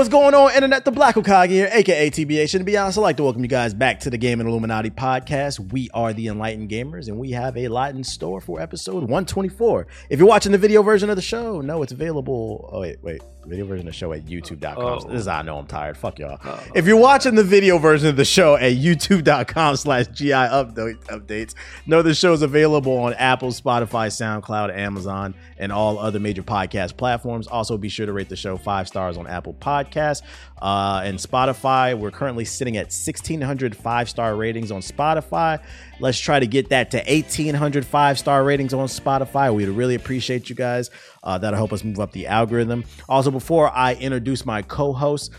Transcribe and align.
What's 0.00 0.08
going 0.08 0.32
on, 0.32 0.54
Internet? 0.54 0.86
The 0.86 0.92
Black 0.92 1.14
Hokage 1.14 1.50
here, 1.50 1.68
aka 1.70 2.08
TBH. 2.08 2.54
And 2.54 2.62
to 2.62 2.64
be 2.64 2.74
honest, 2.78 2.96
I'd 2.96 3.02
like 3.02 3.18
to 3.18 3.22
welcome 3.22 3.42
you 3.42 3.48
guys 3.48 3.74
back 3.74 4.00
to 4.00 4.08
the 4.08 4.16
Game 4.16 4.40
and 4.40 4.48
Illuminati 4.48 4.88
podcast. 4.88 5.74
We 5.74 5.90
are 5.92 6.14
the 6.14 6.28
Enlightened 6.28 6.70
Gamers, 6.70 7.08
and 7.08 7.18
we 7.18 7.32
have 7.32 7.54
a 7.58 7.68
lot 7.68 7.94
in 7.94 8.02
store 8.02 8.40
for 8.40 8.62
episode 8.62 9.02
124. 9.02 9.86
If 10.08 10.18
you're 10.18 10.26
watching 10.26 10.52
the 10.52 10.58
video 10.58 10.82
version 10.82 11.10
of 11.10 11.16
the 11.16 11.22
show, 11.22 11.60
no, 11.60 11.82
it's 11.82 11.92
available. 11.92 12.70
Oh, 12.72 12.80
wait, 12.80 12.96
wait. 13.02 13.20
Video 13.46 13.64
version 13.64 13.86
of 13.86 13.92
the 13.92 13.96
show 13.96 14.12
at 14.12 14.26
youtube.com. 14.26 14.76
Oh. 14.78 15.08
This 15.08 15.22
is 15.22 15.26
how 15.26 15.38
I 15.38 15.42
know 15.42 15.58
I'm 15.58 15.66
tired. 15.66 15.96
Fuck 15.96 16.18
y'all. 16.18 16.38
Oh. 16.44 16.62
If 16.74 16.86
you're 16.86 16.96
watching 16.96 17.34
the 17.34 17.44
video 17.44 17.78
version 17.78 18.08
of 18.08 18.16
the 18.16 18.24
show 18.24 18.56
at 18.56 18.72
youtube.com 18.72 19.76
slash 19.76 20.08
GI 20.08 20.30
update, 20.30 20.98
updates, 21.06 21.54
know 21.86 22.02
the 22.02 22.14
show 22.14 22.32
is 22.32 22.42
available 22.42 22.96
on 22.98 23.14
Apple, 23.14 23.48
Spotify, 23.48 24.08
SoundCloud, 24.08 24.76
Amazon, 24.76 25.34
and 25.58 25.72
all 25.72 25.98
other 25.98 26.20
major 26.20 26.42
podcast 26.42 26.96
platforms. 26.96 27.46
Also, 27.46 27.78
be 27.78 27.88
sure 27.88 28.06
to 28.06 28.12
rate 28.12 28.28
the 28.28 28.36
show 28.36 28.56
five 28.56 28.86
stars 28.86 29.16
on 29.16 29.26
Apple 29.26 29.54
Podcasts 29.54 30.22
uh, 30.60 31.02
and 31.04 31.18
Spotify. 31.18 31.98
We're 31.98 32.10
currently 32.10 32.44
sitting 32.44 32.76
at 32.76 32.86
1,600 32.86 33.76
five 33.76 34.08
star 34.08 34.36
ratings 34.36 34.70
on 34.70 34.80
Spotify. 34.80 35.62
Let's 36.00 36.18
try 36.18 36.40
to 36.40 36.46
get 36.46 36.70
that 36.70 36.90
to 36.92 36.98
1,800 36.98 37.84
five 37.84 38.18
star 38.18 38.44
ratings 38.44 38.74
on 38.74 38.86
Spotify. 38.88 39.54
We'd 39.54 39.68
really 39.68 39.94
appreciate 39.94 40.48
you 40.48 40.56
guys. 40.56 40.90
Uh, 41.22 41.38
that'll 41.38 41.56
help 41.56 41.72
us 41.72 41.84
move 41.84 42.00
up 42.00 42.12
the 42.12 42.26
algorithm. 42.26 42.84
Also, 43.08 43.30
before 43.30 43.70
I 43.70 43.94
introduce 43.94 44.44
my 44.44 44.62
co 44.62 44.92
host, 44.92 45.32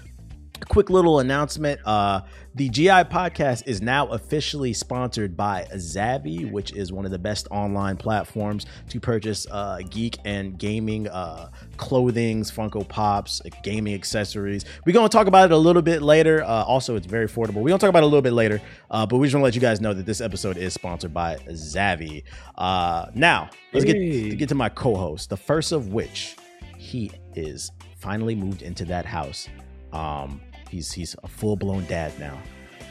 quick 0.70 0.90
little 0.92 1.20
announcement 1.20 1.80
uh 1.86 2.22
the 2.54 2.68
gi 2.70 2.88
podcast 2.88 3.64
is 3.66 3.82
now 3.82 4.08
officially 4.08 4.74
sponsored 4.74 5.38
by 5.38 5.68
Zavvi, 5.74 6.52
which 6.52 6.74
is 6.74 6.92
one 6.92 7.06
of 7.06 7.12
the 7.12 7.18
best 7.20 7.48
online 7.50 7.96
platforms 7.96 8.66
to 8.90 9.00
purchase 9.00 9.48
uh 9.50 9.80
geek 9.90 10.18
and 10.26 10.58
gaming 10.60 11.08
uh 11.08 11.50
clothings 11.78 12.52
funko 12.52 12.88
pops 12.88 13.42
gaming 13.64 13.94
accessories. 13.94 14.66
We're 14.86 14.92
gonna 14.94 15.08
talk 15.08 15.28
about 15.28 15.46
it 15.46 15.54
a 15.54 15.58
little 15.58 15.82
bit 15.82 16.02
later. 16.02 16.44
Uh 16.44 16.64
also 16.64 16.96
it's 16.98 17.08
very 17.08 17.28
affordable. 17.28 17.56
We're 17.62 17.70
gonna 17.70 17.80
talk 17.80 17.90
about 17.90 18.04
it 18.04 18.08
a 18.08 18.08
little 18.08 18.22
bit 18.22 18.34
later 18.34 18.62
uh 18.90 19.06
but 19.06 19.18
we 19.18 19.28
just 19.28 19.36
want 19.36 19.42
to 19.42 19.46
let 19.46 19.56
you 19.56 19.62
guys 19.62 19.80
know 19.80 19.94
that 19.94 20.06
this 20.06 20.20
episode 20.20 20.58
is 20.58 20.74
sponsored 20.74 21.14
by 21.14 21.38
Zavvi 21.50 22.24
uh 22.58 23.06
now 23.16 23.50
let's 23.72 23.86
get 23.86 23.96
Hey. 23.96 24.36
get 24.36 24.50
to 24.50 24.56
my 24.56 24.68
co-host 24.70 25.30
the 25.30 25.38
first 25.38 25.72
of 25.72 25.94
which 25.94 26.36
he 26.78 27.12
is 27.36 27.72
finally 27.98 28.36
moved 28.36 28.62
into 28.62 28.84
that 28.86 29.06
house. 29.06 29.48
Um 29.94 30.42
he's 30.72 30.92
he's 30.92 31.16
a 31.24 31.28
full-blown 31.28 31.86
dad 31.86 32.18
now 32.20 32.42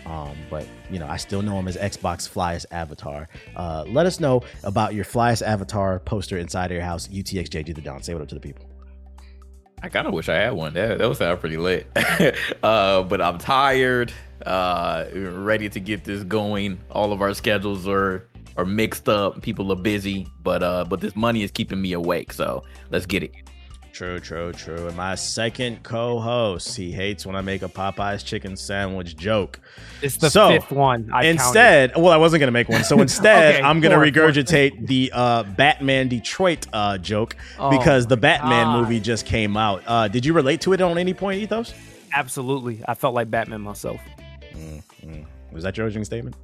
um 0.06 0.36
but 0.48 0.66
you 0.90 0.98
know 0.98 1.06
i 1.08 1.16
still 1.16 1.42
know 1.42 1.58
him 1.58 1.68
as 1.68 1.76
xbox 1.76 2.28
flyest 2.28 2.66
avatar 2.70 3.28
uh 3.56 3.84
let 3.88 4.06
us 4.06 4.20
know 4.20 4.42
about 4.64 4.94
your 4.94 5.04
flyest 5.04 5.42
avatar 5.42 5.98
poster 6.00 6.38
inside 6.38 6.66
of 6.66 6.72
your 6.72 6.84
house 6.84 7.08
utxjg 7.08 7.74
the 7.74 7.80
don 7.80 8.02
say 8.02 8.14
what 8.14 8.22
up 8.22 8.28
to 8.28 8.34
the 8.34 8.40
people 8.40 8.64
I 9.82 9.88
kind 9.88 10.06
of 10.06 10.12
wish 10.12 10.28
I 10.28 10.34
had 10.34 10.52
one. 10.52 10.74
That, 10.74 10.98
that 10.98 11.08
would 11.08 11.16
sound 11.16 11.40
pretty 11.40 11.56
lit. 11.56 11.86
uh, 12.62 13.02
but 13.02 13.22
I'm 13.22 13.38
tired, 13.38 14.12
uh, 14.44 15.06
ready 15.14 15.70
to 15.70 15.80
get 15.80 16.04
this 16.04 16.22
going. 16.22 16.78
All 16.90 17.12
of 17.12 17.22
our 17.22 17.32
schedules 17.32 17.88
are 17.88 18.26
are 18.56 18.66
mixed 18.66 19.08
up. 19.08 19.40
People 19.40 19.72
are 19.72 19.76
busy, 19.76 20.26
but 20.42 20.62
uh, 20.62 20.84
but 20.84 21.00
this 21.00 21.16
money 21.16 21.42
is 21.42 21.50
keeping 21.50 21.80
me 21.80 21.94
awake. 21.94 22.32
So 22.32 22.62
let's 22.90 23.06
get 23.06 23.22
it. 23.22 23.32
True 23.92 24.18
true 24.20 24.52
true 24.52 24.86
and 24.88 24.96
my 24.96 25.14
second 25.14 25.82
co-host 25.82 26.76
he 26.76 26.92
hates 26.92 27.26
when 27.26 27.34
i 27.34 27.40
make 27.40 27.62
a 27.62 27.68
popeyes 27.68 28.24
chicken 28.24 28.56
sandwich 28.56 29.16
joke 29.16 29.58
It's 30.00 30.16
the 30.16 30.30
So, 30.30 30.48
fifth 30.48 30.70
one. 30.70 31.10
I 31.12 31.26
instead 31.26 31.96
well 31.96 32.12
i 32.12 32.16
wasn't 32.16 32.40
gonna 32.40 32.52
make 32.52 32.68
one 32.68 32.84
so 32.84 33.00
instead 33.02 33.56
Okay, 33.56 33.62
i'm 33.64 33.80
gonna 33.80 33.96
regurgitate 33.96 34.86
the 34.86 35.10
uh 35.14 35.42
batman 35.42 36.08
detroit 36.08 36.66
uh 36.72 36.98
joke 36.98 37.36
Oh 37.58 37.70
because 37.70 38.06
the 38.06 38.16
batman 38.16 38.66
God. 38.66 38.80
movie 38.82 39.00
just 39.00 39.26
came 39.26 39.56
out 39.56 39.82
uh 39.86 40.08
did 40.08 40.24
you 40.24 40.32
relate 40.32 40.60
to 40.62 40.72
it 40.72 40.80
on 40.80 40.96
any 40.98 41.12
point 41.14 41.40
ethos. 41.42 41.74
Absolutely, 42.12 42.80
I 42.88 42.94
felt 42.94 43.14
like 43.14 43.30
Batman 43.30 43.60
myself. 43.60 44.00
Mm, 44.52 44.82
mm. 45.04 45.24
was 45.52 45.62
that 45.62 45.76
your 45.76 45.86
opening 45.86 46.04
statement 46.04 46.34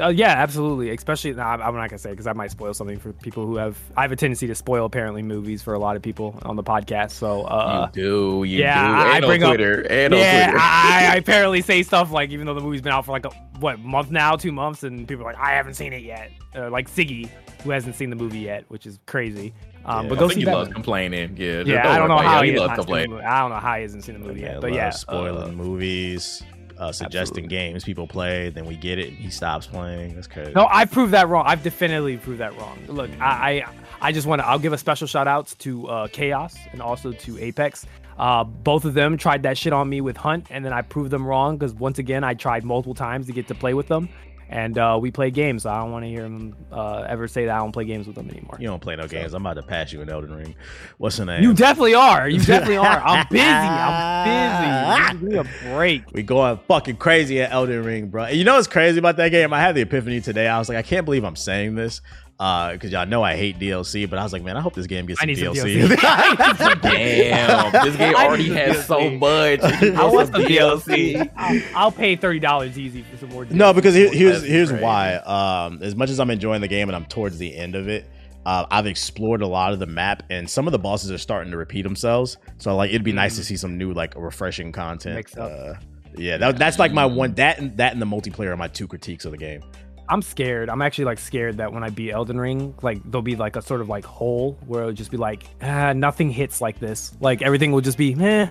Uh, 0.00 0.08
yeah, 0.08 0.28
absolutely. 0.30 0.90
Especially, 0.90 1.32
nah, 1.34 1.52
I'm 1.52 1.74
not 1.74 1.88
gonna 1.90 1.98
say 1.98 2.10
because 2.10 2.26
I 2.26 2.32
might 2.32 2.50
spoil 2.50 2.74
something 2.74 2.98
for 2.98 3.12
people 3.12 3.46
who 3.46 3.56
have. 3.56 3.76
I 3.96 4.02
have 4.02 4.12
a 4.12 4.16
tendency 4.16 4.46
to 4.46 4.54
spoil 4.54 4.84
apparently 4.86 5.22
movies 5.22 5.62
for 5.62 5.74
a 5.74 5.78
lot 5.78 5.96
of 5.96 6.02
people 6.02 6.38
on 6.42 6.56
the 6.56 6.62
podcast. 6.62 7.10
So, 7.12 7.42
uh, 7.42 7.90
you 7.94 8.02
do, 8.02 8.44
you 8.44 8.58
yeah, 8.60 8.86
do, 8.86 8.94
I 9.10 9.16
and 9.18 9.26
bring 9.26 9.42
on 9.44 9.50
up- 9.50 9.56
Twitter, 9.56 9.80
and 9.90 10.14
yeah, 10.14 10.42
on 10.46 10.50
Twitter. 10.50 10.58
I, 10.60 11.08
I 11.12 11.16
apparently 11.18 11.62
say 11.62 11.82
stuff 11.82 12.10
like 12.10 12.30
even 12.30 12.46
though 12.46 12.54
the 12.54 12.60
movie's 12.60 12.82
been 12.82 12.92
out 12.92 13.04
for 13.04 13.12
like 13.12 13.26
a 13.26 13.30
what 13.60 13.78
month 13.80 14.10
now, 14.10 14.36
two 14.36 14.52
months, 14.52 14.82
and 14.82 15.06
people 15.06 15.24
are 15.24 15.32
like, 15.32 15.40
I 15.40 15.50
haven't 15.52 15.74
seen 15.74 15.92
it 15.92 16.02
yet. 16.02 16.30
Uh, 16.56 16.70
like 16.70 16.88
Siggy, 16.90 17.28
who 17.62 17.70
hasn't 17.70 17.94
seen 17.94 18.10
the 18.10 18.16
movie 18.16 18.38
yet, 18.40 18.64
which 18.68 18.86
is 18.86 18.98
crazy. 19.06 19.52
Um, 19.84 20.04
Yeah. 20.04 20.08
but 20.10 20.18
I 20.18 20.20
go 20.20 20.28
see 20.28 20.40
he 20.40 20.44
that. 20.44 20.54
loves 20.54 20.72
complaining. 20.72 21.36
Yeah, 21.38 21.62
Yeah, 21.64 21.90
I 21.92 21.98
don't 21.98 22.08
know 22.08 22.18
how 22.18 22.42
he, 22.42 22.52
he 22.52 22.58
loves 22.58 22.68
not 22.70 22.76
seen 22.76 22.86
the 22.86 23.02
complaining. 23.04 23.26
I 23.26 23.40
don't 23.40 23.50
know 23.50 23.56
how 23.56 23.76
he 23.76 23.82
hasn't 23.82 24.04
seen 24.04 24.14
the 24.20 24.26
movie 24.26 24.40
Man 24.42 24.52
yet. 24.52 24.60
But 24.60 24.72
yeah, 24.74 24.90
spoiling 24.90 25.50
uh, 25.50 25.52
movies, 25.52 26.42
uh, 26.80 26.90
suggesting 26.90 27.44
absolutely. 27.44 27.56
games 27.56 27.84
people 27.84 28.06
play, 28.06 28.48
then 28.50 28.64
we 28.64 28.74
get 28.74 28.98
it, 28.98 29.08
and 29.08 29.16
he 29.18 29.30
stops 29.30 29.66
playing. 29.66 30.14
That's 30.14 30.26
crazy. 30.26 30.52
No, 30.52 30.66
I 30.70 30.86
proved 30.86 31.12
that 31.12 31.28
wrong. 31.28 31.44
I've 31.46 31.62
definitely 31.62 32.16
proved 32.16 32.40
that 32.40 32.56
wrong. 32.58 32.78
Look, 32.88 33.10
I 33.20 33.64
I, 34.00 34.08
I 34.08 34.12
just 34.12 34.26
want 34.26 34.40
to. 34.40 34.48
I'll 34.48 34.58
give 34.58 34.72
a 34.72 34.78
special 34.78 35.06
shout 35.06 35.28
outs 35.28 35.54
to 35.56 35.86
uh, 35.88 36.08
Chaos 36.08 36.56
and 36.72 36.80
also 36.80 37.12
to 37.12 37.38
Apex. 37.38 37.86
Uh, 38.18 38.44
both 38.44 38.84
of 38.84 38.94
them 38.94 39.16
tried 39.16 39.42
that 39.42 39.56
shit 39.56 39.72
on 39.72 39.88
me 39.88 40.00
with 40.00 40.16
Hunt, 40.16 40.46
and 40.50 40.64
then 40.64 40.72
I 40.72 40.82
proved 40.82 41.10
them 41.10 41.26
wrong 41.26 41.56
because 41.56 41.74
once 41.74 41.98
again 41.98 42.24
I 42.24 42.34
tried 42.34 42.64
multiple 42.64 42.94
times 42.94 43.26
to 43.26 43.32
get 43.32 43.46
to 43.48 43.54
play 43.54 43.72
with 43.72 43.88
them, 43.88 44.08
and 44.50 44.76
uh, 44.76 44.98
we 45.00 45.12
play 45.12 45.30
games. 45.30 45.62
So 45.62 45.70
I 45.70 45.78
don't 45.78 45.92
want 45.92 46.04
to 46.04 46.08
hear 46.08 46.22
them 46.22 46.56
uh, 46.72 47.06
ever 47.08 47.28
say 47.28 47.46
that 47.46 47.54
I 47.54 47.58
don't 47.58 47.70
play 47.70 47.84
games 47.84 48.06
with 48.08 48.16
them 48.16 48.28
anymore. 48.28 48.56
You 48.58 48.66
don't 48.66 48.82
play 48.82 48.96
no 48.96 49.06
games. 49.06 49.32
I'm 49.32 49.46
about 49.46 49.54
to 49.54 49.62
pass 49.62 49.92
you 49.92 50.02
an 50.02 50.10
Elden 50.10 50.34
Ring. 50.34 50.56
What's 50.98 51.16
the 51.16 51.24
name? 51.24 51.42
You 51.42 51.54
definitely 51.54 51.94
are. 51.94 52.28
You 52.28 52.40
definitely 52.40 52.76
are. 52.76 53.00
I'm 53.00 53.26
busy. 53.30 53.44
I'm 53.44 55.16
busy. 55.16 55.20
Give 55.20 55.32
me 55.32 55.38
a 55.38 55.72
break. 55.74 56.10
we 56.12 56.24
going 56.24 56.58
fucking 56.66 56.96
crazy 56.96 57.40
at 57.40 57.52
Elden 57.52 57.84
Ring, 57.84 58.08
bro. 58.08 58.24
And 58.24 58.36
you 58.36 58.42
know 58.44 58.56
what's 58.56 58.66
crazy 58.66 58.98
about 58.98 59.16
that 59.18 59.28
game? 59.30 59.52
I 59.52 59.60
had 59.60 59.76
the 59.76 59.82
epiphany 59.82 60.20
today. 60.20 60.48
I 60.48 60.58
was 60.58 60.68
like, 60.68 60.78
I 60.78 60.82
can't 60.82 61.04
believe 61.04 61.24
I'm 61.24 61.36
saying 61.36 61.76
this. 61.76 62.02
Uh, 62.40 62.72
because 62.72 62.90
y'all 62.90 63.04
know 63.04 63.22
I 63.22 63.36
hate 63.36 63.58
DLC, 63.58 64.08
but 64.08 64.18
I 64.18 64.22
was 64.22 64.32
like, 64.32 64.42
man, 64.42 64.56
I 64.56 64.62
hope 64.62 64.72
this 64.72 64.86
game 64.86 65.04
gets 65.04 65.20
some 65.20 65.26
need 65.26 65.36
some 65.36 65.52
DLC. 65.52 65.88
DLC. 65.88 66.80
Damn, 66.82 67.84
this 67.84 67.96
game 67.96 68.14
already 68.16 68.48
need 68.48 68.56
has 68.56 68.86
so 68.86 69.10
much. 69.10 69.60
I 69.60 70.06
want 70.06 70.32
some 70.32 70.42
DLC. 70.44 71.16
DLC. 71.16 71.30
I'll, 71.36 71.62
I'll 71.76 71.92
pay 71.92 72.16
thirty 72.16 72.38
dollars 72.38 72.78
easy 72.78 73.02
for 73.02 73.18
some 73.18 73.28
more. 73.28 73.44
DLC. 73.44 73.50
no, 73.50 73.74
because 73.74 73.94
here, 73.94 74.10
here's 74.10 74.40
That's 74.40 74.50
here's 74.50 74.68
crazy. 74.70 74.82
why. 74.82 75.16
Um, 75.16 75.82
as 75.82 75.94
much 75.94 76.08
as 76.08 76.18
I'm 76.18 76.30
enjoying 76.30 76.62
the 76.62 76.68
game 76.68 76.88
and 76.88 76.96
I'm 76.96 77.04
towards 77.04 77.36
the 77.36 77.54
end 77.54 77.74
of 77.74 77.88
it, 77.88 78.06
uh, 78.46 78.64
I've 78.70 78.86
explored 78.86 79.42
a 79.42 79.46
lot 79.46 79.74
of 79.74 79.78
the 79.78 79.86
map, 79.86 80.22
and 80.30 80.48
some 80.48 80.66
of 80.66 80.72
the 80.72 80.78
bosses 80.78 81.10
are 81.10 81.18
starting 81.18 81.50
to 81.50 81.58
repeat 81.58 81.82
themselves. 81.82 82.38
So 82.56 82.74
like, 82.74 82.88
it'd 82.88 83.04
be 83.04 83.12
nice 83.12 83.36
to 83.36 83.44
see 83.44 83.58
some 83.58 83.76
new, 83.76 83.92
like, 83.92 84.14
refreshing 84.16 84.72
content. 84.72 85.16
Mix 85.16 85.36
up. 85.36 85.52
Uh, 85.52 85.74
yeah, 86.16 86.38
that, 86.38 86.56
that's 86.56 86.78
like 86.78 86.92
my 86.92 87.04
one. 87.04 87.34
That 87.34 87.58
and 87.58 87.76
that 87.76 87.92
and 87.92 88.00
the 88.00 88.06
multiplayer 88.06 88.48
are 88.48 88.56
my 88.56 88.68
two 88.68 88.88
critiques 88.88 89.26
of 89.26 89.32
the 89.32 89.36
game. 89.38 89.62
I'm 90.10 90.22
scared. 90.22 90.68
I'm 90.68 90.82
actually 90.82 91.04
like 91.06 91.18
scared 91.18 91.58
that 91.58 91.72
when 91.72 91.84
I 91.84 91.90
beat 91.90 92.10
Elden 92.10 92.38
Ring, 92.38 92.74
like 92.82 93.00
there'll 93.04 93.22
be 93.22 93.36
like 93.36 93.56
a 93.56 93.62
sort 93.62 93.80
of 93.80 93.88
like 93.88 94.04
hole 94.04 94.58
where 94.66 94.82
it'll 94.82 94.92
just 94.92 95.10
be 95.12 95.16
like, 95.16 95.44
ah, 95.62 95.92
nothing 95.92 96.30
hits 96.30 96.60
like 96.60 96.80
this. 96.80 97.12
Like 97.20 97.42
everything 97.42 97.70
will 97.72 97.80
just 97.80 97.96
be, 97.96 98.14
meh. 98.14 98.48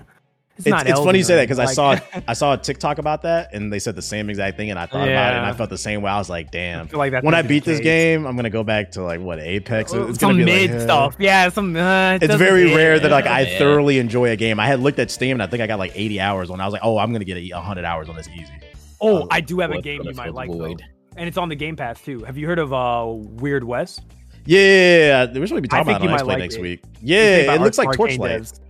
It's, 0.56 0.66
It's, 0.66 0.70
not. 0.74 0.86
it's 0.86 0.98
funny 1.00 1.18
you 1.18 1.24
say 1.24 1.36
that 1.36 1.44
because 1.44 1.58
I 1.58 1.66
saw 1.66 1.96
I 2.28 2.32
saw 2.34 2.52
a 2.54 2.58
TikTok 2.58 2.98
about 2.98 3.22
that 3.22 3.54
and 3.54 3.72
they 3.72 3.78
said 3.78 3.94
the 3.96 4.02
same 4.02 4.28
exact 4.28 4.56
thing 4.58 4.68
and 4.70 4.78
I 4.78 4.84
thought 4.86 5.08
about 5.08 5.32
it 5.34 5.36
and 5.38 5.46
I 5.46 5.52
felt 5.52 5.70
the 5.70 5.78
same 5.78 6.02
way. 6.02 6.10
I 6.10 6.18
was 6.18 6.28
like, 6.28 6.50
damn. 6.50 6.86
feel 6.88 6.98
like 6.98 7.22
when 7.22 7.34
I 7.34 7.42
beat 7.42 7.64
this 7.64 7.78
case. 7.78 7.84
game, 7.84 8.26
I'm 8.26 8.36
gonna 8.36 8.50
go 8.50 8.62
back 8.64 8.92
to 8.92 9.02
like 9.02 9.20
what 9.20 9.38
Apex. 9.38 9.92
It's 9.94 10.18
some 10.20 10.32
gonna 10.32 10.44
be 10.44 10.44
mid 10.44 10.70
like, 10.70 10.80
uh, 10.80 10.84
stuff. 10.84 11.16
Yeah, 11.18 11.48
some. 11.50 11.76
Uh, 11.76 12.14
it 12.14 12.22
It's 12.24 12.34
very 12.34 12.68
hit. 12.70 12.76
rare 12.76 13.00
that 13.00 13.10
like 13.10 13.26
I 13.26 13.42
Yeah. 13.42 13.58
thoroughly 13.58 13.98
enjoy 13.98 14.30
a 14.30 14.36
game. 14.36 14.58
I 14.60 14.66
had 14.66 14.80
looked 14.80 14.98
at 14.98 15.10
Steam 15.10 15.32
and 15.36 15.42
I 15.42 15.46
think 15.46 15.62
I 15.62 15.66
got 15.66 15.78
like 15.78 15.92
80 15.94 16.20
hours 16.20 16.50
on. 16.50 16.60
I 16.60 16.64
was 16.66 16.72
like, 16.72 16.82
oh, 16.84 16.98
I'm 16.98 17.12
gonna 17.12 17.24
get 17.24 17.36
a 17.38 17.50
100 17.52 17.84
hours 17.84 18.08
on 18.10 18.16
this 18.16 18.28
easy. 18.28 18.52
Oh, 19.00 19.26
I 19.30 19.40
do 19.40 19.60
have 19.60 19.70
a 19.70 19.80
game 19.80 20.02
you 20.04 20.12
might 20.14 20.34
like 20.34 20.50
the 20.50 20.58
though, 20.58 20.64
void? 20.66 20.82
And 21.16 21.28
it's 21.28 21.36
on 21.36 21.48
the 21.48 21.56
Game 21.56 21.76
Pass 21.76 22.00
too. 22.00 22.24
Have 22.24 22.38
you 22.38 22.46
heard 22.46 22.58
of 22.58 22.72
uh 22.72 23.04
Weird 23.06 23.64
West? 23.64 24.02
Yeah, 24.46 25.26
supposed 25.26 25.54
to 25.54 25.60
be 25.60 25.68
talking 25.68 25.94
about 25.94 26.02
it 26.02 26.22
on 26.22 26.26
like 26.26 26.38
next 26.38 26.56
it. 26.56 26.62
week. 26.62 26.82
Yeah, 27.02 27.54
it 27.54 27.60
looks 27.60 27.78
Ar- 27.78 27.86
like 27.86 27.96
Torchlight. 27.96 28.42
devs. 28.42 28.60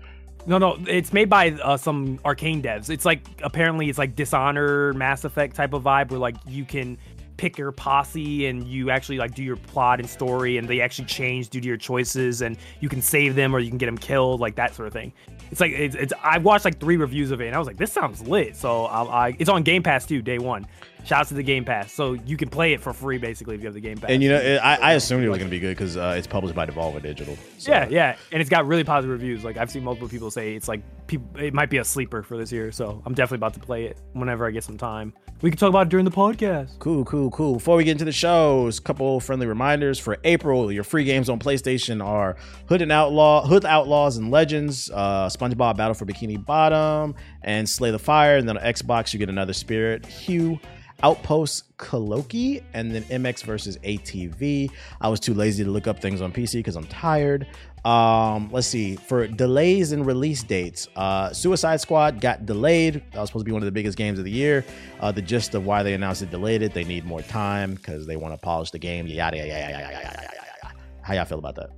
No, 0.46 0.58
no, 0.58 0.78
it's 0.88 1.12
made 1.12 1.28
by 1.28 1.50
uh, 1.50 1.76
some 1.76 2.18
Arkane 2.18 2.62
devs. 2.62 2.90
It's 2.90 3.04
like 3.04 3.22
apparently 3.42 3.88
it's 3.88 3.98
like 3.98 4.16
Dishonor, 4.16 4.92
Mass 4.94 5.24
Effect 5.24 5.54
type 5.54 5.74
of 5.74 5.82
vibe 5.82 6.10
where 6.10 6.18
like 6.18 6.36
you 6.46 6.64
can 6.64 6.98
pick 7.36 7.56
your 7.56 7.72
posse 7.72 8.46
and 8.46 8.66
you 8.66 8.90
actually 8.90 9.16
like 9.16 9.34
do 9.34 9.42
your 9.42 9.56
plot 9.56 9.98
and 9.98 10.08
story 10.08 10.58
and 10.58 10.68
they 10.68 10.80
actually 10.82 11.06
change 11.06 11.48
due 11.48 11.60
to 11.60 11.66
your 11.66 11.76
choices 11.76 12.42
and 12.42 12.58
you 12.80 12.88
can 12.88 13.00
save 13.00 13.34
them 13.34 13.54
or 13.54 13.60
you 13.60 13.70
can 13.70 13.78
get 13.78 13.86
them 13.86 13.96
killed 13.96 14.40
like 14.40 14.56
that 14.56 14.74
sort 14.74 14.86
of 14.86 14.92
thing. 14.92 15.10
It's 15.50 15.60
like 15.60 15.72
it's, 15.72 15.94
it's 15.94 16.12
I 16.22 16.38
watched 16.38 16.64
like 16.64 16.78
three 16.78 16.96
reviews 16.96 17.30
of 17.30 17.40
it 17.40 17.46
and 17.46 17.54
I 17.54 17.58
was 17.58 17.66
like 17.66 17.78
this 17.78 17.92
sounds 17.92 18.20
lit. 18.26 18.56
So 18.56 18.86
I, 18.86 19.28
I 19.28 19.36
it's 19.38 19.48
on 19.48 19.62
Game 19.62 19.82
Pass 19.82 20.04
too 20.04 20.20
day 20.20 20.38
one. 20.38 20.66
Shouts 21.04 21.28
to 21.30 21.34
the 21.34 21.42
Game 21.42 21.64
Pass, 21.64 21.92
so 21.92 22.12
you 22.12 22.36
can 22.36 22.48
play 22.48 22.72
it 22.72 22.80
for 22.80 22.92
free 22.92 23.18
basically 23.18 23.54
if 23.54 23.60
you 23.62 23.66
have 23.66 23.74
the 23.74 23.80
Game 23.80 23.96
Pass. 23.98 24.10
And 24.10 24.22
you 24.22 24.28
know, 24.28 24.36
it, 24.38 24.56
I, 24.58 24.76
I 24.76 24.92
assumed 24.94 25.24
it 25.24 25.28
was 25.28 25.38
gonna 25.38 25.50
be 25.50 25.58
good 25.60 25.76
because 25.76 25.96
uh, 25.96 26.14
it's 26.16 26.26
published 26.26 26.54
by 26.54 26.66
Devolver 26.66 27.02
Digital. 27.02 27.36
So- 27.58 27.70
Yeah, 27.72 27.88
yeah, 27.88 28.16
and 28.32 28.40
it's 28.40 28.50
got 28.50 28.66
really 28.66 28.84
positive 28.84 29.10
reviews. 29.12 29.44
Like 29.44 29.56
I've 29.56 29.70
seen 29.70 29.84
multiple 29.84 30.08
people 30.08 30.30
say 30.30 30.54
it's 30.54 30.68
like 30.68 30.82
people, 31.06 31.28
it 31.40 31.54
might 31.54 31.70
be 31.70 31.78
a 31.78 31.84
sleeper 31.84 32.22
for 32.22 32.36
this 32.36 32.52
year. 32.52 32.70
So 32.72 33.02
I'm 33.06 33.14
definitely 33.14 33.36
about 33.38 33.54
to 33.54 33.60
play 33.60 33.84
it 33.86 33.98
whenever 34.12 34.46
I 34.46 34.50
get 34.50 34.64
some 34.64 34.78
time. 34.78 35.12
We 35.42 35.50
can 35.50 35.58
talk 35.58 35.70
about 35.70 35.86
it 35.86 35.88
during 35.88 36.04
the 36.04 36.10
podcast. 36.10 36.78
Cool, 36.80 37.02
cool, 37.06 37.30
cool. 37.30 37.54
Before 37.54 37.76
we 37.76 37.84
get 37.84 37.92
into 37.92 38.04
the 38.04 38.12
shows, 38.12 38.78
a 38.78 38.82
couple 38.82 39.18
friendly 39.20 39.46
reminders 39.46 39.98
for 39.98 40.18
April. 40.24 40.70
Your 40.70 40.84
free 40.84 41.04
games 41.04 41.30
on 41.30 41.38
PlayStation 41.38 42.04
are 42.04 42.36
Hood 42.68 42.82
and 42.82 42.92
Outlaw, 42.92 43.46
Hood 43.46 43.64
Outlaws 43.64 44.18
and 44.18 44.30
Legends, 44.30 44.90
uh, 44.92 45.28
SpongeBob 45.30 45.78
Battle 45.78 45.94
for 45.94 46.04
Bikini 46.04 46.44
Bottom, 46.44 47.14
and 47.42 47.66
Slay 47.66 47.90
the 47.90 47.98
Spire. 47.98 48.36
And 48.36 48.46
then 48.46 48.58
on 48.58 48.64
Xbox, 48.64 49.14
you 49.14 49.18
get 49.18 49.30
another 49.30 49.54
Spirit 49.54 50.04
Hue. 50.04 50.60
Outpost 51.02 51.76
Kaloki 51.76 52.62
and 52.74 52.94
then 52.94 53.02
MX 53.04 53.44
versus 53.44 53.78
ATV. 53.78 54.70
I 55.00 55.08
was 55.08 55.20
too 55.20 55.34
lazy 55.34 55.64
to 55.64 55.70
look 55.70 55.86
up 55.86 56.00
things 56.00 56.20
on 56.20 56.32
PC 56.32 56.54
because 56.54 56.76
I'm 56.76 56.86
tired. 56.86 57.46
Um, 57.84 58.50
let's 58.52 58.66
see. 58.66 58.96
For 58.96 59.26
delays 59.26 59.92
and 59.92 60.04
release 60.04 60.42
dates, 60.42 60.88
uh, 60.96 61.32
Suicide 61.32 61.80
Squad 61.80 62.20
got 62.20 62.44
delayed. 62.44 63.02
That 63.12 63.20
was 63.20 63.30
supposed 63.30 63.44
to 63.44 63.48
be 63.48 63.52
one 63.52 63.62
of 63.62 63.66
the 63.66 63.72
biggest 63.72 63.96
games 63.96 64.18
of 64.18 64.24
the 64.24 64.30
year. 64.30 64.64
Uh, 65.00 65.12
the 65.12 65.22
gist 65.22 65.54
of 65.54 65.64
why 65.64 65.82
they 65.82 65.94
announced 65.94 66.22
it 66.22 66.30
delayed 66.30 66.62
it, 66.62 66.74
they 66.74 66.84
need 66.84 67.04
more 67.04 67.22
time 67.22 67.74
because 67.74 68.06
they 68.06 68.16
want 68.16 68.34
to 68.34 68.38
polish 68.38 68.70
the 68.70 68.78
game. 68.78 69.06
Yada 69.06 69.38
yada 69.38 69.48
yada 69.48 69.60
yada 69.60 69.80
yada 69.80 69.92
yada 69.92 70.42
yada. 70.62 70.74
How 71.02 71.14
y'all 71.14 71.24
feel 71.24 71.38
about 71.38 71.56
that? 71.56 71.70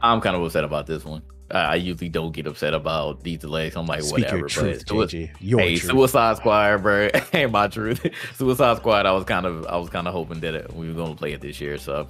I'm 0.00 0.20
kind 0.20 0.36
of 0.36 0.42
upset 0.42 0.64
about 0.64 0.86
this 0.86 1.04
one. 1.04 1.22
I 1.50 1.76
usually 1.76 2.08
don't 2.10 2.32
get 2.32 2.46
upset 2.46 2.74
about 2.74 3.22
these 3.22 3.38
delays. 3.38 3.74
I'm 3.76 3.86
like, 3.86 4.02
Speak 4.02 4.24
whatever. 4.24 4.38
your 4.38 4.48
truth, 4.48 4.84
but 4.86 5.08
JG. 5.08 5.30
Your 5.40 5.60
hey, 5.60 5.76
truth. 5.76 5.92
Suicide 5.92 6.36
Squad, 6.36 6.82
bro, 6.82 7.08
ain't 7.32 7.52
my 7.52 7.68
truth. 7.68 8.06
Suicide 8.34 8.76
Squad. 8.76 9.06
I 9.06 9.12
was 9.12 9.24
kind 9.24 9.46
of, 9.46 9.66
I 9.66 9.76
was 9.76 9.88
kind 9.88 10.06
of 10.06 10.12
hoping 10.12 10.40
that 10.40 10.54
it, 10.54 10.72
we 10.74 10.88
were 10.88 10.94
gonna 10.94 11.14
play 11.14 11.32
it 11.32 11.40
this 11.40 11.60
year. 11.60 11.78
So 11.78 12.08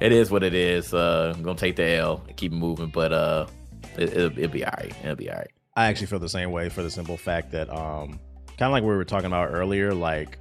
it 0.00 0.12
is 0.12 0.30
what 0.30 0.42
it 0.42 0.54
is. 0.54 0.92
Uh, 0.92 1.32
I'm 1.36 1.42
gonna 1.42 1.58
take 1.58 1.76
the 1.76 1.84
L, 1.84 2.24
keep 2.36 2.52
moving, 2.52 2.88
but 2.88 3.12
uh, 3.12 3.46
it, 3.96 4.12
it'll, 4.12 4.38
it'll 4.38 4.50
be 4.50 4.64
all 4.64 4.74
right. 4.76 4.92
It'll 5.04 5.16
be 5.16 5.30
all 5.30 5.36
right. 5.36 5.50
I 5.76 5.86
actually 5.86 6.08
feel 6.08 6.18
the 6.18 6.28
same 6.28 6.50
way 6.50 6.68
for 6.68 6.82
the 6.82 6.90
simple 6.90 7.16
fact 7.16 7.52
that, 7.52 7.70
um, 7.70 8.18
kind 8.58 8.68
of 8.68 8.72
like 8.72 8.82
we 8.82 8.88
were 8.88 9.04
talking 9.04 9.26
about 9.26 9.50
earlier, 9.52 9.94
like, 9.94 10.38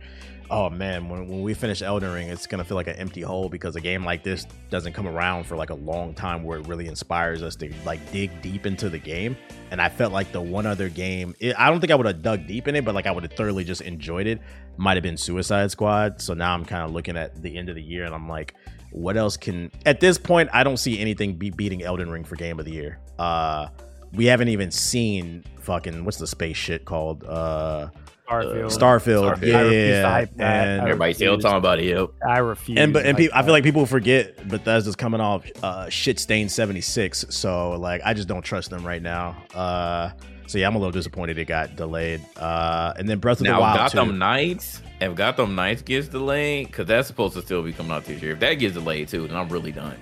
oh 0.52 0.70
man, 0.70 1.10
when, 1.10 1.28
when 1.28 1.42
we 1.42 1.54
finish 1.54 1.82
Elden 1.82 2.12
Ring, 2.12 2.30
it's 2.30 2.48
gonna 2.48 2.64
feel 2.64 2.76
like 2.76 2.88
an 2.88 2.96
empty 2.96 3.22
hole 3.22 3.50
because 3.50 3.76
a 3.76 3.82
game 3.82 4.04
like 4.04 4.24
this 4.24 4.46
doesn't 4.70 4.94
come 4.94 5.08
around 5.08 5.46
for 5.46 5.56
like 5.56 5.70
a 5.70 5.76
long 5.76 6.14
time 6.14 6.44
where 6.44 6.60
it 6.60 6.68
really 6.68 6.88
inspires 6.88 7.44
us 7.44 7.56
to 7.58 7.74
like 7.86 8.12
dig 8.12 8.42
deep 8.42 8.66
into 8.66 8.90
the 8.90 8.98
game. 8.98 9.38
And 9.72 9.82
I 9.82 9.90
felt 9.90 10.12
like 10.12 10.32
the 10.32 10.42
one 10.42 10.66
other 10.66 10.90
game, 10.90 11.36
it, 11.40 11.56
I 11.58 11.70
don't 11.70 11.80
think 11.80 11.92
I 11.92 11.96
would 11.96 12.06
have 12.06 12.22
dug 12.22 12.48
deep 12.48 12.68
in 12.68 12.76
it, 12.76 12.86
but 12.86 12.96
like 12.96 13.08
I 13.08 13.12
would 13.12 13.24
have 13.24 13.34
thoroughly 13.34 13.64
just 13.64 13.82
enjoyed 13.82 14.28
it. 14.28 14.42
Might 14.78 14.96
have 14.96 15.04
been 15.04 15.18
Suicide 15.18 15.72
Squad. 15.72 16.22
So 16.22 16.34
now 16.34 16.54
I'm 16.54 16.66
kind 16.66 16.84
of 16.84 16.92
looking 16.92 17.18
at 17.18 17.42
the 17.42 17.58
end 17.58 17.70
of 17.70 17.76
the 17.76 17.84
year 17.84 18.06
and 18.06 18.14
I'm 18.14 18.28
like, 18.28 18.56
what 18.92 19.18
else 19.18 19.38
can? 19.38 19.72
At 19.86 20.00
this 20.00 20.18
point, 20.18 20.50
I 20.52 20.64
don't 20.64 20.78
see 20.78 21.00
anything 21.00 21.36
be 21.36 21.52
beating 21.52 21.84
Elden 21.84 22.10
Ring 22.10 22.24
for 22.24 22.36
Game 22.36 22.60
of 22.60 22.66
the 22.66 22.72
Year. 22.72 23.00
Uh, 23.20 23.68
we 24.14 24.26
haven't 24.26 24.48
even 24.48 24.72
seen 24.72 25.44
fucking 25.60 26.04
what's 26.04 26.18
the 26.18 26.28
space 26.28 26.58
shit 26.58 26.86
called? 26.86 27.24
Uh, 27.24 27.90
Starfield. 28.30 28.78
Starfield. 28.78 29.36
Starfield. 29.36 29.92
Yeah, 29.92 30.08
I 30.08 30.20
yeah, 30.20 30.26
to 30.26 30.44
and 30.44 30.82
I 30.82 30.86
Everybody 30.86 31.14
still 31.14 31.38
talking 31.40 31.58
about 31.58 31.80
it. 31.80 32.10
I 32.28 32.38
refuse. 32.40 32.78
and 32.78 32.94
but 32.94 33.06
and 33.06 33.14
like 33.14 33.18
people, 33.18 33.38
I 33.38 33.44
feel 33.44 33.52
like 33.54 33.64
people 33.64 33.86
forget 33.86 34.48
Bethesda's 34.48 34.96
coming 34.96 35.22
off 35.22 35.46
uh, 35.64 35.90
shit 35.90 36.20
stain 36.20 36.50
seventy 36.50 36.82
six. 36.82 37.26
So 37.30 37.72
like, 37.72 38.02
I 38.06 38.14
just 38.14 38.28
don't 38.28 38.44
trust 38.44 38.70
them 38.70 38.86
right 38.86 39.02
now. 39.02 39.36
Uh, 39.54 40.12
so 40.48 40.58
yeah, 40.58 40.68
I'm 40.68 40.76
a 40.76 40.80
little 40.80 40.92
disappointed 40.92 41.38
it 41.38 41.46
got 41.46 41.76
delayed. 41.76 42.22
Uh, 42.38 42.94
and 42.98 43.08
then 43.08 43.20
Breath 43.20 43.40
of 43.40 43.46
the 43.46 43.52
Wild. 43.52 43.62
Now 43.62 43.68
Wild 43.68 43.92
Gotham 43.92 44.10
too. 44.10 44.18
Knights, 44.18 44.82
if 45.02 45.16
Gotham 45.16 45.56
Knights 45.56 45.82
gets 45.82 46.08
delayed, 46.08 46.68
because 46.68 46.88
that's 46.88 47.08
supposed 47.08 47.34
to 47.36 47.42
still 47.42 47.64
be 47.64 47.74
coming 47.74 47.92
out 47.92 48.06
this 48.06 48.22
year. 48.22 48.34
If 48.34 48.40
that 48.40 48.56
gets 48.56 48.74
delayed 48.74 49.08
too, 49.08 49.28
then 49.28 49.38
I'm 49.38 49.50
really 49.50 49.72
done. 49.72 49.98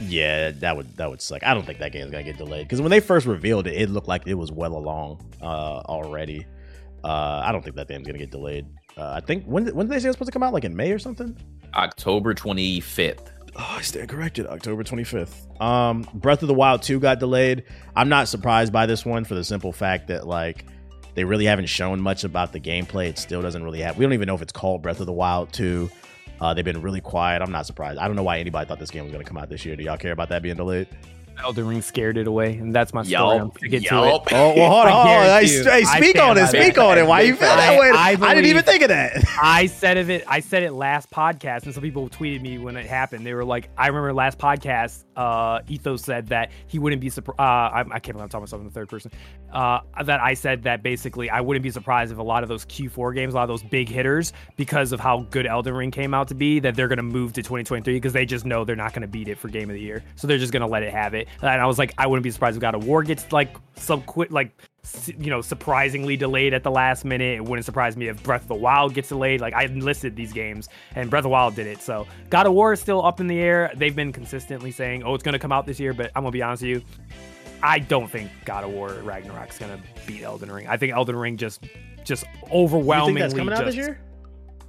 Yeah, 0.00 0.52
that 0.52 0.76
would 0.76 0.96
that 0.96 1.10
would 1.10 1.20
suck. 1.20 1.42
I 1.42 1.54
don't 1.54 1.66
think 1.66 1.80
that 1.80 1.92
game's 1.92 2.10
gonna 2.10 2.22
get 2.22 2.38
delayed 2.38 2.66
because 2.66 2.80
when 2.80 2.90
they 2.90 3.00
first 3.00 3.26
revealed 3.26 3.66
it, 3.66 3.74
it 3.80 3.90
looked 3.90 4.08
like 4.08 4.26
it 4.26 4.34
was 4.34 4.52
well 4.52 4.76
along 4.76 5.24
uh, 5.42 5.44
already. 5.44 6.46
Uh, 7.04 7.42
I 7.44 7.52
don't 7.52 7.62
think 7.62 7.76
that 7.76 7.88
game's 7.88 8.06
gonna 8.06 8.18
get 8.18 8.30
delayed. 8.30 8.66
Uh, 8.96 9.12
I 9.12 9.20
think 9.20 9.44
when 9.44 9.66
when 9.74 9.86
did 9.86 9.94
they 9.94 10.00
say 10.00 10.06
it 10.06 10.08
was 10.08 10.14
supposed 10.14 10.28
to 10.28 10.32
come 10.32 10.42
out? 10.42 10.52
Like 10.52 10.64
in 10.64 10.74
May 10.74 10.92
or 10.92 10.98
something? 10.98 11.36
October 11.74 12.34
25th. 12.34 13.28
Oh, 13.56 13.76
I 13.78 13.80
stand 13.82 14.08
corrected. 14.08 14.46
October 14.46 14.84
25th. 14.84 15.60
Um, 15.60 16.08
Breath 16.14 16.42
of 16.42 16.48
the 16.48 16.54
Wild 16.54 16.82
2 16.82 17.00
got 17.00 17.18
delayed. 17.18 17.64
I'm 17.96 18.08
not 18.08 18.28
surprised 18.28 18.72
by 18.72 18.86
this 18.86 19.04
one 19.04 19.24
for 19.24 19.34
the 19.34 19.42
simple 19.42 19.72
fact 19.72 20.08
that 20.08 20.26
like 20.26 20.64
they 21.14 21.24
really 21.24 21.44
haven't 21.44 21.66
shown 21.66 22.00
much 22.00 22.22
about 22.24 22.52
the 22.52 22.60
gameplay. 22.60 23.08
It 23.08 23.18
still 23.18 23.42
doesn't 23.42 23.62
really 23.64 23.80
have. 23.80 23.98
We 23.98 24.04
don't 24.04 24.12
even 24.12 24.26
know 24.26 24.34
if 24.34 24.42
it's 24.42 24.52
called 24.52 24.82
Breath 24.82 25.00
of 25.00 25.06
the 25.06 25.12
Wild 25.12 25.52
2. 25.52 25.90
Uh, 26.40 26.54
they've 26.54 26.64
been 26.64 26.82
really 26.82 27.00
quiet. 27.00 27.42
I'm 27.42 27.50
not 27.50 27.66
surprised. 27.66 27.98
I 27.98 28.06
don't 28.06 28.14
know 28.14 28.22
why 28.22 28.38
anybody 28.38 28.68
thought 28.68 28.78
this 28.78 28.90
game 28.90 29.02
was 29.02 29.12
going 29.12 29.24
to 29.24 29.28
come 29.28 29.36
out 29.36 29.48
this 29.48 29.64
year. 29.64 29.74
Do 29.74 29.82
y'all 29.82 29.96
care 29.96 30.12
about 30.12 30.28
that 30.28 30.42
being 30.42 30.56
delayed? 30.56 30.86
Elden 31.42 31.66
Ring 31.66 31.82
scared 31.82 32.16
it 32.18 32.26
away, 32.26 32.56
and 32.58 32.74
that's 32.74 32.92
my 32.92 33.02
story. 33.02 33.38
I'm 33.38 33.46
Yup. 33.46 33.58
sticking 33.58 33.80
to 33.82 33.86
it. 33.86 33.88
Yup. 33.90 34.28
Oh, 34.32 34.54
well, 34.56 34.70
hold 34.70 34.86
on. 34.86 34.86
I 34.86 34.90
Hold 34.90 35.00
on. 35.00 35.06
guarantee 35.06 35.48
Hey, 35.48 35.56
you, 35.56 35.64
hey, 35.64 35.70
I 35.70 35.96
speak 35.98 36.16
stand 36.16 36.30
on 36.30 36.38
it. 36.44 36.46
Speak 36.48 36.74
that. 36.74 36.84
on 36.84 36.98
it. 36.98 37.06
Why 37.06 37.20
you 37.22 37.34
feel 37.36 37.48
that 37.48 37.72
I- 37.74 37.78
way? 37.78 37.90
I 37.94 38.16
I, 38.20 38.34
didn't 38.34 38.50
even 38.50 38.62
think 38.64 38.82
of 38.82 38.88
that. 38.88 39.24
I 39.40 39.66
said 39.66 39.96
of 39.98 40.10
it. 40.10 40.24
I 40.26 40.40
said 40.40 40.62
it 40.62 40.72
last 40.72 41.10
podcast, 41.10 41.64
and 41.64 41.74
some 41.74 41.82
people 41.82 42.08
tweeted 42.08 42.40
me 42.40 42.58
when 42.58 42.76
it 42.76 42.86
happened. 42.86 43.24
They 43.26 43.34
were 43.34 43.44
like, 43.44 43.68
"I 43.78 43.86
remember 43.88 44.12
last 44.12 44.38
podcast. 44.38 45.04
Uh, 45.18 45.62
Ethos 45.66 46.02
said 46.02 46.28
that 46.28 46.52
he 46.68 46.78
wouldn't 46.78 47.00
be 47.00 47.10
surprised. 47.10 47.40
Uh, 47.40 47.42
I, 47.42 47.80
I 47.80 47.98
can't 47.98 48.14
believe 48.14 48.22
I'm 48.22 48.28
talking 48.28 48.42
myself 48.42 48.60
in 48.60 48.68
the 48.68 48.72
third 48.72 48.88
person. 48.88 49.10
Uh, 49.52 49.80
that 50.04 50.20
I 50.20 50.34
said 50.34 50.62
that 50.62 50.84
basically 50.84 51.28
I 51.28 51.40
wouldn't 51.40 51.64
be 51.64 51.70
surprised 51.70 52.12
if 52.12 52.18
a 52.18 52.22
lot 52.22 52.44
of 52.44 52.48
those 52.48 52.64
Q4 52.66 53.14
games, 53.16 53.34
a 53.34 53.36
lot 53.36 53.42
of 53.42 53.48
those 53.48 53.64
big 53.64 53.88
hitters, 53.88 54.32
because 54.56 54.92
of 54.92 55.00
how 55.00 55.26
good 55.30 55.44
Elden 55.44 55.74
Ring 55.74 55.90
came 55.90 56.14
out 56.14 56.28
to 56.28 56.36
be, 56.36 56.60
that 56.60 56.76
they're 56.76 56.86
gonna 56.86 57.02
move 57.02 57.32
to 57.32 57.42
2023 57.42 57.94
because 57.94 58.12
they 58.12 58.24
just 58.24 58.44
know 58.44 58.64
they're 58.64 58.76
not 58.76 58.92
gonna 58.92 59.08
beat 59.08 59.26
it 59.26 59.38
for 59.38 59.48
Game 59.48 59.68
of 59.68 59.74
the 59.74 59.80
Year. 59.80 60.04
So 60.14 60.28
they're 60.28 60.38
just 60.38 60.52
gonna 60.52 60.68
let 60.68 60.84
it 60.84 60.92
have 60.92 61.14
it. 61.14 61.26
And 61.42 61.50
I 61.50 61.66
was 61.66 61.78
like, 61.78 61.94
I 61.98 62.06
wouldn't 62.06 62.22
be 62.22 62.30
surprised 62.30 62.56
if 62.56 62.60
God 62.60 62.76
of 62.76 62.86
War 62.86 63.02
gets 63.02 63.32
like 63.32 63.56
some 63.74 64.02
quit 64.02 64.30
like 64.30 64.52
you 65.18 65.30
know, 65.30 65.40
surprisingly 65.40 66.16
delayed 66.16 66.54
at 66.54 66.62
the 66.62 66.70
last 66.70 67.04
minute. 67.04 67.36
It 67.36 67.44
wouldn't 67.44 67.64
surprise 67.64 67.96
me 67.96 68.08
if 68.08 68.22
Breath 68.22 68.42
of 68.42 68.48
the 68.48 68.54
Wild 68.54 68.94
gets 68.94 69.08
delayed. 69.08 69.40
Like 69.40 69.54
I 69.54 69.66
listed 69.66 70.16
these 70.16 70.32
games, 70.32 70.68
and 70.94 71.10
Breath 71.10 71.20
of 71.20 71.24
the 71.24 71.28
Wild 71.30 71.54
did 71.54 71.66
it. 71.66 71.80
So 71.80 72.06
God 72.30 72.46
of 72.46 72.52
War 72.52 72.72
is 72.72 72.80
still 72.80 73.04
up 73.04 73.20
in 73.20 73.26
the 73.26 73.38
air. 73.38 73.70
They've 73.76 73.94
been 73.94 74.12
consistently 74.12 74.70
saying, 74.70 75.02
"Oh, 75.04 75.14
it's 75.14 75.22
going 75.24 75.32
to 75.34 75.38
come 75.38 75.52
out 75.52 75.66
this 75.66 75.78
year," 75.80 75.92
but 75.92 76.10
I'm 76.16 76.22
gonna 76.22 76.32
be 76.32 76.42
honest 76.42 76.62
with 76.62 76.70
you. 76.70 76.82
I 77.62 77.80
don't 77.80 78.08
think 78.10 78.30
God 78.44 78.64
of 78.64 78.70
War 78.70 78.90
Ragnarok's 79.02 79.58
gonna 79.58 79.80
beat 80.06 80.22
Elden 80.22 80.50
Ring. 80.50 80.66
I 80.68 80.76
think 80.76 80.92
Elden 80.92 81.16
Ring 81.16 81.36
just 81.36 81.64
just 82.04 82.24
You 82.24 82.30
think 82.40 82.52
overwhelmingly 82.52 83.20
that's 83.20 83.34
coming 83.34 83.52
out 83.54 83.64
this 83.64 83.74
year? 83.74 84.00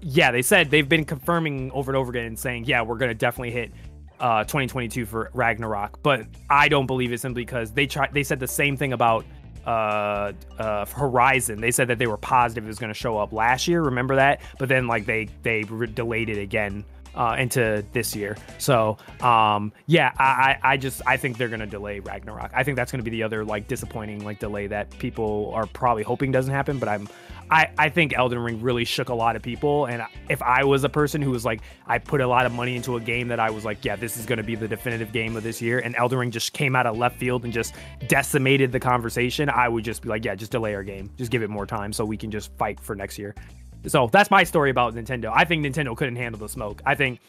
yeah, 0.01 0.31
they 0.31 0.41
said 0.41 0.71
they've 0.71 0.87
been 0.89 1.05
confirming 1.05 1.71
over 1.71 1.91
and 1.91 1.97
over 1.97 2.09
again 2.09 2.25
and 2.25 2.39
saying, 2.39 2.65
yeah, 2.65 2.81
we're 2.81 2.97
gonna 2.97 3.13
definitely 3.13 3.51
hit 3.51 3.71
uh 4.19 4.43
2022 4.43 5.05
for 5.05 5.29
Ragnarok. 5.33 6.01
But 6.01 6.25
I 6.49 6.67
don't 6.67 6.87
believe 6.87 7.13
it 7.13 7.19
simply 7.19 7.43
because 7.43 7.71
they 7.71 7.85
tried. 7.85 8.13
They 8.13 8.23
said 8.23 8.39
the 8.39 8.47
same 8.47 8.75
thing 8.75 8.93
about 8.93 9.25
uh 9.65 10.33
uh 10.57 10.85
Horizon. 10.85 11.61
They 11.61 11.71
said 11.71 11.87
that 11.89 11.99
they 11.99 12.07
were 12.07 12.17
positive 12.17 12.63
it 12.63 12.67
was 12.67 12.79
gonna 12.79 12.93
show 12.93 13.17
up 13.17 13.33
last 13.33 13.67
year. 13.67 13.81
Remember 13.81 14.15
that? 14.15 14.41
But 14.57 14.69
then 14.69 14.87
like 14.87 15.05
they 15.05 15.29
they 15.43 15.63
re- 15.63 15.87
delayed 15.87 16.29
it 16.29 16.37
again. 16.39 16.85
Uh, 17.15 17.35
into 17.39 17.83
this 17.91 18.15
year, 18.15 18.37
so 18.59 18.95
um, 19.21 19.73
yeah, 19.87 20.11
I, 20.19 20.23
I 20.63 20.73
I 20.73 20.77
just 20.77 21.01
I 21.07 21.17
think 21.17 21.37
they're 21.39 21.49
gonna 21.49 21.65
delay 21.65 21.99
Ragnarok. 21.99 22.51
I 22.53 22.63
think 22.63 22.75
that's 22.75 22.91
gonna 22.91 23.03
be 23.03 23.09
the 23.09 23.23
other 23.23 23.43
like 23.43 23.67
disappointing 23.67 24.23
like 24.23 24.37
delay 24.37 24.67
that 24.67 24.91
people 24.99 25.51
are 25.55 25.65
probably 25.65 26.03
hoping 26.03 26.31
doesn't 26.31 26.53
happen. 26.53 26.77
But 26.77 26.87
I'm 26.87 27.09
I, 27.51 27.71
I 27.77 27.89
think 27.89 28.13
Elden 28.15 28.39
Ring 28.39 28.61
really 28.61 28.85
shook 28.85 29.09
a 29.09 29.13
lot 29.13 29.35
of 29.35 29.41
people. 29.41 29.85
And 29.85 30.03
if 30.29 30.41
I 30.41 30.63
was 30.63 30.83
a 30.83 30.89
person 30.89 31.21
who 31.21 31.31
was 31.31 31.45
like, 31.45 31.61
I 31.87 31.97
put 31.97 32.21
a 32.21 32.27
lot 32.27 32.45
of 32.45 32.51
money 32.51 32.75
into 32.75 32.95
a 32.95 32.99
game 32.99 33.27
that 33.29 33.39
I 33.39 33.49
was 33.49 33.65
like, 33.65 33.83
yeah, 33.83 33.95
this 33.95 34.17
is 34.17 34.25
going 34.25 34.37
to 34.37 34.43
be 34.43 34.55
the 34.55 34.67
definitive 34.67 35.11
game 35.11 35.35
of 35.35 35.43
this 35.43 35.61
year, 35.61 35.79
and 35.79 35.95
Elden 35.95 36.19
Ring 36.19 36.31
just 36.31 36.53
came 36.53 36.75
out 36.75 36.85
of 36.85 36.97
left 36.97 37.17
field 37.17 37.43
and 37.43 37.53
just 37.53 37.75
decimated 38.07 38.71
the 38.71 38.79
conversation, 38.79 39.49
I 39.49 39.67
would 39.67 39.83
just 39.83 40.01
be 40.01 40.09
like, 40.09 40.25
yeah, 40.25 40.35
just 40.35 40.51
delay 40.51 40.75
our 40.75 40.83
game. 40.83 41.09
Just 41.17 41.31
give 41.31 41.41
it 41.41 41.49
more 41.49 41.65
time 41.65 41.91
so 41.91 42.05
we 42.05 42.17
can 42.17 42.31
just 42.31 42.55
fight 42.57 42.79
for 42.79 42.95
next 42.95 43.17
year. 43.17 43.35
So 43.87 44.07
that's 44.11 44.29
my 44.29 44.43
story 44.43 44.69
about 44.69 44.93
Nintendo. 44.93 45.31
I 45.33 45.45
think 45.45 45.65
Nintendo 45.65 45.95
couldn't 45.95 46.17
handle 46.17 46.39
the 46.39 46.49
smoke. 46.49 46.81
I 46.85 46.95
think 46.95 47.19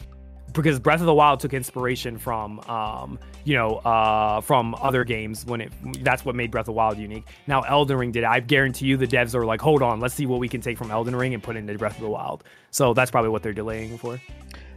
because 0.53 0.79
Breath 0.79 1.01
of 1.01 1.07
the 1.07 1.15
Wild 1.15 1.41
took 1.41 1.55
inspiration 1.55 2.19
from, 2.19 2.61
um, 2.61 3.19
you 3.45 3.55
know, 3.55 3.77
uh, 3.77 4.41
from 4.41 4.75
other 4.77 5.05
games 5.05 5.45
when 5.47 5.61
it. 5.61 5.73
That's 6.03 6.25
what 6.25 6.35
made 6.35 6.51
Breath 6.51 6.63
of 6.63 6.67
the 6.67 6.73
Wild 6.73 6.99
unique. 6.99 7.25
Now 7.47 7.63
Elden 7.63 7.97
Ring 7.97 8.13
did. 8.13 8.25
it. 8.25 8.27
I 8.27 8.41
guarantee 8.41 8.87
you, 8.87 8.97
the 8.97 9.07
devs 9.07 9.35
are 9.35 9.45
like, 9.45 9.61
hold 9.61 9.83
on, 9.83 10.01
let's 10.01 10.15
see 10.15 10.27
what 10.27 10.41
we 10.41 10.49
can 10.49 10.61
take 10.61 10.79
from 10.79 10.91
Elden 10.91 11.17
Ring 11.17 11.35
and 11.35 11.43
put 11.43 11.57
into 11.57 11.77
Breath 11.79 11.97
of 11.97 12.03
the 12.03 12.11
Wild. 12.11 12.45
So 12.71 12.95
that's 12.95 13.11
probably 13.11 13.31
what 13.31 13.43
they're 13.43 13.53
delaying 13.53 13.99
for. 13.99 14.21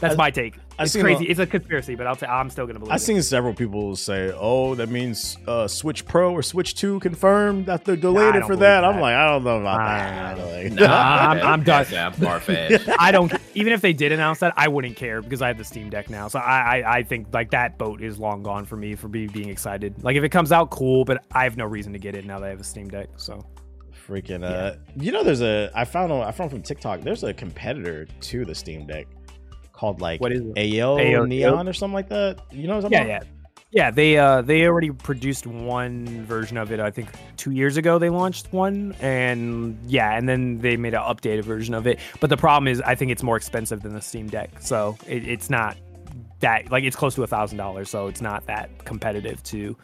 That's 0.03 0.13
I- 0.15 0.17
my 0.17 0.31
take. 0.31 0.55
I've 0.79 0.85
it's 0.87 0.95
crazy. 0.97 1.27
a- 1.27 1.29
it's 1.29 1.39
a 1.39 1.45
conspiracy, 1.45 1.93
but 1.95 2.07
I'll 2.07 2.15
t- 2.15 2.25
I'm 2.25 2.49
still 2.49 2.65
gonna 2.65 2.79
believe 2.79 2.91
I've 2.93 2.99
it. 2.99 3.03
seen 3.03 3.21
several 3.21 3.53
people 3.53 3.95
say, 3.95 4.31
"Oh, 4.35 4.73
that 4.75 4.89
means 4.89 5.37
uh, 5.47 5.67
Switch 5.67 6.03
Pro 6.05 6.31
or 6.33 6.41
Switch 6.41 6.73
Two 6.75 6.99
confirmed 6.99 7.67
that 7.67 7.85
they're 7.85 7.95
delayed 7.95 8.33
I 8.35 8.39
it 8.39 8.41
for 8.41 8.47
believe 8.49 8.59
that." 8.61 8.83
I'm 8.83 8.99
like, 8.99 9.13
I 9.15 9.29
don't 9.29 9.43
know 9.43 9.59
about 9.61 9.79
I 9.79 10.33
that. 10.35 10.37
Like- 10.53 10.71
Nah, 10.73 10.85
I'm- 10.87 11.41
I'm 11.45 11.63
done. 11.63 11.85
I'm 11.95 12.13
far 12.13 12.39
fetched. 12.39 12.89
I 12.99 13.11
don't. 13.11 13.31
Even 13.55 13.71
if 13.73 13.81
they 13.81 13.93
did 13.93 14.11
announce 14.11 14.39
that, 14.39 14.53
I 14.57 14.67
wouldn't 14.67 14.95
care 14.95 15.21
because 15.21 15.41
I 15.43 15.47
have 15.47 15.57
the 15.59 15.63
Steam 15.63 15.89
Deck 15.91 16.09
now. 16.09 16.27
So 16.27 16.39
I, 16.39 16.79
I, 16.79 16.95
I 16.97 17.03
think 17.03 17.27
like 17.33 17.51
that 17.51 17.77
boat 17.77 18.01
is 18.01 18.17
long 18.17 18.41
gone 18.43 18.65
for 18.65 18.75
me 18.75 18.95
for 18.95 19.07
me 19.07 19.27
being 19.27 19.49
excited. 19.49 20.03
Like 20.03 20.15
if 20.15 20.23
it 20.23 20.29
comes 20.29 20.51
out, 20.51 20.71
cool, 20.71 21.05
but 21.05 21.23
I 21.33 21.43
have 21.43 21.55
no 21.57 21.65
reason 21.65 21.93
to 21.93 21.99
get 21.99 22.15
it 22.15 22.25
now 22.25 22.39
that 22.39 22.47
I 22.47 22.49
have 22.49 22.59
a 22.59 22.63
Steam 22.63 22.89
Deck. 22.89 23.09
So 23.17 23.45
Freaking, 24.07 24.43
uh, 24.43 24.75
you 24.97 25.11
know, 25.11 25.23
there's 25.23 25.41
a 25.41 25.71
I 25.73 25.85
found 25.85 26.11
on 26.11 26.27
I 26.27 26.31
found 26.31 26.49
from 26.51 26.61
TikTok. 26.61 27.01
There's 27.01 27.23
a 27.23 27.33
competitor 27.33 28.05
to 28.21 28.43
the 28.43 28.53
Steam 28.55 28.85
Deck 28.85 29.07
called 29.73 29.99
like 29.99 30.21
What 30.21 30.31
is 30.31 30.41
it? 30.55 30.81
AO, 30.81 30.97
AO 30.97 31.25
Neon 31.25 31.67
or 31.67 31.73
something 31.73 31.93
like 31.93 32.09
that. 32.09 32.39
You 32.51 32.67
know 32.67 32.77
what 32.77 32.85
I'm 32.85 32.91
yeah, 32.91 32.97
talking 32.99 33.09
yeah, 33.09 33.17
about? 33.17 33.27
Yeah, 33.71 33.89
they 33.89 34.17
uh 34.19 34.43
they 34.43 34.67
already 34.67 34.91
produced 34.91 35.47
one 35.47 36.25
version 36.25 36.57
of 36.57 36.71
it. 36.71 36.79
I 36.79 36.91
think 36.91 37.09
two 37.37 37.51
years 37.51 37.75
ago 37.75 37.97
they 37.97 38.11
launched 38.11 38.53
one, 38.53 38.95
and 39.01 39.77
yeah, 39.87 40.15
and 40.15 40.29
then 40.29 40.59
they 40.59 40.77
made 40.77 40.93
an 40.93 41.01
updated 41.01 41.43
version 41.43 41.73
of 41.73 41.87
it. 41.87 41.99
But 42.19 42.29
the 42.29 42.37
problem 42.37 42.67
is, 42.67 42.81
I 42.81 42.93
think 42.93 43.11
it's 43.11 43.23
more 43.23 43.35
expensive 43.35 43.81
than 43.81 43.95
the 43.95 44.01
Steam 44.01 44.29
Deck, 44.29 44.51
so 44.59 44.95
it, 45.07 45.27
it's 45.27 45.49
not 45.49 45.75
that 46.41 46.71
like 46.71 46.83
it's 46.83 46.95
close 46.95 47.15
to 47.15 47.23
a 47.23 47.27
thousand 47.27 47.57
dollars, 47.57 47.89
so 47.89 48.07
it's 48.07 48.21
not 48.21 48.45
that 48.45 48.85
competitive 48.85 49.41
to. 49.43 49.75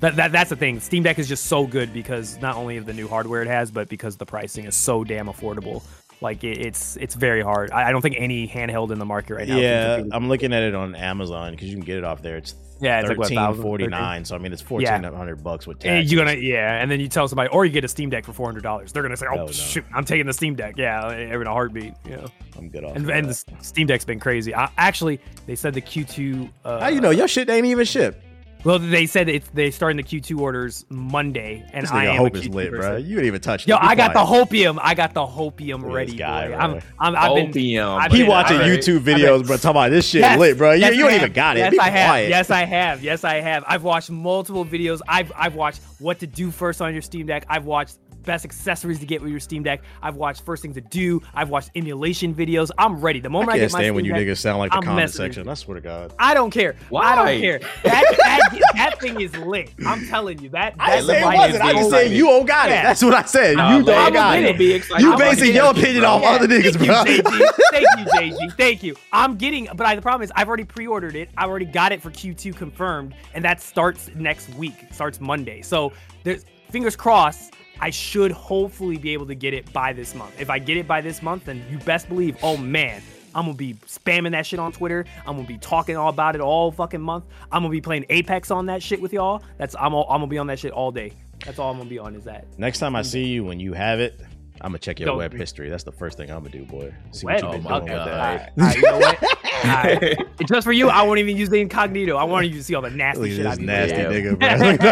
That, 0.00 0.16
that 0.16 0.32
that's 0.32 0.50
the 0.50 0.56
thing. 0.56 0.78
Steam 0.78 1.02
Deck 1.02 1.18
is 1.18 1.26
just 1.26 1.46
so 1.46 1.66
good 1.66 1.94
because 1.94 2.38
not 2.42 2.56
only 2.56 2.76
of 2.76 2.84
the 2.84 2.92
new 2.92 3.08
hardware 3.08 3.40
it 3.40 3.48
has, 3.48 3.70
but 3.70 3.88
because 3.88 4.16
the 4.16 4.26
pricing 4.26 4.66
is 4.66 4.76
so 4.76 5.02
damn 5.02 5.28
affordable. 5.28 5.82
Like 6.20 6.44
it, 6.44 6.58
it's 6.58 6.96
it's 6.96 7.14
very 7.14 7.42
hard. 7.42 7.70
I, 7.70 7.88
I 7.88 7.92
don't 7.92 8.02
think 8.02 8.16
any 8.18 8.46
handheld 8.46 8.90
in 8.90 8.98
the 8.98 9.06
market 9.06 9.34
right 9.34 9.48
now. 9.48 9.56
Yeah, 9.56 10.02
I'm 10.12 10.28
looking 10.28 10.52
at 10.52 10.62
it 10.62 10.74
on 10.74 10.94
Amazon 10.94 11.52
because 11.52 11.68
you 11.68 11.74
can 11.76 11.84
get 11.84 11.96
it 11.96 12.04
off 12.04 12.20
there. 12.20 12.36
It's 12.36 12.54
Yeah, 12.78 13.00
it's 13.00 13.08
like 13.08 13.18
what, 13.18 13.56
forty 13.56 13.86
nine. 13.86 14.24
So 14.26 14.34
I 14.34 14.38
mean, 14.38 14.52
it's 14.52 14.60
fourteen 14.60 15.02
hundred 15.02 15.42
bucks 15.42 15.66
with 15.66 15.78
tax. 15.78 16.10
you're 16.10 16.22
gonna 16.22 16.36
yeah, 16.36 16.80
and 16.80 16.90
then 16.90 17.00
you 17.00 17.08
tell 17.08 17.26
somebody, 17.26 17.48
or 17.50 17.64
you 17.64 17.72
get 17.72 17.84
a 17.84 17.88
Steam 17.88 18.10
Deck 18.10 18.26
for 18.26 18.34
four 18.34 18.46
hundred 18.46 18.62
dollars. 18.62 18.92
They're 18.92 19.02
gonna 19.02 19.16
say, 19.16 19.26
"Oh 19.30 19.36
No, 19.36 19.46
no. 19.46 19.52
shoot, 19.52 19.84
I'm 19.94 20.04
taking 20.04 20.26
the 20.26 20.32
Steam 20.34 20.54
Deck." 20.54 20.74
Yeah, 20.76 21.10
in 21.10 21.46
a 21.46 21.50
heartbeat. 21.50 21.94
Yeah, 22.06 22.26
I'm 22.58 22.68
good 22.68 22.84
off. 22.84 22.96
and, 22.96 23.04
of 23.04 23.10
and 23.10 23.28
the 23.28 23.34
Steam 23.62 23.86
Deck's 23.86 24.04
been 24.04 24.20
crazy. 24.20 24.54
I, 24.54 24.70
actually, 24.76 25.20
they 25.46 25.56
said 25.56 25.72
the 25.72 25.80
Q2. 25.82 26.50
Uh, 26.64 26.80
How 26.80 26.88
you 26.88 27.00
know 27.00 27.10
your 27.10 27.28
shit 27.28 27.48
ain't 27.48 27.66
even 27.66 27.86
shipped? 27.86 28.22
Well, 28.62 28.78
they 28.78 29.06
said 29.06 29.28
it's 29.30 29.48
they 29.50 29.70
starting 29.70 29.96
the 29.96 30.02
Q2 30.02 30.38
orders 30.38 30.84
Monday, 30.90 31.64
and 31.72 31.84
This 31.84 31.90
I 31.90 32.04
am 32.06 32.16
hope 32.18 32.34
a 32.34 32.38
is 32.38 32.48
Q2 32.48 32.54
lit, 32.54 32.70
bro. 32.70 32.96
You 32.96 33.14
didn't 33.16 33.24
even 33.26 33.40
touch. 33.40 33.66
Yo, 33.66 33.76
I 33.80 33.94
got 33.94 34.12
the 34.12 34.18
hopium. 34.20 34.78
I 34.82 34.94
got 34.94 35.14
the 35.14 35.24
hopium 35.26 35.78
Look 35.80 35.90
at 35.90 35.94
ready, 35.94 36.16
guy, 36.16 36.48
boy. 36.48 36.56
bro. 36.56 36.58
I'm, 36.58 36.82
I'm, 36.98 37.16
I've 37.16 37.34
been. 37.54 37.78
I've 37.80 38.12
He 38.12 38.18
been- 38.18 38.26
watching 38.26 38.58
I've 38.58 38.66
YouTube 38.66 38.98
I've 38.98 39.04
been- 39.06 39.18
videos, 39.18 39.46
bro. 39.46 39.56
Talking 39.56 39.70
about 39.70 39.90
this 39.90 40.06
shit 40.08 40.20
Yes, 40.20 40.38
lit, 40.38 40.58
bro. 40.58 40.72
You, 40.72 40.80
yes, 40.80 40.94
you 40.94 41.02
don't 41.04 41.14
even 41.14 41.32
got 41.32 41.56
it. 41.56 41.60
Yes, 41.60 41.70
Be 41.72 41.78
I 41.78 41.88
have. 41.90 42.08
quiet. 42.08 42.28
Yes, 42.28 42.50
I 42.50 42.64
have. 42.66 43.02
Yes, 43.02 43.24
I 43.24 43.34
have. 43.40 43.64
I've 43.66 43.82
watched 43.82 44.10
multiple 44.10 44.64
videos. 44.66 45.00
I've 45.08 45.32
I've 45.34 45.54
watched 45.54 45.80
what 45.98 46.18
to 46.20 46.26
do 46.26 46.50
first 46.50 46.82
on 46.82 46.92
your 46.92 47.02
Steam 47.02 47.26
Deck. 47.26 47.46
I've 47.48 47.64
watched 47.64 47.96
best 48.22 48.44
accessories 48.44 48.98
to 49.00 49.06
get 49.06 49.20
with 49.20 49.30
your 49.30 49.40
Steam 49.40 49.62
Deck. 49.62 49.82
I've 50.02 50.16
watched 50.16 50.42
first 50.42 50.62
thing 50.62 50.74
to 50.74 50.80
do. 50.80 51.22
I've 51.34 51.48
watched 51.48 51.70
emulation 51.74 52.34
videos. 52.34 52.70
I'm 52.78 53.00
ready. 53.00 53.20
The 53.20 53.28
I 53.28 53.32
moment 53.32 53.50
I, 53.50 53.58
can't 53.58 53.70
get 53.70 53.72
my 53.72 53.78
stand 53.80 53.94
when 53.94 54.04
you 54.04 54.12
Deck, 54.12 54.26
niggas 54.26 54.38
sound 54.38 54.58
like 54.58 54.70
the 54.70 54.78
I'm 54.78 54.82
comment 54.82 55.10
section. 55.10 55.48
I 55.48 55.54
swear 55.54 55.76
to 55.76 55.80
God. 55.80 56.14
I 56.18 56.34
don't 56.34 56.50
care. 56.50 56.76
I 56.94 57.14
don't 57.14 57.40
care. 57.40 57.58
That, 57.84 58.04
that, 58.18 58.72
that 58.74 59.00
thing 59.00 59.20
is 59.20 59.36
lit. 59.38 59.72
I'm 59.86 60.06
telling 60.08 60.40
you 60.40 60.50
that. 60.50 60.74
I 60.78 60.90
that 60.90 60.96
didn't 60.96 61.06
say 61.06 61.20
it 61.20 61.36
wasn't. 61.36 61.64
I 61.64 61.70
is 61.70 61.76
just 61.76 61.90
said 61.90 62.10
you 62.12 62.26
don't 62.26 62.46
got 62.46 62.68
it. 62.68 62.72
Yeah. 62.72 62.82
That's 62.82 63.02
what 63.02 63.14
I 63.14 63.22
said. 63.24 63.56
Nah, 63.56 63.76
you 63.76 63.84
let 63.84 64.04
don't 64.04 64.12
got 64.12 64.38
it. 64.38 64.44
it. 64.44 64.58
Be. 64.58 64.80
You 64.98 65.12
I'm 65.12 65.18
basing 65.18 65.54
your 65.54 65.70
opinion 65.70 66.04
off 66.04 66.22
other 66.22 66.46
niggas, 66.46 66.76
Thank 66.76 66.86
bro. 66.86 67.12
you, 67.12 67.22
JG. 67.40 67.50
Thank 67.70 67.86
you, 67.98 68.04
JG. 68.06 68.56
Thank 68.56 68.82
you. 68.82 68.96
I'm 69.12 69.36
getting, 69.36 69.68
but 69.74 69.86
I, 69.86 69.94
the 69.94 70.02
problem 70.02 70.22
is 70.22 70.32
I've 70.36 70.48
already 70.48 70.64
pre-ordered 70.64 71.16
it. 71.16 71.30
I 71.36 71.44
already 71.44 71.64
got 71.64 71.92
it 71.92 72.02
for 72.02 72.10
Q2 72.10 72.56
confirmed, 72.56 73.14
and 73.34 73.44
that 73.44 73.60
starts 73.60 74.10
next 74.14 74.52
week. 74.54 74.74
It 74.82 74.94
starts 74.94 75.20
Monday. 75.20 75.62
So 75.62 75.92
there's 76.24 76.44
fingers 76.70 76.96
crossed. 76.96 77.54
I 77.80 77.90
should 77.90 78.30
hopefully 78.32 78.96
be 78.98 79.12
able 79.14 79.26
to 79.26 79.34
get 79.34 79.54
it 79.54 79.72
by 79.72 79.92
this 79.92 80.14
month. 80.14 80.38
If 80.40 80.50
I 80.50 80.58
get 80.58 80.76
it 80.76 80.86
by 80.86 81.00
this 81.00 81.22
month, 81.22 81.46
then 81.46 81.64
you 81.70 81.78
best 81.78 82.08
believe, 82.08 82.36
oh 82.42 82.56
man, 82.56 83.02
I'm 83.34 83.44
gonna 83.46 83.54
be 83.56 83.74
spamming 83.86 84.32
that 84.32 84.44
shit 84.44 84.58
on 84.58 84.72
Twitter. 84.72 85.04
I'm 85.26 85.36
gonna 85.36 85.46
be 85.48 85.58
talking 85.58 85.96
all 85.96 86.08
about 86.10 86.34
it 86.34 86.40
all 86.40 86.70
fucking 86.72 87.00
month. 87.00 87.24
I'm 87.50 87.62
gonna 87.62 87.70
be 87.72 87.80
playing 87.80 88.04
Apex 88.10 88.50
on 88.50 88.66
that 88.66 88.82
shit 88.82 89.00
with 89.00 89.12
y'all. 89.12 89.42
That's 89.56 89.74
I'm 89.78 89.94
all, 89.94 90.04
I'm 90.10 90.18
gonna 90.20 90.26
be 90.26 90.38
on 90.38 90.46
that 90.48 90.58
shit 90.58 90.72
all 90.72 90.90
day. 90.92 91.12
That's 91.46 91.58
all 91.58 91.70
I'm 91.70 91.78
gonna 91.78 91.88
be 91.88 91.98
on 91.98 92.14
is 92.16 92.24
that. 92.24 92.46
Next 92.58 92.80
time 92.80 92.94
I 92.96 93.02
see 93.02 93.24
you 93.24 93.44
when 93.44 93.60
you 93.60 93.72
have 93.72 93.98
it, 94.00 94.20
I'm 94.60 94.70
gonna 94.72 94.78
check 94.78 94.98
your 95.00 95.06
Don't 95.06 95.16
web 95.18 95.30
be- 95.30 95.38
history. 95.38 95.70
That's 95.70 95.84
the 95.84 95.92
first 95.92 96.18
thing 96.18 96.30
I'm 96.30 96.38
gonna 96.40 96.50
do, 96.50 96.64
boy. 96.64 96.92
See 97.12 97.24
Web? 97.24 97.42
what 97.44 97.54
you've 97.54 97.62
been 97.62 97.72
Oh 97.72 97.78
doing 97.80 97.92
with 97.92 98.04
that. 98.04 98.52
All 98.58 98.64
right, 98.66 98.76
you 98.76 98.82
know 98.82 98.98
what? 98.98 99.18
All 99.64 99.70
right. 99.70 100.16
Just 100.48 100.64
for 100.64 100.72
you, 100.72 100.88
I 100.88 101.02
won't 101.02 101.18
even 101.18 101.36
use 101.36 101.48
the 101.50 101.60
incognito. 101.60 102.16
I 102.16 102.24
want 102.24 102.46
you 102.46 102.54
to 102.54 102.64
see 102.64 102.74
all 102.74 102.82
the 102.82 102.90
nasty 102.90 103.20
Look 103.20 103.30
at 103.30 103.36
shit. 103.36 103.46
I 103.46 103.50
this 103.50 103.58
be 103.58 103.64
nasty 103.66 103.96
doing. 103.96 104.36
nigga, 104.36 104.78
bro. 104.78 104.86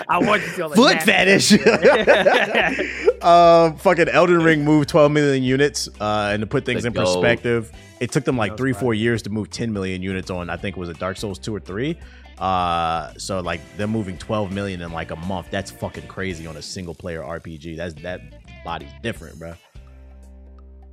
I, 0.00 0.04
I 0.08 0.18
want 0.18 0.42
you 0.42 0.48
to 0.48 0.54
see 0.54 0.62
all 0.62 0.68
the 0.68 0.76
Foot 0.76 1.06
nasty 1.06 1.58
fetish. 1.58 3.22
um, 3.22 3.76
fucking 3.76 4.08
Elden 4.08 4.42
Ring 4.42 4.64
moved 4.64 4.88
12 4.88 5.10
million 5.12 5.42
units, 5.42 5.88
uh, 6.00 6.30
and 6.32 6.40
to 6.40 6.46
put 6.46 6.64
things 6.64 6.84
Let's 6.84 6.86
in 6.86 6.92
go. 6.92 7.04
perspective, 7.04 7.72
it 8.00 8.12
took 8.12 8.24
them 8.24 8.36
like 8.36 8.56
three, 8.56 8.72
right. 8.72 8.80
four 8.80 8.94
years 8.94 9.22
to 9.22 9.30
move 9.30 9.50
10 9.50 9.72
million 9.72 10.02
units 10.02 10.30
on. 10.30 10.50
I 10.50 10.56
think 10.56 10.76
it 10.76 10.80
was 10.80 10.88
a 10.88 10.94
Dark 10.94 11.16
Souls 11.16 11.38
two 11.38 11.54
or 11.54 11.60
three. 11.60 11.98
Uh, 12.38 13.12
so 13.18 13.40
like 13.40 13.60
them 13.76 13.90
moving 13.90 14.18
12 14.18 14.52
million 14.52 14.80
in 14.82 14.92
like 14.92 15.10
a 15.10 15.16
month. 15.16 15.48
That's 15.50 15.70
fucking 15.70 16.06
crazy 16.08 16.46
on 16.46 16.56
a 16.56 16.62
single 16.62 16.94
player 16.94 17.22
RPG. 17.22 17.76
That's 17.76 17.94
that 18.02 18.20
body's 18.64 18.90
different, 19.02 19.38
bro. 19.38 19.54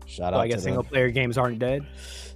Shout 0.10 0.34
So 0.34 0.38
out 0.38 0.42
I 0.42 0.48
guess 0.48 0.58
to 0.58 0.62
single 0.64 0.84
them. 0.84 0.90
player 0.92 1.10
games 1.12 1.38
aren't 1.38 1.60
dead. 1.60 1.86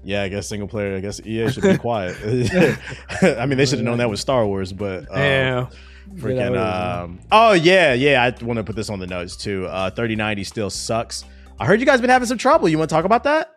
Yeah, 0.04 0.22
I 0.24 0.28
guess 0.30 0.48
single 0.48 0.68
player. 0.68 0.96
I 0.98 1.00
guess 1.00 1.20
EA 1.26 1.50
should 1.50 1.64
be 1.64 1.78
quiet. 1.78 2.16
I 3.22 3.46
mean, 3.46 3.58
they 3.58 3.66
should 3.66 3.80
have 3.80 3.86
known 3.86 3.98
that 4.00 4.10
was 4.10 4.20
Star 4.22 4.46
Wars, 4.46 4.72
but 4.74 5.04
um, 5.10 5.68
Freaking 6.16 6.58
um 6.58 7.20
oh 7.32 7.54
yeah, 7.54 7.94
yeah, 7.94 8.22
I 8.22 8.44
want 8.44 8.58
to 8.58 8.64
put 8.64 8.76
this 8.76 8.90
on 8.90 9.00
the 9.00 9.08
notes 9.08 9.36
too. 9.38 9.66
Uh 9.68 9.90
3090 9.90 10.44
still 10.44 10.70
sucks. 10.70 11.24
I 11.60 11.66
heard 11.66 11.80
you 11.80 11.86
guys 11.86 12.02
been 12.02 12.10
having 12.10 12.28
some 12.28 12.38
trouble. 12.38 12.68
You 12.70 12.78
want 12.78 12.90
to 12.90 12.96
talk 12.96 13.06
about 13.06 13.24
that? 13.24 13.56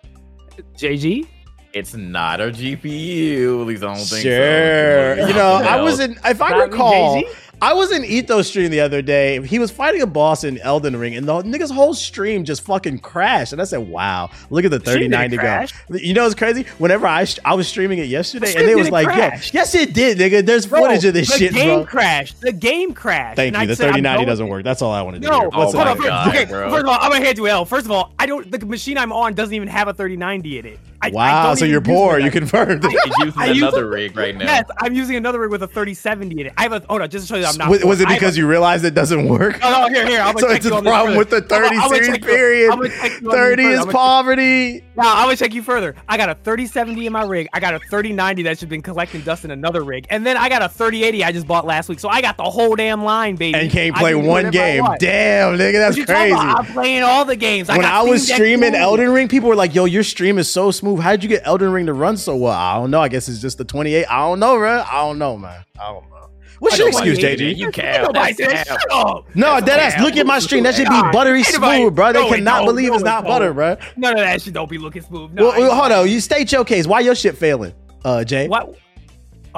JG. 0.79 1.27
It's 1.73 1.95
not 1.95 2.41
a 2.41 2.45
GPU. 2.45 3.61
At 3.61 3.67
least 3.67 3.83
I 3.83 3.87
don't 3.89 3.97
think 3.97 4.23
Sure. 4.23 5.17
so. 5.17 5.27
You 5.27 5.35
know, 5.35 5.55
I 5.57 5.83
wasn't. 5.83 6.17
if 6.25 6.41
I 6.41 6.51
Not 6.51 6.71
recall, 6.71 7.21
JG? 7.23 7.46
I 7.63 7.73
was 7.73 7.91
in 7.91 8.05
Ethos 8.05 8.49
stream 8.49 8.71
the 8.71 8.81
other 8.81 9.01
day. 9.01 9.41
He 9.47 9.59
was 9.59 9.71
fighting 9.71 10.03
a 10.03 10.07
boss 10.07 10.45
in 10.45 10.59
Elden 10.59 10.95
Ring, 10.97 11.17
and 11.17 11.27
the 11.27 11.43
nigga's 11.43 11.71
whole 11.71 11.95
stream 11.95 12.45
just 12.45 12.61
fucking 12.63 12.99
crashed. 12.99 13.53
And 13.55 13.63
I 13.63 13.65
said, 13.65 13.79
"Wow, 13.89 14.29
look 14.51 14.67
at 14.67 14.71
the 14.71 14.79
Stream 14.81 15.11
didn't 15.11 15.31
3090 15.31 15.37
crash. 15.39 15.73
go." 15.89 15.97
You 15.97 16.13
know 16.13 16.25
what's 16.25 16.35
crazy? 16.35 16.67
Whenever 16.77 17.07
I 17.07 17.25
sh- 17.25 17.39
I 17.47 17.55
was 17.55 17.67
streaming 17.67 17.99
it 17.99 18.09
yesterday, 18.09 18.55
and 18.57 18.69
it 18.69 18.77
was 18.77 18.91
like, 18.91 19.07
crash. 19.07 19.55
"Yeah, 19.55 19.61
yes, 19.61 19.75
it 19.75 19.95
did, 19.95 20.19
nigga. 20.19 20.45
There's 20.45 20.67
Bro, 20.67 20.83
footage 20.83 21.07
of 21.07 21.15
this 21.15 21.29
shit. 21.29 21.39
the 21.39 21.45
shit, 21.47 21.55
game 21.55 21.79
bro." 21.79 21.87
crashed. 21.87 22.41
The 22.43 22.53
game 22.53 22.93
crashed. 22.93 23.37
Thank 23.37 23.55
And 23.55 23.63
you. 23.63 23.63
I 23.63 23.67
The 23.67 23.77
said, 23.77 23.83
3090 23.93 24.27
doesn't 24.27 24.49
work. 24.49 24.63
That's 24.63 24.83
all 24.83 24.93
I 24.93 25.01
wanted 25.01 25.23
to 25.23 25.29
do. 25.29 25.33
No, 25.33 25.41
hear. 25.41 25.49
What's 25.49 25.75
Oh 25.75 25.79
my 25.79 25.85
up? 25.91 25.97
First, 25.97 26.09
God, 26.09 26.29
okay, 26.29 26.45
bro. 26.45 26.69
first 26.71 26.83
of 26.83 26.89
all, 26.91 26.99
I'm 27.01 27.11
gonna 27.11 27.25
hand 27.25 27.39
you 27.39 27.49
L. 27.49 27.65
First 27.65 27.87
of 27.87 27.91
all, 27.93 28.13
I 28.19 28.27
don't. 28.27 28.51
The 28.51 28.67
machine 28.67 28.99
I'm 28.99 29.13
on 29.13 29.33
doesn't 29.33 29.55
even 29.55 29.69
have 29.69 29.89
a 29.89 29.95
3090 29.95 30.59
in 30.59 30.67
it. 30.67 30.79
I, 31.03 31.09
I 31.09 31.11
Wow, 31.11 31.47
don't 31.49 31.57
so 31.57 31.65
you're 31.65 31.81
poor. 31.81 32.19
You 32.19 32.31
confirmed. 32.31 32.85
He's 32.85 32.93
using 33.19 33.33
I 33.37 33.47
use 33.47 33.59
another 33.63 33.89
rig 33.89 34.17
right 34.17 34.35
now. 34.37 34.45
Yes, 34.45 34.65
I'm 34.79 34.95
using 34.95 35.17
another 35.17 35.41
rig 35.41 35.51
with 35.51 35.63
a 35.63 35.67
3070 35.67 36.41
in 36.41 36.47
it. 36.49 36.53
I 36.57 36.63
have 36.63 36.73
a. 36.73 36.83
Oh 36.89 36.99
no, 36.99 37.07
just 37.07 37.27
to 37.29 37.35
show 37.35 37.39
you, 37.39 37.47
I'm 37.47 37.57
not. 37.57 37.69
was, 37.71 37.85
was 37.85 38.01
it 38.01 38.05
poor. 38.05 38.11
I 38.11 38.13
have 38.15 38.21
because 38.21 38.37
a- 38.37 38.41
you 38.41 38.47
realized 38.49 38.85
it 38.85 38.95
doesn't 38.95 39.29
work? 39.29 39.61
No, 39.61 39.71
no, 39.71 39.89
here, 39.89 40.07
here. 40.07 40.21
I'm 40.21 40.35
gonna 40.35 40.49
so 40.49 40.55
it's 40.55 40.67
a 40.67 40.83
problem 40.83 41.17
with 41.17 41.31
the 41.31 41.41
30 41.43 41.67
I'm 41.69 41.75
gonna 41.83 41.95
series 41.95 42.09
check 42.09 42.21
you- 42.23 42.27
period. 42.27 42.71
I'm 42.73 42.79
gonna 42.81 43.09
you 43.23 43.31
30 43.31 43.63
is 43.65 43.81
I'm 43.81 43.89
poverty. 43.91 44.85
Now 44.97 45.15
I'm 45.17 45.25
gonna 45.27 45.37
check 45.37 45.55
you 45.55 45.63
further. 45.63 45.95
I 46.09 46.17
got 46.17 46.29
a 46.31 46.35
3070 46.35 47.07
in 47.07 47.13
my 47.13 47.23
rig. 47.25 47.49
I 47.53 47.61
got 47.61 47.75
a 47.75 47.79
3090 47.79 48.43
that's 48.43 48.61
just 48.61 48.71
been 48.71 48.83
collecting 48.83 49.21
dust 49.23 49.45
in 49.45 49.51
another 49.51 49.85
rig, 49.85 50.07
and 50.11 50.25
then 50.25 50.37
I 50.37 50.49
got 50.49 50.63
a 50.63 50.69
3080 50.69 51.25
I 51.25 51.33
just 51.33 51.47
bought 51.47 51.67
last 51.67 51.89
week. 51.89 52.01
So 52.01 52.09
I 52.09 52.21
got 52.21 52.37
the 52.37 52.45
whole 52.45 52.75
damn 52.77 53.05
line, 53.05 53.37
baby. 53.37 53.59
And 53.59 53.71
can't 53.71 53.95
play 53.97 54.15
one 54.15 54.51
game. 54.51 54.85
Damn, 54.99 55.59
nigga, 55.59 55.73
that's 55.75 55.97
What 55.97 55.99
you 55.99 56.07
talking 56.07 56.35
crazy. 56.35 56.35
I'm 56.37 56.65
playing 56.67 57.03
all 57.03 57.25
the 57.25 57.37
games. 57.37 57.69
when 57.69 57.81
got 57.81 57.93
I 57.93 58.03
was 58.09 58.27
streaming. 58.27 58.75
Elden 58.75 59.11
Ring, 59.11 59.29
people 59.29 59.49
were 59.49 59.55
like, 59.57 59.75
"Yo, 59.75 59.85
your 59.85 60.03
stream 60.03 60.39
is 60.39 60.51
so 60.51 60.71
smooth. 60.71 60.96
How 60.97 61.13
did 61.13 61.23
you 61.23 61.29
get 61.29 61.43
Elden 61.45 61.73
Ring 61.73 61.87
to 61.87 61.93
run 61.93 62.17
so 62.17 62.37
well?" 62.37 62.53
I 62.53 62.75
don't 62.77 62.91
know. 62.91 63.01
I 63.01 63.09
guess 63.09 63.29
it's 63.29 63.41
just 63.41 63.59
the 63.59 63.65
28. 63.65 64.05
I 64.07 64.19
don't 64.19 64.41
know, 64.41 64.57
bro. 64.57 64.83
I 64.83 65.01
don't 65.03 65.19
know, 65.19 65.37
man. 65.37 65.65
I 65.79 65.93
don't 65.93 66.09
know. 66.11 66.13
What's 66.59 66.77
I 66.77 66.79
your 66.79 66.89
excuse, 66.89 67.19
you 67.19 67.27
hate 67.27 67.39
JG? 67.39 67.51
it. 67.51 67.57
You 67.59 67.71
can't. 67.71 68.05
nobody 68.05 68.33
That's 68.33 68.67
shut 68.69 68.81
up. 68.91 69.27
No, 69.35 69.55
That's 69.61 69.67
dead 69.67 69.79
ass. 69.81 70.01
Look 70.03 70.17
at 70.17 70.27
my 70.27 70.39
stream. 70.39 70.65
That 70.65 70.75
should 70.75 70.89
be 70.89 71.03
buttery 71.13 71.43
smooth, 71.43 71.95
bro. 71.95 72.13
They 72.15 72.23
No, 72.23 72.29
cannot 72.35 72.57
don't. 72.61 72.67
believe 72.67 72.89
No, 72.89 72.95
it's 72.95 73.03
it 73.03 73.05
not 73.05 73.25
don't. 73.25 73.31
butter, 73.33 73.53
bro. 73.53 73.77
None 73.97 74.13
of 74.15 74.19
that 74.21 74.41
shit 74.41 74.55
don't 74.55 74.71
be 74.71 74.79
looking 74.79 75.03
smooth. 75.03 75.33
No, 75.35 75.49
Well, 75.49 75.61
well, 75.61 75.75
hold 75.75 75.93
on. 75.93 76.09
You 76.09 76.19
state 76.21 76.51
your 76.53 76.65
case. 76.65 76.87
Why 76.87 77.01
your 77.01 77.15
shit 77.15 77.37
failing, 77.37 77.75
uh, 78.07 78.25
Jay? 78.25 78.49
What? 78.49 78.75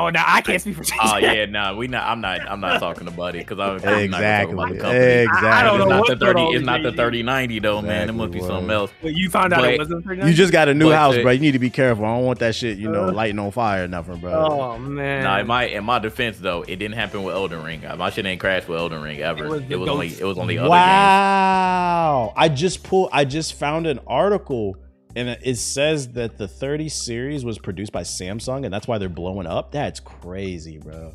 Oh, 0.00 0.11
no, 0.11 0.23
I 0.25 0.40
can't 0.43 0.61
speak 0.61 0.76
for 0.76 0.85
JG. 0.85 0.97
Oh 1.02 1.17
yeah, 1.19 1.47
nah, 1.47 1.75
we 1.75 1.88
not. 1.88 2.05
I'm 2.05 2.21
not. 2.21 2.40
I'm 2.49 2.61
not 2.61 2.78
talking 2.78 3.05
to 3.07 3.11
Buddy 3.11 3.40
because 3.40 3.59
I'm, 3.59 3.73
I'm 3.87 3.99
Exactly. 3.99 4.55
gonna 4.55 4.73
about 4.75 4.81
company. 4.81 5.05
Exactly. 5.05 5.49
I 5.49 5.62
don't 5.64 5.75
It's 5.75 5.85
know 5.85 5.90
not 5.90 5.99
what's 6.00 6.11
the 6.11 6.17
thirty. 6.25 6.40
on 6.40 6.55
It's 6.55 6.64
not 6.64 6.83
the 6.85 6.93
thirty 6.93 7.23
ninety 7.25 7.59
though, 7.59 7.83
man. 7.83 8.09
It 8.09 8.12
must 8.12 8.31
be 8.31 8.38
Exactly, 8.38 8.57
something 8.57 8.71
else. 8.75 8.93
Well, 9.02 9.12
you 9.12 9.28
found 9.28 9.52
out 9.52 9.64
it 9.64 9.76
wasn't 9.78 10.05
3090? 10.05 10.31
You 10.31 10.37
just 10.37 10.52
got 10.52 10.69
a 10.69 10.75
new 10.75 10.90
But 10.90 10.95
house, 10.97 11.14
the- 11.17 11.23
bro. 11.23 11.33
You 11.33 11.40
need 11.40 11.52
to 11.52 11.59
be 11.59 11.71
careful. 11.71 12.05
I 12.05 12.14
don't 12.17 12.25
want 12.26 12.38
that 12.38 12.55
shit, 12.55 12.78
you 12.78 12.88
know, 12.88 13.09
Uh. 13.09 13.12
lighting 13.12 13.40
on 13.40 13.50
fire 13.50 13.85
or 13.85 13.88
nothing, 13.88 14.19
bro. 14.19 14.33
Oh 14.33 14.78
man. 14.78 15.25
Nah, 15.25 15.38
in 15.40 15.47
my 15.49 15.64
in 15.64 15.83
my 15.85 15.99
defense 15.99 16.38
though, 16.38 16.62
it 16.62 16.76
didn't 16.76 16.95
happen 16.95 17.25
with 17.25 17.35
Elden 17.35 17.64
Ring. 17.64 17.85
Uh, 17.85 17.97
My 17.97 18.11
shit 18.11 18.25
ain't 18.25 18.40
crashed 18.40 18.69
with 18.69 18.78
Elden 18.78 19.02
Ring 19.02 19.19
ever. 19.19 19.47
It 19.47 19.50
was 19.50 19.62
It 19.69 19.81
was, 19.81 19.88
only 19.88 20.09
it 20.09 20.25
was 20.25 20.38
only 20.38 20.59
other 20.59 20.69
games. 20.69 20.71
wow. 20.71 22.33
I 22.37 22.49
just 22.49 22.85
pulled 22.85 23.09
I 23.12 23.25
just 23.25 23.55
found 23.55 23.87
an 23.88 23.99
article 24.07 24.76
and 25.16 25.28
it 25.28 25.56
says 25.56 26.08
that 26.12 26.38
the 26.38 26.46
30 26.48 26.88
series 26.88 27.44
was 27.44 27.58
produced 27.58 27.92
by 27.92 28.02
Samsung 28.02 28.64
and 28.64 28.72
that's 28.72 28.86
why 28.86 28.98
they're 28.98 29.08
blowing 29.08 29.46
up. 29.46 29.72
That's 29.72 30.00
crazy, 30.00 30.78
bro. 30.78 31.14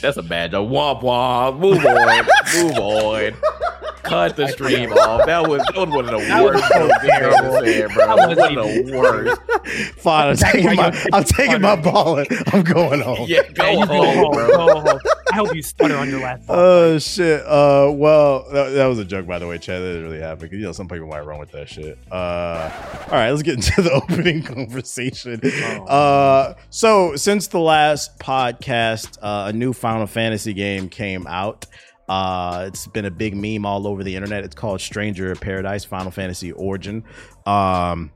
That's 0.00 0.16
a 0.16 0.22
bad 0.22 0.52
joke. 0.52 0.68
Womp 0.70 1.02
womp. 1.02 1.58
Move 1.58 1.84
on. 1.84 2.24
Move 2.54 2.78
on. 2.78 3.92
Cut 4.02 4.36
the 4.36 4.48
stream 4.48 4.92
off. 4.92 5.26
That 5.26 5.48
was 5.48 5.62
that 5.62 5.76
was 5.76 5.88
one 5.90 6.04
of 6.06 6.10
the 6.20 6.26
That 6.26 6.42
was 6.42 6.54
worst 6.54 6.68
so 6.72 6.88
jokes 6.88 7.04
you 7.04 7.10
ever 7.10 7.66
said, 7.66 7.90
bro. 7.94 8.06
That 8.06 8.28
was 8.28 8.38
One 8.38 8.58
of 8.58 8.64
the 8.86 8.98
worst. 8.98 9.92
Fine, 10.00 10.28
I'm 10.30 10.36
taking 10.36 10.64
my 10.76 10.88
you're- 10.88 11.10
I'm 11.12 11.24
taking 11.24 11.60
my 11.60 11.76
ball 11.76 12.18
and 12.18 12.26
I'm 12.52 12.62
going 12.64 13.00
home. 13.00 13.26
Yeah, 13.28 13.42
go 13.54 13.64
Yeah, 13.64 13.70
you 13.80 13.86
go 13.86 13.92
home, 13.94 14.16
home. 14.16 14.32
bro. 14.32 14.48
Go 14.48 14.80
home. 14.80 15.00
I 15.32 15.36
hope 15.36 15.54
you 15.54 15.62
stutter 15.62 15.96
on 15.96 16.10
your 16.10 16.20
last. 16.20 16.42
Oh 16.48 16.98
shit. 16.98 17.40
Uh, 17.46 17.90
well, 17.92 18.44
that, 18.52 18.70
that, 18.70 18.86
was 18.86 18.98
a 18.98 19.04
joke, 19.04 19.26
by 19.26 19.38
the 19.38 19.46
way, 19.46 19.56
Chad. 19.56 19.80
That 19.80 19.86
didn't 19.86 20.04
really 20.04 20.20
happen 20.20 20.50
you 20.52 20.58
know 20.58 20.72
some 20.72 20.88
people 20.88 21.06
might 21.06 21.24
run 21.24 21.38
with 21.38 21.50
that 21.52 21.68
shit. 21.68 21.98
Uh, 22.10 22.70
all 23.06 23.12
right, 23.12 23.30
let's 23.30 23.42
get 23.42 23.54
into 23.56 23.82
the 23.82 23.90
opening 23.92 24.42
conversation. 24.42 25.40
Oh, 25.42 25.84
uh, 25.84 26.54
so 26.70 27.16
since 27.16 27.46
the 27.46 27.60
last 27.60 28.18
podcast, 28.18 29.18
uh, 29.22 29.48
a 29.48 29.52
new 29.52 29.72
Final 29.72 30.06
Fantasy 30.06 30.52
game 30.52 30.88
came 30.88 31.26
out. 31.26 31.66
Uh, 32.08 32.66
it's 32.68 32.86
been 32.88 33.06
a 33.06 33.10
big 33.10 33.34
meme 33.34 33.64
all 33.64 33.86
over 33.86 34.04
the 34.04 34.14
internet. 34.14 34.44
It's 34.44 34.54
called 34.54 34.80
Stranger 34.80 35.34
Paradise 35.34 35.84
Final 35.84 36.10
Fantasy 36.10 36.52
Origin. 36.52 37.04
Um, 37.46 38.12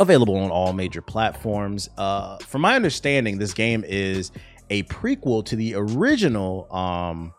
available 0.00 0.36
on 0.36 0.50
all 0.50 0.72
major 0.72 1.02
platforms. 1.02 1.88
Uh, 1.96 2.38
from 2.38 2.62
my 2.62 2.74
understanding, 2.74 3.38
this 3.38 3.54
game 3.54 3.84
is 3.86 4.32
a 4.70 4.84
prequel 4.84 5.44
to 5.44 5.56
the 5.56 5.74
original 5.74 6.72
um, 6.74 7.34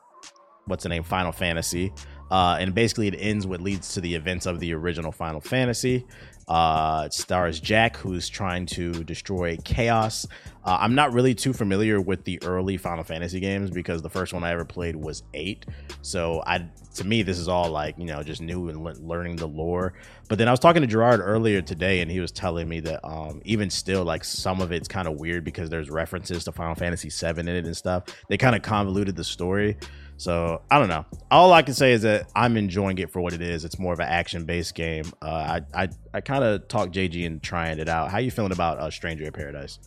what's 0.66 0.84
the 0.84 0.90
name 0.90 1.04
Final 1.04 1.32
Fantasy. 1.32 1.94
Uh, 2.30 2.58
and 2.60 2.74
basically, 2.74 3.08
it 3.08 3.16
ends 3.20 3.46
what 3.46 3.60
leads 3.62 3.94
to 3.94 4.02
the 4.02 4.16
events 4.16 4.46
of 4.46 4.60
the 4.60 4.74
original 4.74 5.12
Final 5.12 5.42
Fantasy. 5.42 6.06
Uh, 6.48 7.04
it 7.06 7.14
stars 7.14 7.60
Jack, 7.60 7.98
who's 7.98 8.30
trying 8.30 8.66
to 8.66 9.04
destroy 9.04 9.58
chaos. 9.64 10.26
Uh, 10.64 10.78
I'm 10.80 10.96
not 10.96 11.12
really 11.14 11.36
too 11.36 11.52
familiar 11.52 12.00
with 12.00 12.24
the 12.24 12.42
early 12.44 12.78
Final 12.78 13.04
Fantasy 13.04 13.40
games 13.42 13.70
because 13.70 14.02
the 14.02 14.10
first 14.10 14.34
one 14.34 14.44
I 14.44 14.52
ever 14.52 14.64
played 14.64 14.96
was 14.96 15.24
eight. 15.34 15.66
So 16.02 16.42
I, 16.46 16.70
to 16.96 17.04
me, 17.04 17.22
this 17.24 17.38
is 17.38 17.48
all 17.48 17.70
like 17.70 17.98
you 17.98 18.06
know 18.06 18.24
just 18.24 18.42
new 18.42 18.70
and 18.70 18.84
le- 18.84 18.94
learning 18.94 19.38
the 19.38 19.48
lore. 19.48 19.94
But 20.30 20.38
then 20.38 20.48
I 20.48 20.52
was 20.52 20.60
talking 20.60 20.82
to 20.82 20.88
Gerard 20.88 21.20
earlier 21.22 21.62
today, 21.62 22.02
and 22.02 22.10
he 22.10 22.20
was 22.20 22.32
telling 22.32 22.68
me 22.68 22.80
that 22.82 23.06
um, 23.06 23.42
even 23.46 23.70
still, 23.70 24.04
like 24.04 24.24
some 24.24 24.62
of 24.62 24.72
it's 24.72 24.88
kind 24.88 25.08
of 25.08 25.20
weird 25.20 25.44
because 25.44 25.70
there's 25.70 25.90
references 25.90 26.44
to 26.46 26.52
Final 26.52 26.76
Fantasy 26.76 27.10
VII 27.10 27.40
in 27.40 27.48
it 27.48 27.66
and 27.66 27.76
stuff. 27.76 28.04
They 28.30 28.38
kind 28.38 28.56
of 28.56 28.62
convoluted 28.62 29.16
the 29.16 29.24
story. 29.24 29.78
So 30.18 30.62
I 30.70 30.78
don't 30.78 30.88
know. 30.88 31.04
All 31.32 31.52
I 31.52 31.64
can 31.64 31.74
say 31.74 31.94
is 31.94 32.04
that 32.04 32.30
I'm 32.36 32.56
enjoying 32.56 33.00
it 33.00 33.12
for 33.12 33.22
what 33.22 33.34
it 33.34 33.42
is. 33.42 33.66
It's 33.66 33.80
more 33.80 33.92
of 33.92 34.00
an 34.00 34.08
action 34.08 34.46
based 34.46 34.76
game. 34.76 35.06
Uh, 35.22 35.62
I 35.74 35.84
I, 35.84 35.90
I 36.14 36.22
kind 36.22 36.44
of 36.44 36.68
talked 36.68 36.94
JG 36.94 37.26
and 37.26 37.42
trying 37.42 37.80
it 37.80 37.90
out. 37.90 38.12
How 38.12 38.20
you 38.20 38.30
feeling 38.30 38.52
about 38.52 38.80
uh, 38.80 38.92
Stranger 38.92 39.26
in 39.26 39.32
Paradise? 39.32 39.80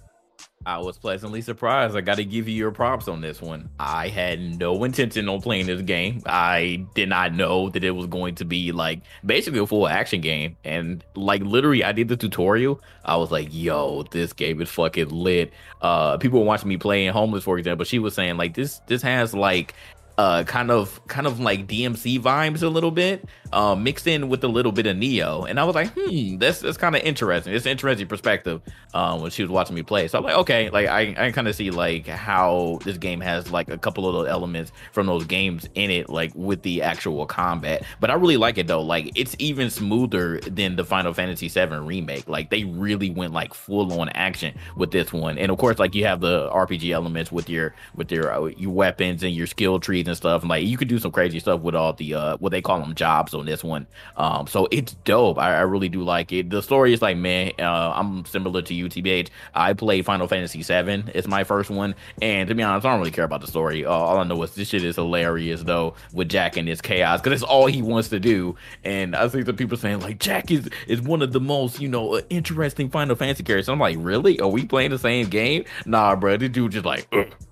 I 0.66 0.78
was 0.78 0.96
pleasantly 0.96 1.42
surprised. 1.42 1.96
I 1.96 2.00
got 2.00 2.16
to 2.16 2.24
give 2.24 2.48
you 2.48 2.54
your 2.54 2.70
props 2.70 3.06
on 3.06 3.20
this 3.20 3.42
one. 3.42 3.68
I 3.78 4.08
had 4.08 4.40
no 4.58 4.82
intention 4.84 5.28
on 5.28 5.40
playing 5.40 5.66
this 5.66 5.82
game. 5.82 6.22
I 6.26 6.86
did 6.94 7.08
not 7.08 7.34
know 7.34 7.68
that 7.70 7.84
it 7.84 7.90
was 7.90 8.06
going 8.06 8.36
to 8.36 8.44
be 8.44 8.72
like 8.72 9.02
basically 9.24 9.60
a 9.60 9.66
full 9.66 9.86
action 9.86 10.20
game. 10.20 10.56
And 10.64 11.04
like 11.14 11.42
literally, 11.42 11.84
I 11.84 11.92
did 11.92 12.08
the 12.08 12.16
tutorial. 12.16 12.80
I 13.04 13.16
was 13.16 13.30
like, 13.30 13.48
yo, 13.50 14.04
this 14.10 14.32
game 14.32 14.62
is 14.62 14.70
fucking 14.70 15.10
lit. 15.10 15.52
Uh, 15.82 16.16
people 16.16 16.40
were 16.40 16.46
watching 16.46 16.68
me 16.68 16.78
playing 16.78 17.10
Homeless, 17.10 17.44
for 17.44 17.58
example. 17.58 17.84
She 17.84 17.98
was 17.98 18.14
saying 18.14 18.38
like 18.38 18.54
this, 18.54 18.80
this 18.86 19.02
has 19.02 19.34
like 19.34 19.74
uh 20.16 20.44
kind 20.44 20.70
of 20.70 21.04
kind 21.08 21.26
of 21.26 21.40
like 21.40 21.66
DMC 21.66 22.20
vibes 22.20 22.62
a 22.62 22.68
little 22.68 22.90
bit, 22.90 23.24
uh, 23.52 23.74
mixed 23.74 24.06
in 24.06 24.28
with 24.28 24.44
a 24.44 24.48
little 24.48 24.72
bit 24.72 24.86
of 24.86 24.96
Nioh. 24.96 25.48
And 25.48 25.58
I 25.58 25.64
was 25.64 25.74
like, 25.74 25.90
hmm, 25.94 26.38
that's 26.38 26.60
that's 26.60 26.76
kind 26.76 26.94
of 26.94 27.02
interesting. 27.02 27.52
It's 27.52 27.66
an 27.66 27.72
interesting 27.72 28.06
perspective 28.06 28.62
um 28.94 29.22
when 29.22 29.30
she 29.30 29.42
was 29.42 29.50
watching 29.50 29.74
me 29.74 29.82
play. 29.82 30.06
So 30.08 30.18
I'm 30.18 30.24
like, 30.24 30.36
okay, 30.36 30.70
like 30.70 30.86
I, 30.86 31.14
I 31.18 31.32
kind 31.32 31.48
of 31.48 31.54
see 31.54 31.70
like 31.70 32.06
how 32.06 32.78
this 32.84 32.96
game 32.98 33.20
has 33.20 33.50
like 33.50 33.68
a 33.70 33.78
couple 33.78 34.06
of 34.08 34.14
those 34.14 34.28
elements 34.28 34.72
from 34.92 35.06
those 35.06 35.24
games 35.24 35.68
in 35.74 35.90
it, 35.90 36.08
like 36.08 36.32
with 36.34 36.62
the 36.62 36.82
actual 36.82 37.26
combat. 37.26 37.84
But 38.00 38.10
I 38.10 38.14
really 38.14 38.36
like 38.36 38.58
it 38.58 38.66
though. 38.68 38.82
Like 38.82 39.10
it's 39.16 39.34
even 39.38 39.68
smoother 39.70 40.40
than 40.40 40.76
the 40.76 40.84
Final 40.84 41.12
Fantasy 41.12 41.48
VII 41.48 41.76
remake. 41.76 42.28
Like 42.28 42.50
they 42.50 42.64
really 42.64 43.10
went 43.10 43.32
like 43.32 43.52
full 43.52 43.92
on 44.00 44.08
action 44.10 44.54
with 44.76 44.92
this 44.92 45.12
one. 45.12 45.38
And 45.38 45.50
of 45.50 45.58
course, 45.58 45.78
like 45.78 45.94
you 45.94 46.04
have 46.04 46.20
the 46.20 46.48
RPG 46.50 46.92
elements 46.92 47.32
with 47.32 47.48
your 47.48 47.74
with 47.96 48.12
your 48.12 48.32
uh, 48.32 48.46
your 48.56 48.72
weapons 48.72 49.22
and 49.22 49.34
your 49.34 49.46
skill 49.48 49.80
tree 49.80 50.03
and 50.06 50.16
stuff. 50.16 50.42
And 50.42 50.50
like 50.50 50.64
you 50.66 50.76
could 50.76 50.88
do 50.88 50.98
some 50.98 51.12
crazy 51.12 51.40
stuff 51.40 51.60
with 51.60 51.74
all 51.74 51.92
the 51.92 52.14
uh 52.14 52.36
what 52.38 52.50
they 52.50 52.62
call 52.62 52.80
them 52.80 52.94
jobs 52.94 53.34
on 53.34 53.46
this 53.46 53.64
one. 53.64 53.86
Um, 54.16 54.46
so 54.46 54.68
it's 54.70 54.94
dope. 55.04 55.38
I, 55.38 55.56
I 55.56 55.60
really 55.60 55.88
do 55.88 56.02
like 56.02 56.32
it. 56.32 56.50
The 56.50 56.62
story 56.62 56.92
is 56.92 57.02
like 57.02 57.16
man, 57.16 57.52
uh, 57.58 57.92
I'm 57.94 58.24
similar 58.24 58.62
to 58.62 58.74
you, 58.74 58.88
TBH. 58.88 59.28
I 59.54 59.72
played 59.72 60.04
Final 60.04 60.26
Fantasy 60.28 60.62
VII. 60.62 61.04
It's 61.14 61.26
my 61.26 61.44
first 61.44 61.70
one, 61.70 61.94
and 62.20 62.48
to 62.48 62.54
be 62.54 62.62
honest, 62.62 62.86
I 62.86 62.90
don't 62.90 63.00
really 63.00 63.10
care 63.10 63.24
about 63.24 63.40
the 63.40 63.46
story. 63.46 63.84
Uh, 63.84 63.90
all 63.90 64.18
I 64.18 64.24
know 64.24 64.42
is 64.42 64.54
this 64.54 64.68
shit 64.68 64.84
is 64.84 64.96
hilarious 64.96 65.62
though 65.62 65.94
with 66.12 66.28
Jack 66.28 66.56
and 66.56 66.68
his 66.68 66.80
chaos 66.80 67.20
because 67.20 67.40
it's 67.40 67.48
all 67.48 67.66
he 67.66 67.82
wants 67.82 68.08
to 68.10 68.20
do. 68.20 68.56
And 68.84 69.14
I 69.16 69.28
see 69.28 69.42
the 69.42 69.54
people 69.54 69.76
saying 69.76 70.00
like 70.00 70.18
Jack 70.18 70.50
is 70.50 70.68
is 70.86 71.00
one 71.00 71.22
of 71.22 71.32
the 71.32 71.40
most 71.40 71.80
you 71.80 71.88
know 71.88 72.18
interesting 72.30 72.90
Final 72.90 73.16
Fantasy 73.16 73.42
characters. 73.42 73.68
I'm 73.68 73.78
like, 73.78 73.96
really? 74.00 74.40
Are 74.40 74.48
we 74.48 74.64
playing 74.64 74.90
the 74.90 74.98
same 74.98 75.28
game? 75.28 75.64
Nah, 75.86 76.16
bro. 76.16 76.36
This 76.36 76.50
dude 76.50 76.72
just 76.72 76.84
like. 76.84 77.08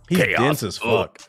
He's 0.08 0.18
chaos. 0.18 0.40
dense 0.40 0.62
as 0.62 0.78
fuck. 0.78 1.20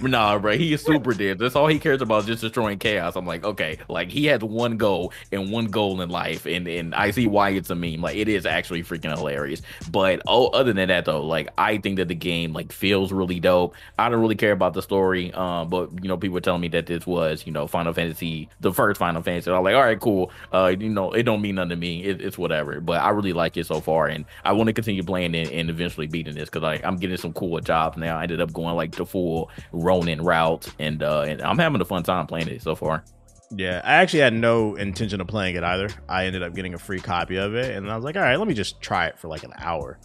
Nah, 0.00 0.38
bro, 0.38 0.56
he 0.56 0.72
is 0.72 0.82
super 0.82 1.14
dead. 1.14 1.38
That's 1.38 1.56
all 1.56 1.66
he 1.66 1.78
cares 1.78 2.02
about, 2.02 2.20
is 2.20 2.26
just 2.26 2.42
destroying 2.42 2.78
chaos. 2.78 3.16
I'm 3.16 3.26
like, 3.26 3.44
okay, 3.44 3.78
like 3.88 4.10
he 4.10 4.26
has 4.26 4.42
one 4.42 4.76
goal 4.76 5.12
and 5.32 5.50
one 5.50 5.66
goal 5.66 6.00
in 6.00 6.10
life, 6.10 6.46
and 6.46 6.68
and 6.68 6.94
I 6.94 7.10
see 7.10 7.26
why 7.26 7.50
it's 7.50 7.70
a 7.70 7.74
meme. 7.74 8.02
Like 8.02 8.16
it 8.16 8.28
is 8.28 8.44
actually 8.44 8.82
freaking 8.82 9.16
hilarious. 9.16 9.62
But 9.90 10.20
oh, 10.26 10.48
other 10.48 10.72
than 10.72 10.88
that 10.88 11.06
though, 11.06 11.24
like 11.24 11.48
I 11.56 11.78
think 11.78 11.96
that 11.96 12.08
the 12.08 12.14
game 12.14 12.52
like 12.52 12.72
feels 12.72 13.10
really 13.10 13.40
dope. 13.40 13.74
I 13.98 14.08
don't 14.10 14.20
really 14.20 14.34
care 14.34 14.52
about 14.52 14.74
the 14.74 14.82
story, 14.82 15.32
um, 15.32 15.70
but 15.70 15.90
you 16.02 16.08
know, 16.08 16.16
people 16.18 16.34
were 16.34 16.40
telling 16.40 16.60
me 16.60 16.68
that 16.68 16.86
this 16.86 17.06
was 17.06 17.46
you 17.46 17.52
know 17.52 17.66
Final 17.66 17.94
Fantasy, 17.94 18.48
the 18.60 18.72
first 18.72 18.98
Final 18.98 19.22
Fantasy. 19.22 19.50
I'm 19.50 19.64
like, 19.64 19.74
all 19.74 19.82
right, 19.82 20.00
cool. 20.00 20.30
Uh, 20.52 20.74
you 20.78 20.90
know, 20.90 21.12
it 21.12 21.22
don't 21.22 21.40
mean 21.40 21.54
nothing 21.54 21.70
to 21.70 21.76
me. 21.76 22.04
It, 22.04 22.20
it's 22.20 22.36
whatever. 22.36 22.80
But 22.80 23.00
I 23.00 23.10
really 23.10 23.32
like 23.32 23.56
it 23.56 23.66
so 23.66 23.80
far, 23.80 24.08
and 24.08 24.26
I 24.44 24.52
want 24.52 24.66
to 24.66 24.74
continue 24.74 25.02
playing 25.02 25.34
it 25.34 25.50
and 25.52 25.70
eventually 25.70 26.06
beating 26.06 26.34
this 26.34 26.50
because 26.50 26.62
like 26.62 26.84
I'm 26.84 26.96
getting 26.96 27.16
some 27.16 27.32
cool 27.32 27.58
jobs 27.60 27.96
now. 27.96 28.18
I 28.18 28.24
ended 28.24 28.42
up 28.42 28.52
going 28.52 28.76
like 28.76 28.94
the 28.94 29.06
full 29.06 29.50
Ronin 29.72 30.22
route, 30.22 30.68
and 30.78 31.02
uh, 31.02 31.22
and 31.22 31.42
I'm 31.42 31.58
having 31.58 31.80
a 31.80 31.84
fun 31.84 32.02
time 32.02 32.26
playing 32.26 32.48
it 32.48 32.62
so 32.62 32.74
far. 32.74 33.04
Yeah, 33.52 33.80
I 33.84 33.94
actually 33.94 34.20
had 34.20 34.32
no 34.32 34.76
intention 34.76 35.20
of 35.20 35.26
playing 35.26 35.56
it 35.56 35.64
either. 35.64 35.88
I 36.08 36.26
ended 36.26 36.42
up 36.42 36.54
getting 36.54 36.74
a 36.74 36.78
free 36.78 37.00
copy 37.00 37.36
of 37.36 37.54
it, 37.54 37.76
and 37.76 37.90
I 37.90 37.96
was 37.96 38.04
like, 38.04 38.16
all 38.16 38.22
right, 38.22 38.36
let 38.38 38.46
me 38.46 38.54
just 38.54 38.80
try 38.80 39.06
it 39.06 39.18
for 39.18 39.28
like 39.28 39.42
an 39.42 39.52
hour. 39.56 39.98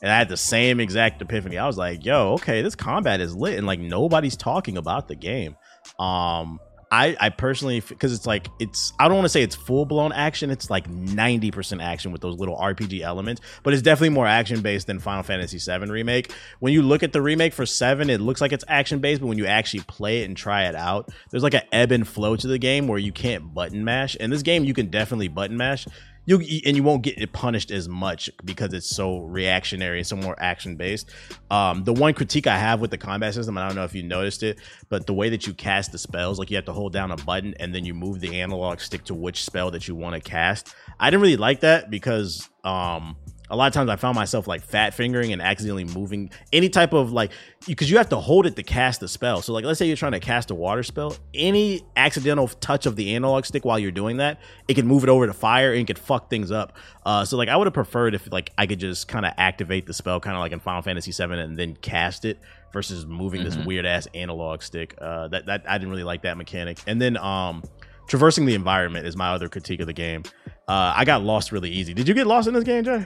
And 0.00 0.10
I 0.10 0.16
had 0.16 0.28
the 0.28 0.36
same 0.36 0.80
exact 0.80 1.22
epiphany. 1.22 1.58
I 1.58 1.66
was 1.66 1.78
like, 1.78 2.04
yo, 2.04 2.34
okay, 2.34 2.62
this 2.62 2.74
combat 2.74 3.20
is 3.20 3.34
lit, 3.34 3.58
and 3.58 3.66
like 3.66 3.80
nobody's 3.80 4.36
talking 4.36 4.76
about 4.76 5.08
the 5.08 5.16
game. 5.16 5.56
Um, 5.98 6.60
I, 6.92 7.16
I 7.18 7.30
personally 7.30 7.80
because 7.80 8.12
it's 8.12 8.26
like 8.26 8.48
it's 8.58 8.92
I 8.98 9.08
don't 9.08 9.16
want 9.16 9.24
to 9.24 9.30
say 9.30 9.42
it's 9.42 9.56
full 9.56 9.86
blown 9.86 10.12
action. 10.12 10.50
It's 10.50 10.68
like 10.68 10.90
ninety 10.90 11.50
percent 11.50 11.80
action 11.80 12.12
with 12.12 12.20
those 12.20 12.38
little 12.38 12.54
RPG 12.54 13.00
elements, 13.00 13.40
but 13.62 13.72
it's 13.72 13.82
definitely 13.82 14.10
more 14.10 14.26
action 14.26 14.60
based 14.60 14.88
than 14.88 15.00
Final 15.00 15.22
Fantasy 15.22 15.58
VII 15.58 15.90
remake. 15.90 16.32
When 16.60 16.74
you 16.74 16.82
look 16.82 17.02
at 17.02 17.14
the 17.14 17.22
remake 17.22 17.54
for 17.54 17.64
Seven, 17.64 18.10
it 18.10 18.20
looks 18.20 18.42
like 18.42 18.52
it's 18.52 18.64
action 18.68 18.98
based, 18.98 19.22
but 19.22 19.28
when 19.28 19.38
you 19.38 19.46
actually 19.46 19.84
play 19.84 20.20
it 20.20 20.26
and 20.26 20.36
try 20.36 20.66
it 20.66 20.74
out, 20.74 21.08
there's 21.30 21.42
like 21.42 21.54
an 21.54 21.62
ebb 21.72 21.92
and 21.92 22.06
flow 22.06 22.36
to 22.36 22.46
the 22.46 22.58
game 22.58 22.86
where 22.86 22.98
you 22.98 23.10
can't 23.10 23.54
button 23.54 23.84
mash. 23.84 24.14
In 24.16 24.28
this 24.28 24.42
game, 24.42 24.64
you 24.64 24.74
can 24.74 24.90
definitely 24.90 25.28
button 25.28 25.56
mash 25.56 25.86
you 26.24 26.36
and 26.64 26.76
you 26.76 26.82
won't 26.82 27.02
get 27.02 27.32
punished 27.32 27.70
as 27.70 27.88
much 27.88 28.30
because 28.44 28.72
it's 28.72 28.86
so 28.86 29.20
reactionary 29.20 29.98
and 29.98 30.06
so 30.06 30.16
more 30.16 30.36
action 30.38 30.76
based. 30.76 31.10
Um, 31.50 31.84
the 31.84 31.92
one 31.92 32.14
critique 32.14 32.46
I 32.46 32.58
have 32.58 32.80
with 32.80 32.90
the 32.90 32.98
combat 32.98 33.34
system, 33.34 33.58
I 33.58 33.66
don't 33.66 33.74
know 33.74 33.84
if 33.84 33.94
you 33.94 34.02
noticed 34.02 34.42
it, 34.42 34.60
but 34.88 35.06
the 35.06 35.14
way 35.14 35.28
that 35.30 35.46
you 35.46 35.54
cast 35.54 35.92
the 35.92 35.98
spells, 35.98 36.38
like 36.38 36.50
you 36.50 36.56
have 36.56 36.66
to 36.66 36.72
hold 36.72 36.92
down 36.92 37.10
a 37.10 37.16
button 37.16 37.54
and 37.58 37.74
then 37.74 37.84
you 37.84 37.94
move 37.94 38.20
the 38.20 38.40
analog 38.40 38.80
stick 38.80 39.04
to 39.04 39.14
which 39.14 39.44
spell 39.44 39.70
that 39.72 39.88
you 39.88 39.96
want 39.96 40.14
to 40.14 40.20
cast. 40.20 40.74
I 41.00 41.10
didn't 41.10 41.22
really 41.22 41.36
like 41.36 41.60
that 41.60 41.90
because 41.90 42.48
um, 42.64 43.16
a 43.52 43.56
lot 43.56 43.66
of 43.66 43.74
times 43.74 43.90
I 43.90 43.96
found 43.96 44.16
myself 44.16 44.46
like 44.46 44.62
fat 44.62 44.94
fingering 44.94 45.30
and 45.34 45.42
accidentally 45.42 45.84
moving 45.84 46.30
any 46.54 46.70
type 46.70 46.94
of 46.94 47.12
like 47.12 47.32
because 47.66 47.90
you 47.90 47.98
have 47.98 48.08
to 48.08 48.16
hold 48.16 48.46
it 48.46 48.56
to 48.56 48.62
cast 48.62 49.00
the 49.00 49.08
spell. 49.08 49.42
So 49.42 49.52
like 49.52 49.66
let's 49.66 49.78
say 49.78 49.86
you're 49.86 49.96
trying 49.96 50.12
to 50.12 50.20
cast 50.20 50.50
a 50.50 50.54
water 50.54 50.82
spell, 50.82 51.14
any 51.34 51.82
accidental 51.94 52.48
touch 52.48 52.86
of 52.86 52.96
the 52.96 53.14
analog 53.14 53.44
stick 53.44 53.66
while 53.66 53.78
you're 53.78 53.92
doing 53.92 54.16
that, 54.16 54.40
it 54.68 54.74
can 54.74 54.86
move 54.86 55.02
it 55.02 55.10
over 55.10 55.26
to 55.26 55.34
fire 55.34 55.72
and 55.72 55.82
it 55.82 55.86
could 55.86 55.98
fuck 55.98 56.30
things 56.30 56.50
up. 56.50 56.72
Uh, 57.04 57.26
so 57.26 57.36
like 57.36 57.50
I 57.50 57.56
would 57.56 57.66
have 57.66 57.74
preferred 57.74 58.14
if 58.14 58.32
like 58.32 58.50
I 58.56 58.66
could 58.66 58.80
just 58.80 59.06
kind 59.06 59.26
of 59.26 59.34
activate 59.36 59.86
the 59.86 59.92
spell 59.92 60.18
kind 60.18 60.34
of 60.34 60.40
like 60.40 60.52
in 60.52 60.60
Final 60.60 60.80
Fantasy 60.80 61.12
7 61.12 61.38
and 61.38 61.58
then 61.58 61.76
cast 61.76 62.24
it 62.24 62.38
versus 62.72 63.04
moving 63.04 63.42
mm-hmm. 63.42 63.50
this 63.50 63.66
weird 63.66 63.84
ass 63.84 64.08
analog 64.14 64.62
stick. 64.62 64.94
Uh, 64.98 65.28
that 65.28 65.44
that 65.44 65.64
I 65.68 65.76
didn't 65.76 65.90
really 65.90 66.04
like 66.04 66.22
that 66.22 66.38
mechanic. 66.38 66.78
And 66.86 67.02
then 67.02 67.18
um 67.18 67.62
traversing 68.08 68.46
the 68.46 68.54
environment 68.54 69.06
is 69.06 69.14
my 69.14 69.30
other 69.30 69.50
critique 69.50 69.80
of 69.80 69.86
the 69.86 69.92
game. 69.92 70.22
Uh, 70.68 70.94
I 70.96 71.04
got 71.04 71.22
lost 71.22 71.52
really 71.52 71.70
easy. 71.70 71.92
Did 71.92 72.08
you 72.08 72.14
get 72.14 72.26
lost 72.26 72.48
in 72.48 72.54
this 72.54 72.64
game, 72.64 72.84
Jay? 72.84 73.04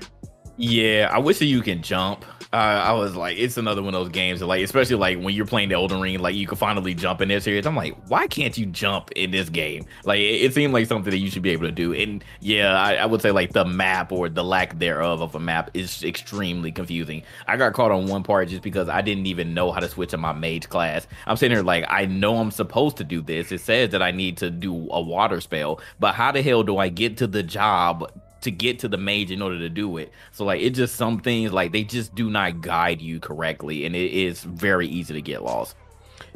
Yeah, 0.58 1.10
I 1.12 1.18
wish 1.18 1.38
that 1.40 1.46
you 1.46 1.60
can 1.60 1.82
jump. 1.82 2.24
Uh, 2.52 2.56
I 2.56 2.92
was 2.92 3.14
like, 3.14 3.36
it's 3.36 3.58
another 3.58 3.82
one 3.82 3.94
of 3.94 4.00
those 4.00 4.12
games 4.12 4.40
that, 4.40 4.46
like, 4.46 4.62
especially 4.62 4.96
like 4.96 5.18
when 5.18 5.34
you're 5.34 5.44
playing 5.44 5.68
the 5.68 5.74
Elden 5.74 6.00
Ring, 6.00 6.20
like 6.20 6.34
you 6.34 6.46
can 6.46 6.56
finally 6.56 6.94
jump 6.94 7.20
in 7.20 7.28
this 7.28 7.44
series. 7.44 7.66
I'm 7.66 7.76
like, 7.76 7.94
why 8.08 8.26
can't 8.26 8.56
you 8.56 8.64
jump 8.64 9.10
in 9.12 9.32
this 9.32 9.50
game? 9.50 9.84
Like, 10.04 10.20
it, 10.20 10.44
it 10.44 10.54
seemed 10.54 10.72
like 10.72 10.86
something 10.86 11.10
that 11.10 11.18
you 11.18 11.28
should 11.28 11.42
be 11.42 11.50
able 11.50 11.66
to 11.66 11.72
do. 11.72 11.92
And 11.92 12.24
yeah, 12.40 12.72
I, 12.72 12.94
I, 12.94 13.06
would 13.06 13.20
say 13.20 13.32
like 13.32 13.52
the 13.52 13.66
map 13.66 14.12
or 14.12 14.30
the 14.30 14.44
lack 14.44 14.78
thereof 14.78 15.20
of 15.20 15.34
a 15.34 15.40
map 15.40 15.70
is 15.74 16.02
extremely 16.02 16.72
confusing. 16.72 17.22
I 17.46 17.58
got 17.58 17.74
caught 17.74 17.90
on 17.90 18.06
one 18.06 18.22
part 18.22 18.48
just 18.48 18.62
because 18.62 18.88
I 18.88 19.02
didn't 19.02 19.26
even 19.26 19.52
know 19.52 19.72
how 19.72 19.80
to 19.80 19.88
switch 19.88 20.10
to 20.10 20.16
my 20.16 20.32
mage 20.32 20.70
class. 20.70 21.06
I'm 21.26 21.36
sitting 21.36 21.56
here 21.56 21.64
like, 21.64 21.84
I 21.88 22.06
know 22.06 22.38
I'm 22.38 22.50
supposed 22.50 22.96
to 22.98 23.04
do 23.04 23.20
this. 23.20 23.52
It 23.52 23.60
says 23.60 23.90
that 23.90 24.02
I 24.02 24.12
need 24.12 24.38
to 24.38 24.50
do 24.50 24.72
a 24.90 25.00
water 25.02 25.42
spell, 25.42 25.80
but 26.00 26.14
how 26.14 26.32
the 26.32 26.40
hell 26.40 26.62
do 26.62 26.78
I 26.78 26.88
get 26.88 27.18
to 27.18 27.26
the 27.26 27.42
job 27.42 28.10
to 28.46 28.50
get 28.50 28.78
to 28.80 28.88
the 28.88 28.96
mage 28.96 29.30
in 29.30 29.42
order 29.42 29.58
to 29.58 29.68
do 29.68 29.98
it. 29.98 30.10
So 30.32 30.44
like 30.44 30.60
it 30.60 30.70
just 30.70 30.96
some 30.96 31.20
things 31.20 31.52
like 31.52 31.70
they 31.70 31.84
just 31.84 32.14
do 32.14 32.30
not 32.30 32.62
guide 32.62 33.00
you 33.00 33.20
correctly 33.20 33.84
and 33.84 33.94
it 33.94 34.10
is 34.10 34.42
very 34.42 34.88
easy 34.88 35.14
to 35.14 35.22
get 35.22 35.44
lost. 35.44 35.76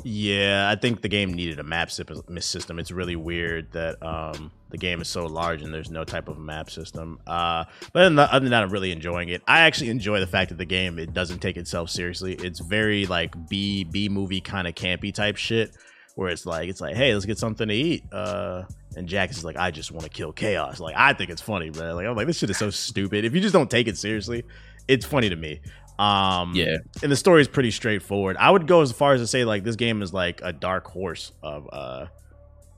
Yeah, 0.02 0.70
I 0.70 0.80
think 0.80 1.02
the 1.02 1.08
game 1.08 1.32
needed 1.34 1.58
a 1.58 1.62
map 1.62 1.90
system. 1.90 2.78
It's 2.78 2.90
really 2.90 3.16
weird 3.16 3.72
that 3.72 4.02
um, 4.02 4.50
the 4.70 4.78
game 4.78 5.00
is 5.02 5.08
so 5.08 5.26
large 5.26 5.60
and 5.62 5.74
there's 5.74 5.90
no 5.90 6.04
type 6.04 6.28
of 6.28 6.38
map 6.38 6.70
system. 6.70 7.18
Uh, 7.26 7.64
but 7.92 8.00
other 8.00 8.40
than 8.40 8.50
that, 8.50 8.62
I'm 8.62 8.70
really 8.70 8.92
enjoying 8.92 9.28
it. 9.28 9.42
I 9.46 9.60
actually 9.60 9.90
enjoy 9.90 10.20
the 10.20 10.26
fact 10.26 10.50
that 10.50 10.58
the 10.58 10.64
game 10.64 10.98
it 10.98 11.12
doesn't 11.12 11.40
take 11.40 11.58
itself 11.58 11.90
seriously. 11.90 12.34
It's 12.34 12.60
very 12.60 13.04
like 13.06 13.34
B 13.48 13.84
B 13.84 14.08
movie 14.08 14.40
kind 14.40 14.66
of 14.66 14.74
campy 14.74 15.12
type 15.12 15.36
shit, 15.36 15.76
where 16.20 16.28
it's 16.28 16.44
like 16.44 16.68
it's 16.68 16.83
like, 16.83 16.94
hey, 16.94 17.14
let's 17.14 17.24
get 17.24 17.38
something 17.38 17.66
to 17.66 17.74
eat. 17.74 18.04
Uh, 18.12 18.64
and 18.94 19.09
Jack 19.09 19.30
is 19.30 19.42
like, 19.42 19.56
I 19.56 19.70
just 19.70 19.90
want 19.90 20.04
to 20.04 20.11
kill 20.11 20.33
chaos. 20.33 20.78
Like 20.78 20.94
I 20.94 21.14
think 21.14 21.30
it's 21.30 21.40
funny, 21.40 21.70
bro. 21.70 21.94
Like 21.94 22.06
I'm 22.06 22.14
like 22.14 22.26
this 22.26 22.37
shit 22.37 22.50
is 22.50 22.59
so 22.59 22.68
stupid. 22.68 23.24
If 23.24 23.35
you 23.35 23.40
just 23.40 23.54
don't 23.54 23.70
take 23.70 23.88
it 23.88 23.96
seriously, 23.96 24.44
it's 24.87 25.06
funny 25.06 25.30
to 25.30 25.37
me. 25.37 25.62
Um, 25.98 26.52
yeah, 26.54 26.76
and 27.02 27.11
the 27.11 27.16
story 27.16 27.40
is 27.40 27.48
pretty 27.48 27.70
straightforward. 27.70 28.37
I 28.38 28.50
would 28.50 28.66
go 28.66 28.83
as 28.83 28.92
far 28.92 29.14
as 29.14 29.22
to 29.22 29.26
say 29.26 29.46
like 29.46 29.64
this 29.64 29.76
game 29.76 30.02
is 30.02 30.12
like 30.12 30.42
a 30.44 30.52
dark 30.52 30.87
horse 30.88 31.33
of 31.42 31.66
uh 31.72 32.06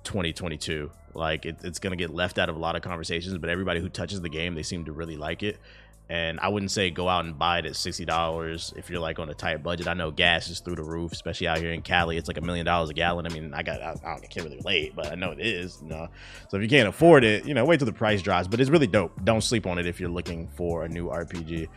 2022. 0.05 0.89
Like 1.15 1.45
it, 1.45 1.57
it's 1.65 1.81
gonna 1.81 1.97
get 1.97 2.11
left 2.11 2.39
out 2.39 2.49
of 2.49 2.55
a 2.55 2.61
lot 2.61 2.77
of 2.77 2.83
conversations, 2.83 3.37
but 3.39 3.51
everybody 3.51 3.81
who 3.81 3.89
touches 3.89 4.21
the 4.21 4.29
game, 4.29 4.55
they 4.55 4.63
seem 4.63 4.85
to 4.85 4.93
really 4.93 5.17
like 5.17 5.43
it. 5.43 5.59
And 6.09 6.41
I 6.41 6.49
wouldn't 6.49 6.71
say 6.71 6.91
go 6.91 7.09
out 7.09 7.25
and 7.25 7.39
buy 7.39 7.61
it 7.61 7.67
at 7.67 7.75
sixty 7.75 8.05
dollars 8.05 8.75
if 8.77 8.91
you're 8.91 9.01
like 9.01 9.19
on 9.19 9.31
a 9.31 9.35
tight 9.35 9.63
budget. 9.63 9.89
I 9.89 9.95
know 9.95 10.11
gas 10.11 10.49
is 10.51 10.61
through 10.61 10.75
the 10.75 10.85
roof, 10.85 11.13
especially 11.13 11.49
out 11.49 11.59
here 11.59 11.73
in 11.73 11.81
Cali. 11.81 12.17
It's 12.17 12.29
like 12.29 12.37
a 12.37 12.43
million 12.43 12.67
dollars 12.67 12.91
a 12.91 12.95
gallon. 12.95 13.27
I 13.27 13.31
mean, 13.31 13.55
I 13.55 13.63
got 13.63 13.81
I, 13.81 13.91
I, 14.05 14.13
don't 14.15 14.29
can't 14.29 14.45
really 14.45 14.59
relate, 14.59 14.95
but 14.95 15.11
I 15.11 15.15
know 15.15 15.31
it 15.31 15.41
is. 15.41 15.79
You 15.83 15.89
know? 15.89 16.09
So 16.49 16.59
if 16.59 16.63
you 16.63 16.69
can't 16.69 16.89
afford 16.89 17.25
it, 17.25 17.47
you 17.47 17.55
know, 17.55 17.65
wait 17.65 17.79
till 17.79 17.87
the 17.87 17.93
price 17.93 18.21
drops. 18.21 18.47
But 18.47 18.61
it's 18.61 18.71
really 18.71 18.87
dope. 18.87 19.13
Don't 19.25 19.41
sleep 19.43 19.67
on 19.67 19.79
it 19.79 19.87
if 19.87 20.01
you're 20.01 20.11
looking 20.11 20.49
for 20.49 20.85
a 20.85 20.89
new 20.89 21.09
RPG. 21.09 21.69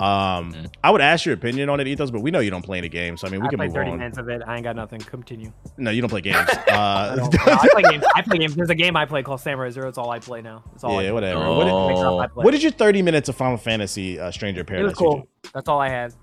Um. 0.00 0.54
I 0.82 0.90
would 0.90 1.00
ask 1.00 1.26
your 1.26 1.34
opinion 1.34 1.68
on 1.68 1.78
it, 1.78 1.86
Ethos, 1.86 2.10
but 2.10 2.22
we 2.22 2.30
know 2.30 2.40
you 2.40 2.50
don't 2.50 2.64
play 2.64 2.78
any 2.78 2.88
games, 2.88 3.20
so 3.20 3.28
I 3.28 3.30
mean, 3.30 3.40
we 3.40 3.46
I 3.48 3.50
can 3.50 3.58
move 3.58 3.72
30 3.72 3.90
on. 3.90 3.98
minutes 3.98 4.18
of 4.18 4.28
it. 4.28 4.42
I 4.46 4.54
ain't 4.56 4.64
got 4.64 4.76
nothing. 4.76 5.00
Continue. 5.00 5.52
No, 5.76 5.90
you 5.90 6.00
don't 6.00 6.10
play 6.10 6.20
games. 6.22 6.48
Uh, 6.68 7.16
no, 7.32 7.52
I 7.52 7.68
play 7.72 7.82
games. 7.82 8.04
I 8.14 8.22
play 8.22 8.38
games. 8.38 8.54
There's 8.54 8.70
a 8.70 8.74
game 8.74 8.96
I 8.96 9.04
play 9.04 9.22
called 9.22 9.40
Samurai 9.40 9.70
Zero. 9.70 9.88
It's 9.88 9.98
all 9.98 10.10
I 10.10 10.18
play 10.18 10.40
now. 10.40 10.64
It's 10.74 10.84
all 10.84 11.02
yeah, 11.02 11.12
whatever. 11.12 11.42
Oh. 11.42 11.56
What, 11.56 12.28
did, 12.28 12.44
what, 12.44 12.50
did, 12.52 12.62
your 12.62 12.72
30 12.72 13.02
minutes 13.02 13.28
of 13.28 13.36
Final 13.36 13.58
Fantasy 13.58 14.18
uh, 14.18 14.30
Stranger 14.30 14.64
Paradise? 14.64 14.84
It 14.84 14.88
was 14.88 14.94
cool. 14.94 15.28
That's 15.52 15.68
all 15.68 15.80
I 15.80 15.88
had. 15.88 16.14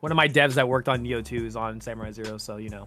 One 0.00 0.10
of 0.10 0.16
my 0.16 0.28
devs 0.28 0.54
that 0.54 0.68
worked 0.68 0.88
on 0.88 1.04
Nioh 1.04 1.24
2 1.24 1.46
is 1.46 1.56
on 1.56 1.80
Samurai 1.80 2.10
Zero, 2.10 2.36
so 2.36 2.56
you 2.56 2.68
know. 2.68 2.86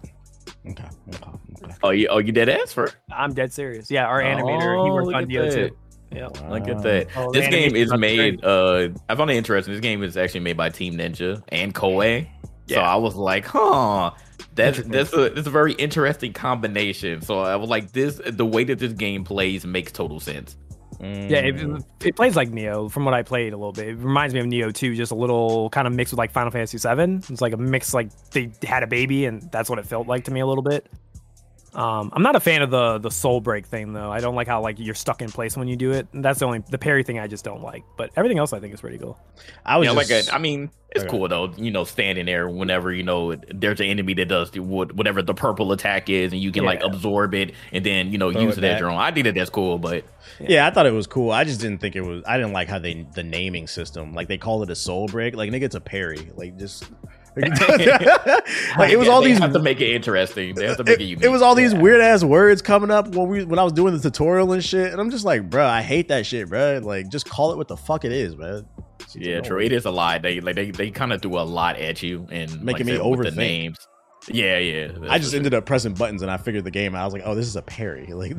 Okay. 0.68 0.84
okay. 1.08 1.30
okay. 1.64 1.74
Oh, 1.82 1.90
you 1.90 2.08
oh 2.08 2.18
you 2.18 2.32
dead 2.32 2.48
ass 2.48 2.72
for? 2.72 2.84
It? 2.84 2.96
I'm 3.10 3.32
dead 3.34 3.52
serious. 3.52 3.90
Yeah, 3.90 4.06
our 4.06 4.20
animator 4.20 4.78
oh, 4.78 4.84
he 4.84 4.90
worked 4.90 5.14
on 5.14 5.26
Nioh 5.26 5.52
2. 5.52 5.76
Yeah, 6.12 6.28
wow. 6.28 6.50
look 6.50 6.68
at 6.68 6.82
that. 6.82 7.08
Oh, 7.16 7.32
this 7.32 7.48
game 7.48 7.74
is 7.74 7.92
made. 7.96 8.44
Uh, 8.44 8.88
I 9.08 9.14
found 9.14 9.30
it 9.30 9.36
interesting. 9.36 9.74
This 9.74 9.80
game 9.80 10.02
is 10.02 10.16
actually 10.16 10.40
made 10.40 10.56
by 10.56 10.70
Team 10.70 10.94
Ninja 10.94 11.42
and 11.48 11.74
Koei. 11.74 12.28
Yeah. 12.66 12.76
So 12.76 12.80
I 12.82 12.96
was 12.96 13.14
like, 13.16 13.44
huh, 13.44 14.12
that's 14.54 14.82
that's 14.82 15.12
a 15.12 15.30
that's 15.30 15.46
a 15.46 15.50
very 15.50 15.72
interesting 15.74 16.32
combination. 16.32 17.22
So 17.22 17.40
I 17.40 17.56
was 17.56 17.68
like, 17.68 17.92
this 17.92 18.20
the 18.24 18.46
way 18.46 18.64
that 18.64 18.78
this 18.78 18.92
game 18.92 19.24
plays 19.24 19.66
makes 19.66 19.92
total 19.92 20.20
sense. 20.20 20.56
Mm. 21.00 21.30
Yeah, 21.30 21.38
it, 21.38 21.84
it, 22.06 22.16
plays 22.16 22.36
like 22.36 22.50
Nioh 22.50 22.90
from 22.90 23.04
what 23.04 23.12
I 23.12 23.22
played 23.22 23.52
a 23.52 23.56
little 23.56 23.72
bit. 23.72 23.88
It 23.88 23.96
reminds 23.96 24.32
me 24.32 24.40
of 24.40 24.46
Nioh 24.46 24.74
2, 24.74 24.94
just 24.94 25.12
a 25.12 25.14
little 25.14 25.68
kind 25.68 25.86
of 25.86 25.94
mixed 25.94 26.12
with 26.12 26.18
like 26.18 26.32
Final 26.32 26.50
Fantasy 26.50 26.78
7. 26.78 27.22
It's 27.28 27.42
like 27.42 27.52
a 27.52 27.58
mix, 27.58 27.92
like 27.92 28.08
they 28.30 28.50
had 28.62 28.82
a 28.82 28.86
baby, 28.86 29.26
and 29.26 29.42
that's 29.52 29.68
what 29.68 29.78
it 29.78 29.84
felt 29.84 30.06
like 30.06 30.24
to 30.24 30.30
me 30.30 30.40
a 30.40 30.46
little 30.46 30.62
bit. 30.62 30.88
Um, 31.76 32.10
I'm 32.14 32.22
not 32.22 32.34
a 32.36 32.40
fan 32.40 32.62
of 32.62 32.70
the 32.70 32.96
the 32.96 33.10
soul 33.10 33.42
break 33.42 33.66
thing 33.66 33.92
though. 33.92 34.10
I 34.10 34.20
don't 34.20 34.34
like 34.34 34.48
how 34.48 34.62
like 34.62 34.78
you're 34.78 34.94
stuck 34.94 35.20
in 35.20 35.30
place 35.30 35.58
when 35.58 35.68
you 35.68 35.76
do 35.76 35.92
it. 35.92 36.08
That's 36.14 36.38
the 36.38 36.46
only 36.46 36.64
the 36.70 36.78
parry 36.78 37.02
thing 37.02 37.18
I 37.18 37.26
just 37.26 37.44
don't 37.44 37.62
like. 37.62 37.84
But 37.98 38.12
everything 38.16 38.38
else 38.38 38.54
I 38.54 38.60
think 38.60 38.72
is 38.72 38.80
pretty 38.80 38.96
cool. 38.96 39.18
I 39.64 39.76
was 39.76 39.86
yeah, 39.86 39.94
just... 39.94 40.10
like 40.10 40.28
a, 40.28 40.34
I 40.34 40.38
mean, 40.38 40.70
it's 40.90 41.04
okay. 41.04 41.10
cool 41.10 41.28
though. 41.28 41.52
You 41.54 41.70
know, 41.70 41.84
standing 41.84 42.24
there 42.24 42.48
whenever 42.48 42.90
you 42.90 43.02
know 43.02 43.34
there's 43.54 43.78
an 43.80 43.88
enemy 43.88 44.14
that 44.14 44.28
does 44.28 44.56
whatever 44.56 45.20
the 45.20 45.34
purple 45.34 45.70
attack 45.72 46.08
is, 46.08 46.32
and 46.32 46.40
you 46.40 46.50
can 46.50 46.62
yeah. 46.62 46.70
like 46.70 46.82
absorb 46.82 47.34
it 47.34 47.52
and 47.72 47.84
then 47.84 48.10
you 48.10 48.16
know 48.16 48.32
Throw 48.32 48.40
use 48.40 48.56
it, 48.56 48.64
as 48.64 48.80
your 48.80 48.90
own. 48.90 48.98
I 48.98 49.12
think 49.12 49.24
that 49.24 49.34
that's 49.34 49.50
cool, 49.50 49.78
but 49.78 50.04
yeah. 50.40 50.46
yeah. 50.48 50.66
I 50.66 50.70
thought 50.70 50.86
it 50.86 50.94
was 50.94 51.06
cool. 51.06 51.30
I 51.30 51.44
just 51.44 51.60
didn't 51.60 51.82
think 51.82 51.94
it 51.94 52.00
was. 52.00 52.24
I 52.26 52.38
didn't 52.38 52.54
like 52.54 52.68
how 52.68 52.78
they 52.78 53.06
the 53.14 53.22
naming 53.22 53.66
system. 53.66 54.14
Like 54.14 54.28
they 54.28 54.38
call 54.38 54.62
it 54.62 54.70
a 54.70 54.76
soul 54.76 55.08
break. 55.08 55.36
Like 55.36 55.50
nigga, 55.50 55.64
it's 55.64 55.74
a 55.74 55.80
parry. 55.82 56.30
Like 56.36 56.56
just 56.56 56.84
like 58.78 58.90
it 58.90 58.98
was 58.98 59.08
all 59.08 59.20
they 59.20 59.28
these 59.28 59.38
have 59.38 59.52
to 59.52 59.58
make 59.58 59.80
it 59.82 59.94
interesting. 59.94 60.54
They 60.54 60.66
have 60.66 60.78
to 60.78 60.84
make 60.84 61.00
it, 61.00 61.04
unique. 61.04 61.24
It 61.24 61.28
was 61.28 61.42
all 61.42 61.54
these 61.54 61.74
yeah. 61.74 61.80
weird 61.80 62.00
ass 62.00 62.24
words 62.24 62.62
coming 62.62 62.90
up 62.90 63.08
when 63.08 63.28
we 63.28 63.44
when 63.44 63.58
I 63.58 63.62
was 63.62 63.74
doing 63.74 63.94
the 63.94 64.00
tutorial 64.00 64.52
and 64.52 64.64
shit, 64.64 64.90
and 64.90 65.00
I'm 65.00 65.10
just 65.10 65.26
like, 65.26 65.50
bro, 65.50 65.66
I 65.66 65.82
hate 65.82 66.08
that 66.08 66.24
shit, 66.24 66.48
bro. 66.48 66.80
Like, 66.82 67.08
just 67.10 67.28
call 67.28 67.52
it 67.52 67.58
what 67.58 67.68
the 67.68 67.76
fuck 67.76 68.06
it 68.06 68.12
is, 68.12 68.36
man. 68.36 68.66
Yeah, 69.14 69.40
true. 69.40 69.60
It 69.60 69.72
is 69.72 69.84
a 69.84 69.90
lot. 69.90 70.22
They 70.22 70.40
like 70.40 70.56
they, 70.56 70.70
they 70.70 70.90
kind 70.90 71.12
of 71.12 71.20
do 71.20 71.36
a 71.38 71.40
lot 71.40 71.76
at 71.76 72.02
you 72.02 72.26
and 72.30 72.50
making 72.62 72.86
like, 72.86 72.94
me 72.94 72.98
over 72.98 73.22
the 73.22 73.32
names. 73.32 73.86
Yeah, 74.28 74.58
yeah. 74.58 74.92
I 75.08 75.18
just 75.18 75.34
ended 75.34 75.52
up 75.52 75.66
pressing 75.66 75.94
buttons 75.94 76.22
and 76.22 76.30
I 76.30 76.38
figured 76.38 76.64
the 76.64 76.70
game. 76.70 76.94
I 76.94 77.04
was 77.04 77.12
like, 77.12 77.22
oh, 77.24 77.34
this 77.34 77.46
is 77.46 77.56
a 77.56 77.62
parry. 77.62 78.06
Like, 78.16 78.34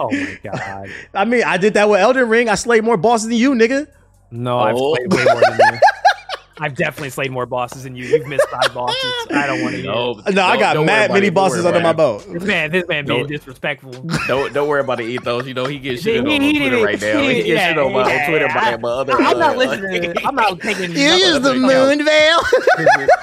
oh 0.00 0.10
my 0.10 0.38
god. 0.42 0.88
I 1.12 1.26
mean, 1.26 1.44
I 1.44 1.58
did 1.58 1.74
that 1.74 1.88
with 1.88 2.00
Elden 2.00 2.28
Ring. 2.28 2.48
I 2.48 2.54
slayed 2.54 2.82
more 2.82 2.96
bosses 2.96 3.28
than 3.28 3.36
you, 3.36 3.52
nigga. 3.52 3.86
No, 4.30 4.58
oh. 4.58 4.62
I've 4.62 4.76
played 4.76 5.12
way 5.12 5.24
more 5.24 5.42
than 5.42 5.74
you. 5.74 5.80
I've 6.58 6.74
definitely 6.74 7.10
slayed 7.10 7.30
more 7.30 7.46
bosses 7.46 7.84
than 7.84 7.96
you. 7.96 8.04
You've 8.04 8.26
missed 8.26 8.46
five 8.50 8.74
bosses. 8.74 8.96
I 9.30 9.46
don't 9.46 9.62
want 9.62 9.74
to. 9.76 9.82
No, 9.82 10.20
no, 10.30 10.42
I 10.42 10.58
got 10.58 10.84
mad 10.84 11.10
many 11.10 11.30
bosses 11.30 11.64
under 11.64 11.80
my 11.80 11.92
belt. 11.92 12.26
This 12.30 12.42
man, 12.42 12.70
this 12.70 12.86
man 12.88 13.06
being 13.06 13.26
disrespectful. 13.26 13.92
Don't 14.26 14.52
don't 14.52 14.68
worry 14.68 14.80
about 14.80 14.98
the 14.98 15.04
ethos. 15.04 15.46
You 15.46 15.54
know 15.54 15.66
he 15.66 15.78
gets 15.78 16.02
shit 16.02 16.20
on, 16.20 16.28
on 16.28 16.38
Twitter 16.38 16.84
right 16.84 17.00
now. 17.00 17.20
He, 17.20 17.42
gets 17.42 17.62
shit 17.62 17.78
on 17.78 17.92
my 17.92 18.08
yeah, 18.08 18.22
on 18.22 18.30
Twitter 18.30 18.48
by 18.48 18.76
my 18.76 18.88
other. 18.88 19.12
I'm 19.14 19.38
not 19.38 19.56
listening. 19.56 20.14
I'm 20.24 20.34
not 20.34 20.60
taking. 20.60 20.92
You 20.92 20.98
use 20.98 21.40
the 21.40 21.54
moon 21.54 22.04
veil. 22.04 22.38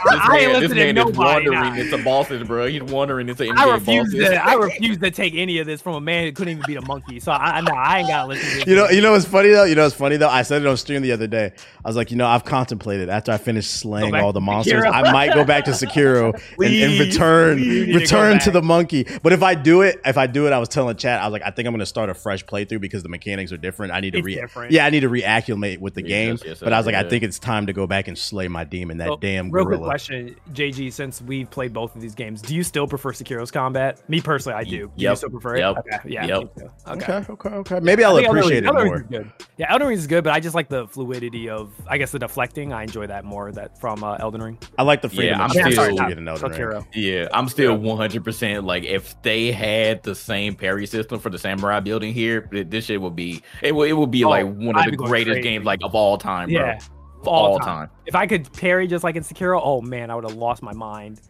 I 0.10 0.39
ain't 0.42 0.54
listening 0.54 0.88
to 0.88 0.94
nobody. 0.94 1.50
Wondering 1.50 1.76
into 1.78 2.04
bosses, 2.04 2.48
bro. 2.48 2.68
He's 2.68 2.84
wandering 2.84 3.30
into 3.30 3.52
I 3.56 3.72
refuse 3.72 4.13
to. 4.13 4.44
I 4.44 4.54
refuse 4.54 4.98
to 5.00 5.12
take 5.12 5.36
any 5.36 5.60
of 5.60 5.68
this 5.68 5.82
from 5.82 5.96
a 5.96 6.02
man 6.02 6.26
who 6.26 6.32
couldn't 6.32 6.54
even 6.54 6.63
beat 6.65 6.78
a 6.78 6.82
monkey. 6.82 7.20
So 7.20 7.32
I, 7.32 7.62
no, 7.62 7.74
I 7.74 8.00
ain't 8.00 8.08
got 8.08 8.24
to 8.24 8.28
listen. 8.30 8.62
To 8.62 8.70
you 8.70 8.76
know, 8.76 8.89
you 8.89 9.02
know 9.02 9.12
what's 9.12 9.26
funny 9.26 9.50
though. 9.50 9.63
You 9.63 9.76
know 9.76 9.84
what's 9.84 9.96
funny 9.96 10.18
though. 10.18 10.30
I 10.30 10.42
said 10.42 10.62
it 10.62 10.68
on 10.68 10.78
stream 10.78 11.02
the 11.02 11.12
other 11.12 11.28
day. 11.28 11.52
I 11.84 11.88
was 11.88 11.96
like, 11.96 12.12
you 12.12 12.18
know, 12.18 12.28
I've 12.28 12.46
contemplated 12.46 13.10
after 13.20 13.32
I 13.34 13.38
finished 13.38 13.72
slaying 13.72 14.16
all 14.16 14.32
the 14.32 14.42
monsters. 14.42 14.84
I 14.86 15.12
might 15.12 15.34
go 15.34 15.44
back 15.44 15.66
to 15.66 15.72
Sekiro 15.72 16.34
and, 16.58 16.74
and, 16.74 17.00
return 17.00 17.58
return 17.58 18.40
to, 18.40 18.46
to, 18.46 18.52
the 18.52 18.62
monkey. 18.62 19.06
But 19.22 19.34
if 19.34 19.44
I 19.44 19.56
do 19.56 19.82
it, 19.82 20.00
if 20.06 20.18
I 20.18 20.26
do 20.28 20.48
it, 20.48 20.54
I 20.54 20.60
was 20.60 20.70
telling 20.70 20.96
chat, 20.96 21.22
I 21.22 21.26
was 21.26 21.34
like, 21.34 21.44
I 21.44 21.52
think 21.52 21.68
I'm 21.68 21.74
going 21.74 21.80
to 21.80 21.86
start 21.86 22.10
a 22.10 22.14
fresh 22.14 22.46
playthrough 22.46 22.82
because 22.82 23.04
the 23.04 23.10
mechanics 23.10 23.52
are 23.52 23.58
different. 23.58 23.94
I 23.94 24.00
need 24.00 24.12
to 24.12 24.22
re- 24.22 24.42
yeah, 24.70 24.86
I 24.86 24.90
need 24.90 25.02
to 25.02 25.10
reacclimate 25.10 25.80
with 25.80 25.94
the 25.94 26.02
game. 26.02 26.32
Yes, 26.32 26.44
yes, 26.46 26.60
but 26.60 26.74
I 26.74 26.78
was 26.78 26.86
like, 26.86 26.94
yeah. 26.94 27.02
I 27.02 27.10
think 27.10 27.24
it's 27.24 27.40
time 27.40 27.68
to 27.68 27.74
go 27.74 27.86
back 27.86 28.08
and 28.08 28.18
slay 28.18 28.48
my 28.48 28.64
demon. 28.64 28.98
That 28.98 29.10
well, 29.10 29.18
damn 29.18 29.52
real 29.52 29.66
gorilla. 29.66 29.80
quick 29.80 29.90
question, 29.90 30.36
JG. 30.54 30.94
Since 30.94 31.22
we've 31.22 31.50
played 31.50 31.74
both 31.74 31.96
of 31.96 32.02
these 32.02 32.16
games, 32.16 32.42
do 32.42 32.56
you 32.56 32.64
still 32.64 32.88
prefer 32.88 33.12
Sekiro's 33.12 33.52
combat? 33.52 34.08
Me 34.10 34.22
personally, 34.22 34.58
I 34.58 34.64
do. 34.64 34.78
Yep. 34.78 34.96
Do 34.96 35.04
you 35.04 35.16
still 35.16 35.30
prefer 35.30 35.56
it? 35.56 35.60
Yep. 35.60 35.78
Okay. 35.78 36.10
Yeah. 36.10 36.26
Yep. 36.26 36.42
Okay. 36.42 36.68
okay. 36.88 37.32
Okay. 37.32 37.50
Okay. 37.50 37.80
Maybe 37.82 38.04
I'll 38.04 38.18
appreciate 38.18 38.64
it 38.64 38.74
more. 38.74 39.00
Good. 39.02 39.32
Yeah, 39.58 39.72
Elden 39.72 39.90
Ring 39.90 39.98
is 39.98 40.08
good, 40.08 40.24
but 40.24 40.34
I 40.34 40.40
just 40.40 40.56
like 40.56 40.70
the 40.70 40.88
fluidity 40.88 41.50
of, 41.50 41.74
I 41.88 41.98
guess, 41.98 42.12
the 42.12 42.20
deflecting. 42.20 42.74
I 42.74 42.84
enjoy 42.84 43.08
that 43.10 43.26
more. 43.26 43.52
That 43.52 43.80
from 43.80 44.04
uh, 44.04 44.17
Elden 44.19 44.41
Ring. 44.41 44.58
I 44.78 44.84
like 44.84 45.02
the 45.02 45.10
freedom. 45.10 45.38
Yeah, 45.38 45.43
I'm 45.43 45.50
still 45.50 45.72
sorry, 45.72 45.95
get 45.95 46.17
another 46.17 46.86
Yeah, 46.93 47.28
I'm 47.34 47.50
still 47.50 47.76
100 47.78 48.24
percent 48.24 48.63
like 48.63 48.84
if 48.84 49.22
they 49.22 49.52
had 49.52 50.04
the 50.04 50.15
same 50.15 50.56
parry 50.56 50.88
system 50.88 51.19
for 51.19 51.30
the 51.30 51.38
samurai 51.38 51.80
building 51.80 52.13
here, 52.13 52.50
this 52.52 52.86
shit 52.86 53.02
would 53.02 53.15
be 53.15 53.41
it. 53.62 53.76
Would 53.76 53.89
it 53.89 53.93
would 53.93 54.12
be 54.12 54.24
oh, 54.24 54.30
like 54.30 54.45
one 54.45 54.76
of 54.76 54.78
I'd 54.78 54.93
the 54.93 54.98
greatest 54.98 55.36
crazy. 55.36 55.41
games 55.41 55.65
like 55.65 55.80
of 55.84 55.93
all 55.95 56.17
time. 56.17 56.50
Yeah, 56.50 56.80
of 57.22 57.28
all, 57.28 57.54
all 57.54 57.60
time. 57.60 57.88
time. 57.88 57.89
If 58.06 58.15
I 58.15 58.28
could 58.28 58.52
parry 58.54 58.88
just 58.88 59.04
like 59.04 59.15
in 59.15 59.24
Sekiro, 59.24 59.60
oh 59.63 59.82
man, 59.82 60.10
I 60.10 60.15
would 60.15 60.24
have 60.24 60.38
lost 60.38 60.63
my 60.63 60.74
mind. 60.74 61.22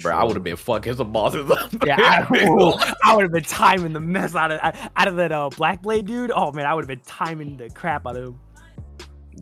Bro, 0.00 0.16
I 0.16 0.24
would 0.24 0.34
have 0.34 0.44
been 0.44 0.56
fucking 0.56 0.96
some 0.96 1.12
bosses 1.12 1.50
up. 1.50 1.72
Yeah, 1.86 1.96
I, 1.98 2.94
I 3.04 3.16
would 3.16 3.22
have 3.22 3.32
been 3.32 3.44
timing 3.44 3.92
the 3.92 4.00
mess 4.00 4.34
out 4.34 4.50
of 4.50 4.60
out 4.96 5.08
of 5.08 5.16
that 5.16 5.32
uh, 5.32 5.48
Black 5.56 5.82
Blade 5.82 6.06
dude. 6.06 6.30
Oh 6.34 6.52
man, 6.52 6.66
I 6.66 6.74
would 6.74 6.82
have 6.82 6.88
been 6.88 7.06
timing 7.06 7.56
the 7.56 7.70
crap 7.70 8.06
out 8.06 8.16
of 8.16 8.24
him. 8.24 8.40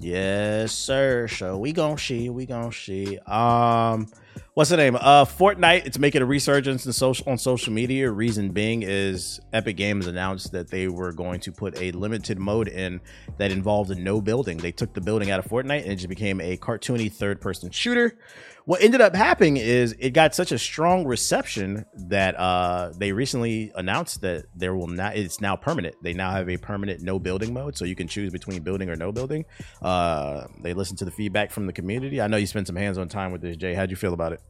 Yes, 0.01 0.73
sir. 0.73 1.29
So 1.29 1.59
we 1.59 1.73
gonna 1.73 1.99
see, 1.99 2.29
we 2.29 2.47
gonna 2.47 2.73
see. 2.73 3.19
Um, 3.21 4.09
what's 4.55 4.71
the 4.71 4.77
name? 4.77 4.97
Uh, 4.97 5.25
Fortnite. 5.25 5.87
It's 5.87 5.99
making 5.99 6.21
a 6.21 6.27
resurgence 6.27 6.85
in 6.85 6.93
social 6.93 7.29
on 7.31 7.39
social 7.39 7.73
media. 7.73 8.11
Reason 8.11 8.51
being 8.51 8.83
is 8.83 9.41
Epic 9.53 9.77
Games 9.77 10.07
announced 10.07 10.53
that 10.53 10.69
they 10.69 10.89
were 10.89 11.13
going 11.13 11.41
to 11.41 11.53
put 11.53 11.81
a 11.81 11.93
limited 11.93 12.39
mode 12.39 12.69
in 12.69 13.01
that 13.39 13.53
involved 13.53 13.97
no 13.97 14.21
building. 14.21 14.59
They 14.59 14.73
took 14.73 14.93
the 14.95 15.01
building 15.01 15.31
out 15.31 15.39
of 15.39 15.47
Fortnite 15.47 15.83
and 15.83 15.93
it 15.93 15.97
just 15.97 16.09
became 16.09 16.41
a 16.41 16.57
cartoony 16.57 17.11
third 17.11 17.41
person 17.41 17.71
shooter 17.71 18.19
what 18.67 18.83
ended 18.83 19.01
up 19.01 19.15
happening 19.15 19.57
is 19.57 19.95
it 19.99 20.11
got 20.11 20.35
such 20.35 20.51
a 20.53 20.59
strong 20.59 21.05
reception 21.05 21.85
that 21.95 22.35
uh, 22.39 22.91
they 22.97 23.13
recently 23.13 23.71
announced 23.75 24.23
that 24.23 24.47
there 24.55 24.75
will 24.75 24.87
not 24.87 25.17
it's 25.17 25.41
now 25.41 25.57
permanent 25.57 25.95
they 26.03 26.15
now 26.15 26.31
have 26.31 26.49
a 26.49 26.57
permanent 26.57 27.03
no 27.03 27.19
building 27.19 27.53
mode 27.53 27.77
so 27.77 27.85
you 27.85 27.95
can 27.95 28.09
choose 28.09 28.33
between 28.33 28.63
building 28.63 28.89
or 28.89 28.97
no 28.97 29.13
building 29.13 29.45
uh, 29.83 30.47
they 30.63 30.73
listened 30.73 30.99
to 30.99 31.05
the 31.05 31.11
feedback 31.11 31.51
from 31.51 31.67
the 31.67 31.73
community 31.73 32.21
i 32.21 32.27
know 32.27 32.37
you 32.37 32.47
spent 32.47 32.67
some 32.67 32.77
hands-on 32.77 33.09
time 33.09 33.33
with 33.33 33.41
this 33.41 33.57
jay 33.57 33.75
how'd 33.75 33.91
you 33.91 33.97
feel 33.97 34.15
about 34.15 34.33
it 34.33 34.41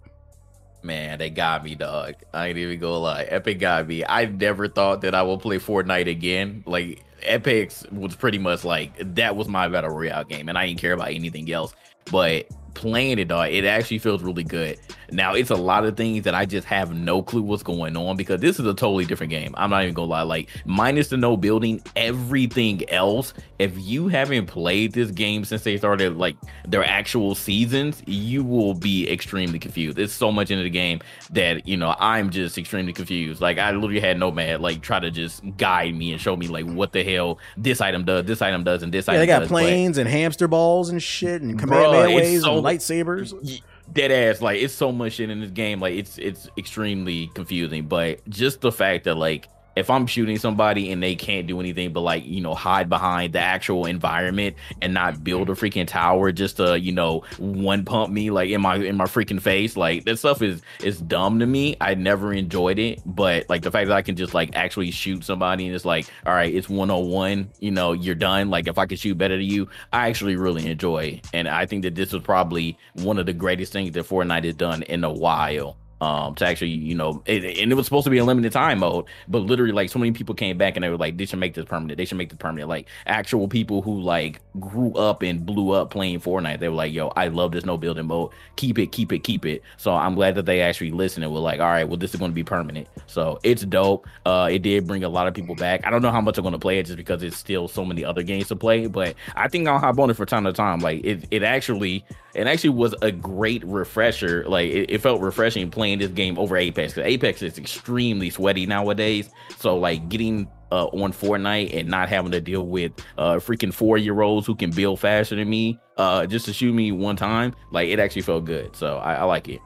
Man, 0.84 1.18
they 1.18 1.30
got 1.30 1.64
me, 1.64 1.74
dog. 1.74 2.16
I 2.34 2.48
ain't 2.48 2.58
even 2.58 2.78
gonna 2.78 2.98
lie. 2.98 3.22
Epic 3.22 3.58
got 3.58 3.88
me. 3.88 4.04
I 4.06 4.26
never 4.26 4.68
thought 4.68 5.00
that 5.00 5.14
I 5.14 5.22
will 5.22 5.38
play 5.38 5.56
Fortnite 5.56 6.10
again. 6.10 6.62
Like 6.66 7.02
Epic's 7.22 7.86
was 7.90 8.14
pretty 8.14 8.36
much 8.36 8.64
like 8.64 9.14
that 9.14 9.34
was 9.34 9.48
my 9.48 9.66
battle 9.68 9.88
royale 9.88 10.24
game, 10.24 10.50
and 10.50 10.58
I 10.58 10.66
didn't 10.66 10.80
care 10.80 10.92
about 10.92 11.08
anything 11.08 11.50
else. 11.50 11.74
But 12.12 12.48
playing 12.74 13.18
it, 13.18 13.28
dog, 13.28 13.50
it 13.50 13.64
actually 13.64 13.98
feels 13.98 14.22
really 14.22 14.44
good. 14.44 14.78
Now 15.10 15.34
it's 15.34 15.50
a 15.50 15.54
lot 15.56 15.84
of 15.84 15.96
things 15.96 16.24
that 16.24 16.34
I 16.34 16.44
just 16.44 16.66
have 16.66 16.94
no 16.94 17.22
clue 17.22 17.42
what's 17.42 17.62
going 17.62 17.96
on 17.96 18.16
because 18.16 18.40
this 18.40 18.58
is 18.58 18.66
a 18.66 18.74
totally 18.74 19.04
different 19.04 19.30
game. 19.30 19.54
I'm 19.56 19.70
not 19.70 19.82
even 19.84 19.94
gonna 19.94 20.08
lie. 20.10 20.22
Like 20.22 20.48
minus 20.64 21.08
the 21.08 21.16
no 21.16 21.36
building, 21.36 21.80
everything 21.94 22.88
else. 22.90 23.34
If 23.58 23.72
you 23.78 24.08
haven't 24.08 24.46
played 24.46 24.92
this 24.92 25.10
game 25.10 25.44
since 25.44 25.62
they 25.62 25.76
started 25.76 26.16
like 26.16 26.36
their 26.66 26.84
actual 26.84 27.34
seasons, 27.34 28.02
you 28.06 28.42
will 28.42 28.74
be 28.74 29.08
extremely 29.10 29.58
confused. 29.58 29.96
There's 29.96 30.12
so 30.12 30.32
much 30.32 30.50
into 30.50 30.64
the 30.64 30.70
game 30.70 31.00
that 31.30 31.66
you 31.68 31.76
know 31.76 31.94
I'm 31.98 32.30
just 32.30 32.58
extremely 32.58 32.92
confused. 32.92 33.40
Like 33.40 33.58
I 33.58 33.70
literally 33.72 34.00
had 34.00 34.18
Nomad 34.18 34.60
like 34.60 34.80
try 34.82 34.98
to 35.00 35.10
just 35.10 35.42
guide 35.56 35.94
me 35.94 36.12
and 36.12 36.20
show 36.20 36.36
me 36.36 36.48
like 36.48 36.64
what 36.66 36.92
the 36.92 37.04
hell 37.04 37.38
this 37.56 37.80
item 37.80 38.04
does, 38.04 38.24
this 38.26 38.42
item 38.42 38.64
does, 38.64 38.82
and 38.82 38.92
this 38.92 39.06
Yeah, 39.06 39.12
item 39.14 39.20
they 39.20 39.26
got 39.26 39.38
does. 39.40 39.48
planes 39.48 39.98
and 39.98 40.08
hamster 40.08 40.48
balls 40.48 40.88
and 40.88 41.02
shit 41.02 41.42
and 41.42 41.58
command 41.58 41.86
Bruh, 41.86 42.06
it's 42.08 42.14
waves 42.16 42.42
so- 42.44 42.54
lightsabers. 42.64 43.60
Dead 43.92 44.10
ass, 44.10 44.40
like 44.40 44.62
it's 44.62 44.72
so 44.72 44.90
much 44.90 45.14
shit 45.14 45.28
in 45.28 45.40
this 45.40 45.50
game, 45.50 45.78
like 45.78 45.94
it's 45.94 46.16
it's 46.18 46.48
extremely 46.56 47.30
confusing. 47.34 47.86
But 47.86 48.26
just 48.30 48.62
the 48.62 48.72
fact 48.72 49.04
that 49.04 49.16
like 49.16 49.48
if 49.76 49.90
I'm 49.90 50.06
shooting 50.06 50.38
somebody 50.38 50.90
and 50.92 51.02
they 51.02 51.14
can't 51.14 51.46
do 51.46 51.60
anything 51.60 51.92
but 51.92 52.00
like 52.00 52.24
you 52.24 52.40
know 52.40 52.54
hide 52.54 52.88
behind 52.88 53.32
the 53.32 53.40
actual 53.40 53.86
environment 53.86 54.56
and 54.80 54.94
not 54.94 55.22
build 55.24 55.50
a 55.50 55.52
freaking 55.52 55.86
tower 55.86 56.32
just 56.32 56.56
to 56.58 56.78
you 56.78 56.92
know 56.92 57.22
one 57.38 57.84
pump 57.84 58.12
me 58.12 58.30
like 58.30 58.50
in 58.50 58.60
my 58.60 58.76
in 58.76 58.96
my 58.96 59.04
freaking 59.04 59.40
face, 59.40 59.76
like 59.76 60.04
that 60.04 60.18
stuff 60.18 60.42
is 60.42 60.62
is 60.82 61.00
dumb 61.00 61.38
to 61.40 61.46
me. 61.46 61.76
I 61.80 61.94
never 61.94 62.32
enjoyed 62.32 62.78
it, 62.78 63.00
but 63.04 63.48
like 63.48 63.62
the 63.62 63.70
fact 63.70 63.88
that 63.88 63.96
I 63.96 64.02
can 64.02 64.16
just 64.16 64.34
like 64.34 64.54
actually 64.54 64.90
shoot 64.90 65.24
somebody 65.24 65.66
and 65.66 65.74
it's 65.74 65.84
like 65.84 66.06
all 66.26 66.34
right, 66.34 66.52
it's 66.52 66.68
101, 66.68 67.50
you 67.60 67.70
know, 67.70 67.92
you're 67.92 68.14
done. 68.14 68.50
Like 68.50 68.66
if 68.66 68.78
I 68.78 68.86
can 68.86 68.96
shoot 68.96 69.16
better 69.16 69.36
than 69.36 69.46
you, 69.46 69.68
I 69.92 70.08
actually 70.08 70.36
really 70.36 70.66
enjoy. 70.66 71.20
And 71.32 71.48
I 71.48 71.66
think 71.66 71.82
that 71.82 71.94
this 71.94 72.12
was 72.12 72.22
probably 72.22 72.78
one 72.94 73.18
of 73.18 73.26
the 73.26 73.32
greatest 73.32 73.72
things 73.72 73.92
that 73.92 74.06
Fortnite 74.06 74.44
has 74.44 74.54
done 74.54 74.82
in 74.84 75.04
a 75.04 75.12
while. 75.12 75.76
Um, 76.04 76.34
to 76.34 76.44
actually, 76.44 76.68
you 76.68 76.94
know, 76.94 77.22
it, 77.24 77.58
and 77.58 77.72
it 77.72 77.74
was 77.76 77.86
supposed 77.86 78.04
to 78.04 78.10
be 78.10 78.18
a 78.18 78.24
limited 78.24 78.52
time 78.52 78.80
mode, 78.80 79.06
but 79.26 79.38
literally, 79.38 79.72
like, 79.72 79.88
so 79.88 79.98
many 79.98 80.12
people 80.12 80.34
came 80.34 80.58
back 80.58 80.76
and 80.76 80.84
they 80.84 80.90
were 80.90 80.98
like, 80.98 81.16
they 81.16 81.24
should 81.24 81.38
make 81.38 81.54
this 81.54 81.64
permanent. 81.64 81.96
They 81.96 82.04
should 82.04 82.18
make 82.18 82.28
this 82.28 82.36
permanent. 82.36 82.68
Like, 82.68 82.88
actual 83.06 83.48
people 83.48 83.80
who 83.80 84.02
like 84.02 84.42
grew 84.60 84.92
up 84.92 85.22
and 85.22 85.46
blew 85.46 85.70
up 85.70 85.88
playing 85.88 86.20
Fortnite, 86.20 86.60
they 86.60 86.68
were 86.68 86.74
like, 86.74 86.92
yo, 86.92 87.08
I 87.16 87.28
love 87.28 87.52
this 87.52 87.64
no 87.64 87.78
building 87.78 88.04
mode. 88.04 88.32
Keep 88.56 88.78
it, 88.80 88.92
keep 88.92 89.14
it, 89.14 89.20
keep 89.20 89.46
it. 89.46 89.62
So 89.78 89.94
I'm 89.94 90.14
glad 90.14 90.34
that 90.34 90.44
they 90.44 90.60
actually 90.60 90.90
listened 90.90 91.24
and 91.24 91.32
were 91.32 91.40
like, 91.40 91.60
all 91.60 91.68
right, 91.68 91.88
well, 91.88 91.96
this 91.96 92.12
is 92.12 92.20
going 92.20 92.32
to 92.32 92.34
be 92.34 92.44
permanent. 92.44 92.86
So 93.06 93.38
it's 93.42 93.64
dope. 93.64 94.06
Uh, 94.26 94.50
it 94.52 94.58
did 94.58 94.86
bring 94.86 95.04
a 95.04 95.08
lot 95.08 95.26
of 95.26 95.32
people 95.32 95.54
back. 95.54 95.86
I 95.86 95.90
don't 95.90 96.02
know 96.02 96.10
how 96.10 96.20
much 96.20 96.36
I'm 96.36 96.42
going 96.42 96.52
to 96.52 96.58
play 96.58 96.78
it 96.78 96.84
just 96.84 96.98
because 96.98 97.22
it's 97.22 97.38
still 97.38 97.66
so 97.66 97.82
many 97.82 98.04
other 98.04 98.22
games 98.22 98.48
to 98.48 98.56
play, 98.56 98.88
but 98.88 99.14
I 99.36 99.48
think 99.48 99.66
I'll 99.68 99.78
hop 99.78 99.98
on 99.98 100.10
it 100.10 100.16
for 100.18 100.26
time 100.26 100.44
to 100.44 100.52
time. 100.52 100.80
Like, 100.80 101.02
it, 101.02 101.24
it 101.30 101.42
actually, 101.42 102.04
it 102.34 102.46
actually 102.46 102.70
was 102.70 102.94
a 103.02 103.12
great 103.12 103.64
refresher. 103.64 104.44
Like, 104.48 104.70
it, 104.70 104.90
it 104.90 105.00
felt 105.00 105.20
refreshing 105.20 105.70
playing 105.70 105.98
this 106.00 106.10
game 106.10 106.38
over 106.38 106.56
Apex 106.56 106.94
because 106.94 107.08
Apex 107.08 107.42
is 107.42 107.58
extremely 107.58 108.30
sweaty 108.30 108.66
nowadays. 108.66 109.30
So, 109.58 109.76
like, 109.76 110.08
getting 110.08 110.48
uh, 110.72 110.86
on 110.86 111.12
Fortnite 111.12 111.76
and 111.78 111.88
not 111.88 112.08
having 112.08 112.32
to 112.32 112.40
deal 112.40 112.66
with 112.66 112.92
uh, 113.18 113.34
freaking 113.34 113.72
four 113.72 113.98
year 113.98 114.20
olds 114.20 114.46
who 114.46 114.54
can 114.54 114.70
build 114.70 115.00
faster 115.00 115.36
than 115.36 115.48
me 115.48 115.78
uh, 115.96 116.26
just 116.26 116.46
to 116.46 116.52
shoot 116.52 116.72
me 116.72 116.90
one 116.92 117.16
time, 117.16 117.54
like, 117.70 117.88
it 117.88 118.00
actually 118.00 118.22
felt 118.22 118.44
good. 118.44 118.74
So, 118.74 118.98
I, 118.98 119.14
I 119.14 119.24
like 119.24 119.48
it. 119.48 119.60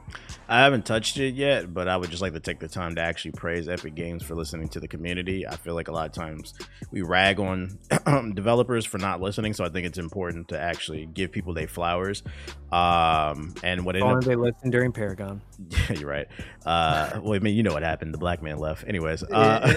I 0.49 0.61
haven't 0.61 0.83
touched 0.83 1.19
it 1.19 1.35
yet, 1.35 1.71
but 1.75 1.87
I 1.87 1.95
would 1.95 2.09
just 2.09 2.23
like 2.23 2.33
to 2.33 2.39
take 2.39 2.59
the 2.59 2.67
time 2.67 2.95
to 2.95 3.01
actually 3.01 3.33
praise 3.33 3.69
Epic 3.69 3.93
Games 3.93 4.23
for 4.23 4.33
listening 4.33 4.67
to 4.69 4.79
the 4.79 4.87
community. 4.87 5.47
I 5.47 5.55
feel 5.55 5.75
like 5.75 5.89
a 5.89 5.91
lot 5.91 6.07
of 6.07 6.11
times 6.11 6.55
we 6.89 7.03
rag 7.03 7.39
on 7.39 7.77
developers 8.33 8.83
for 8.83 8.97
not 8.97 9.21
listening, 9.21 9.53
so 9.53 9.63
I 9.63 9.69
think 9.69 9.85
it's 9.85 9.99
important 9.99 10.47
to 10.47 10.59
actually 10.59 11.05
give 11.05 11.31
people 11.31 11.53
their 11.53 11.67
flowers. 11.67 12.23
Um, 12.71 13.53
and 13.63 13.85
what 13.85 13.95
ended 13.95 14.11
up, 14.11 14.23
they 14.23 14.35
listened 14.35 14.71
during 14.71 14.91
Paragon. 14.91 15.41
yeah, 15.69 15.93
you're 15.99 16.09
right. 16.09 16.27
Uh, 16.65 17.19
well, 17.21 17.33
I 17.35 17.39
mean, 17.39 17.55
you 17.55 17.61
know 17.61 17.73
what 17.73 17.83
happened. 17.83 18.13
The 18.13 18.17
black 18.17 18.41
man 18.41 18.57
left. 18.57 18.85
Anyways, 18.87 19.21
uh, 19.23 19.67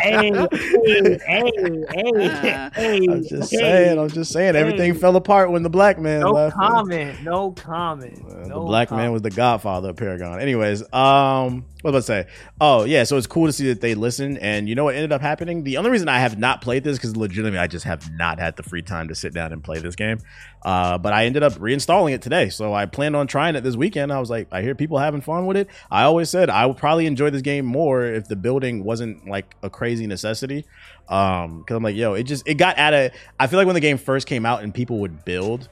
hey, 0.00 0.30
hey, 0.30 1.18
hey, 1.26 1.84
hey, 1.90 2.70
hey. 2.74 3.06
I'm 3.10 3.22
just 3.24 3.50
hey. 3.50 3.58
saying. 3.58 3.98
I'm 3.98 4.08
just 4.08 4.32
saying. 4.32 4.56
Everything 4.56 4.94
fell 4.94 5.16
apart 5.16 5.50
when 5.50 5.62
the 5.62 5.70
black 5.70 5.98
man 5.98 6.20
No 6.20 6.30
left. 6.32 6.56
comment. 6.56 7.22
No 7.22 7.50
comment. 7.52 8.22
Uh, 8.26 8.46
no 8.48 8.60
the 8.60 8.66
black 8.66 8.90
man 8.90 9.12
was 9.12 9.20
the 9.22 9.30
godfather 9.30 9.81
of 9.84 9.96
Paragon. 9.96 10.40
Anyways, 10.40 10.82
um, 10.92 11.64
what 11.82 11.94
I 11.94 12.00
say? 12.00 12.26
Oh 12.60 12.84
yeah, 12.84 13.04
so 13.04 13.16
it's 13.16 13.26
cool 13.26 13.46
to 13.46 13.52
see 13.52 13.68
that 13.68 13.80
they 13.80 13.94
listen. 13.94 14.36
And 14.38 14.68
you 14.68 14.74
know 14.74 14.84
what 14.84 14.94
ended 14.94 15.12
up 15.12 15.20
happening? 15.20 15.64
The 15.64 15.76
only 15.76 15.90
reason 15.90 16.08
I 16.08 16.18
have 16.18 16.38
not 16.38 16.62
played 16.62 16.84
this 16.84 16.98
because 16.98 17.16
legitimately 17.16 17.58
I 17.58 17.66
just 17.66 17.84
have 17.84 18.10
not 18.12 18.38
had 18.38 18.56
the 18.56 18.62
free 18.62 18.82
time 18.82 19.08
to 19.08 19.14
sit 19.14 19.34
down 19.34 19.52
and 19.52 19.62
play 19.62 19.78
this 19.78 19.96
game. 19.96 20.18
Uh, 20.64 20.98
but 20.98 21.12
I 21.12 21.26
ended 21.26 21.42
up 21.42 21.54
reinstalling 21.54 22.14
it 22.14 22.22
today, 22.22 22.48
so 22.48 22.72
I 22.72 22.86
planned 22.86 23.16
on 23.16 23.26
trying 23.26 23.56
it 23.56 23.62
this 23.62 23.76
weekend. 23.76 24.12
I 24.12 24.20
was 24.20 24.30
like, 24.30 24.48
I 24.52 24.62
hear 24.62 24.74
people 24.74 24.98
having 24.98 25.20
fun 25.20 25.46
with 25.46 25.56
it. 25.56 25.68
I 25.90 26.04
always 26.04 26.30
said 26.30 26.50
I 26.50 26.66
would 26.66 26.76
probably 26.76 27.06
enjoy 27.06 27.30
this 27.30 27.42
game 27.42 27.64
more 27.64 28.04
if 28.04 28.28
the 28.28 28.36
building 28.36 28.84
wasn't 28.84 29.26
like 29.28 29.56
a 29.62 29.70
crazy 29.70 30.06
necessity. 30.06 30.64
Um, 31.08 31.60
because 31.60 31.76
I'm 31.76 31.82
like, 31.82 31.96
yo, 31.96 32.14
it 32.14 32.24
just 32.24 32.46
it 32.46 32.54
got 32.54 32.78
out 32.78 32.94
of. 32.94 33.12
I 33.38 33.46
feel 33.48 33.58
like 33.58 33.66
when 33.66 33.74
the 33.74 33.80
game 33.80 33.98
first 33.98 34.26
came 34.26 34.46
out 34.46 34.62
and 34.62 34.72
people 34.72 34.98
would 35.00 35.24
build 35.24 35.68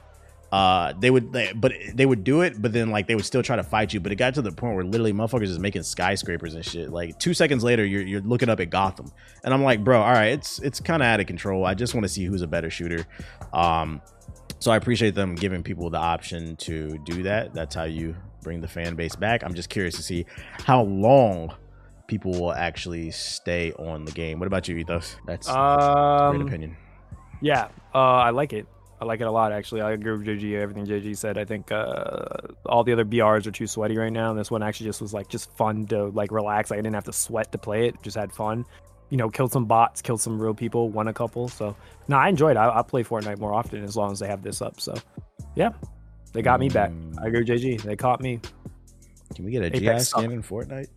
uh 0.51 0.93
they 0.99 1.09
would 1.09 1.31
they, 1.31 1.53
but 1.53 1.71
they 1.93 2.05
would 2.05 2.23
do 2.25 2.41
it 2.41 2.61
but 2.61 2.73
then 2.73 2.89
like 2.89 3.07
they 3.07 3.15
would 3.15 3.23
still 3.25 3.41
try 3.43 3.55
to 3.55 3.63
fight 3.63 3.93
you. 3.93 3.99
But 3.99 4.11
it 4.11 4.15
got 4.15 4.33
to 4.33 4.41
the 4.41 4.51
point 4.51 4.75
where 4.75 4.83
literally 4.83 5.13
motherfuckers 5.13 5.43
is 5.43 5.59
making 5.59 5.83
skyscrapers 5.83 6.55
and 6.55 6.65
shit. 6.65 6.89
Like 6.89 7.17
two 7.19 7.33
seconds 7.33 7.63
later 7.63 7.85
you're, 7.85 8.01
you're 8.01 8.21
looking 8.21 8.49
up 8.49 8.59
at 8.59 8.69
gotham. 8.69 9.11
And 9.43 9.53
i'm 9.53 9.63
like 9.63 9.83
bro 9.83 10.01
all 10.01 10.11
right 10.11 10.33
it's 10.33 10.59
it's 10.59 10.79
kind 10.79 11.01
of 11.01 11.07
out 11.07 11.19
of 11.19 11.27
control. 11.27 11.65
I 11.65 11.73
just 11.73 11.93
want 11.93 12.03
to 12.03 12.09
see 12.09 12.25
who's 12.25 12.41
a 12.41 12.47
better 12.47 12.69
shooter. 12.69 13.05
Um 13.53 14.01
so 14.59 14.71
i 14.71 14.75
appreciate 14.75 15.15
them 15.15 15.33
giving 15.35 15.63
people 15.63 15.89
the 15.89 15.97
option 15.97 16.55
to 16.57 16.97
do 17.05 17.23
that. 17.23 17.53
That's 17.53 17.73
how 17.73 17.85
you 17.85 18.15
bring 18.43 18.59
the 18.59 18.67
fan 18.67 18.95
base 18.95 19.15
back. 19.15 19.43
I'm 19.43 19.53
just 19.53 19.69
curious 19.69 19.95
to 19.95 20.03
see 20.03 20.25
how 20.65 20.81
long 20.83 21.53
people 22.07 22.31
will 22.33 22.51
actually 22.53 23.09
stay 23.11 23.71
on 23.73 24.03
the 24.03 24.11
game. 24.11 24.37
What 24.39 24.47
about 24.47 24.67
you 24.67 24.75
ethos? 24.77 25.15
That's, 25.25 25.47
that's 25.47 25.57
a 25.57 26.27
great 26.31 26.41
Um, 26.41 26.47
opinion. 26.47 26.77
yeah, 27.41 27.69
uh, 27.95 27.97
I 27.99 28.31
like 28.31 28.51
it. 28.51 28.65
I 29.01 29.05
like 29.05 29.19
it 29.19 29.25
a 29.25 29.31
lot, 29.31 29.51
actually. 29.51 29.81
I 29.81 29.93
agree 29.93 30.15
with 30.15 30.27
JG, 30.27 30.53
everything 30.61 30.85
JG 30.85 31.17
said. 31.17 31.39
I 31.39 31.43
think 31.43 31.71
uh, 31.71 32.23
all 32.67 32.83
the 32.83 32.93
other 32.93 33.03
BRs 33.03 33.47
are 33.47 33.51
too 33.51 33.65
sweaty 33.65 33.97
right 33.97 34.13
now. 34.13 34.29
And 34.29 34.39
this 34.39 34.51
one 34.51 34.61
actually 34.61 34.85
just 34.85 35.01
was 35.01 35.11
like 35.11 35.27
just 35.27 35.51
fun 35.57 35.87
to 35.87 36.09
like 36.09 36.31
relax. 36.31 36.69
Like, 36.69 36.77
I 36.77 36.81
didn't 36.83 36.93
have 36.93 37.05
to 37.05 37.13
sweat 37.13 37.51
to 37.53 37.57
play 37.57 37.87
it, 37.87 37.95
just 38.03 38.15
had 38.15 38.31
fun. 38.31 38.63
You 39.09 39.17
know, 39.17 39.31
killed 39.31 39.51
some 39.51 39.65
bots, 39.65 40.03
killed 40.03 40.21
some 40.21 40.39
real 40.39 40.53
people, 40.53 40.89
won 40.89 41.07
a 41.07 41.13
couple. 41.13 41.49
So, 41.49 41.75
no, 42.07 42.15
I 42.15 42.29
enjoyed 42.29 42.57
it. 42.57 42.59
I, 42.59 42.79
play 42.83 43.03
Fortnite 43.03 43.39
more 43.39 43.55
often 43.55 43.83
as 43.83 43.97
long 43.97 44.11
as 44.11 44.19
they 44.19 44.27
have 44.27 44.43
this 44.43 44.61
up. 44.61 44.79
So, 44.79 44.93
yeah, 45.55 45.71
they 46.33 46.43
got 46.43 46.59
me 46.59 46.69
back. 46.69 46.91
I 47.17 47.25
agree 47.25 47.39
with 47.39 47.49
JG. 47.49 47.81
They 47.81 47.95
caught 47.95 48.21
me. 48.21 48.39
Can 49.33 49.45
we 49.45 49.51
get 49.51 49.63
a 49.63 49.75
Apex 49.75 49.79
GI 49.81 50.03
skin 50.03 50.31
in 50.31 50.43
Fortnite? 50.43 50.89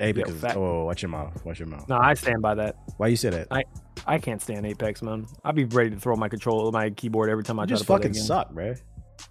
Apex. 0.00 0.28
Yo, 0.28 0.34
is- 0.34 0.40
fact. 0.40 0.56
Oh, 0.56 0.82
oh, 0.82 0.84
watch 0.84 1.02
your 1.02 1.08
mouth. 1.10 1.44
Watch 1.44 1.58
your 1.58 1.68
mouth. 1.68 1.88
No, 1.88 1.96
I 1.98 2.14
stand 2.14 2.40
by 2.42 2.54
that. 2.56 2.76
Why 2.96 3.08
you 3.08 3.16
say 3.16 3.30
that? 3.30 3.48
I 3.50 3.62
I 4.06 4.18
can't 4.18 4.40
stand 4.40 4.64
Apex, 4.66 5.02
man. 5.02 5.26
I'd 5.44 5.54
be 5.56 5.64
ready 5.64 5.90
to 5.90 5.96
throw 6.00 6.14
my 6.16 6.28
control, 6.28 6.70
my 6.72 6.90
keyboard 6.90 7.30
every 7.30 7.44
time 7.44 7.58
I 7.58 7.64
you 7.64 7.68
try 7.68 7.72
just 7.74 7.82
to 7.82 7.86
play 7.86 7.96
fucking 7.96 8.12
game. 8.12 8.22
suck, 8.22 8.50
bro. 8.52 8.74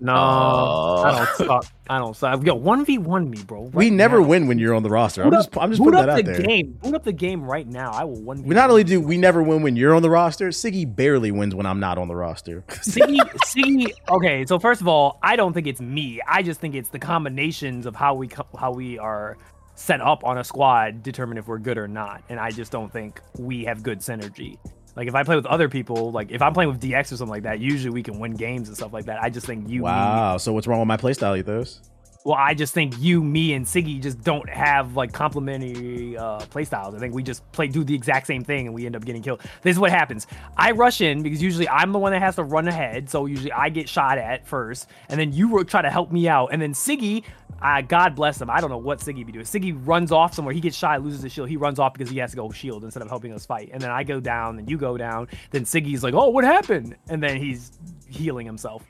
No, 0.01 0.13
Oh. 0.13 1.03
I 1.06 1.12
don't 1.17 1.30
oh. 1.30 1.45
suck. 1.62 1.65
I 1.89 1.97
don't 1.97 2.15
suck. 2.15 2.45
Yo, 2.45 2.56
one 2.56 2.84
v 2.84 2.97
one 2.97 3.30
me, 3.30 3.41
bro. 3.43 3.62
we 3.62 3.89
never 3.89 4.19
now. 4.19 4.27
win 4.27 4.47
when 4.47 4.60
you're 4.60 4.75
on 4.75 4.84
the 4.84 4.89
roster. 4.89 5.23
I'm 5.23 5.32
just, 5.32 5.56
up- 5.56 5.63
I'm 5.63 5.69
just 5.71 5.80
boot 5.82 5.93
putting 5.93 5.99
up 6.01 6.06
that 6.08 6.19
out 6.19 6.25
the 6.25 6.32
there. 6.34 6.41
Game. 6.41 6.73
Boot 6.84 6.93
up 6.93 7.03
the 7.06 7.13
game 7.13 7.41
right 7.43 7.65
now. 7.65 7.91
I 7.91 8.03
will 8.03 8.21
one. 8.21 8.43
We 8.43 8.53
not 8.53 8.69
only 8.69 8.84
do 8.84 8.99
we 8.99 9.17
never 9.17 9.41
win 9.41 9.63
when 9.63 9.77
you're 9.77 9.95
on 9.95 10.01
the 10.01 10.10
roster. 10.10 10.49
Siggy 10.49 10.93
barely 10.93 11.32
wins 11.32 11.56
when 11.56 11.65
I'm 11.65 11.80
not 11.80 11.97
on 11.97 12.10
the 12.10 12.15
roster. 12.17 12.62
Siggy, 12.67 13.17
Siggy. 13.45 13.88
Okay, 14.10 14.45
so 14.45 14.60
first 14.60 14.82
of 14.82 14.89
all, 14.89 15.19
I 15.23 15.38
don't 15.38 15.53
think 15.53 15.67
it's 15.67 15.80
me. 15.82 16.19
I 16.27 16.43
just 16.43 16.60
think 16.60 16.75
it's 16.75 16.89
the 16.89 16.99
combinations 16.99 17.86
of 17.86 17.95
how 17.95 18.13
we 18.13 18.30
how 18.60 18.73
we 18.73 18.99
are 18.99 19.38
set 19.77 20.01
up 20.01 20.25
on 20.25 20.39
a 20.39 20.43
squad 20.43 21.03
determine 21.03 21.37
if 21.37 21.47
we're 21.47 21.59
good 21.59 21.77
or 21.77 21.87
not. 21.87 22.23
And 22.29 22.39
I 22.39 22.49
just 22.49 22.71
don't 22.71 22.91
think 22.91 23.21
we 23.37 23.63
have 23.65 23.83
good 23.83 23.99
synergy. 23.99 24.57
Like 24.95 25.07
if 25.07 25.13
I 25.13 25.21
play 25.21 25.35
with 25.35 25.45
other 25.45 25.69
people, 25.69 26.11
like 26.11 26.31
if 26.31 26.41
I'm 26.41 26.53
playing 26.53 26.71
with 26.71 26.81
DX 26.81 27.11
or 27.11 27.17
something 27.17 27.29
like 27.29 27.43
that, 27.43 27.59
usually 27.59 27.93
we 27.93 28.01
can 28.01 28.19
win 28.19 28.33
games 28.33 28.67
and 28.69 28.75
stuff 28.75 28.91
like 28.91 29.05
that. 29.05 29.21
I 29.21 29.29
just 29.29 29.45
think 29.45 29.69
you, 29.69 29.83
wow. 29.83 30.37
So 30.37 30.51
what's 30.51 30.65
wrong 30.65 30.79
with 30.79 30.87
my 30.87 30.97
playstyle, 30.97 31.37
Ethos? 31.37 31.81
Well, 32.27 32.35
I 32.37 32.55
just 32.55 32.73
think 32.73 32.99
you, 32.99 33.23
me, 33.23 33.53
and 33.53 33.65
Siggy 33.65 34.01
just 34.01 34.21
don't 34.21 34.49
have 34.49 34.97
like 34.97 35.13
complementary 35.13 36.17
uh, 36.17 36.39
play 36.47 36.65
styles. 36.65 36.93
I 36.93 36.99
think 36.99 37.13
we 37.13 37.23
just 37.23 37.49
play 37.53 37.69
do 37.69 37.85
the 37.85 37.95
exact 37.95 38.27
same 38.27 38.43
thing 38.43 38.65
and 38.65 38.75
we 38.75 38.85
end 38.85 38.97
up 38.97 39.05
getting 39.05 39.21
killed. 39.21 39.39
This 39.61 39.77
is 39.77 39.79
what 39.79 39.91
happens. 39.91 40.27
I 40.57 40.71
rush 40.71 40.99
in 40.99 41.23
because 41.23 41.41
usually 41.41 41.69
I'm 41.69 41.93
the 41.93 41.99
one 41.99 42.11
that 42.11 42.21
has 42.21 42.35
to 42.35 42.43
run 42.43 42.67
ahead, 42.67 43.09
so 43.09 43.27
usually 43.27 43.53
I 43.53 43.69
get 43.69 43.87
shot 43.87 44.17
at 44.17 44.45
first, 44.45 44.89
and 45.07 45.17
then 45.17 45.31
you 45.31 45.63
try 45.63 45.81
to 45.81 45.89
help 45.89 46.11
me 46.11 46.27
out, 46.27 46.49
and 46.51 46.61
then 46.61 46.73
Siggy, 46.73 47.23
uh, 47.61 47.79
God 47.79 48.13
bless 48.13 48.41
him, 48.41 48.49
I 48.49 48.59
don't 48.59 48.71
know 48.71 48.77
what 48.77 48.99
Siggy 48.99 49.25
be 49.25 49.31
doing. 49.31 49.45
Siggy 49.45 49.79
runs 49.87 50.11
off 50.11 50.33
somewhere. 50.33 50.53
He 50.53 50.59
gets 50.59 50.75
shot, 50.75 51.01
loses 51.01 51.21
his 51.21 51.31
shield. 51.31 51.47
He 51.47 51.55
runs 51.55 51.79
off 51.79 51.93
because 51.93 52.09
he 52.09 52.17
has 52.17 52.31
to 52.31 52.35
go 52.35 52.51
shield 52.51 52.83
instead 52.83 53.03
of 53.03 53.07
helping 53.07 53.31
us 53.31 53.45
fight. 53.45 53.69
And 53.71 53.81
then 53.81 53.89
I 53.89 54.03
go 54.03 54.19
down, 54.19 54.59
and 54.59 54.69
you 54.69 54.77
go 54.77 54.97
down. 54.97 55.29
Then 55.51 55.63
Siggy's 55.63 56.03
like, 56.03 56.13
"Oh, 56.13 56.27
what 56.27 56.43
happened?" 56.43 56.97
And 57.07 57.23
then 57.23 57.37
he's 57.37 57.71
healing 58.09 58.45
himself. 58.45 58.83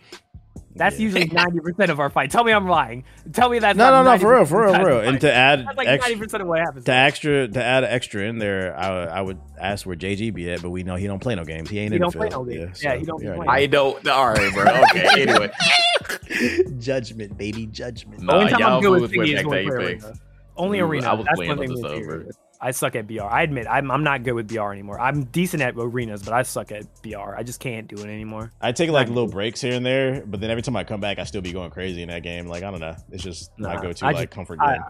That's 0.78 0.98
Yeah. 0.98 1.04
usually 1.04 1.26
ninety 1.26 1.60
percent 1.60 1.92
of 1.92 2.00
our 2.00 2.10
fight. 2.10 2.32
Tell 2.32 2.44
me 2.44 2.52
I'm 2.52 2.68
lying. 2.68 3.04
Tell 3.34 3.50
me 3.50 3.60
that's 3.60 3.78
No, 3.78 3.86
no, 3.92 4.04
not 4.04 4.16
no, 4.16 4.18
for 4.20 4.36
real, 4.36 4.46
for 4.46 4.62
real, 4.64 4.74
for 4.76 4.86
real. 4.86 5.00
And 5.02 5.20
to 5.22 5.34
add 5.34 5.66
that's 5.66 5.78
like 5.78 5.88
ninety 6.02 6.16
percent 6.18 6.42
of 6.42 6.48
what 6.48 6.60
happens. 6.60 6.86
to 6.86 6.94
extra 6.94 7.48
to 7.48 7.64
add 7.64 7.84
extra 7.84 8.24
in 8.24 8.38
there, 8.40 8.78
I, 8.78 9.06
I 9.06 9.22
would 9.22 9.40
ask 9.60 9.86
where 9.86 9.96
JG 9.96 10.34
be 10.34 10.52
at, 10.52 10.62
but 10.62 10.70
we 10.70 10.84
know 10.84 10.96
he 10.96 11.08
don't 11.08 11.20
play 11.22 11.36
no 11.36 11.44
games. 11.44 11.70
He 11.70 11.80
ain't 11.80 11.92
He 11.92 11.96
in 11.96 12.02
don't 12.02 12.12
the 12.14 12.18
play 12.20 12.30
field. 12.30 12.48
no 12.48 12.54
games. 12.54 12.84
Yeah, 12.84 12.94
Yeah, 12.94 13.00
he 13.00 13.06
don't 13.06 13.22
you 13.24 13.34
play. 13.34 13.46
know. 13.46 13.52
I 13.52 13.66
don't. 13.66 14.08
All 14.08 14.28
right, 14.30 14.54
bro. 14.54 14.64
Okay. 14.92 15.22
Anyway, 15.24 15.52
judgment, 16.80 17.38
baby, 17.38 17.66
judgment. 17.68 18.22
Nah, 18.24 18.34
Only 18.38 18.52
time 18.52 18.60
y'all 18.60 18.76
I'm 18.76 18.82
good 18.82 19.02
with 19.02 19.12
fools 19.12 19.18
went 19.18 19.30
thingy 19.30 19.34
is 19.34 19.36
back 19.42 19.48
when 19.48 19.58
to 19.66 19.66
we 19.66 19.76
play 19.78 19.86
Apex. 19.92 20.04
arena. 20.06 20.18
Only 20.58 20.80
arena. 20.80 21.08
I 21.10 21.14
was 21.14 21.26
That's 21.26 21.36
playing 21.38 21.50
one 21.50 21.60
on 21.60 21.66
thing 21.68 21.76
the 21.76 21.82
with 21.82 21.92
me. 21.92 22.04
server. 22.04 22.26
I 22.60 22.72
suck 22.72 22.96
at 22.96 23.08
BR. 23.08 23.22
I 23.22 23.44
admit 23.44 23.68
I'm 23.70 23.92
I'm 23.92 24.04
not 24.04 24.24
good 24.24 24.34
with 24.34 24.48
BR 24.48 24.72
anymore. 24.72 25.00
I'm 25.00 25.26
decent 25.26 25.62
at 25.62 25.76
arenas, 25.78 26.24
but 26.24 26.34
I 26.34 26.42
suck 26.44 26.72
at 26.72 26.86
BR. 27.04 27.36
I 27.36 27.44
just 27.44 27.60
can't 27.60 27.88
do 27.88 27.98
it 27.98 28.08
anymore. 28.10 28.52
I 28.62 28.72
take 28.72 28.90
like 28.90 29.08
little 29.10 29.28
breaks 29.28 29.62
here 29.62 29.74
and 29.74 29.86
there, 29.86 30.24
but 30.26 30.40
then 30.42 30.50
every 30.50 30.64
time 30.64 30.76
I 30.76 30.84
come 30.84 31.00
back, 31.00 31.20
I 31.20 31.24
still 31.26 31.42
be 31.42 31.54
going 31.54 31.70
crazy 31.72 32.02
in 32.02 32.10
that 32.10 32.24
game. 32.24 32.48
Like 32.48 32.64
I 32.64 32.72
don't 32.72 32.80
know, 32.80 32.96
it's 33.12 33.24
just 33.24 33.52
my 33.60 33.76
Nah, 33.76 33.82
go-to 33.82 34.06
I 34.06 34.12
like 34.12 34.30
just- 34.30 34.36
comfort 34.36 34.60
I, 34.62 34.74
game. 34.74 34.84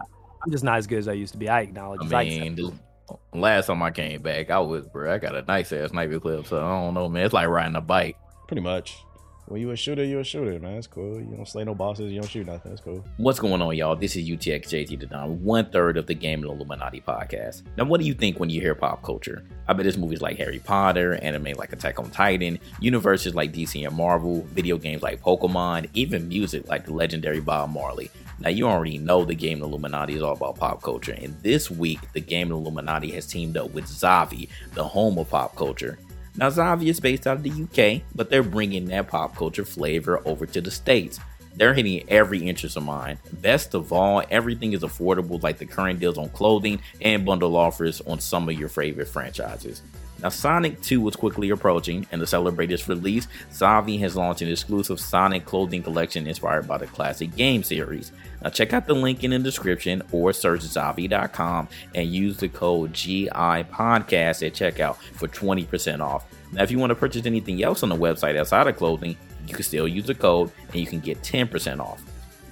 I'm 0.44 0.50
just 0.52 0.64
not 0.64 0.78
as 0.78 0.86
good 0.86 0.98
as 0.98 1.08
I 1.08 1.12
used 1.12 1.32
to 1.32 1.38
be. 1.38 1.48
I 1.48 1.60
acknowledge. 1.60 2.00
I 2.12 2.20
I 2.20 2.24
mean, 2.24 2.52
accept 2.52 2.56
the 3.32 3.38
last 3.38 3.66
time 3.66 3.82
I 3.82 3.90
came 3.90 4.22
back, 4.22 4.50
I 4.50 4.58
was, 4.60 4.86
bro, 4.86 5.12
I 5.12 5.18
got 5.18 5.34
a 5.34 5.42
nice 5.42 5.72
ass 5.72 5.90
sniper 5.90 6.20
clip, 6.20 6.46
so 6.46 6.58
I 6.58 6.68
don't 6.84 6.94
know, 6.94 7.08
man. 7.08 7.24
It's 7.24 7.34
like 7.34 7.48
riding 7.48 7.74
a 7.76 7.80
bike. 7.80 8.16
Pretty 8.46 8.62
much. 8.62 8.96
When 9.48 9.62
you 9.62 9.70
a 9.70 9.76
shooter, 9.76 10.04
you 10.04 10.18
a 10.18 10.24
shooter, 10.24 10.58
man. 10.60 10.74
It's 10.74 10.86
cool. 10.86 11.18
You 11.18 11.34
don't 11.34 11.48
slay 11.48 11.64
no 11.64 11.74
bosses. 11.74 12.12
You 12.12 12.20
don't 12.20 12.28
shoot 12.28 12.46
nothing. 12.46 12.70
It's 12.70 12.82
cool. 12.82 13.02
What's 13.16 13.40
going 13.40 13.62
on, 13.62 13.74
y'all? 13.74 13.96
This 13.96 14.14
is 14.14 14.28
UTX 14.28 14.66
JG 14.66 15.00
the 15.00 15.06
Don, 15.06 15.42
one 15.42 15.70
third 15.70 15.96
of 15.96 16.06
the 16.06 16.12
Game 16.12 16.42
and 16.42 16.52
Illuminati 16.52 17.00
podcast. 17.00 17.62
Now, 17.78 17.84
what 17.84 17.98
do 17.98 18.06
you 18.06 18.12
think 18.12 18.38
when 18.38 18.50
you 18.50 18.60
hear 18.60 18.74
pop 18.74 19.02
culture? 19.02 19.42
I 19.66 19.72
bet 19.72 19.86
it's 19.86 19.96
movies 19.96 20.20
like 20.20 20.36
Harry 20.36 20.58
Potter, 20.58 21.14
anime 21.22 21.54
like 21.56 21.72
Attack 21.72 21.98
on 21.98 22.10
Titan, 22.10 22.58
universes 22.80 23.34
like 23.34 23.54
DC 23.54 23.86
and 23.86 23.96
Marvel, 23.96 24.42
video 24.52 24.76
games 24.76 25.00
like 25.00 25.22
Pokemon, 25.22 25.88
even 25.94 26.28
music 26.28 26.68
like 26.68 26.84
the 26.84 26.92
legendary 26.92 27.40
Bob 27.40 27.70
Marley. 27.70 28.10
Now, 28.40 28.50
you 28.50 28.68
already 28.68 28.98
know 28.98 29.24
the 29.24 29.34
Game 29.34 29.62
Illuminati 29.62 30.14
is 30.14 30.22
all 30.22 30.34
about 30.34 30.56
pop 30.56 30.82
culture, 30.82 31.16
and 31.18 31.34
this 31.42 31.70
week, 31.70 32.00
the 32.12 32.20
Game 32.20 32.52
Illuminati 32.52 33.10
has 33.12 33.26
teamed 33.26 33.56
up 33.56 33.70
with 33.70 33.86
Zavvi, 33.86 34.50
the 34.74 34.84
home 34.84 35.16
of 35.16 35.30
pop 35.30 35.56
culture. 35.56 35.98
Now, 36.38 36.50
Zavvi 36.50 36.86
is 36.86 37.00
based 37.00 37.26
out 37.26 37.38
of 37.38 37.42
the 37.42 37.50
UK, 37.50 38.02
but 38.14 38.30
they're 38.30 38.44
bringing 38.44 38.84
that 38.86 39.08
pop 39.08 39.34
culture 39.34 39.64
flavor 39.64 40.22
over 40.24 40.46
to 40.46 40.60
the 40.60 40.70
States. 40.70 41.18
They're 41.56 41.74
hitting 41.74 42.08
every 42.08 42.38
interest 42.38 42.76
of 42.76 42.84
mine. 42.84 43.18
Best 43.32 43.74
of 43.74 43.92
all, 43.92 44.22
everything 44.30 44.72
is 44.72 44.82
affordable, 44.82 45.42
like 45.42 45.58
the 45.58 45.66
current 45.66 45.98
deals 45.98 46.16
on 46.16 46.28
clothing 46.28 46.80
and 47.00 47.26
bundle 47.26 47.56
offers 47.56 48.00
on 48.02 48.20
some 48.20 48.48
of 48.48 48.56
your 48.56 48.68
favorite 48.68 49.08
franchises. 49.08 49.82
Now, 50.22 50.28
Sonic 50.28 50.80
2 50.80 51.00
was 51.00 51.16
quickly 51.16 51.50
approaching, 51.50 52.06
and 52.12 52.20
to 52.20 52.26
celebrate 52.26 52.70
its 52.70 52.88
release, 52.88 53.26
Zavvi 53.50 53.98
has 53.98 54.14
launched 54.14 54.42
an 54.42 54.48
exclusive 54.48 55.00
Sonic 55.00 55.44
clothing 55.44 55.82
collection 55.82 56.28
inspired 56.28 56.68
by 56.68 56.78
the 56.78 56.86
classic 56.86 57.34
game 57.34 57.64
series. 57.64 58.12
Now, 58.42 58.50
check 58.50 58.72
out 58.72 58.86
the 58.86 58.94
link 58.94 59.24
in 59.24 59.30
the 59.30 59.38
description 59.38 60.02
or 60.12 60.32
search 60.32 60.60
Zavvi.com 60.60 61.68
and 61.94 62.08
use 62.08 62.36
the 62.36 62.48
code 62.48 62.92
GI 62.92 63.28
Podcast 63.28 64.46
at 64.46 64.54
checkout 64.54 64.96
for 64.96 65.28
20% 65.28 66.00
off. 66.00 66.26
Now, 66.52 66.62
if 66.62 66.70
you 66.70 66.78
want 66.78 66.90
to 66.90 66.94
purchase 66.94 67.26
anything 67.26 67.62
else 67.62 67.82
on 67.82 67.88
the 67.88 67.96
website 67.96 68.36
outside 68.36 68.66
of 68.66 68.76
clothing, 68.76 69.16
you 69.46 69.54
can 69.54 69.64
still 69.64 69.88
use 69.88 70.06
the 70.06 70.14
code 70.14 70.50
and 70.68 70.76
you 70.76 70.86
can 70.86 71.00
get 71.00 71.20
10% 71.22 71.80
off. 71.80 72.02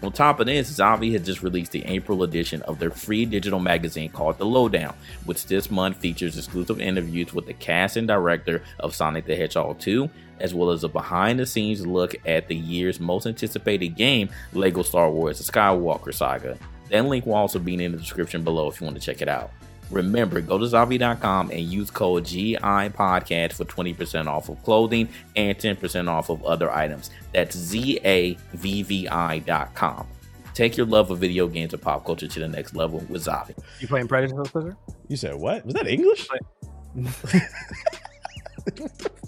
On 0.03 0.13
top 0.13 0.41
of 0.41 0.47
this, 0.47 0.71
Zavvi 0.71 1.13
has 1.13 1.25
just 1.25 1.43
released 1.43 1.73
the 1.73 1.85
April 1.87 2.23
edition 2.23 2.61
of 2.63 2.79
their 2.79 2.91
free 2.91 3.25
digital 3.25 3.59
magazine 3.59 4.11
called 4.11 4.37
The 4.37 4.45
Lowdown, 4.45 4.95
which 5.25 5.47
this 5.47 5.71
month 5.71 5.97
features 5.97 6.37
exclusive 6.37 6.81
interviews 6.81 7.33
with 7.33 7.47
the 7.47 7.55
cast 7.55 7.97
and 7.97 8.07
director 8.07 8.63
of 8.79 8.95
Sonic 8.95 9.25
the 9.25 9.35
Hedgehog 9.35 9.79
2, 9.81 10.09
as 10.41 10.55
well 10.55 10.71
as 10.71 10.85
a 10.85 10.89
behind 10.89 11.39
the 11.39 11.47
scenes 11.47 11.87
look 11.87 12.15
at 12.27 12.47
the 12.47 12.55
year's 12.55 13.01
most 13.01 13.27
anticipated 13.27 13.97
game, 13.97 14.29
LEGO 14.53 14.83
Star 14.83 15.11
Wars 15.11 15.39
The 15.39 15.51
Skywalker 15.51 16.13
Saga. 16.13 16.59
That 16.91 17.07
link 17.07 17.25
will 17.25 17.35
also 17.35 17.59
be 17.59 17.83
in 17.83 17.93
the 17.93 17.99
description 17.99 18.45
below 18.45 18.69
if 18.69 18.81
you 18.81 18.85
want 18.85 19.01
to 19.01 19.03
check 19.03 19.23
it 19.23 19.29
out. 19.29 19.51
Remember, 19.91 20.41
go 20.41 20.59
to 20.59 20.65
Zavvi.com 20.65 21.51
and 21.51 21.61
use 21.61 21.91
code 21.91 22.25
GI 22.25 22.57
Podcast 22.59 23.53
for 23.53 23.65
20% 23.65 24.27
off 24.27 24.49
of 24.49 24.63
clothing 24.65 25.09
and 25.37 25.57
10% 25.57 26.09
off 26.09 26.29
of 26.29 26.45
other 26.45 26.71
items. 26.71 27.11
That's 27.33 27.57
Z 27.57 28.01
A 28.05 28.37
V 28.55 28.83
V 28.83 29.09
I.com. 29.09 30.07
Take 30.55 30.77
your 30.77 30.87
love 30.87 31.11
of 31.11 31.19
video 31.19 31.47
games 31.47 31.75
and 31.75 31.83
pop 31.83 32.05
culture 32.07 32.27
to 32.27 32.41
the 32.41 32.49
next 32.49 32.75
level 32.75 33.01
with 33.09 33.25
Zavvi. 33.25 33.57
You 33.79 33.89
playing 33.89 34.09
Predator, 34.09 34.43
Spencer? 34.47 34.77
You 35.09 35.17
said 35.17 35.35
what? 35.35 35.65
Was 35.67 35.75
that 35.75 35.87
English? 35.87 36.29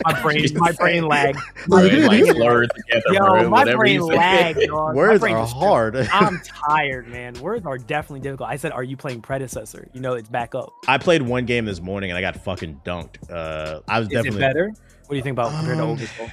My 0.04 0.22
brain, 0.22 0.46
my 0.54 0.72
brain 0.72 1.06
lagged. 1.06 1.38
Right, 1.68 1.92
like 1.92 2.24
slurred 2.24 2.70
together, 2.74 3.02
Yo, 3.12 3.18
bro, 3.18 3.48
my 3.50 3.74
brain 3.74 3.94
you 3.94 4.08
say. 4.10 4.16
lagged. 4.16 4.60
Dog. 4.66 4.70
My 4.88 4.92
Words 4.94 5.20
brain 5.20 5.36
are 5.36 5.46
hard. 5.46 5.96
I'm 5.96 6.40
tired, 6.68 7.08
man. 7.08 7.34
Words 7.40 7.66
are 7.66 7.78
definitely 7.78 8.20
difficult. 8.20 8.48
I 8.48 8.56
said, 8.56 8.72
"Are 8.72 8.82
you 8.82 8.96
playing 8.96 9.22
Predecessor?" 9.22 9.88
You 9.92 10.00
know, 10.00 10.14
it's 10.14 10.28
back 10.28 10.54
up. 10.54 10.72
I 10.86 10.98
played 10.98 11.22
one 11.22 11.46
game 11.46 11.64
this 11.64 11.80
morning 11.80 12.10
and 12.10 12.18
I 12.18 12.20
got 12.20 12.42
fucking 12.44 12.80
dunked. 12.84 13.30
Uh, 13.30 13.80
I 13.88 13.98
was 14.00 14.08
Is 14.08 14.12
definitely 14.14 14.38
it 14.38 14.40
better? 14.40 14.68
What 14.68 15.10
do 15.10 15.16
you 15.16 15.22
think 15.22 15.34
about 15.34 15.52
compared 15.52 15.76
to 15.78 15.82
Um, 15.84 15.88
old 15.90 16.00
school? 16.00 16.30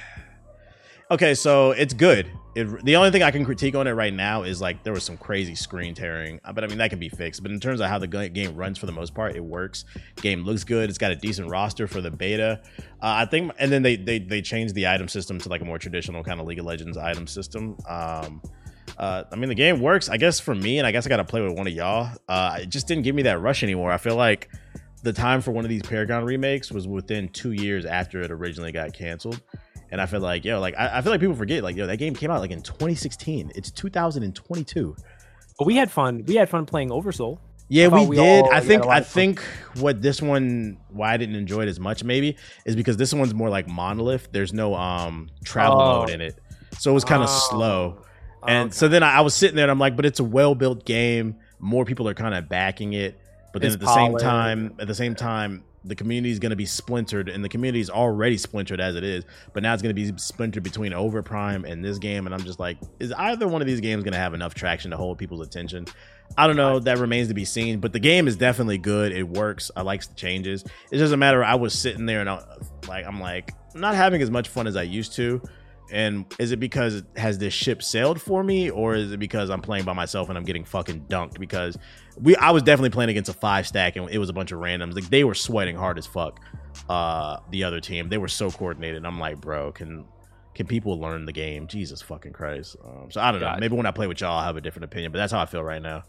okay. 1.12 1.34
So 1.34 1.70
it's 1.72 1.94
good. 1.94 2.30
It, 2.56 2.84
the 2.86 2.96
only 2.96 3.10
thing 3.10 3.22
I 3.22 3.30
can 3.30 3.44
critique 3.44 3.74
on 3.74 3.86
it 3.86 3.90
right 3.90 4.14
now 4.14 4.42
is 4.42 4.62
like 4.62 4.82
there 4.82 4.94
was 4.94 5.04
some 5.04 5.18
crazy 5.18 5.54
screen 5.54 5.94
tearing, 5.94 6.40
Uh, 6.42 6.54
but 6.54 6.64
I 6.64 6.68
mean 6.68 6.78
that 6.78 6.88
can 6.88 6.98
be 6.98 7.10
fixed. 7.10 7.42
But 7.42 7.52
in 7.52 7.60
terms 7.60 7.80
of 7.80 7.90
how 7.90 7.98
the 7.98 8.06
game 8.06 8.56
runs 8.56 8.78
for 8.78 8.86
the 8.86 8.92
most 8.92 9.14
part, 9.14 9.36
it 9.36 9.44
works. 9.44 9.84
Game 10.22 10.42
looks 10.42 10.64
good. 10.64 10.88
It's 10.88 10.96
got 10.96 11.12
a 11.12 11.16
decent 11.16 11.50
roster 11.50 11.86
for 11.86 12.00
the 12.00 12.10
beta. 12.10 12.62
Uh, 12.78 12.88
I 13.02 13.26
think, 13.26 13.52
and 13.58 13.70
then 13.70 13.82
they 13.82 13.96
they 13.96 14.18
they 14.18 14.40
changed 14.40 14.74
the 14.74 14.88
item 14.88 15.06
system 15.06 15.38
to 15.40 15.50
like 15.50 15.60
a 15.60 15.66
more 15.66 15.78
traditional 15.78 16.24
kind 16.24 16.40
of 16.40 16.46
League 16.46 16.58
of 16.58 16.64
Legends 16.64 16.96
item 16.96 17.26
system. 17.26 17.76
Um, 17.86 18.40
uh, 18.96 19.24
I 19.30 19.36
mean 19.36 19.50
the 19.50 19.54
game 19.54 19.80
works. 19.82 20.08
I 20.08 20.16
guess 20.16 20.40
for 20.40 20.54
me, 20.54 20.78
and 20.78 20.86
I 20.86 20.92
guess 20.92 21.04
I 21.04 21.10
got 21.10 21.18
to 21.18 21.24
play 21.24 21.42
with 21.42 21.52
one 21.58 21.66
of 21.66 21.74
y'all. 21.74 22.10
Uh, 22.26 22.60
it 22.62 22.70
just 22.70 22.88
didn't 22.88 23.04
give 23.04 23.14
me 23.14 23.24
that 23.24 23.38
rush 23.38 23.64
anymore. 23.64 23.92
I 23.92 23.98
feel 23.98 24.16
like 24.16 24.48
the 25.02 25.12
time 25.12 25.42
for 25.42 25.52
one 25.52 25.66
of 25.66 25.68
these 25.68 25.82
Paragon 25.82 26.24
remakes 26.24 26.72
was 26.72 26.88
within 26.88 27.28
two 27.28 27.52
years 27.52 27.84
after 27.84 28.22
it 28.22 28.30
originally 28.30 28.72
got 28.72 28.94
canceled. 28.94 29.42
And 29.90 30.00
I 30.00 30.06
feel 30.06 30.20
like, 30.20 30.44
yo, 30.44 30.58
like 30.60 30.74
I, 30.76 30.98
I 30.98 31.00
feel 31.00 31.12
like 31.12 31.20
people 31.20 31.36
forget, 31.36 31.62
like, 31.62 31.76
yo, 31.76 31.86
that 31.86 31.96
game 31.98 32.14
came 32.14 32.30
out 32.30 32.40
like 32.40 32.50
in 32.50 32.62
2016. 32.62 33.52
It's 33.54 33.70
2022. 33.70 34.96
But 35.58 35.66
we 35.66 35.76
had 35.76 35.90
fun. 35.90 36.24
We 36.26 36.34
had 36.36 36.48
fun 36.50 36.66
playing 36.66 36.90
Oversoul. 36.90 37.40
Yeah, 37.68 37.88
we, 37.88 38.06
we 38.06 38.16
did. 38.16 38.44
all 38.44 38.52
I 38.52 38.60
think 38.60 38.86
I 38.86 39.00
think 39.00 39.40
what 39.78 40.00
this 40.00 40.22
one 40.22 40.78
why 40.90 41.12
I 41.12 41.16
didn't 41.16 41.34
enjoy 41.34 41.62
it 41.62 41.68
as 41.68 41.80
much 41.80 42.04
maybe 42.04 42.36
is 42.64 42.76
because 42.76 42.96
this 42.96 43.12
one's 43.12 43.34
more 43.34 43.48
like 43.48 43.66
monolith. 43.66 44.28
There's 44.30 44.52
no 44.52 44.74
um 44.74 45.30
travel 45.44 45.80
Oh. 45.80 46.00
mode 46.00 46.10
in 46.10 46.20
it. 46.20 46.38
So 46.78 46.90
it 46.92 46.94
was 46.94 47.04
kind 47.04 47.22
of 47.24 47.28
Oh. 47.28 47.48
slow. 47.50 48.02
And 48.46 48.66
Okay. 48.68 48.72
so 48.76 48.86
then 48.88 49.02
I, 49.02 49.14
I 49.16 49.20
was 49.22 49.34
sitting 49.34 49.56
there 49.56 49.64
and 49.64 49.70
I'm 49.72 49.80
like, 49.80 49.96
but 49.96 50.06
it's 50.06 50.20
a 50.20 50.24
well 50.24 50.54
built 50.54 50.84
game. 50.84 51.36
More 51.58 51.84
people 51.84 52.08
are 52.08 52.14
kind 52.14 52.34
of 52.34 52.48
backing 52.48 52.92
it. 52.92 53.18
But 53.52 53.62
then 53.62 53.68
It's 53.72 53.74
at 53.74 53.80
the 53.80 53.92
same 53.94 54.16
time, 54.18 54.74
at 54.78 54.86
the 54.86 54.94
same 54.94 55.14
time, 55.16 55.64
the 55.86 55.94
community 55.94 56.32
is 56.32 56.38
going 56.38 56.50
to 56.50 56.56
be 56.56 56.66
splintered, 56.66 57.28
and 57.28 57.44
the 57.44 57.48
community 57.48 57.80
is 57.80 57.90
already 57.90 58.36
splintered 58.36 58.80
as 58.80 58.96
it 58.96 59.04
is. 59.04 59.24
But 59.52 59.62
now 59.62 59.72
it's 59.72 59.82
going 59.82 59.94
to 59.94 60.12
be 60.12 60.18
splintered 60.18 60.62
between 60.62 60.92
Overprime 60.92 61.70
and 61.70 61.84
this 61.84 61.98
game, 61.98 62.26
and 62.26 62.34
I'm 62.34 62.42
just 62.42 62.58
like, 62.58 62.78
is 62.98 63.12
either 63.12 63.46
one 63.48 63.62
of 63.62 63.66
these 63.66 63.80
games 63.80 64.02
going 64.04 64.12
to 64.12 64.18
have 64.18 64.34
enough 64.34 64.54
traction 64.54 64.90
to 64.90 64.96
hold 64.96 65.18
people's 65.18 65.46
attention? 65.46 65.86
I 66.36 66.46
don't 66.46 66.56
know. 66.56 66.78
That 66.80 66.98
remains 66.98 67.28
to 67.28 67.34
be 67.34 67.44
seen. 67.44 67.78
But 67.78 67.92
the 67.92 68.00
game 68.00 68.28
is 68.28 68.36
definitely 68.36 68.78
good. 68.78 69.12
It 69.12 69.28
works. 69.28 69.70
I 69.76 69.82
like 69.82 70.06
the 70.06 70.14
changes. 70.14 70.64
It 70.90 70.98
doesn't 70.98 71.18
matter. 71.18 71.42
I 71.42 71.54
was 71.54 71.72
sitting 71.72 72.06
there 72.06 72.20
and 72.20 72.28
I, 72.28 72.44
like 72.88 73.06
I'm 73.06 73.20
like 73.20 73.52
not 73.74 73.94
having 73.94 74.22
as 74.22 74.30
much 74.30 74.48
fun 74.48 74.66
as 74.66 74.76
I 74.76 74.82
used 74.82 75.14
to. 75.14 75.40
And 75.92 76.26
is 76.40 76.50
it 76.50 76.58
because 76.58 77.04
has 77.16 77.38
this 77.38 77.54
ship 77.54 77.80
sailed 77.80 78.20
for 78.20 78.42
me, 78.42 78.70
or 78.70 78.96
is 78.96 79.12
it 79.12 79.20
because 79.20 79.50
I'm 79.50 79.60
playing 79.60 79.84
by 79.84 79.92
myself 79.92 80.28
and 80.28 80.36
I'm 80.36 80.44
getting 80.44 80.64
fucking 80.64 81.02
dunked? 81.02 81.38
Because 81.38 81.78
we, 82.20 82.36
I 82.36 82.50
was 82.50 82.62
definitely 82.62 82.90
playing 82.90 83.10
against 83.10 83.28
a 83.28 83.34
five 83.34 83.66
stack, 83.66 83.96
and 83.96 84.08
it 84.10 84.18
was 84.18 84.28
a 84.28 84.32
bunch 84.32 84.52
of 84.52 84.60
randoms. 84.60 84.94
Like 84.94 85.08
they 85.08 85.24
were 85.24 85.34
sweating 85.34 85.76
hard 85.76 85.98
as 85.98 86.06
fuck. 86.06 86.40
Uh, 86.88 87.38
the 87.50 87.64
other 87.64 87.80
team, 87.80 88.08
they 88.08 88.18
were 88.18 88.28
so 88.28 88.50
coordinated. 88.50 89.04
I'm 89.04 89.18
like, 89.18 89.40
bro, 89.40 89.72
can 89.72 90.04
can 90.54 90.66
people 90.66 90.98
learn 90.98 91.26
the 91.26 91.32
game? 91.32 91.66
Jesus 91.66 92.00
fucking 92.02 92.32
Christ. 92.32 92.76
Um, 92.84 93.10
so 93.10 93.20
I 93.20 93.30
don't 93.30 93.40
know. 93.40 93.56
Maybe 93.58 93.76
when 93.76 93.86
I 93.86 93.90
play 93.90 94.06
with 94.06 94.20
y'all, 94.20 94.38
I'll 94.38 94.44
have 94.44 94.56
a 94.56 94.60
different 94.60 94.84
opinion. 94.84 95.12
But 95.12 95.18
that's 95.18 95.32
how 95.32 95.40
I 95.40 95.46
feel 95.46 95.62
right 95.62 95.82
now. 95.82 96.04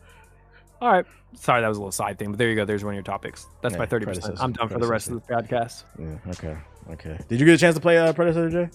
All 0.80 0.92
right. 0.92 1.06
Sorry, 1.34 1.62
that 1.62 1.68
was 1.68 1.78
a 1.78 1.82
little 1.82 1.92
side 1.92 2.20
thing, 2.20 2.32
but 2.32 2.38
there 2.38 2.50
you 2.50 2.56
go. 2.56 2.64
There's 2.64 2.84
one 2.84 2.94
of 2.94 2.96
your 2.96 3.04
topics. 3.04 3.48
That's 3.62 3.74
Yeah, 3.74 3.80
my 3.80 3.86
thirty 3.86 4.06
percent. 4.06 4.38
I'm 4.40 4.54
done 4.54 4.70
for 4.70 4.80
the 4.80 4.88
rest 4.88 5.10
of 5.10 5.16
the 5.16 5.34
podcast. 5.34 5.84
Yeah. 6.00 6.32
Okay. 6.32 6.58
Okay. 6.92 7.20
Did 7.28 7.40
you 7.40 7.46
get 7.46 7.56
a 7.56 7.58
chance 7.58 7.76
to 7.76 7.82
play 7.82 7.98
uh, 7.98 8.14
Predecessor 8.14 8.50
J? 8.50 8.70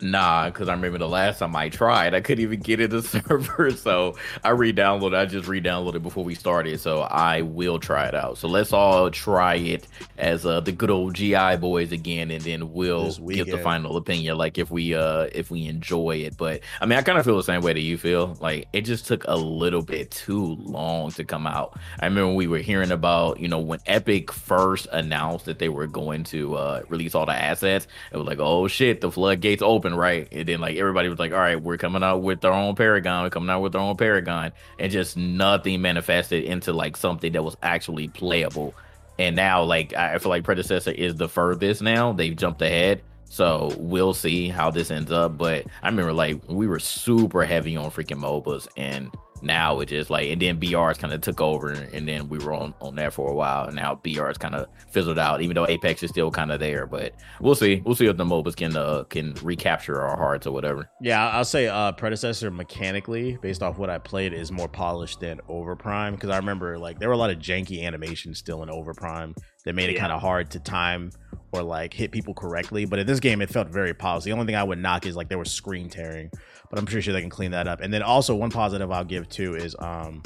Nah, 0.00 0.48
because 0.48 0.68
I 0.68 0.74
remember 0.74 0.98
the 0.98 1.08
last 1.08 1.40
time 1.40 1.56
I 1.56 1.70
tried, 1.70 2.14
I 2.14 2.20
couldn't 2.20 2.42
even 2.42 2.60
get 2.60 2.80
in 2.80 2.90
the 2.90 3.02
server. 3.02 3.72
So 3.72 4.16
I 4.44 4.50
re-downloaded. 4.50 5.16
I 5.16 5.26
just 5.26 5.48
re-downloaded 5.48 6.04
before 6.04 6.22
we 6.22 6.36
started. 6.36 6.78
So 6.78 7.00
I 7.00 7.42
will 7.42 7.80
try 7.80 8.06
it 8.06 8.14
out. 8.14 8.38
So 8.38 8.46
let's 8.46 8.72
all 8.72 9.10
try 9.10 9.56
it 9.56 9.88
as 10.16 10.46
uh, 10.46 10.60
the 10.60 10.70
good 10.70 10.90
old 10.90 11.14
GI 11.14 11.56
boys 11.56 11.90
again, 11.90 12.30
and 12.30 12.40
then 12.42 12.72
we'll 12.72 13.12
give 13.12 13.48
the 13.48 13.58
final 13.58 13.96
opinion. 13.96 14.36
Like 14.38 14.56
if 14.56 14.70
we 14.70 14.94
uh 14.94 15.28
if 15.32 15.50
we 15.50 15.66
enjoy 15.66 16.16
it. 16.18 16.36
But 16.36 16.60
I 16.80 16.86
mean, 16.86 16.96
I 16.98 17.02
kind 17.02 17.18
of 17.18 17.24
feel 17.24 17.36
the 17.36 17.42
same 17.42 17.62
way 17.62 17.72
that 17.72 17.80
you 17.80 17.98
feel. 17.98 18.36
Like 18.40 18.68
it 18.72 18.82
just 18.82 19.06
took 19.06 19.24
a 19.26 19.34
little 19.36 19.82
bit 19.82 20.12
too 20.12 20.54
long 20.60 21.10
to 21.12 21.24
come 21.24 21.46
out. 21.46 21.76
I 21.98 22.06
remember 22.06 22.34
we 22.34 22.46
were 22.46 22.58
hearing 22.58 22.92
about 22.92 23.40
you 23.40 23.48
know 23.48 23.58
when 23.58 23.80
Epic 23.86 24.30
first 24.30 24.86
announced 24.92 25.46
that 25.46 25.58
they 25.58 25.68
were 25.68 25.88
going 25.88 26.22
to 26.24 26.54
uh 26.54 26.82
release 26.88 27.16
all 27.16 27.26
the 27.26 27.32
assets. 27.32 27.88
It 28.12 28.16
was 28.16 28.28
like, 28.28 28.38
oh 28.38 28.68
shit, 28.68 29.00
the 29.00 29.10
floodgates 29.10 29.62
open, 29.62 29.87
right? 29.94 30.28
And 30.32 30.48
then 30.48 30.60
like 30.60 30.76
everybody 30.76 31.08
was 31.08 31.18
like, 31.18 31.32
all 31.32 31.38
right, 31.38 31.60
we're 31.60 31.76
coming 31.76 32.02
out 32.02 32.22
with 32.22 32.44
our 32.44 32.52
own 32.52 32.74
Paragon, 32.74 33.24
we're 33.24 33.30
coming 33.30 33.50
out 33.50 33.60
with 33.60 33.74
our 33.74 33.82
own 33.82 33.96
Paragon, 33.96 34.52
and 34.78 34.92
just 34.92 35.16
nothing 35.16 35.82
manifested 35.82 36.44
into 36.44 36.72
like 36.72 36.96
something 36.96 37.32
that 37.32 37.42
was 37.42 37.56
actually 37.62 38.08
playable. 38.08 38.74
And 39.18 39.34
now, 39.34 39.64
like 39.64 39.94
I 39.94 40.18
feel 40.18 40.30
like 40.30 40.44
predecessor 40.44 40.92
is 40.92 41.16
the 41.16 41.28
furthest 41.28 41.82
now. 41.82 42.12
They've 42.12 42.36
jumped 42.36 42.62
ahead. 42.62 43.02
So 43.30 43.74
we'll 43.76 44.14
see 44.14 44.48
how 44.48 44.70
this 44.70 44.90
ends 44.90 45.12
up. 45.12 45.36
But 45.36 45.66
I 45.82 45.88
remember 45.88 46.12
like 46.12 46.40
we 46.48 46.66
were 46.66 46.78
super 46.78 47.44
heavy 47.44 47.76
on 47.76 47.90
freaking 47.90 48.20
MOBAs 48.20 48.68
and 48.76 49.10
now 49.42 49.80
it 49.80 49.86
just 49.86 50.10
like 50.10 50.28
and 50.28 50.40
then 50.40 50.58
BRs 50.58 50.98
kind 50.98 51.12
of 51.12 51.20
took 51.20 51.40
over 51.40 51.70
and 51.70 52.08
then 52.08 52.28
we 52.28 52.38
were 52.38 52.52
on 52.52 52.74
on 52.80 52.94
that 52.96 53.12
for 53.12 53.30
a 53.30 53.34
while 53.34 53.66
and 53.66 53.76
now 53.76 53.98
BRs 54.02 54.38
kind 54.38 54.54
of 54.54 54.68
fizzled 54.90 55.18
out 55.18 55.42
even 55.42 55.54
though 55.54 55.66
Apex 55.66 56.02
is 56.02 56.10
still 56.10 56.30
kind 56.30 56.52
of 56.52 56.60
there 56.60 56.86
but 56.86 57.14
we'll 57.40 57.54
see 57.54 57.82
we'll 57.84 57.94
see 57.94 58.06
if 58.06 58.16
the 58.16 58.24
MOBAs 58.24 58.56
can 58.56 58.76
uh, 58.76 59.04
can 59.04 59.34
recapture 59.42 60.00
our 60.00 60.16
hearts 60.16 60.46
or 60.46 60.52
whatever 60.52 60.90
yeah 61.00 61.28
I'll 61.28 61.44
say 61.44 61.68
uh 61.68 61.92
predecessor 61.92 62.50
mechanically 62.50 63.38
based 63.40 63.62
off 63.62 63.78
what 63.78 63.90
I 63.90 63.98
played 63.98 64.32
is 64.32 64.50
more 64.50 64.68
polished 64.68 65.20
than 65.20 65.40
Overprime 65.48 66.12
because 66.12 66.30
I 66.30 66.36
remember 66.36 66.78
like 66.78 66.98
there 66.98 67.08
were 67.08 67.14
a 67.14 67.18
lot 67.18 67.30
of 67.30 67.38
janky 67.38 67.82
animations 67.82 68.38
still 68.38 68.62
in 68.62 68.68
Overprime 68.68 69.36
that 69.64 69.74
made 69.74 69.90
it 69.90 69.94
yeah. 69.94 70.00
kind 70.00 70.12
of 70.12 70.20
hard 70.20 70.50
to 70.50 70.60
time 70.60 71.10
or 71.52 71.62
like 71.62 71.94
hit 71.94 72.10
people 72.10 72.34
correctly 72.34 72.84
but 72.84 72.98
in 72.98 73.06
this 73.06 73.20
game 73.20 73.40
it 73.40 73.48
felt 73.48 73.68
very 73.68 73.94
polished 73.94 74.24
the 74.24 74.32
only 74.32 74.46
thing 74.46 74.54
I 74.54 74.62
would 74.62 74.78
knock 74.78 75.06
is 75.06 75.16
like 75.16 75.28
there 75.28 75.38
was 75.38 75.50
screen 75.50 75.88
tearing 75.88 76.30
but 76.70 76.78
I'm 76.78 76.84
pretty 76.84 77.00
sure 77.00 77.14
they 77.14 77.20
can 77.20 77.30
clean 77.30 77.52
that 77.52 77.66
up. 77.66 77.80
And 77.80 77.92
then 77.92 78.02
also 78.02 78.34
one 78.34 78.50
positive 78.50 78.90
I'll 78.90 79.04
give 79.04 79.28
too 79.28 79.54
is 79.54 79.74
um 79.78 80.22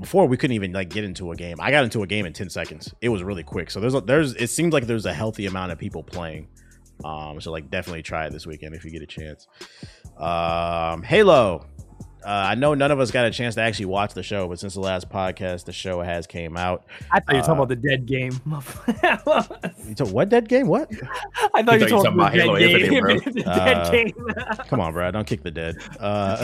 before 0.00 0.26
we 0.26 0.36
couldn't 0.36 0.54
even 0.54 0.72
like 0.72 0.90
get 0.90 1.04
into 1.04 1.32
a 1.32 1.36
game. 1.36 1.56
I 1.60 1.70
got 1.70 1.84
into 1.84 2.02
a 2.02 2.06
game 2.06 2.26
in 2.26 2.32
10 2.32 2.50
seconds. 2.50 2.94
It 3.00 3.08
was 3.08 3.22
really 3.22 3.42
quick. 3.42 3.70
So 3.70 3.80
there's 3.80 3.94
there's 4.04 4.34
it 4.34 4.48
seems 4.48 4.72
like 4.72 4.86
there's 4.86 5.06
a 5.06 5.12
healthy 5.12 5.46
amount 5.46 5.72
of 5.72 5.78
people 5.78 6.02
playing. 6.02 6.48
Um 7.04 7.40
so 7.40 7.50
like 7.50 7.70
definitely 7.70 8.02
try 8.02 8.26
it 8.26 8.32
this 8.32 8.46
weekend 8.46 8.74
if 8.74 8.84
you 8.84 8.90
get 8.90 9.02
a 9.02 9.06
chance. 9.06 9.46
Um 10.18 11.02
Halo 11.02 11.66
uh, 12.24 12.28
I 12.28 12.54
know 12.54 12.74
none 12.74 12.90
of 12.90 13.00
us 13.00 13.10
got 13.10 13.26
a 13.26 13.30
chance 13.30 13.54
to 13.54 13.62
actually 13.62 13.86
watch 13.86 14.14
the 14.14 14.22
show, 14.22 14.46
but 14.48 14.58
since 14.58 14.74
the 14.74 14.80
last 14.80 15.08
podcast, 15.08 15.64
the 15.64 15.72
show 15.72 16.02
has 16.02 16.26
came 16.26 16.56
out. 16.56 16.84
I 17.10 17.20
thought 17.20 17.34
you 17.34 17.36
were 17.36 17.42
talking 17.42 17.52
uh, 17.52 17.62
about 17.62 17.68
the 17.68 17.76
dead 17.76 18.06
game. 18.06 18.40
you 19.88 19.94
told 19.94 20.12
what 20.12 20.28
dead 20.28 20.48
game? 20.48 20.66
What? 20.66 20.90
I 21.54 21.62
thought 21.62 21.78
you 21.78 21.84
were 21.84 21.88
talking 21.88 22.12
about 22.12 22.34
Halo 22.34 22.56
Infinite, 22.56 23.00
bro. 23.00 23.18
dead 23.42 23.76
uh, 23.76 23.90
game. 23.90 24.12
come 24.68 24.80
on, 24.80 24.92
bro. 24.92 25.10
Don't 25.10 25.26
kick 25.26 25.42
the 25.42 25.50
dead. 25.50 25.76
Uh, 26.00 26.36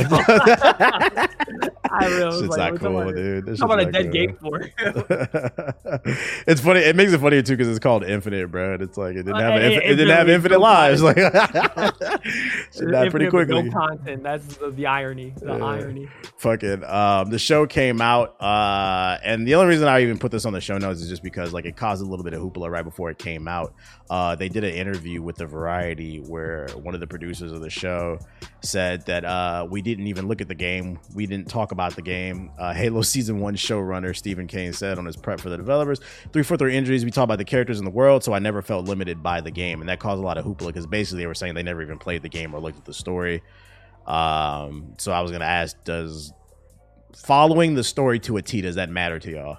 I 1.90 2.06
really 2.08 2.40
Shit's 2.40 2.56
like, 2.56 2.72
not 2.72 2.80
cool, 2.80 3.12
dude. 3.12 3.46
This 3.46 3.60
how 3.60 3.66
about 3.66 3.80
a 3.80 3.90
dead 3.90 4.04
cool. 4.04 4.12
game 4.12 4.36
for? 4.36 4.60
it's 6.46 6.60
funny. 6.60 6.80
It 6.80 6.94
makes 6.94 7.12
it 7.12 7.18
funnier 7.20 7.42
too 7.42 7.56
because 7.56 7.68
it's 7.68 7.78
called 7.78 8.04
Infinite, 8.04 8.50
bro. 8.50 8.74
And 8.74 8.82
it's 8.82 8.98
like 8.98 9.14
it 9.14 9.22
didn't 9.22 9.40
have 9.40 9.60
it, 9.60 9.72
it, 9.72 9.82
it 9.82 9.96
didn't 9.96 10.16
have 10.16 10.28
infinite 10.28 10.60
lives. 10.60 11.02
Like 11.02 11.16
should 11.16 12.90
die 12.90 13.08
pretty 13.08 13.28
quickly. 13.28 13.62
No 13.62 13.72
content. 13.72 14.22
That's 14.22 14.56
the, 14.56 14.70
the 14.70 14.86
irony. 14.86 15.32
The 15.36 15.65
irony. 15.66 16.08
Fucking 16.38 16.84
um, 16.84 17.30
the 17.30 17.38
show 17.38 17.66
came 17.66 18.00
out, 18.00 18.40
uh, 18.40 19.18
and 19.22 19.46
the 19.46 19.54
only 19.54 19.68
reason 19.68 19.88
I 19.88 20.02
even 20.02 20.18
put 20.18 20.30
this 20.30 20.44
on 20.44 20.52
the 20.52 20.60
show 20.60 20.78
notes 20.78 21.00
is 21.00 21.08
just 21.08 21.22
because 21.22 21.52
like 21.52 21.64
it 21.64 21.76
caused 21.76 22.02
a 22.02 22.06
little 22.06 22.24
bit 22.24 22.34
of 22.34 22.42
hoopla 22.42 22.70
right 22.70 22.84
before 22.84 23.10
it 23.10 23.18
came 23.18 23.48
out. 23.48 23.74
Uh, 24.08 24.36
they 24.36 24.48
did 24.48 24.62
an 24.62 24.74
interview 24.74 25.20
with 25.22 25.36
the 25.36 25.46
Variety 25.46 26.18
where 26.18 26.68
one 26.74 26.94
of 26.94 27.00
the 27.00 27.06
producers 27.06 27.50
of 27.52 27.60
the 27.60 27.70
show 27.70 28.18
said 28.62 29.04
that 29.06 29.24
uh, 29.24 29.66
we 29.68 29.82
didn't 29.82 30.06
even 30.06 30.28
look 30.28 30.40
at 30.40 30.48
the 30.48 30.54
game, 30.54 30.98
we 31.14 31.26
didn't 31.26 31.48
talk 31.48 31.72
about 31.72 31.96
the 31.96 32.02
game. 32.02 32.50
Uh, 32.58 32.72
Halo 32.72 33.02
season 33.02 33.40
one 33.40 33.56
showrunner 33.56 34.14
Steven 34.14 34.46
Kane 34.46 34.72
said 34.72 34.98
on 34.98 35.06
his 35.06 35.16
prep 35.16 35.40
for 35.40 35.48
the 35.48 35.56
developers, 35.56 36.00
three 36.32 36.42
four 36.42 36.56
three 36.56 36.76
Industries. 36.76 37.04
We 37.04 37.10
talk 37.10 37.24
about 37.24 37.38
the 37.38 37.44
characters 37.44 37.78
in 37.78 37.84
the 37.84 37.90
world, 37.90 38.22
so 38.22 38.32
I 38.32 38.38
never 38.38 38.62
felt 38.62 38.86
limited 38.86 39.22
by 39.22 39.40
the 39.40 39.50
game, 39.50 39.80
and 39.80 39.88
that 39.88 39.98
caused 39.98 40.22
a 40.22 40.24
lot 40.24 40.38
of 40.38 40.44
hoopla 40.44 40.66
because 40.68 40.86
basically 40.86 41.22
they 41.22 41.26
were 41.26 41.34
saying 41.34 41.54
they 41.54 41.62
never 41.62 41.82
even 41.82 41.98
played 41.98 42.22
the 42.22 42.28
game 42.28 42.54
or 42.54 42.60
looked 42.60 42.78
at 42.78 42.84
the 42.84 42.94
story. 42.94 43.42
Um, 44.06 44.94
so 44.98 45.12
I 45.12 45.20
was 45.20 45.30
gonna 45.32 45.44
ask, 45.44 45.76
does 45.84 46.32
following 47.14 47.74
the 47.74 47.84
story 47.84 48.18
to 48.20 48.36
a 48.36 48.42
T 48.42 48.60
does 48.60 48.76
that 48.76 48.90
matter 48.90 49.18
to 49.18 49.30
y'all? 49.30 49.58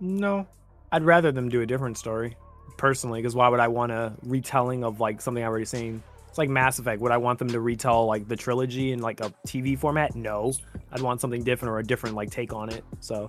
No, 0.00 0.46
I'd 0.90 1.04
rather 1.04 1.32
them 1.32 1.48
do 1.48 1.60
a 1.60 1.66
different 1.66 1.98
story 1.98 2.36
personally. 2.76 3.20
Because 3.20 3.34
why 3.34 3.48
would 3.48 3.60
I 3.60 3.68
want 3.68 3.92
a 3.92 4.12
retelling 4.22 4.84
of 4.84 5.00
like 5.00 5.20
something 5.20 5.42
I've 5.42 5.50
already 5.50 5.64
seen? 5.64 6.02
It's 6.34 6.38
like 6.40 6.48
Mass 6.48 6.80
Effect. 6.80 7.00
Would 7.00 7.12
I 7.12 7.16
want 7.16 7.38
them 7.38 7.46
to 7.46 7.60
retell 7.60 8.06
like 8.06 8.26
the 8.26 8.34
trilogy 8.34 8.90
in 8.90 8.98
like 8.98 9.20
a 9.20 9.32
TV 9.46 9.78
format? 9.78 10.16
No, 10.16 10.52
I'd 10.90 11.00
want 11.00 11.20
something 11.20 11.44
different 11.44 11.70
or 11.70 11.78
a 11.78 11.84
different 11.84 12.16
like 12.16 12.32
take 12.32 12.52
on 12.52 12.70
it. 12.70 12.82
So 12.98 13.28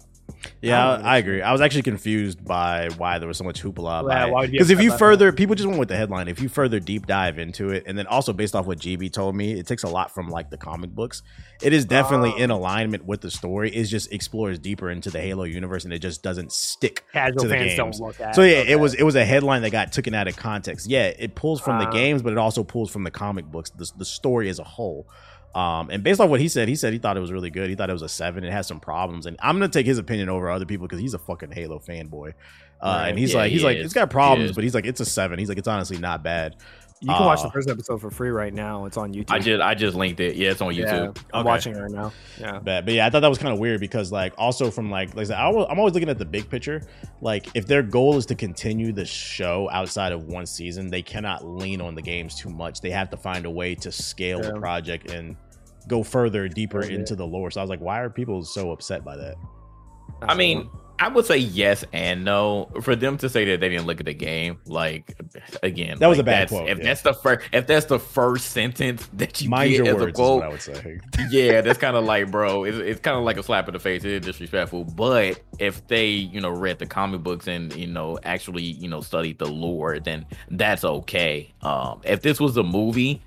yeah, 0.59 0.83
I, 0.83 1.01
I, 1.01 1.17
agree. 1.17 1.39
I 1.43 1.51
was 1.51 1.61
actually 1.61 1.83
confused 1.83 2.43
by 2.43 2.89
why 2.97 3.19
there 3.19 3.27
was 3.27 3.37
so 3.37 3.43
much 3.43 3.61
hoopla. 3.61 4.09
Yeah, 4.09 4.47
because 4.47 4.71
if 4.71 4.81
you 4.81 4.97
further, 4.97 5.27
that? 5.27 5.37
people 5.37 5.53
just 5.53 5.67
went 5.67 5.79
with 5.79 5.89
the 5.89 5.95
headline. 5.95 6.27
If 6.27 6.41
you 6.41 6.49
further 6.49 6.79
deep 6.79 7.05
dive 7.05 7.37
into 7.37 7.69
it, 7.69 7.83
and 7.85 7.95
then 7.95 8.07
also 8.07 8.33
based 8.33 8.55
off 8.55 8.65
what 8.65 8.79
GB 8.79 9.13
told 9.13 9.35
me, 9.35 9.53
it 9.53 9.67
takes 9.67 9.83
a 9.83 9.87
lot 9.87 10.11
from 10.11 10.29
like 10.29 10.49
the 10.49 10.57
comic 10.57 10.89
books. 10.89 11.21
It 11.61 11.73
is 11.73 11.85
definitely 11.85 12.33
oh. 12.35 12.41
in 12.43 12.51
alignment 12.51 13.05
with 13.05 13.21
the 13.21 13.31
story. 13.31 13.73
It 13.73 13.85
just 13.85 14.11
explores 14.11 14.59
deeper 14.59 14.89
into 14.89 15.09
the 15.09 15.21
Halo 15.21 15.43
universe, 15.43 15.85
and 15.85 15.93
it 15.93 15.99
just 15.99 16.21
doesn't 16.21 16.51
stick 16.51 17.03
Casual 17.13 17.43
to 17.43 17.47
the 17.47 17.53
fans 17.53 17.75
games. 17.75 17.77
Don't 17.77 18.07
look 18.07 18.19
at 18.19 18.35
so 18.35 18.41
yeah, 18.43 18.57
okay. 18.57 18.71
it 18.71 18.79
was 18.79 18.93
it 18.93 19.03
was 19.03 19.15
a 19.15 19.25
headline 19.25 19.61
that 19.61 19.71
got 19.71 19.91
taken 19.91 20.13
out 20.13 20.27
of 20.27 20.35
context. 20.35 20.89
Yeah, 20.89 21.07
it 21.07 21.35
pulls 21.35 21.61
from 21.61 21.77
uh, 21.77 21.81
the 21.81 21.87
ah. 21.87 21.91
games, 21.91 22.21
but 22.21 22.33
it 22.33 22.37
also 22.37 22.63
pulls 22.63 22.91
from 22.91 23.03
the 23.03 23.11
comic 23.11 23.45
books, 23.45 23.69
the, 23.69 23.89
the 23.97 24.05
story 24.05 24.49
as 24.49 24.59
a 24.59 24.63
whole. 24.63 25.07
Um, 25.53 25.89
and 25.89 26.03
based 26.03 26.19
on 26.19 26.29
what 26.29 26.41
he 26.41 26.49
said, 26.49 26.67
he 26.67 26.75
said 26.75 26.91
he 26.91 26.99
thought 26.99 27.15
it 27.15 27.21
was 27.21 27.31
really 27.31 27.49
good. 27.49 27.69
He 27.69 27.75
thought 27.75 27.89
it 27.89 27.93
was 27.93 28.01
a 28.01 28.09
seven. 28.09 28.43
It 28.43 28.51
has 28.51 28.67
some 28.67 28.81
problems, 28.81 29.25
and 29.25 29.37
I'm 29.41 29.55
gonna 29.55 29.69
take 29.69 29.85
his 29.85 29.97
opinion 29.97 30.27
over 30.27 30.49
other 30.49 30.65
people 30.65 30.85
because 30.87 30.99
he's 30.99 31.13
a 31.13 31.19
fucking 31.19 31.51
Halo 31.51 31.79
fanboy. 31.79 32.33
Uh, 32.81 32.87
right. 32.87 33.09
And 33.09 33.17
he's 33.17 33.31
yeah, 33.31 33.39
like, 33.39 33.51
he's 33.51 33.61
he 33.61 33.65
like, 33.65 33.77
is. 33.77 33.85
it's 33.85 33.93
got 33.93 34.09
problems, 34.09 34.51
but 34.51 34.63
he's 34.63 34.75
like, 34.75 34.85
it's 34.85 34.99
a 34.99 35.05
seven. 35.05 35.39
He's 35.39 35.47
like, 35.47 35.57
it's 35.57 35.67
honestly 35.67 35.97
not 35.97 36.23
bad. 36.23 36.57
You 37.01 37.09
can 37.09 37.23
uh, 37.23 37.25
watch 37.25 37.41
the 37.41 37.49
uh, 37.49 37.51
first 37.51 37.69
episode 37.69 37.99
for 37.99 38.09
free 38.09 38.29
right 38.29 38.53
now. 38.53 38.85
It's 38.85 38.95
on 38.95 39.13
YouTube. 39.13 39.31
I 39.31 39.39
just 39.39 39.61
I 39.61 39.75
just 39.75 39.97
linked 39.97 40.21
it. 40.21 40.37
Yeah, 40.37 40.51
it's 40.51 40.61
on 40.61 40.73
YouTube. 40.73 41.15
Yeah, 41.15 41.23
I'm 41.33 41.41
okay. 41.41 41.47
watching 41.47 41.75
it 41.75 41.79
right 41.79 41.91
now. 41.91 42.13
Yeah, 42.39 42.59
but, 42.63 42.85
but 42.85 42.93
yeah, 42.93 43.05
I 43.05 43.09
thought 43.09 43.19
that 43.19 43.27
was 43.27 43.37
kind 43.37 43.53
of 43.53 43.59
weird 43.59 43.81
because 43.81 44.13
like 44.13 44.33
also 44.37 44.71
from 44.71 44.89
like 44.89 45.09
like 45.09 45.25
I 45.25 45.27
said, 45.27 45.37
I 45.37 45.49
am 45.49 45.77
always 45.77 45.93
looking 45.93 46.07
at 46.07 46.17
the 46.17 46.25
big 46.25 46.49
picture. 46.49 46.81
Like 47.19 47.47
if 47.53 47.67
their 47.67 47.83
goal 47.83 48.15
is 48.17 48.25
to 48.27 48.35
continue 48.35 48.93
the 48.93 49.05
show 49.05 49.69
outside 49.71 50.13
of 50.13 50.25
one 50.25 50.45
season, 50.45 50.89
they 50.89 51.01
cannot 51.01 51.45
lean 51.45 51.81
on 51.81 51.95
the 51.95 52.01
games 52.01 52.35
too 52.35 52.49
much. 52.49 52.79
They 52.79 52.91
have 52.91 53.09
to 53.09 53.17
find 53.17 53.45
a 53.45 53.51
way 53.51 53.75
to 53.75 53.91
scale 53.91 54.41
yeah. 54.41 54.51
the 54.51 54.59
project 54.59 55.11
and 55.11 55.35
go 55.87 56.01
further 56.01 56.47
deeper 56.47 56.81
into 56.81 57.15
the 57.15 57.27
lore. 57.27 57.51
So 57.51 57.59
I 57.59 57.63
was 57.63 57.69
like, 57.69 57.81
why 57.81 57.99
are 57.99 58.09
people 58.09 58.43
so 58.43 58.71
upset 58.71 59.03
by 59.03 59.17
that? 59.17 59.35
I 60.21 60.33
mean, 60.33 60.69
I 60.97 61.09
would 61.09 61.25
say 61.25 61.37
yes 61.37 61.83
and 61.91 62.23
no. 62.23 62.69
For 62.81 62.95
them 62.95 63.17
to 63.17 63.29
say 63.29 63.45
that 63.45 63.59
they 63.59 63.69
didn't 63.69 63.85
look 63.85 63.99
at 63.99 64.05
the 64.05 64.13
game, 64.13 64.59
like 64.65 65.15
again, 65.61 65.97
that 65.99 66.07
was 66.07 66.17
like 66.17 66.23
a 66.23 66.25
bad 66.25 66.47
quote. 66.49 66.69
If 66.69 66.77
yeah. 66.77 66.83
that's 66.83 67.01
the 67.01 67.13
first, 67.13 67.49
if 67.51 67.67
that's 67.67 67.85
the 67.87 67.99
first 67.99 68.51
sentence 68.51 69.07
that 69.13 69.41
you 69.41 69.49
Mind 69.49 69.71
get 69.71 69.87
as 69.87 70.01
a 70.01 70.11
quote, 70.11 70.43
I 70.43 70.47
would 70.49 70.61
say. 70.61 70.99
yeah, 71.29 71.61
that's 71.61 71.79
kind 71.79 71.97
of 71.97 72.05
like, 72.05 72.31
bro, 72.31 72.63
it's, 72.63 72.77
it's 72.77 72.99
kind 73.01 73.17
of 73.17 73.23
like 73.23 73.37
a 73.37 73.43
slap 73.43 73.67
in 73.67 73.73
the 73.73 73.79
face. 73.79 74.03
It's 74.03 74.25
disrespectful. 74.25 74.85
But 74.85 75.41
if 75.59 75.85
they, 75.87 76.07
you 76.07 76.39
know, 76.39 76.49
read 76.49 76.79
the 76.79 76.85
comic 76.85 77.23
books 77.23 77.47
and 77.47 77.75
you 77.75 77.87
know 77.87 78.17
actually, 78.23 78.63
you 78.63 78.87
know, 78.87 79.01
studied 79.01 79.39
the 79.39 79.47
lore, 79.47 79.99
then 79.99 80.25
that's 80.51 80.85
okay. 80.85 81.53
Um, 81.61 82.01
if 82.05 82.21
this 82.21 82.39
was 82.39 82.55
a 82.57 82.63
movie 82.63 83.21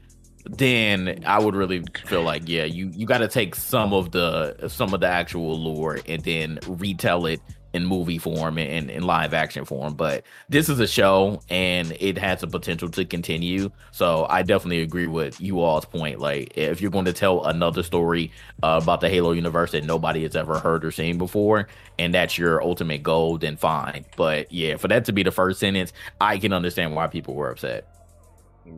then 0.51 1.23
I 1.27 1.39
would 1.39 1.55
really 1.55 1.83
feel 2.07 2.23
like 2.23 2.49
yeah, 2.49 2.64
you 2.64 2.91
you 2.95 3.07
got 3.07 3.19
to 3.19 3.29
take 3.29 3.55
some 3.55 3.93
of 3.93 4.12
the 4.12 4.69
some 4.69 4.95
of 4.95 5.01
the 5.01 5.07
actual 5.07 5.59
lore 5.59 5.99
and 6.07 6.23
then 6.23 6.59
retell 6.66 7.27
it 7.27 7.43
in 7.73 7.85
movie 7.85 8.19
form 8.19 8.59
and 8.59 8.91
in 8.91 9.03
live 9.03 9.35
action 9.35 9.64
form. 9.64 9.95
But 9.95 10.25
this 10.49 10.69
is 10.69 10.81
a 10.81 10.87
show 10.87 11.41
and 11.51 11.97
it 12.01 12.19
has 12.19 12.41
the 12.41 12.47
potential 12.47 12.89
to 12.91 13.05
continue. 13.05 13.71
So 13.91 14.27
I 14.29 14.43
definitely 14.43 14.83
agree 14.83 15.07
with 15.07 15.41
you 15.41 15.61
all's 15.61 15.85
point. 15.85 16.19
Like 16.19 16.57
if 16.57 16.81
you're 16.81 16.91
going 16.91 17.05
to 17.05 17.12
tell 17.12 17.45
another 17.45 17.83
story 17.83 18.33
uh, 18.62 18.81
about 18.83 19.01
the 19.01 19.09
Halo 19.09 19.33
universe 19.33 19.73
that 19.73 19.85
nobody 19.85 20.23
has 20.23 20.35
ever 20.37 20.59
heard 20.59 20.85
or 20.85 20.91
seen 20.91 21.19
before, 21.19 21.69
and 21.99 22.14
that's 22.14 22.39
your 22.39 22.62
ultimate 22.62 23.03
goal, 23.03 23.39
then 23.39 23.57
fine. 23.57 24.05
But 24.16 24.51
yeah, 24.53 24.77
for 24.77 24.89
that 24.89 25.05
to 25.07 25.12
be 25.12 25.23
the 25.23 25.31
first 25.31 25.61
sentence, 25.61 25.93
I 26.21 26.39
can 26.39 26.53
understand 26.53 26.95
why 26.95 27.09
people 27.09 27.35
were 27.35 27.51
upset. 27.51 27.87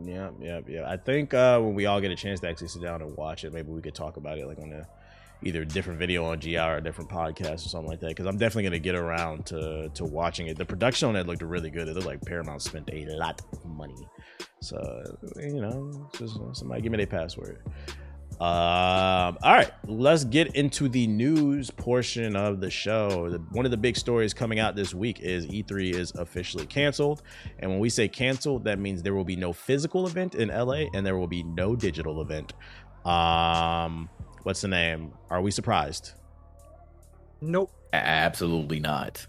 Yeah, 0.05 0.29
yeah, 0.39 0.61
yeah. 0.67 0.89
I 0.89 0.97
think 0.97 1.33
uh, 1.33 1.59
when 1.59 1.73
we 1.73 1.85
all 1.85 1.99
get 1.99 2.11
a 2.11 2.15
chance 2.15 2.39
to 2.41 2.49
actually 2.49 2.69
sit 2.69 2.81
down 2.81 3.01
and 3.01 3.15
watch 3.17 3.43
it, 3.43 3.53
maybe 3.53 3.71
we 3.71 3.81
could 3.81 3.95
talk 3.95 4.17
about 4.17 4.37
it 4.37 4.47
like 4.47 4.59
on 4.59 4.71
a 4.71 4.87
either 5.43 5.61
a 5.61 5.65
different 5.65 5.99
video 5.99 6.25
on 6.25 6.39
GR 6.39 6.59
or 6.59 6.77
a 6.77 6.83
different 6.83 7.09
podcast 7.09 7.65
or 7.65 7.69
something 7.69 7.89
like 7.89 7.99
that. 8.01 8.09
Because 8.09 8.25
I'm 8.25 8.37
definitely 8.37 8.63
gonna 8.63 8.79
get 8.79 8.95
around 8.95 9.45
to 9.47 9.89
to 9.93 10.05
watching 10.05 10.47
it. 10.47 10.57
The 10.57 10.65
production 10.65 11.09
on 11.09 11.15
it 11.15 11.27
looked 11.27 11.41
really 11.41 11.69
good. 11.69 11.87
It 11.87 11.95
looked 11.95 12.07
like 12.07 12.21
Paramount 12.21 12.61
spent 12.61 12.89
a 12.91 13.05
lot 13.05 13.41
of 13.53 13.65
money. 13.65 14.07
So 14.61 14.77
you 15.37 15.61
know, 15.61 16.09
just 16.17 16.39
somebody 16.53 16.81
give 16.81 16.91
me 16.91 16.97
their 16.97 17.07
password. 17.07 17.61
Um, 18.41 19.37
all 19.43 19.53
right, 19.53 19.71
let's 19.85 20.23
get 20.23 20.55
into 20.55 20.89
the 20.89 21.05
news 21.05 21.69
portion 21.69 22.35
of 22.35 22.59
the 22.59 22.71
show. 22.71 23.29
The, 23.29 23.37
one 23.51 23.65
of 23.65 23.71
the 23.71 23.77
big 23.77 23.95
stories 23.95 24.33
coming 24.33 24.57
out 24.57 24.75
this 24.75 24.95
week 24.95 25.19
is 25.19 25.45
E3 25.45 25.93
is 25.93 26.11
officially 26.15 26.65
canceled. 26.65 27.21
And 27.59 27.69
when 27.69 27.79
we 27.79 27.87
say 27.87 28.07
canceled, 28.07 28.63
that 28.63 28.79
means 28.79 29.03
there 29.03 29.13
will 29.13 29.23
be 29.23 29.35
no 29.35 29.53
physical 29.53 30.07
event 30.07 30.33
in 30.33 30.49
LA 30.49 30.85
and 30.95 31.05
there 31.05 31.17
will 31.17 31.27
be 31.27 31.43
no 31.43 31.75
digital 31.75 32.19
event. 32.19 32.53
Um, 33.05 34.09
what's 34.43 34.61
the 34.61 34.67
name? 34.67 35.13
Are 35.29 35.41
we 35.41 35.51
surprised? 35.51 36.13
Nope. 37.41 37.71
Absolutely 37.93 38.79
not. 38.79 39.25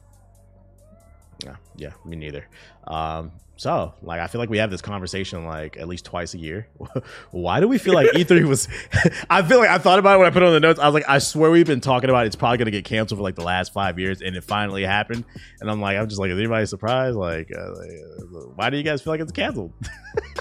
Yeah, 1.44 1.56
yeah, 1.76 1.92
me 2.04 2.16
neither. 2.16 2.46
Um, 2.86 3.32
so, 3.56 3.94
like, 4.02 4.20
I 4.20 4.26
feel 4.26 4.40
like 4.40 4.50
we 4.50 4.58
have 4.58 4.70
this 4.70 4.80
conversation 4.80 5.44
like 5.44 5.76
at 5.76 5.86
least 5.86 6.04
twice 6.04 6.34
a 6.34 6.38
year. 6.38 6.66
Why 7.30 7.60
do 7.60 7.68
we 7.68 7.78
feel 7.78 7.94
like 7.94 8.08
E3 8.08 8.44
was? 8.48 8.68
I 9.30 9.42
feel 9.42 9.58
like 9.58 9.70
I 9.70 9.78
thought 9.78 9.98
about 9.98 10.16
it 10.16 10.18
when 10.18 10.26
I 10.26 10.30
put 10.30 10.42
it 10.42 10.46
on 10.46 10.52
the 10.52 10.60
notes. 10.60 10.78
I 10.80 10.86
was 10.86 10.94
like, 10.94 11.08
I 11.08 11.18
swear 11.18 11.50
we've 11.50 11.66
been 11.66 11.80
talking 11.80 12.10
about 12.10 12.24
it. 12.24 12.28
it's 12.28 12.36
probably 12.36 12.58
gonna 12.58 12.70
get 12.70 12.84
canceled 12.84 13.18
for 13.18 13.22
like 13.22 13.34
the 13.34 13.44
last 13.44 13.72
five 13.72 13.98
years, 13.98 14.20
and 14.22 14.34
it 14.36 14.44
finally 14.44 14.82
happened. 14.84 15.24
And 15.60 15.70
I'm 15.70 15.80
like, 15.80 15.96
I'm 15.96 16.08
just 16.08 16.20
like, 16.20 16.30
is 16.30 16.38
anybody 16.38 16.66
surprised? 16.66 17.16
Like, 17.16 17.50
uh, 17.56 17.70
like 17.76 17.90
uh, 17.90 18.46
why 18.54 18.70
do 18.70 18.76
you 18.76 18.82
guys 18.82 19.02
feel 19.02 19.12
like 19.12 19.20
it's 19.20 19.32
canceled? 19.32 19.72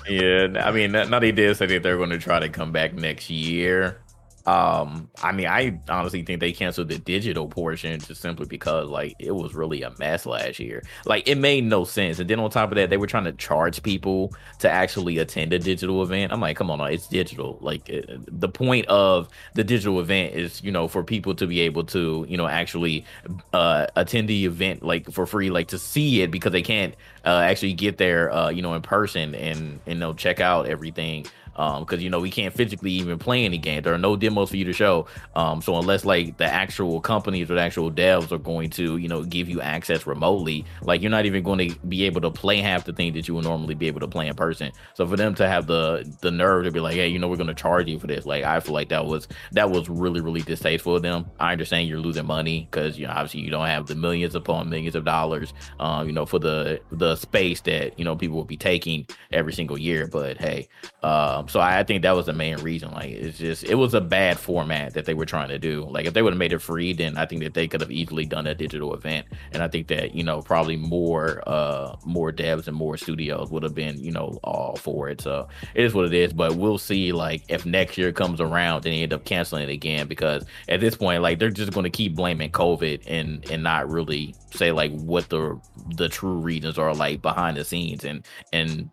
yeah, 0.10 0.48
I 0.56 0.72
mean, 0.72 0.92
not, 0.92 1.20
they 1.20 1.32
did 1.32 1.56
say 1.58 1.66
that 1.68 1.84
they're 1.84 1.98
going 1.98 2.10
to 2.10 2.20
try 2.20 2.40
to 2.40 2.50
come 2.50 2.72
back 2.72 2.94
next 2.94 3.30
year. 3.30 4.02
Um, 4.46 5.10
I 5.22 5.32
mean, 5.32 5.48
I 5.48 5.80
honestly 5.90 6.24
think 6.24 6.40
they 6.40 6.52
canceled 6.52 6.90
the 6.90 6.98
digital 6.98 7.48
portion 7.48 8.00
just 8.00 8.22
simply 8.22 8.48
because 8.48 8.88
like 8.90 9.16
it 9.20 9.36
was 9.36 9.54
really 9.54 9.84
a 9.84 9.92
mess 10.00 10.26
last 10.26 10.60
year. 10.60 10.84
Like 11.06 11.28
it 11.28 11.38
made 11.38 11.66
no 11.66 11.84
sense. 11.84 12.20
And 12.20 12.30
then 12.30 12.40
on 12.40 12.50
top 12.50 12.72
of 12.72 12.76
that, 12.76 12.90
they 12.90 12.98
were 12.98 13.08
trying 13.08 13.26
to 13.26 13.34
charge 13.34 13.84
people 13.84 14.34
to 14.60 14.70
actually 14.70 15.20
attend 15.20 15.54
a 15.54 15.60
digital 15.60 16.02
event. 16.02 16.32
I'm 16.32 16.42
like, 16.42 16.58
come 16.58 16.72
on, 16.72 16.82
it's 16.92 17.08
digital. 17.08 17.60
Like 17.62 17.88
it, 17.90 18.10
the 18.28 18.50
point 18.50 18.88
of 18.88 19.30
the 19.54 19.64
digital 19.64 20.00
event 20.00 20.34
is, 20.34 20.64
you 20.64 20.72
know, 20.72 20.88
for 20.88 21.04
people 21.04 21.36
to 21.36 21.46
be 21.46 21.62
able 21.62 21.84
to, 21.86 22.26
you 22.28 22.38
know, 22.38 22.48
actually 22.48 23.06
uh 23.54 23.88
attend 23.96 24.28
the 24.28 24.46
event 24.46 24.82
like 24.84 25.12
for 25.12 25.26
free, 25.26 25.50
like 25.50 25.68
to 25.68 25.78
see 25.80 26.22
it 26.22 26.32
because 26.32 26.52
they 26.52 26.64
can't 26.64 26.96
uh 27.26 27.42
actually 27.46 27.74
get 27.74 27.98
there 27.98 28.32
uh, 28.32 28.50
you 28.50 28.62
know, 28.62 28.74
in 28.74 28.82
person 28.82 29.36
and 29.36 29.80
and 29.86 30.02
they'll 30.02 30.16
check 30.16 30.40
out 30.40 30.68
everything 30.68 31.26
um 31.56 31.84
because 31.84 32.02
you 32.02 32.10
know 32.10 32.20
we 32.20 32.30
can't 32.32 32.54
physically 32.54 32.92
even 32.92 33.18
play 33.18 33.46
any 33.46 33.58
game 33.58 33.82
there 33.82 33.94
are 33.94 33.98
no 33.98 34.16
demos 34.16 34.50
for 34.50 34.58
you 34.58 34.66
to 34.66 34.74
show. 34.74 35.08
Um 35.36 35.62
so 35.62 35.78
unless 35.78 36.06
like 36.06 36.38
the 36.38 36.46
actual 36.46 37.02
companies 37.02 37.50
or 37.50 37.56
the 37.56 37.62
actual 37.62 37.92
devs 37.92 38.32
are 38.32 38.38
going 38.38 38.70
to 38.72 38.98
you 38.98 39.08
know 39.08 39.24
give 39.24 39.50
you 39.50 39.62
access 39.62 40.06
remotely 40.08 40.66
like 40.82 41.02
you're 41.02 41.12
not 41.12 41.26
even 41.26 41.44
going 41.44 41.70
to 41.70 41.80
be 41.88 42.04
able 42.04 42.22
to 42.22 42.32
play 42.32 42.58
half 42.58 42.86
the 42.86 42.94
things 42.94 43.14
that 43.16 43.28
you 43.28 43.36
would 43.36 43.44
normally 43.44 43.76
be 43.76 43.88
able 43.88 44.00
to 44.00 44.08
play 44.08 44.28
in 44.28 44.36
person. 44.36 44.72
So 44.94 45.08
for 45.08 45.18
them 45.18 45.36
to 45.36 45.48
have 45.48 45.68
the 45.68 46.12
the 46.22 46.32
nerve 46.32 46.66
to 46.66 46.72
be 46.72 46.80
like 46.80 46.96
hey 46.96 47.08
you 47.08 47.20
know 47.20 47.28
we're 47.28 47.38
going 47.38 47.48
to 47.48 47.54
charge 47.54 47.88
you 47.88 48.00
for 48.00 48.08
this. 48.08 48.26
Like 48.26 48.44
i 48.44 48.60
feel 48.60 48.74
like 48.74 48.90
that 48.90 49.06
was 49.06 49.28
that 49.52 49.70
was 49.70 49.90
really 49.90 50.22
really 50.22 50.42
distasteful 50.42 50.96
of 50.96 51.02
them. 51.02 51.26
I 51.40 51.52
understand 51.52 51.88
you're 51.88 52.00
losing 52.00 52.26
money 52.26 52.68
because 52.70 52.98
you 52.98 53.08
know 53.08 53.14
obviously 53.14 53.42
you 53.42 53.52
don't 53.52 53.68
have 53.68 53.88
the 53.88 53.96
millions 53.96 54.36
upon 54.36 54.70
millions 54.70 54.96
of 54.96 55.06
dollars 55.06 55.54
um 55.80 56.08
you 56.08 56.14
know 56.14 56.26
for 56.26 56.40
the 56.40 56.82
the 56.92 57.16
space 57.16 57.62
that 57.62 57.98
you 57.98 58.06
know 58.06 58.16
people 58.16 58.38
will 58.38 58.46
be 58.46 58.58
taking 58.58 59.08
every 59.32 59.54
single 59.54 59.78
year. 59.78 60.08
But 60.08 60.38
hey 60.38 60.68
um, 61.04 61.48
so 61.52 61.60
I 61.60 61.84
think 61.84 62.04
that 62.04 62.16
was 62.16 62.28
the 62.28 62.34
main 62.34 62.60
reason. 62.60 62.92
Like, 62.92 63.10
it's 63.10 63.38
just 63.38 63.66
it 63.66 63.76
was 63.76 63.94
a 63.94 64.00
bad 64.00 64.40
format 64.40 64.94
that 64.94 65.04
they 65.04 65.14
were 65.14 65.26
trying 65.26 65.50
to 65.50 65.60
do. 65.60 65.84
Like, 65.84 66.06
if 66.06 66.14
they 66.14 66.22
would 66.22 66.32
have 66.32 66.40
made 66.40 66.54
it 66.54 66.60
free, 66.60 66.94
then 66.94 67.18
I 67.18 67.26
think 67.26 67.44
that 67.44 67.56
they 67.56 67.68
could 67.68 67.82
have 67.82 67.92
easily 67.92 68.26
done 68.26 68.48
a 68.48 68.56
digital 68.56 68.94
event. 68.94 69.28
And 69.52 69.62
I 69.62 69.68
think 69.68 69.88
that 69.88 70.16
you 70.16 70.24
know 70.24 70.42
probably 70.42 70.78
more 70.78 71.44
uh 71.46 71.98
more 72.06 72.32
devs 72.32 72.68
and 72.68 72.78
more 72.78 72.96
studios 72.96 73.52
would 73.52 73.64
have 73.64 73.76
been 73.76 74.02
you 74.02 74.12
know 74.14 74.40
all 74.46 74.78
for 74.78 75.10
it. 75.10 75.20
So 75.20 75.50
it 75.76 75.84
is 75.84 75.94
what 75.94 76.06
it 76.06 76.14
is. 76.14 76.32
But 76.32 76.56
we'll 76.56 76.78
see. 76.78 77.12
Like, 77.12 77.44
if 77.50 77.66
next 77.66 77.98
year 77.98 78.14
comes 78.14 78.40
around, 78.40 78.84
they 78.84 79.04
end 79.04 79.12
up 79.12 79.26
canceling 79.26 79.64
it 79.64 79.74
again 79.74 80.08
because 80.08 80.46
at 80.70 80.80
this 80.80 80.96
point, 80.96 81.22
like 81.22 81.38
they're 81.38 81.50
just 81.50 81.74
going 81.74 81.84
to 81.84 81.90
keep 81.90 82.16
blaming 82.16 82.52
COVID 82.52 83.04
and 83.08 83.46
and 83.52 83.62
not 83.62 83.90
really 83.90 84.34
say 84.54 84.72
like 84.72 84.94
what 85.02 85.28
the 85.28 85.60
the 85.98 86.08
true 86.08 86.38
reasons 86.38 86.78
are 86.78 86.96
like 86.96 87.22
behind 87.22 87.58
the 87.58 87.66
scenes 87.66 88.06
and 88.06 88.26
and 88.54 88.90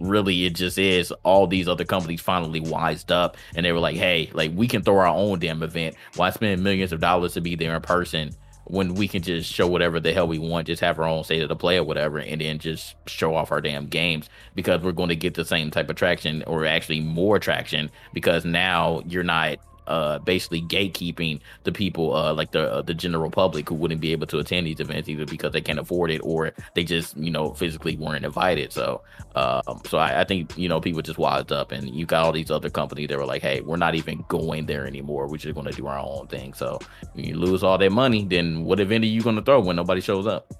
really 0.00 0.46
it 0.46 0.54
just 0.54 0.78
is 0.78 1.12
all 1.22 1.46
these 1.46 1.68
other 1.68 1.84
companies 1.84 2.20
finally 2.20 2.60
wised 2.60 3.12
up 3.12 3.36
and 3.54 3.64
they 3.66 3.72
were 3.72 3.78
like 3.78 3.96
hey 3.96 4.30
like 4.32 4.50
we 4.54 4.66
can 4.66 4.82
throw 4.82 4.98
our 4.98 5.06
own 5.06 5.38
damn 5.38 5.62
event. 5.62 5.94
Why 6.16 6.30
spend 6.30 6.62
millions 6.62 6.92
of 6.92 7.00
dollars 7.00 7.34
to 7.34 7.40
be 7.40 7.54
there 7.54 7.74
in 7.74 7.82
person 7.82 8.30
when 8.64 8.94
we 8.94 9.08
can 9.08 9.20
just 9.22 9.52
show 9.52 9.66
whatever 9.66 9.98
the 9.98 10.12
hell 10.12 10.28
we 10.28 10.38
want 10.38 10.66
just 10.68 10.80
have 10.80 10.98
our 10.98 11.06
own 11.06 11.24
state 11.24 11.42
of 11.42 11.48
the 11.48 11.56
play 11.56 11.76
or 11.76 11.84
whatever 11.84 12.18
and 12.18 12.40
then 12.40 12.58
just 12.58 12.94
show 13.06 13.34
off 13.34 13.50
our 13.50 13.60
damn 13.60 13.86
games? 13.86 14.28
Because 14.54 14.80
we're 14.80 14.92
going 14.92 15.08
to 15.08 15.16
get 15.16 15.34
the 15.34 15.44
same 15.44 15.70
type 15.70 15.90
of 15.90 15.96
traction 15.96 16.44
or 16.46 16.64
actually 16.64 17.00
more 17.00 17.38
traction 17.38 17.90
because 18.12 18.44
now 18.44 19.02
you're 19.06 19.24
not 19.24 19.58
uh, 19.90 20.20
basically 20.20 20.62
gatekeeping 20.62 21.40
the 21.64 21.72
people, 21.72 22.14
uh, 22.14 22.32
like 22.32 22.52
the 22.52 22.72
uh, 22.72 22.82
the 22.82 22.94
general 22.94 23.30
public 23.30 23.68
who 23.68 23.74
wouldn't 23.74 24.00
be 24.00 24.12
able 24.12 24.26
to 24.28 24.38
attend 24.38 24.66
these 24.66 24.78
events 24.78 25.08
either 25.08 25.26
because 25.26 25.52
they 25.52 25.60
can't 25.60 25.80
afford 25.80 26.12
it 26.12 26.20
or 26.22 26.52
they 26.74 26.84
just 26.84 27.16
you 27.16 27.30
know 27.30 27.52
physically 27.54 27.96
weren't 27.96 28.24
invited. 28.24 28.72
So, 28.72 29.02
um, 29.34 29.82
so 29.86 29.98
I, 29.98 30.20
I, 30.20 30.24
think 30.24 30.56
you 30.56 30.68
know 30.68 30.80
people 30.80 31.02
just 31.02 31.18
wised 31.18 31.50
up, 31.50 31.72
and 31.72 31.90
you 31.90 32.06
got 32.06 32.24
all 32.24 32.32
these 32.32 32.50
other 32.50 32.70
companies 32.70 33.08
that 33.08 33.18
were 33.18 33.26
like, 33.26 33.42
hey, 33.42 33.60
we're 33.62 33.76
not 33.76 33.96
even 33.96 34.24
going 34.28 34.66
there 34.66 34.86
anymore. 34.86 35.26
We're 35.26 35.38
just 35.38 35.54
going 35.54 35.66
to 35.66 35.72
do 35.72 35.88
our 35.88 35.98
own 35.98 36.28
thing. 36.28 36.54
So, 36.54 36.78
you 37.14 37.34
lose 37.34 37.64
all 37.64 37.76
that 37.78 37.90
money, 37.90 38.24
then 38.24 38.64
what 38.64 38.78
event 38.78 39.02
are 39.04 39.08
you 39.08 39.22
going 39.22 39.36
to 39.36 39.42
throw 39.42 39.60
when 39.60 39.76
nobody 39.76 40.00
shows 40.00 40.26
up? 40.26 40.52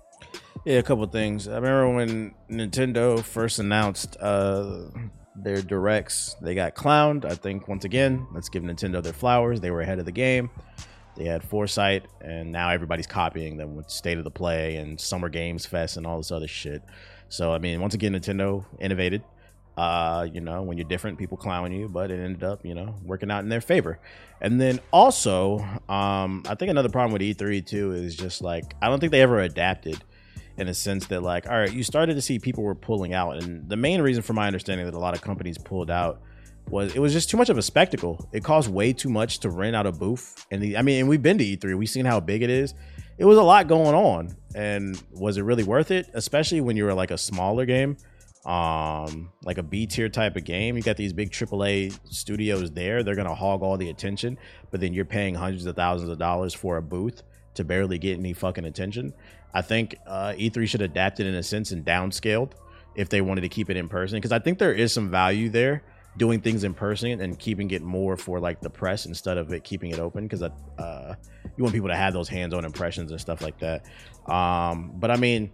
Yeah, 0.65 0.79
a 0.79 0.83
couple 0.83 1.07
things. 1.07 1.49
I 1.49 1.55
remember 1.55 1.95
when 1.95 2.35
Nintendo 2.51 3.23
first 3.23 3.59
announced 3.59 4.17
uh, 4.21 4.89
their 5.43 5.63
directs 5.63 6.37
they 6.41 6.55
got 6.55 6.75
clowned. 6.75 7.25
I 7.25 7.35
think 7.35 7.69
once 7.69 7.85
again, 7.85 8.27
let's 8.33 8.49
give 8.49 8.63
Nintendo 8.63 9.03
their 9.03 9.13
flowers. 9.13 9.61
They 9.61 9.71
were 9.71 9.81
ahead 9.81 9.99
of 9.99 10.05
the 10.05 10.13
game. 10.13 10.51
They 11.17 11.25
had 11.25 11.43
foresight, 11.43 12.07
and 12.21 12.53
now 12.53 12.71
everybody's 12.71 13.07
copying 13.07 13.57
them 13.57 13.77
with 13.77 13.91
State 13.91 14.19
of 14.19 14.25
the 14.25 14.31
Play 14.31 14.77
and 14.77 15.01
Summer 15.01 15.29
Games 15.29 15.67
Fest 15.67 15.97
and 15.97 16.07
all 16.07 16.19
this 16.19 16.31
other 16.31 16.49
shit. 16.49 16.83
So 17.29 17.53
I 17.53 17.59
mean, 17.59 17.81
once 17.81 17.95
again, 17.95 18.13
Nintendo 18.13 18.65
innovated. 18.79 19.23
Uh, 19.77 20.29
you 20.31 20.41
know, 20.41 20.63
when 20.63 20.77
you're 20.77 20.89
different, 20.89 21.19
people 21.19 21.39
clown 21.39 21.73
you, 21.73 21.89
but 21.89 22.11
it 22.11 22.21
ended 22.21 22.43
up, 22.43 22.67
you 22.67 22.75
know, 22.75 22.95
working 23.03 23.31
out 23.31 23.45
in 23.45 23.49
their 23.49 23.63
favor. 23.63 23.99
And 24.41 24.61
then 24.61 24.81
also, 24.93 25.61
um, 25.89 26.43
I 26.47 26.55
think 26.55 26.71
another 26.71 26.91
problem 26.91 27.13
with 27.13 27.23
E3 27.23 27.65
too 27.67 27.93
is 27.93 28.15
just 28.17 28.43
like 28.43 28.75
I 28.83 28.89
don't 28.89 29.01
think 29.01 29.13
they 29.13 29.23
ever 29.23 29.41
adapted 29.41 30.03
in 30.61 30.69
a 30.69 30.75
sense 30.75 31.07
that 31.07 31.23
like 31.23 31.49
all 31.49 31.59
right 31.59 31.73
you 31.73 31.83
started 31.83 32.15
to 32.15 32.23
see 32.23 32.39
people 32.39 32.63
were 32.63 32.75
pulling 32.75 33.15
out. 33.15 33.43
And 33.43 33.69
the 33.69 33.77
main 33.77 34.03
reason 34.03 34.23
for 34.23 34.35
my 34.35 34.47
understanding 34.47 34.87
that 34.87 34.95
a 34.95 34.99
lot 34.99 35.15
of 35.15 35.23
companies 35.23 35.57
pulled 35.59 35.91
out 35.91 36.21
was 36.69 36.95
it 36.95 37.01
was 37.01 37.13
just 37.13 37.31
too 37.31 37.37
much 37.37 37.49
of 37.49 37.59
a 37.59 37.63
spectacle. 37.63 38.29
It 38.33 38.45
cost 38.45 38.69
way 38.69 38.93
too 38.93 39.09
much 39.09 39.41
to 39.41 39.49
rent 39.49 39.75
out 39.75 39.87
a 39.87 39.93
booth. 39.93 40.47
And 40.51 40.63
the, 40.63 40.77
i 40.77 40.83
mean 40.83 41.01
and 41.01 41.09
we've 41.09 41.23
been 41.23 41.39
to 41.39 41.45
e3 41.45 41.77
we've 41.77 41.89
seen 41.89 42.05
how 42.05 42.21
big 42.21 42.43
it 42.43 42.51
is. 42.51 42.75
It 43.17 43.25
was 43.25 43.39
a 43.39 43.43
lot 43.43 43.69
going 43.69 43.95
on. 43.95 44.37
And 44.55 45.03
was 45.13 45.39
it 45.39 45.43
really 45.43 45.65
worth 45.65 45.91
it? 45.91 46.11
Especially 46.15 46.61
when 46.61 46.77
you 46.77 46.85
were 46.85 46.95
like 46.95 47.11
a 47.11 47.19
smaller 47.19 47.65
game 47.65 47.97
um 48.47 49.31
like 49.45 49.59
a 49.59 49.63
b 49.63 49.87
tier 49.87 50.09
type 50.09 50.37
of 50.37 50.45
game. 50.45 50.77
You 50.77 50.83
got 50.83 50.97
these 50.97 51.13
big 51.13 51.31
aaa 51.31 51.99
studios 52.11 52.71
there. 52.71 53.03
They're 53.03 53.17
gonna 53.17 53.35
hog 53.35 53.63
all 53.63 53.79
the 53.79 53.89
attention. 53.89 54.37
But 54.71 54.81
then 54.81 54.93
you're 54.93 55.05
paying 55.07 55.35
hundreds 55.35 55.65
of 55.65 55.75
thousands 55.75 56.11
of 56.11 56.19
dollars 56.19 56.53
for 56.53 56.77
a 56.77 56.83
booth 56.83 57.23
to 57.55 57.65
barely 57.65 57.99
get 57.99 58.19
any 58.19 58.33
fucking 58.33 58.65
attention 58.65 59.13
I 59.55 59.63
think 59.63 59.97
uh, 60.07 60.35
E3 60.37 60.69
should 60.69 60.83
adapt 60.83 61.21
it 61.21 61.27
in 61.27 61.35
a 61.35 61.43
sense 61.43 61.73
and 61.73 61.85
downscaled 61.85 62.53
if 62.95 63.09
they 63.09 63.21
wanted 63.21 63.43
to 63.43 63.49
keep 63.49 63.71
it 63.71 63.77
in 63.77 63.89
person 63.89 64.19
because 64.19 64.33
I 64.33 64.39
think 64.39 64.59
there 64.59 64.73
is 64.73 64.93
some 64.93 65.11
value 65.11 65.49
there 65.49 65.83
doing 66.17 66.41
things 66.41 66.65
in 66.65 66.75
person 66.75 67.21
and 67.21 67.39
keeping 67.39 67.71
it 67.71 67.83
more 67.83 68.17
for 68.17 68.41
like 68.41 68.61
the 68.61 68.71
press 68.71 69.07
instead 69.07 69.39
of 69.39 69.53
it 69.53 69.63
keeping 69.63 69.91
it 69.91 69.99
open 69.99 70.25
because 70.25 70.43
uh, 70.43 71.15
you 71.57 71.63
want 71.63 71.73
people 71.75 71.89
to 71.89 71.97
have 71.97 72.13
those 72.13 72.29
hands-on 72.29 72.65
impressions 72.65 73.11
and 73.11 73.21
stuff 73.21 73.41
like 73.41 73.59
that. 73.59 73.85
Um, 74.27 74.93
but 74.97 75.11
I 75.11 75.17
mean, 75.17 75.53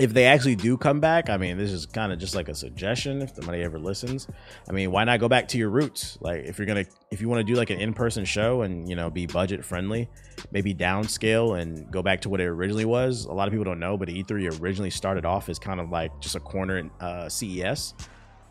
if 0.00 0.14
they 0.14 0.24
actually 0.24 0.56
do 0.56 0.78
come 0.78 0.98
back, 0.98 1.28
I 1.28 1.36
mean, 1.36 1.58
this 1.58 1.70
is 1.70 1.84
kind 1.84 2.10
of 2.10 2.18
just 2.18 2.34
like 2.34 2.48
a 2.48 2.54
suggestion. 2.54 3.20
If 3.20 3.34
somebody 3.34 3.62
ever 3.62 3.78
listens, 3.78 4.26
I 4.66 4.72
mean, 4.72 4.90
why 4.90 5.04
not 5.04 5.20
go 5.20 5.28
back 5.28 5.46
to 5.48 5.58
your 5.58 5.68
roots? 5.68 6.16
Like, 6.22 6.44
if 6.44 6.58
you're 6.58 6.66
gonna, 6.66 6.86
if 7.10 7.20
you 7.20 7.28
want 7.28 7.40
to 7.40 7.44
do 7.44 7.54
like 7.54 7.68
an 7.68 7.78
in-person 7.78 8.24
show 8.24 8.62
and 8.62 8.88
you 8.88 8.96
know 8.96 9.10
be 9.10 9.26
budget 9.26 9.62
friendly, 9.62 10.08
maybe 10.52 10.74
downscale 10.74 11.60
and 11.60 11.90
go 11.92 12.02
back 12.02 12.22
to 12.22 12.30
what 12.30 12.40
it 12.40 12.46
originally 12.46 12.86
was. 12.86 13.26
A 13.26 13.32
lot 13.32 13.46
of 13.46 13.52
people 13.52 13.64
don't 13.64 13.78
know, 13.78 13.98
but 13.98 14.08
E3 14.08 14.60
originally 14.60 14.90
started 14.90 15.26
off 15.26 15.50
as 15.50 15.58
kind 15.58 15.80
of 15.80 15.90
like 15.90 16.18
just 16.20 16.34
a 16.34 16.40
corner 16.40 16.78
in 16.78 16.90
uh, 17.00 17.28
CES. 17.28 17.92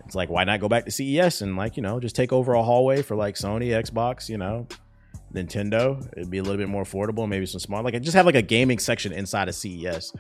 It's 0.06 0.16
like, 0.16 0.30
why 0.30 0.44
not 0.44 0.60
go 0.60 0.70
back 0.70 0.86
to 0.86 0.92
CES 0.92 1.42
and 1.42 1.58
like 1.58 1.78
you 1.78 1.84
know 1.84 2.00
just 2.00 2.16
take 2.16 2.32
over 2.32 2.54
a 2.54 2.62
hallway 2.62 3.02
for 3.02 3.16
like 3.16 3.36
Sony, 3.36 3.70
Xbox, 3.70 4.30
you 4.30 4.38
know, 4.38 4.68
Nintendo? 5.34 6.08
It'd 6.16 6.30
be 6.30 6.38
a 6.38 6.44
little 6.44 6.58
bit 6.58 6.70
more 6.70 6.84
affordable, 6.84 7.28
maybe 7.28 7.48
some 7.48 7.60
small. 7.60 7.82
Like, 7.82 8.00
just 8.04 8.16
have 8.16 8.28
like 8.28 8.36
a 8.36 8.44
gaming 8.44 8.78
section 8.78 9.12
inside 9.12 9.50
of 9.50 9.56
CES 9.56 10.14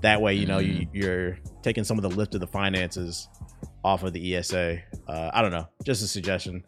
that 0.00 0.20
way, 0.20 0.34
you 0.34 0.46
know, 0.46 0.58
you, 0.58 0.86
mm-hmm. 0.86 0.96
you're 0.96 1.38
taking 1.62 1.84
some 1.84 1.98
of 1.98 2.02
the 2.02 2.10
lift 2.10 2.34
of 2.34 2.40
the 2.40 2.46
finances 2.46 3.28
off 3.84 4.02
of 4.02 4.12
the 4.12 4.36
ESA. 4.36 4.78
Uh, 5.06 5.30
I 5.32 5.42
don't 5.42 5.52
know, 5.52 5.68
just 5.84 6.02
a 6.02 6.06
suggestion. 6.06 6.64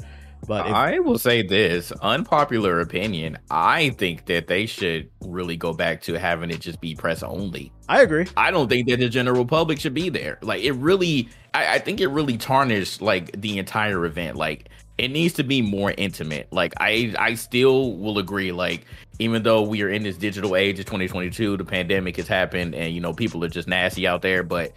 But 0.46 0.66
if- 0.66 0.72
I 0.72 0.98
will 0.98 1.18
say 1.18 1.42
this 1.42 1.92
unpopular 1.92 2.80
opinion. 2.80 3.38
I 3.50 3.90
think 3.90 4.26
that 4.26 4.46
they 4.46 4.66
should 4.66 5.10
really 5.22 5.56
go 5.56 5.72
back 5.72 6.02
to 6.02 6.18
having 6.18 6.50
it 6.50 6.60
just 6.60 6.80
be 6.80 6.94
press 6.94 7.22
only. 7.22 7.72
I 7.88 8.02
agree. 8.02 8.26
I 8.36 8.50
don't 8.50 8.68
think 8.68 8.88
that 8.88 8.98
the 8.98 9.08
general 9.08 9.44
public 9.44 9.80
should 9.80 9.94
be 9.94 10.08
there. 10.08 10.38
Like 10.42 10.62
it 10.62 10.72
really, 10.72 11.28
I, 11.54 11.74
I 11.74 11.78
think 11.78 12.00
it 12.00 12.08
really 12.08 12.36
tarnished 12.36 13.00
like 13.00 13.40
the 13.40 13.58
entire 13.58 14.04
event. 14.04 14.36
Like 14.36 14.68
it 14.98 15.08
needs 15.08 15.34
to 15.34 15.44
be 15.44 15.62
more 15.62 15.92
intimate. 15.96 16.48
Like 16.50 16.74
I, 16.78 17.14
I 17.18 17.34
still 17.34 17.92
will 17.96 18.18
agree. 18.18 18.52
Like 18.52 18.84
even 19.18 19.42
though 19.42 19.62
we 19.62 19.82
are 19.82 19.90
in 19.90 20.02
this 20.02 20.16
digital 20.16 20.56
age 20.56 20.78
of 20.78 20.86
2022, 20.86 21.56
the 21.56 21.64
pandemic 21.64 22.16
has 22.16 22.28
happened, 22.28 22.74
and 22.74 22.94
you 22.94 23.00
know 23.00 23.12
people 23.12 23.44
are 23.44 23.48
just 23.48 23.68
nasty 23.68 24.06
out 24.06 24.22
there. 24.22 24.42
But 24.42 24.72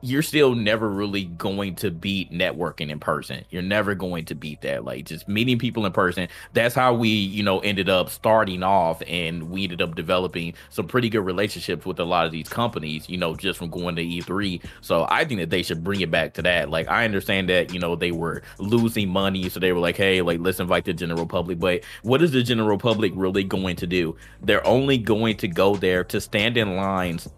you're 0.00 0.22
still 0.22 0.54
never 0.54 0.88
really 0.88 1.24
going 1.24 1.74
to 1.76 1.90
beat 1.90 2.30
networking 2.30 2.90
in 2.90 3.00
person. 3.00 3.44
You're 3.50 3.62
never 3.62 3.94
going 3.94 4.24
to 4.26 4.34
beat 4.34 4.60
that. 4.62 4.84
Like 4.84 5.06
just 5.06 5.28
meeting 5.28 5.58
people 5.58 5.86
in 5.86 5.92
person. 5.92 6.28
That's 6.52 6.74
how 6.74 6.94
we, 6.94 7.08
you 7.08 7.42
know, 7.42 7.58
ended 7.60 7.88
up 7.88 8.08
starting 8.10 8.62
off 8.62 9.02
and 9.06 9.50
we 9.50 9.64
ended 9.64 9.82
up 9.82 9.94
developing 9.94 10.54
some 10.70 10.86
pretty 10.86 11.08
good 11.08 11.22
relationships 11.22 11.84
with 11.84 11.98
a 11.98 12.04
lot 12.04 12.26
of 12.26 12.32
these 12.32 12.48
companies, 12.48 13.08
you 13.08 13.16
know, 13.16 13.34
just 13.34 13.58
from 13.58 13.70
going 13.70 13.96
to 13.96 14.02
E3. 14.02 14.62
So 14.80 15.06
I 15.10 15.24
think 15.24 15.40
that 15.40 15.50
they 15.50 15.62
should 15.62 15.82
bring 15.82 16.00
it 16.00 16.10
back 16.10 16.34
to 16.34 16.42
that. 16.42 16.70
Like 16.70 16.88
I 16.88 17.04
understand 17.04 17.48
that, 17.48 17.74
you 17.74 17.80
know, 17.80 17.96
they 17.96 18.12
were 18.12 18.42
losing 18.58 19.08
money. 19.08 19.48
So 19.48 19.58
they 19.58 19.72
were 19.72 19.80
like, 19.80 19.96
hey, 19.96 20.22
like 20.22 20.38
let's 20.40 20.60
invite 20.60 20.84
the 20.84 20.92
general 20.92 21.26
public. 21.26 21.58
But 21.58 21.82
what 22.02 22.22
is 22.22 22.30
the 22.30 22.42
general 22.42 22.78
public 22.78 23.12
really 23.16 23.44
going 23.44 23.76
to 23.76 23.86
do? 23.86 24.16
They're 24.42 24.66
only 24.66 24.98
going 24.98 25.36
to 25.38 25.48
go 25.48 25.74
there 25.76 26.04
to 26.04 26.20
stand 26.20 26.56
in 26.56 26.76
lines 26.76 27.28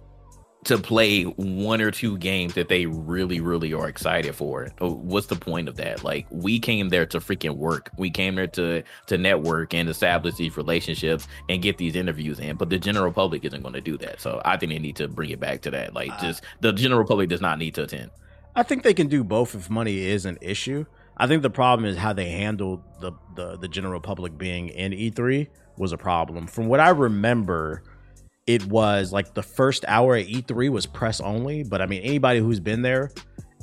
to 0.64 0.76
play 0.76 1.22
one 1.22 1.80
or 1.80 1.90
two 1.90 2.18
games 2.18 2.54
that 2.54 2.68
they 2.68 2.84
really, 2.84 3.40
really 3.40 3.72
are 3.72 3.88
excited 3.88 4.34
for. 4.34 4.68
Oh, 4.80 4.92
what's 4.92 5.28
the 5.28 5.36
point 5.36 5.68
of 5.68 5.76
that? 5.76 6.04
Like 6.04 6.26
we 6.30 6.58
came 6.58 6.90
there 6.90 7.06
to 7.06 7.18
freaking 7.18 7.56
work. 7.56 7.90
We 7.96 8.10
came 8.10 8.34
there 8.34 8.46
to 8.48 8.82
to 9.06 9.18
network 9.18 9.72
and 9.72 9.88
establish 9.88 10.34
these 10.34 10.56
relationships 10.56 11.26
and 11.48 11.62
get 11.62 11.78
these 11.78 11.96
interviews 11.96 12.38
in. 12.38 12.56
But 12.56 12.68
the 12.68 12.78
general 12.78 13.12
public 13.12 13.44
isn't 13.44 13.62
going 13.62 13.74
to 13.74 13.80
do 13.80 13.96
that. 13.98 14.20
So 14.20 14.42
I 14.44 14.58
think 14.58 14.72
they 14.72 14.78
need 14.78 14.96
to 14.96 15.08
bring 15.08 15.30
it 15.30 15.40
back 15.40 15.62
to 15.62 15.70
that. 15.70 15.94
Like 15.94 16.12
uh, 16.12 16.20
just 16.20 16.44
the 16.60 16.72
general 16.72 17.06
public 17.06 17.30
does 17.30 17.40
not 17.40 17.58
need 17.58 17.74
to 17.76 17.84
attend. 17.84 18.10
I 18.54 18.62
think 18.62 18.82
they 18.82 18.94
can 18.94 19.06
do 19.06 19.24
both 19.24 19.54
if 19.54 19.70
money 19.70 19.98
is 19.98 20.26
an 20.26 20.36
issue. 20.42 20.84
I 21.16 21.26
think 21.26 21.42
the 21.42 21.50
problem 21.50 21.88
is 21.88 21.96
how 21.96 22.12
they 22.12 22.30
handled 22.30 22.82
the 23.00 23.12
the, 23.34 23.56
the 23.56 23.68
general 23.68 24.00
public 24.00 24.36
being 24.36 24.68
in 24.68 24.92
E3 24.92 25.48
was 25.78 25.92
a 25.92 25.98
problem. 25.98 26.46
From 26.46 26.66
what 26.66 26.80
I 26.80 26.90
remember 26.90 27.82
it 28.54 28.66
was 28.66 29.12
like 29.12 29.32
the 29.32 29.44
first 29.44 29.84
hour 29.86 30.16
at 30.16 30.26
E3 30.26 30.70
was 30.70 30.84
press 30.84 31.20
only, 31.20 31.62
but 31.62 31.80
I 31.80 31.86
mean 31.86 32.02
anybody 32.02 32.40
who's 32.40 32.58
been 32.58 32.82
there 32.82 33.12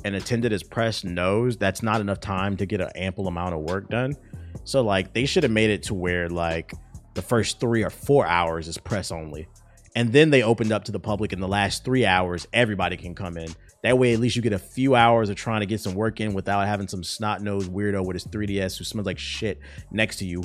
and 0.04 0.14
attended 0.14 0.50
as 0.52 0.62
press 0.62 1.04
knows 1.04 1.58
that's 1.58 1.82
not 1.82 2.00
enough 2.00 2.20
time 2.20 2.56
to 2.56 2.64
get 2.64 2.80
an 2.80 2.90
ample 2.96 3.28
amount 3.28 3.54
of 3.54 3.60
work 3.60 3.90
done. 3.90 4.16
So 4.64 4.80
like 4.80 5.12
they 5.12 5.26
should 5.26 5.42
have 5.42 5.52
made 5.52 5.68
it 5.68 5.82
to 5.84 5.94
where 5.94 6.30
like 6.30 6.72
the 7.12 7.20
first 7.20 7.60
3 7.60 7.82
or 7.82 7.90
4 7.90 8.26
hours 8.26 8.66
is 8.66 8.78
press 8.78 9.12
only. 9.12 9.46
And 9.94 10.10
then 10.10 10.30
they 10.30 10.42
opened 10.42 10.72
up 10.72 10.84
to 10.84 10.92
the 10.92 11.00
public 11.00 11.34
in 11.34 11.40
the 11.40 11.48
last 11.48 11.84
3 11.84 12.06
hours 12.06 12.48
everybody 12.54 12.96
can 12.96 13.14
come 13.14 13.36
in. 13.36 13.50
That 13.82 13.98
way 13.98 14.14
at 14.14 14.20
least 14.20 14.36
you 14.36 14.42
get 14.42 14.54
a 14.54 14.58
few 14.58 14.94
hours 14.94 15.28
of 15.28 15.36
trying 15.36 15.60
to 15.60 15.66
get 15.66 15.80
some 15.80 15.94
work 15.94 16.20
in 16.20 16.32
without 16.32 16.66
having 16.66 16.88
some 16.88 17.04
snot-nosed 17.04 17.70
weirdo 17.70 18.04
with 18.06 18.14
his 18.14 18.24
3DS 18.24 18.78
who 18.78 18.84
smells 18.84 19.06
like 19.06 19.18
shit 19.18 19.60
next 19.92 20.16
to 20.16 20.24
you 20.24 20.44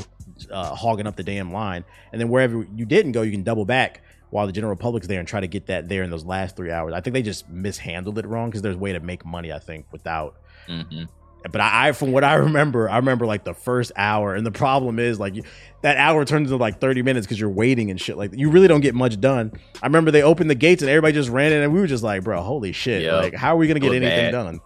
uh, 0.52 0.76
hogging 0.76 1.08
up 1.08 1.16
the 1.16 1.24
damn 1.24 1.52
line. 1.52 1.84
And 2.12 2.20
then 2.20 2.30
wherever 2.30 2.68
you 2.76 2.86
didn't 2.86 3.14
go, 3.14 3.22
you 3.22 3.32
can 3.32 3.44
double 3.44 3.66
back 3.66 4.03
while 4.34 4.48
the 4.48 4.52
general 4.52 4.76
public's 4.76 5.06
there 5.06 5.20
and 5.20 5.28
try 5.28 5.40
to 5.40 5.48
get 5.48 5.68
that 5.68 5.88
there 5.88 6.02
in 6.02 6.10
those 6.10 6.26
last 6.26 6.58
three 6.58 6.72
hours. 6.72 6.94
I 6.94 7.02
think 7.02 7.14
they 7.14 7.22
just 7.22 7.48
mishandled 7.50 8.18
it 8.18 8.26
wrong 8.26 8.50
because 8.50 8.64
there's 8.64 8.76
a 8.76 8.80
way 8.80 8.92
to 8.94 9.00
make 9.00 9.24
money. 9.24 9.54
I 9.54 9.60
think 9.60 9.86
without. 9.92 10.38
Mm-hmm. 10.68 11.04
But 11.52 11.62
I, 11.62 11.90
I, 11.90 11.92
from 11.92 12.14
what 12.14 12.24
I 12.24 12.36
remember, 12.36 12.90
I 12.90 12.96
remember 12.98 13.28
like 13.28 13.44
the 13.44 13.54
first 13.54 13.92
hour, 13.96 14.34
and 14.34 14.44
the 14.46 14.52
problem 14.52 14.98
is 14.98 15.20
like 15.20 15.36
that 15.84 15.98
hour 15.98 16.26
turns 16.26 16.50
into 16.50 16.58
like 16.60 16.80
30 16.80 17.04
minutes 17.04 17.28
because 17.28 17.40
you're 17.40 17.50
waiting 17.50 17.92
and 17.92 18.02
shit. 18.02 18.18
Like 18.18 18.32
you 18.34 18.50
really 18.50 18.68
don't 18.68 18.82
get 18.82 18.96
much 18.96 19.22
done. 19.22 19.52
I 19.84 19.86
remember 19.86 20.10
they 20.10 20.24
opened 20.24 20.50
the 20.50 20.56
gates 20.56 20.82
and 20.82 20.90
everybody 20.90 21.14
just 21.14 21.30
ran 21.30 21.52
in, 21.52 21.62
and 21.62 21.72
we 21.72 21.80
were 21.80 21.88
just 21.88 22.04
like, 22.04 22.24
bro, 22.24 22.42
holy 22.42 22.72
shit! 22.72 23.04
Yep. 23.04 23.14
Like, 23.22 23.36
how 23.36 23.54
are 23.54 23.58
we 23.58 23.68
gonna 23.68 23.80
get 23.80 23.94
anything 23.94 24.10
bad. 24.10 24.32
done? 24.32 24.62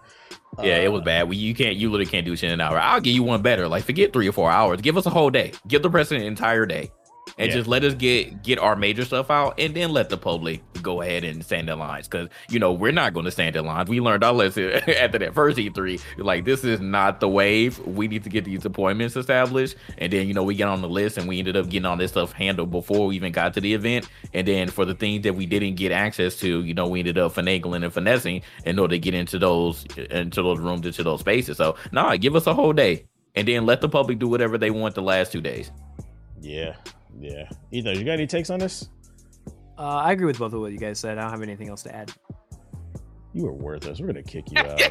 Yeah, 0.63 0.77
it 0.77 0.91
was 0.91 1.01
uh, 1.01 1.05
bad. 1.05 1.29
We, 1.29 1.35
you 1.35 1.53
can't, 1.53 1.75
you 1.75 1.89
literally 1.89 2.09
can't 2.09 2.25
do 2.25 2.35
shit 2.35 2.47
in 2.47 2.53
an 2.53 2.61
hour. 2.61 2.79
I'll 2.79 3.01
give 3.01 3.13
you 3.13 3.21
one 3.21 3.41
better. 3.41 3.67
Like, 3.67 3.83
forget 3.83 4.13
three 4.13 4.27
or 4.27 4.31
four 4.31 4.49
hours. 4.49 4.81
Give 4.81 4.97
us 4.97 5.05
a 5.05 5.09
whole 5.09 5.29
day. 5.29 5.51
Give 5.67 5.83
the 5.83 5.89
president 5.89 6.23
an 6.23 6.29
entire 6.29 6.65
day 6.65 6.91
and 7.37 7.49
yeah. 7.49 7.55
just 7.55 7.67
let 7.67 7.83
us 7.83 7.93
get 7.93 8.43
get 8.43 8.59
our 8.59 8.75
major 8.75 9.05
stuff 9.05 9.29
out 9.29 9.59
and 9.59 9.75
then 9.75 9.91
let 9.91 10.09
the 10.09 10.17
public 10.17 10.61
go 10.81 11.01
ahead 11.01 11.23
and 11.23 11.43
stand 11.43 11.69
in 11.69 11.77
lines. 11.77 12.07
Because 12.07 12.29
you 12.49 12.59
know 12.59 12.73
we're 12.73 12.91
not 12.91 13.13
going 13.13 13.25
to 13.25 13.31
stand 13.31 13.55
in 13.55 13.65
lines. 13.65 13.89
We 13.89 13.99
learned 13.99 14.23
our 14.23 14.33
lesson 14.33 14.71
after 14.87 15.19
that 15.19 15.33
first 15.33 15.57
e3 15.57 16.01
like 16.17 16.45
this 16.45 16.63
is 16.63 16.79
not 16.79 17.19
the 17.19 17.29
wave. 17.29 17.79
We 17.79 18.07
need 18.07 18.23
to 18.23 18.29
get 18.29 18.45
these 18.45 18.65
appointments 18.65 19.15
established. 19.15 19.75
And 19.97 20.11
then 20.11 20.27
you 20.27 20.33
know 20.33 20.43
we 20.43 20.55
get 20.55 20.67
on 20.67 20.81
the 20.81 20.89
list 20.89 21.17
and 21.17 21.27
we 21.27 21.39
ended 21.39 21.55
up 21.55 21.69
getting 21.69 21.85
all 21.85 21.97
this 21.97 22.11
stuff 22.11 22.31
handled 22.31 22.71
before 22.71 23.07
we 23.07 23.15
even 23.15 23.31
got 23.31 23.53
to 23.53 23.61
the 23.61 23.73
event. 23.73 24.09
And 24.33 24.47
then 24.47 24.69
for 24.69 24.85
the 24.85 24.95
things 24.95 25.23
that 25.23 25.35
we 25.35 25.45
didn't 25.45 25.75
get 25.75 25.91
access 25.91 26.35
to 26.37 26.63
you 26.63 26.73
know 26.73 26.87
we 26.87 26.99
ended 26.99 27.17
up 27.17 27.33
finagling 27.33 27.83
and 27.83 27.93
finessing 27.93 28.41
in 28.65 28.79
order 28.79 28.95
to 28.95 28.99
get 28.99 29.13
into 29.13 29.37
those 29.37 29.85
into 30.09 30.41
those 30.41 30.59
rooms 30.59 30.85
into 30.85 31.03
those 31.03 31.19
spaces. 31.19 31.57
So 31.57 31.75
nah 31.91 32.15
give 32.17 32.35
us 32.35 32.47
a 32.47 32.53
whole 32.53 32.73
day 32.73 33.05
and 33.35 33.47
then 33.47 33.65
let 33.67 33.81
the 33.81 33.89
public 33.89 34.17
do 34.17 34.27
whatever 34.27 34.57
they 34.57 34.71
want 34.71 34.95
the 34.95 35.01
last 35.01 35.31
two 35.31 35.41
days. 35.41 35.71
Yeah 36.39 36.75
yeah. 37.19 37.49
Etho, 37.71 37.91
you 37.91 38.03
got 38.03 38.13
any 38.13 38.27
takes 38.27 38.49
on 38.49 38.59
this? 38.59 38.89
Uh, 39.77 39.97
I 39.97 40.11
agree 40.11 40.25
with 40.25 40.39
both 40.39 40.53
of 40.53 40.61
what 40.61 40.71
you 40.71 40.79
guys 40.79 40.99
said. 40.99 41.17
I 41.17 41.21
don't 41.21 41.31
have 41.31 41.41
anything 41.41 41.69
else 41.69 41.83
to 41.83 41.95
add. 41.95 42.11
You 43.33 43.45
are 43.47 43.53
worthless. 43.53 43.99
We're 43.99 44.07
gonna 44.07 44.23
kick 44.23 44.51
you 44.51 44.57
out. 44.61 44.81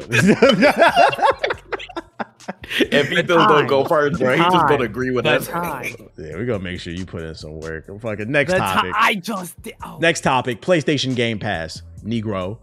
if 2.79 3.11
Etho 3.11 3.47
don't 3.47 3.67
go 3.67 3.83
first, 3.83 4.19
bro, 4.19 4.35
he's 4.35 4.45
just 4.45 4.67
gonna 4.67 4.83
agree 4.85 5.11
with 5.11 5.25
us. 5.25 5.47
Yeah, 5.49 6.35
we're 6.35 6.45
gonna 6.45 6.59
make 6.59 6.79
sure 6.79 6.93
you 6.93 7.05
put 7.05 7.23
in 7.23 7.35
some 7.35 7.59
work. 7.59 7.87
Fucking 7.99 8.31
next 8.31 8.53
the 8.53 8.59
topic. 8.59 8.93
I 8.95 9.15
just 9.15 9.61
did. 9.61 9.75
Oh. 9.83 9.97
Next 9.99 10.21
topic: 10.21 10.61
PlayStation 10.61 11.15
Game 11.15 11.39
Pass. 11.39 11.81
Negro. 12.03 12.59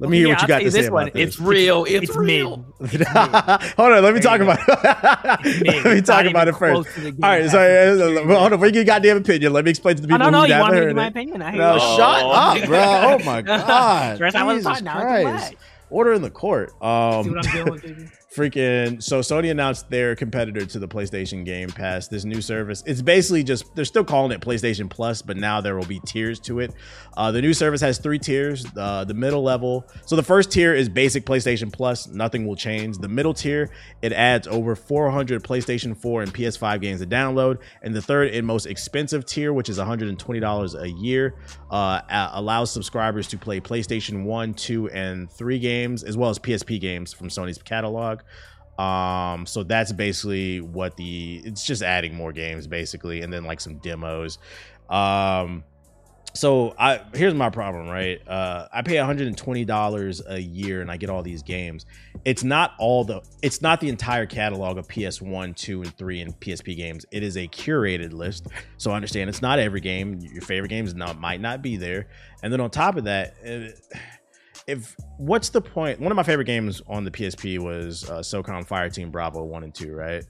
Let 0.00 0.10
me 0.10 0.18
hear 0.18 0.26
yeah, 0.26 0.32
what 0.32 0.42
you 0.42 0.48
got 0.48 0.58
to 0.58 0.70
say 0.70 0.86
about 0.86 1.12
this. 1.12 1.28
It's 1.28 1.40
real. 1.40 1.84
It's, 1.84 2.08
it's 2.08 2.16
real. 2.16 2.66
hold 2.80 3.92
on. 3.92 4.02
Let 4.02 4.12
me 4.14 4.20
talk 4.20 4.40
about 4.40 4.58
it. 4.60 5.66
let 5.84 5.94
me 5.94 6.00
talk 6.02 6.26
about 6.26 6.48
it 6.48 6.56
first. 6.56 6.88
All 6.98 7.12
right. 7.20 7.48
So 7.48 8.26
hold 8.26 8.52
on. 8.52 8.58
Bring 8.58 8.74
your 8.74 8.84
goddamn 8.84 9.18
opinion. 9.18 9.52
Let 9.52 9.64
me 9.64 9.70
explain 9.70 9.94
to 9.96 10.02
the 10.02 10.08
people. 10.08 10.20
I 10.20 10.30
don't 10.30 10.32
know. 10.32 10.44
You 10.44 10.60
want 10.60 10.74
me 10.74 10.80
to 10.80 10.86
give 10.86 10.96
my 10.96 11.06
opinion? 11.06 11.42
I 11.42 11.52
no, 11.52 11.78
oh. 11.80 11.96
shut 11.96 12.24
up, 12.24 12.68
bro. 12.68 12.84
Oh 13.14 13.18
my 13.24 13.42
god. 13.42 14.18
Jesus 14.18 14.80
Christ. 14.82 15.54
Order 15.90 16.14
in 16.14 16.22
the 16.22 16.30
court. 16.30 16.72
Um, 16.82 17.40
Freaking 18.34 19.00
so 19.00 19.20
Sony 19.20 19.52
announced 19.52 19.88
their 19.90 20.16
competitor 20.16 20.66
to 20.66 20.80
the 20.80 20.88
PlayStation 20.88 21.44
Game 21.44 21.68
Pass, 21.68 22.08
this 22.08 22.24
new 22.24 22.42
service. 22.42 22.82
It's 22.84 23.00
basically 23.00 23.44
just 23.44 23.72
they're 23.76 23.84
still 23.84 24.02
calling 24.02 24.32
it 24.32 24.40
PlayStation 24.40 24.90
Plus, 24.90 25.22
but 25.22 25.36
now 25.36 25.60
there 25.60 25.76
will 25.76 25.86
be 25.86 26.00
tiers 26.00 26.40
to 26.40 26.58
it. 26.58 26.74
Uh, 27.16 27.30
the 27.30 27.40
new 27.40 27.54
service 27.54 27.80
has 27.80 27.98
three 27.98 28.18
tiers. 28.18 28.66
Uh, 28.76 29.04
the 29.04 29.14
middle 29.14 29.44
level, 29.44 29.86
so 30.04 30.16
the 30.16 30.22
first 30.22 30.50
tier 30.50 30.74
is 30.74 30.88
basic 30.88 31.24
PlayStation 31.24 31.72
Plus, 31.72 32.08
nothing 32.08 32.44
will 32.44 32.56
change. 32.56 32.98
The 32.98 33.08
middle 33.08 33.34
tier 33.34 33.70
it 34.02 34.12
adds 34.12 34.48
over 34.48 34.74
400 34.74 35.44
PlayStation 35.44 35.96
4 35.96 36.22
and 36.22 36.34
PS5 36.34 36.80
games 36.80 37.00
to 37.02 37.06
download, 37.06 37.58
and 37.82 37.94
the 37.94 38.02
third 38.02 38.34
and 38.34 38.44
most 38.44 38.66
expensive 38.66 39.24
tier, 39.26 39.52
which 39.52 39.68
is 39.68 39.78
120 39.78 40.40
dollars 40.40 40.74
a 40.74 40.90
year, 40.90 41.36
uh, 41.70 42.00
allows 42.32 42.72
subscribers 42.72 43.28
to 43.28 43.38
play 43.38 43.60
PlayStation 43.60 44.24
1, 44.24 44.54
2, 44.54 44.90
and 44.90 45.30
3 45.30 45.60
games 45.60 46.02
as 46.02 46.16
well 46.16 46.30
as 46.30 46.40
PSP 46.40 46.80
games 46.80 47.12
from 47.12 47.28
Sony's 47.28 47.58
catalog. 47.62 48.22
Um, 48.78 49.46
so 49.46 49.62
that's 49.62 49.92
basically 49.92 50.60
what 50.60 50.96
the 50.96 51.40
it's 51.44 51.64
just 51.64 51.82
adding 51.82 52.14
more 52.14 52.32
games 52.32 52.66
basically, 52.66 53.22
and 53.22 53.32
then 53.32 53.44
like 53.44 53.60
some 53.60 53.78
demos. 53.78 54.38
Um, 54.88 55.64
so 56.36 56.74
I 56.76 57.00
here's 57.14 57.34
my 57.34 57.48
problem, 57.48 57.88
right? 57.88 58.20
Uh, 58.26 58.66
I 58.72 58.82
pay 58.82 58.98
120 58.98 59.64
dollars 59.64 60.20
a 60.26 60.38
year 60.38 60.80
and 60.80 60.90
I 60.90 60.96
get 60.96 61.08
all 61.08 61.22
these 61.22 61.44
games. 61.44 61.86
It's 62.24 62.42
not 62.42 62.72
all 62.80 63.04
the 63.04 63.22
it's 63.40 63.62
not 63.62 63.80
the 63.80 63.88
entire 63.88 64.26
catalog 64.26 64.76
of 64.76 64.88
PS1, 64.88 65.54
2, 65.54 65.82
and 65.82 65.96
3 65.96 66.20
and 66.22 66.40
PSP 66.40 66.76
games. 66.76 67.06
It 67.12 67.22
is 67.22 67.36
a 67.36 67.46
curated 67.46 68.12
list. 68.12 68.48
So 68.78 68.90
I 68.90 68.96
understand 68.96 69.30
it's 69.30 69.42
not 69.42 69.60
every 69.60 69.80
game. 69.80 70.18
Your 70.20 70.42
favorite 70.42 70.70
games 70.70 70.92
not 70.94 71.20
might 71.20 71.40
not 71.40 71.62
be 71.62 71.76
there. 71.76 72.08
And 72.42 72.52
then 72.52 72.60
on 72.60 72.70
top 72.70 72.96
of 72.96 73.04
that. 73.04 73.36
It, 73.42 73.80
if 74.66 74.96
what's 75.18 75.50
the 75.50 75.60
point? 75.60 76.00
One 76.00 76.10
of 76.10 76.16
my 76.16 76.22
favorite 76.22 76.46
games 76.46 76.82
on 76.86 77.04
the 77.04 77.10
PSP 77.10 77.58
was 77.58 78.08
uh, 78.08 78.18
SOCOM 78.18 78.66
Fireteam 78.66 79.10
Bravo 79.10 79.42
one 79.44 79.64
and 79.64 79.74
two, 79.74 79.94
right? 79.94 80.24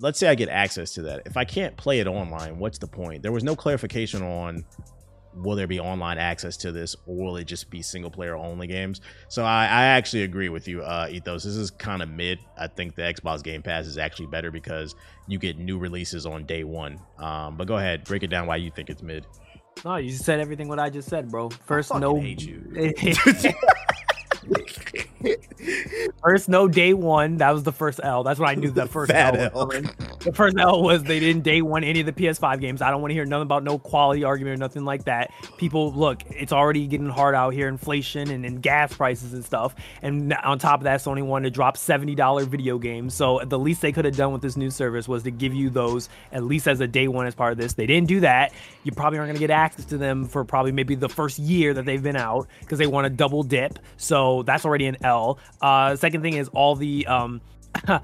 Let's 0.00 0.18
say 0.18 0.28
I 0.28 0.34
get 0.34 0.48
access 0.48 0.94
to 0.94 1.02
that. 1.02 1.22
If 1.26 1.36
I 1.36 1.44
can't 1.44 1.76
play 1.76 2.00
it 2.00 2.06
online, 2.06 2.58
what's 2.58 2.78
the 2.78 2.86
point? 2.86 3.22
There 3.22 3.32
was 3.32 3.44
no 3.44 3.56
clarification 3.56 4.22
on 4.22 4.64
will 5.42 5.56
there 5.56 5.66
be 5.66 5.78
online 5.78 6.18
access 6.18 6.56
to 6.56 6.72
this 6.72 6.96
or 7.06 7.16
will 7.16 7.36
it 7.36 7.44
just 7.44 7.70
be 7.70 7.82
single 7.82 8.10
player 8.10 8.34
only 8.34 8.66
games 8.66 9.00
so 9.28 9.44
i, 9.44 9.64
I 9.64 9.84
actually 9.84 10.22
agree 10.22 10.48
with 10.48 10.66
you 10.66 10.82
uh, 10.82 11.06
ethos 11.10 11.44
this 11.44 11.54
is 11.54 11.70
kind 11.70 12.02
of 12.02 12.08
mid 12.08 12.38
i 12.56 12.66
think 12.66 12.94
the 12.94 13.02
xbox 13.02 13.42
game 13.42 13.62
pass 13.62 13.86
is 13.86 13.98
actually 13.98 14.26
better 14.26 14.50
because 14.50 14.94
you 15.26 15.38
get 15.38 15.58
new 15.58 15.78
releases 15.78 16.26
on 16.26 16.44
day 16.44 16.64
one 16.64 16.98
um, 17.18 17.56
but 17.56 17.68
go 17.68 17.76
ahead 17.76 18.04
break 18.04 18.22
it 18.22 18.28
down 18.28 18.46
why 18.46 18.56
you 18.56 18.70
think 18.70 18.90
it's 18.90 19.02
mid 19.02 19.26
no, 19.84 19.96
you 19.96 20.12
said 20.12 20.40
everything 20.40 20.68
what 20.68 20.78
I 20.78 20.90
just 20.90 21.08
said, 21.08 21.30
bro. 21.30 21.50
First, 21.50 21.94
no. 21.94 22.18
Hate 22.18 22.42
you. 22.42 22.62
first, 26.22 26.48
no 26.48 26.68
day 26.68 26.94
one. 26.94 27.36
That 27.38 27.52
was 27.52 27.62
the 27.62 27.72
first 27.72 28.00
L. 28.02 28.22
That's 28.22 28.40
what 28.40 28.48
I 28.48 28.54
knew. 28.54 28.70
The 28.70 28.86
first 28.90 29.12
L. 29.12 29.36
L. 29.36 29.70
The 30.20 30.32
first 30.32 30.56
L 30.58 30.82
was 30.82 31.04
they 31.04 31.20
didn't 31.20 31.42
day 31.42 31.62
one 31.62 31.84
any 31.84 32.00
of 32.00 32.06
the 32.06 32.12
PS5 32.12 32.60
games. 32.60 32.82
I 32.82 32.90
don't 32.90 33.00
want 33.00 33.10
to 33.10 33.14
hear 33.14 33.24
nothing 33.24 33.42
about 33.42 33.62
no 33.62 33.78
quality 33.78 34.24
argument 34.24 34.54
or 34.54 34.58
nothing 34.58 34.84
like 34.84 35.04
that. 35.04 35.30
People, 35.58 35.92
look, 35.92 36.22
it's 36.30 36.52
already 36.52 36.86
getting 36.88 37.08
hard 37.08 37.36
out 37.36 37.54
here, 37.54 37.68
inflation 37.68 38.30
and, 38.30 38.44
and 38.44 38.60
gas 38.60 38.92
prices 38.92 39.32
and 39.32 39.44
stuff. 39.44 39.76
And 40.02 40.34
on 40.34 40.58
top 40.58 40.80
of 40.80 40.84
that, 40.84 41.00
Sony 41.00 41.24
wanted 41.24 41.44
to 41.44 41.50
drop 41.50 41.76
seventy 41.76 42.16
dollar 42.16 42.44
video 42.44 42.78
games. 42.78 43.14
So 43.14 43.40
the 43.46 43.58
least 43.58 43.80
they 43.80 43.92
could 43.92 44.04
have 44.04 44.16
done 44.16 44.32
with 44.32 44.42
this 44.42 44.56
new 44.56 44.70
service 44.70 45.06
was 45.06 45.22
to 45.22 45.30
give 45.30 45.54
you 45.54 45.70
those 45.70 46.08
at 46.32 46.42
least 46.42 46.66
as 46.66 46.80
a 46.80 46.86
day 46.88 47.06
one 47.06 47.26
as 47.26 47.34
part 47.34 47.52
of 47.52 47.58
this. 47.58 47.74
They 47.74 47.86
didn't 47.86 48.08
do 48.08 48.20
that. 48.20 48.52
You 48.82 48.92
probably 48.92 49.20
aren't 49.20 49.28
going 49.28 49.36
to 49.36 49.46
get 49.46 49.50
access 49.50 49.84
to 49.86 49.98
them 49.98 50.24
for 50.24 50.44
probably 50.44 50.72
maybe 50.72 50.96
the 50.96 51.08
first 51.08 51.38
year 51.38 51.72
that 51.74 51.84
they've 51.84 52.02
been 52.02 52.16
out 52.16 52.48
because 52.60 52.78
they 52.78 52.86
want 52.88 53.04
to 53.04 53.10
double 53.10 53.44
dip. 53.44 53.78
So 53.98 54.42
that's 54.42 54.64
already 54.64 54.86
an 54.86 54.96
L. 55.04 55.38
Uh, 55.60 55.94
second 55.94 56.22
thing 56.22 56.34
is 56.34 56.48
all 56.48 56.74
the 56.74 57.06
um, 57.06 57.40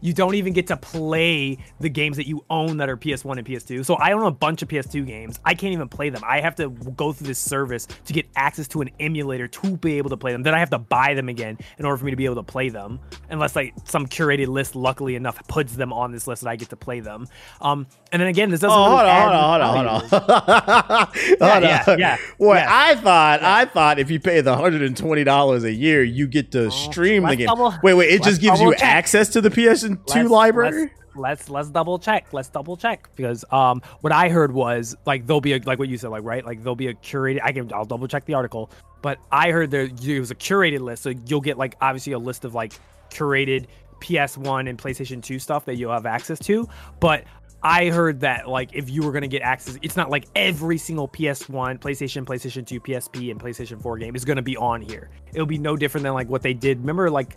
you 0.00 0.12
don't 0.12 0.34
even 0.34 0.52
get 0.52 0.66
to 0.68 0.76
play 0.76 1.58
the 1.80 1.88
games 1.88 2.16
that 2.16 2.26
you 2.26 2.44
own 2.50 2.76
that 2.78 2.88
are 2.88 2.96
PS1 2.96 3.38
and 3.38 3.46
PS2. 3.46 3.84
So 3.84 3.94
I 3.94 4.12
own 4.12 4.22
a 4.22 4.30
bunch 4.30 4.62
of 4.62 4.68
PS2 4.68 5.06
games. 5.06 5.40
I 5.44 5.54
can't 5.54 5.72
even 5.72 5.88
play 5.88 6.10
them. 6.10 6.22
I 6.26 6.40
have 6.40 6.54
to 6.56 6.70
go 6.70 7.12
through 7.12 7.26
this 7.28 7.38
service 7.38 7.86
to 7.86 8.12
get 8.12 8.26
access 8.36 8.68
to 8.68 8.80
an 8.80 8.90
emulator 9.00 9.48
to 9.48 9.76
be 9.78 9.98
able 9.98 10.10
to 10.10 10.16
play 10.16 10.32
them. 10.32 10.42
Then 10.42 10.54
I 10.54 10.58
have 10.58 10.70
to 10.70 10.78
buy 10.78 11.14
them 11.14 11.28
again 11.28 11.58
in 11.78 11.84
order 11.84 11.96
for 11.96 12.04
me 12.04 12.10
to 12.10 12.16
be 12.16 12.24
able 12.24 12.36
to 12.36 12.42
play 12.42 12.68
them, 12.68 13.00
unless 13.30 13.56
like 13.56 13.74
some 13.84 14.06
curated 14.06 14.48
list, 14.48 14.74
luckily 14.76 15.14
enough, 15.16 15.46
puts 15.48 15.74
them 15.74 15.92
on 15.92 16.12
this 16.12 16.26
list 16.26 16.42
that 16.42 16.50
I 16.50 16.56
get 16.56 16.70
to 16.70 16.76
play 16.76 17.00
them. 17.00 17.26
Um, 17.60 17.86
and 18.12 18.20
then 18.20 18.28
again, 18.28 18.50
this 18.50 18.60
doesn't. 18.60 18.78
Oh, 18.78 18.96
really 18.98 19.10
hold 19.10 19.32
on, 19.32 19.60
hold 19.60 19.86
on, 19.86 20.08
hold 20.10 20.22
on, 20.30 21.08
hold 21.10 21.42
on. 21.42 21.62
Yeah, 21.62 21.84
yeah, 21.86 21.96
yeah, 21.98 22.16
Boy, 22.38 22.56
yeah. 22.56 22.66
I 22.68 22.94
thought, 22.96 23.42
I 23.42 23.64
thought 23.64 23.98
if 23.98 24.10
you 24.10 24.20
pay 24.20 24.40
the 24.42 24.54
hundred 24.56 24.82
and 24.82 24.96
twenty 24.96 25.24
dollars 25.24 25.64
a 25.64 25.72
year, 25.72 26.02
you 26.02 26.26
get 26.26 26.50
to 26.52 26.70
stream 26.70 27.24
the 27.24 27.36
game. 27.36 27.46
double- 27.46 27.74
wait, 27.82 27.94
wait, 27.94 28.10
it 28.10 28.22
just 28.22 28.40
gives 28.40 28.60
you 28.60 28.71
double 28.72 28.80
check. 28.80 28.88
access 28.96 29.28
to 29.30 29.40
the 29.40 29.50
PS2 29.50 29.98
Let's- 30.08 30.30
library. 30.30 30.82
Let's, 30.82 30.92
let's 31.14 31.50
let's 31.50 31.68
double 31.70 31.98
check. 31.98 32.32
Let's 32.32 32.48
double 32.48 32.76
check 32.76 33.08
because 33.16 33.44
um 33.50 33.82
what 34.00 34.12
I 34.12 34.28
heard 34.30 34.52
was 34.52 34.96
like 35.04 35.26
there'll 35.26 35.40
be 35.42 35.52
a 35.52 35.60
like 35.64 35.78
what 35.78 35.88
you 35.88 35.98
said 35.98 36.08
like 36.08 36.24
right 36.24 36.44
like 36.44 36.62
there'll 36.62 36.74
be 36.76 36.88
a 36.88 36.94
curated. 36.94 37.40
I 37.42 37.52
can 37.52 37.72
I'll 37.72 37.84
double 37.84 38.08
check 38.08 38.24
the 38.24 38.34
article, 38.34 38.70
but 39.02 39.18
I 39.30 39.50
heard 39.50 39.70
there 39.70 39.82
it 39.82 40.18
was 40.20 40.30
a 40.30 40.34
curated 40.34 40.80
list, 40.80 41.02
so 41.02 41.12
you'll 41.26 41.40
get 41.42 41.58
like 41.58 41.76
obviously 41.80 42.14
a 42.14 42.18
list 42.18 42.44
of 42.44 42.54
like 42.54 42.72
curated 43.10 43.66
PS1 44.00 44.68
and 44.68 44.78
PlayStation 44.78 45.22
2 45.22 45.38
stuff 45.38 45.64
that 45.66 45.76
you'll 45.76 45.92
have 45.92 46.06
access 46.06 46.38
to, 46.40 46.68
but. 47.00 47.24
I 47.64 47.90
heard 47.90 48.18
that 48.22 48.48
like 48.48 48.70
if 48.72 48.90
you 48.90 49.02
were 49.04 49.12
gonna 49.12 49.28
get 49.28 49.42
access, 49.42 49.78
it's 49.82 49.96
not 49.96 50.10
like 50.10 50.24
every 50.34 50.76
single 50.78 51.06
PS1, 51.06 51.78
PlayStation, 51.78 52.24
PlayStation 52.24 52.66
2, 52.66 52.80
PSP, 52.80 53.30
and 53.30 53.40
PlayStation 53.40 53.80
4 53.80 53.98
game 53.98 54.16
is 54.16 54.24
gonna 54.24 54.42
be 54.42 54.56
on 54.56 54.82
here. 54.82 55.10
It'll 55.32 55.46
be 55.46 55.58
no 55.58 55.76
different 55.76 56.02
than 56.02 56.12
like 56.12 56.28
what 56.28 56.42
they 56.42 56.54
did. 56.54 56.80
Remember 56.80 57.08
like 57.08 57.36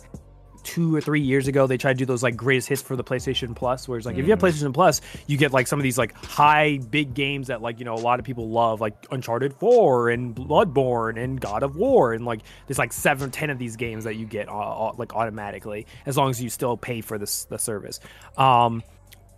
two 0.66 0.94
or 0.94 1.00
three 1.00 1.20
years 1.20 1.46
ago 1.46 1.68
they 1.68 1.78
tried 1.78 1.92
to 1.92 1.98
do 1.98 2.06
those 2.06 2.24
like 2.24 2.36
greatest 2.36 2.68
hits 2.68 2.82
for 2.82 2.96
the 2.96 3.04
PlayStation 3.04 3.54
Plus, 3.54 3.88
where 3.88 3.96
it's 3.96 4.04
like 4.06 4.16
if 4.16 4.24
you 4.26 4.32
have 4.32 4.40
PlayStation 4.40 4.74
Plus, 4.74 5.00
you 5.28 5.36
get 5.36 5.52
like 5.52 5.68
some 5.68 5.78
of 5.78 5.84
these 5.84 5.96
like 5.96 6.12
high 6.12 6.78
big 6.90 7.14
games 7.14 7.46
that 7.46 7.62
like 7.62 7.78
you 7.78 7.84
know 7.84 7.94
a 7.94 8.02
lot 8.02 8.18
of 8.18 8.24
people 8.24 8.50
love, 8.50 8.80
like 8.80 8.94
Uncharted 9.10 9.54
Four 9.54 10.10
and 10.10 10.34
Bloodborne 10.34 11.22
and 11.22 11.40
God 11.40 11.62
of 11.62 11.76
War, 11.76 12.12
and 12.12 12.26
like 12.26 12.40
there's 12.66 12.78
like 12.78 12.92
seven, 12.92 13.30
ten 13.30 13.48
of 13.48 13.58
these 13.58 13.76
games 13.76 14.04
that 14.04 14.16
you 14.16 14.26
get 14.26 14.48
uh, 14.48 14.88
uh, 14.88 14.92
like 14.98 15.14
automatically 15.14 15.86
as 16.04 16.16
long 16.16 16.30
as 16.30 16.42
you 16.42 16.50
still 16.50 16.76
pay 16.76 17.00
for 17.00 17.16
this 17.16 17.44
the 17.44 17.58
service. 17.58 18.00
Um, 18.36 18.82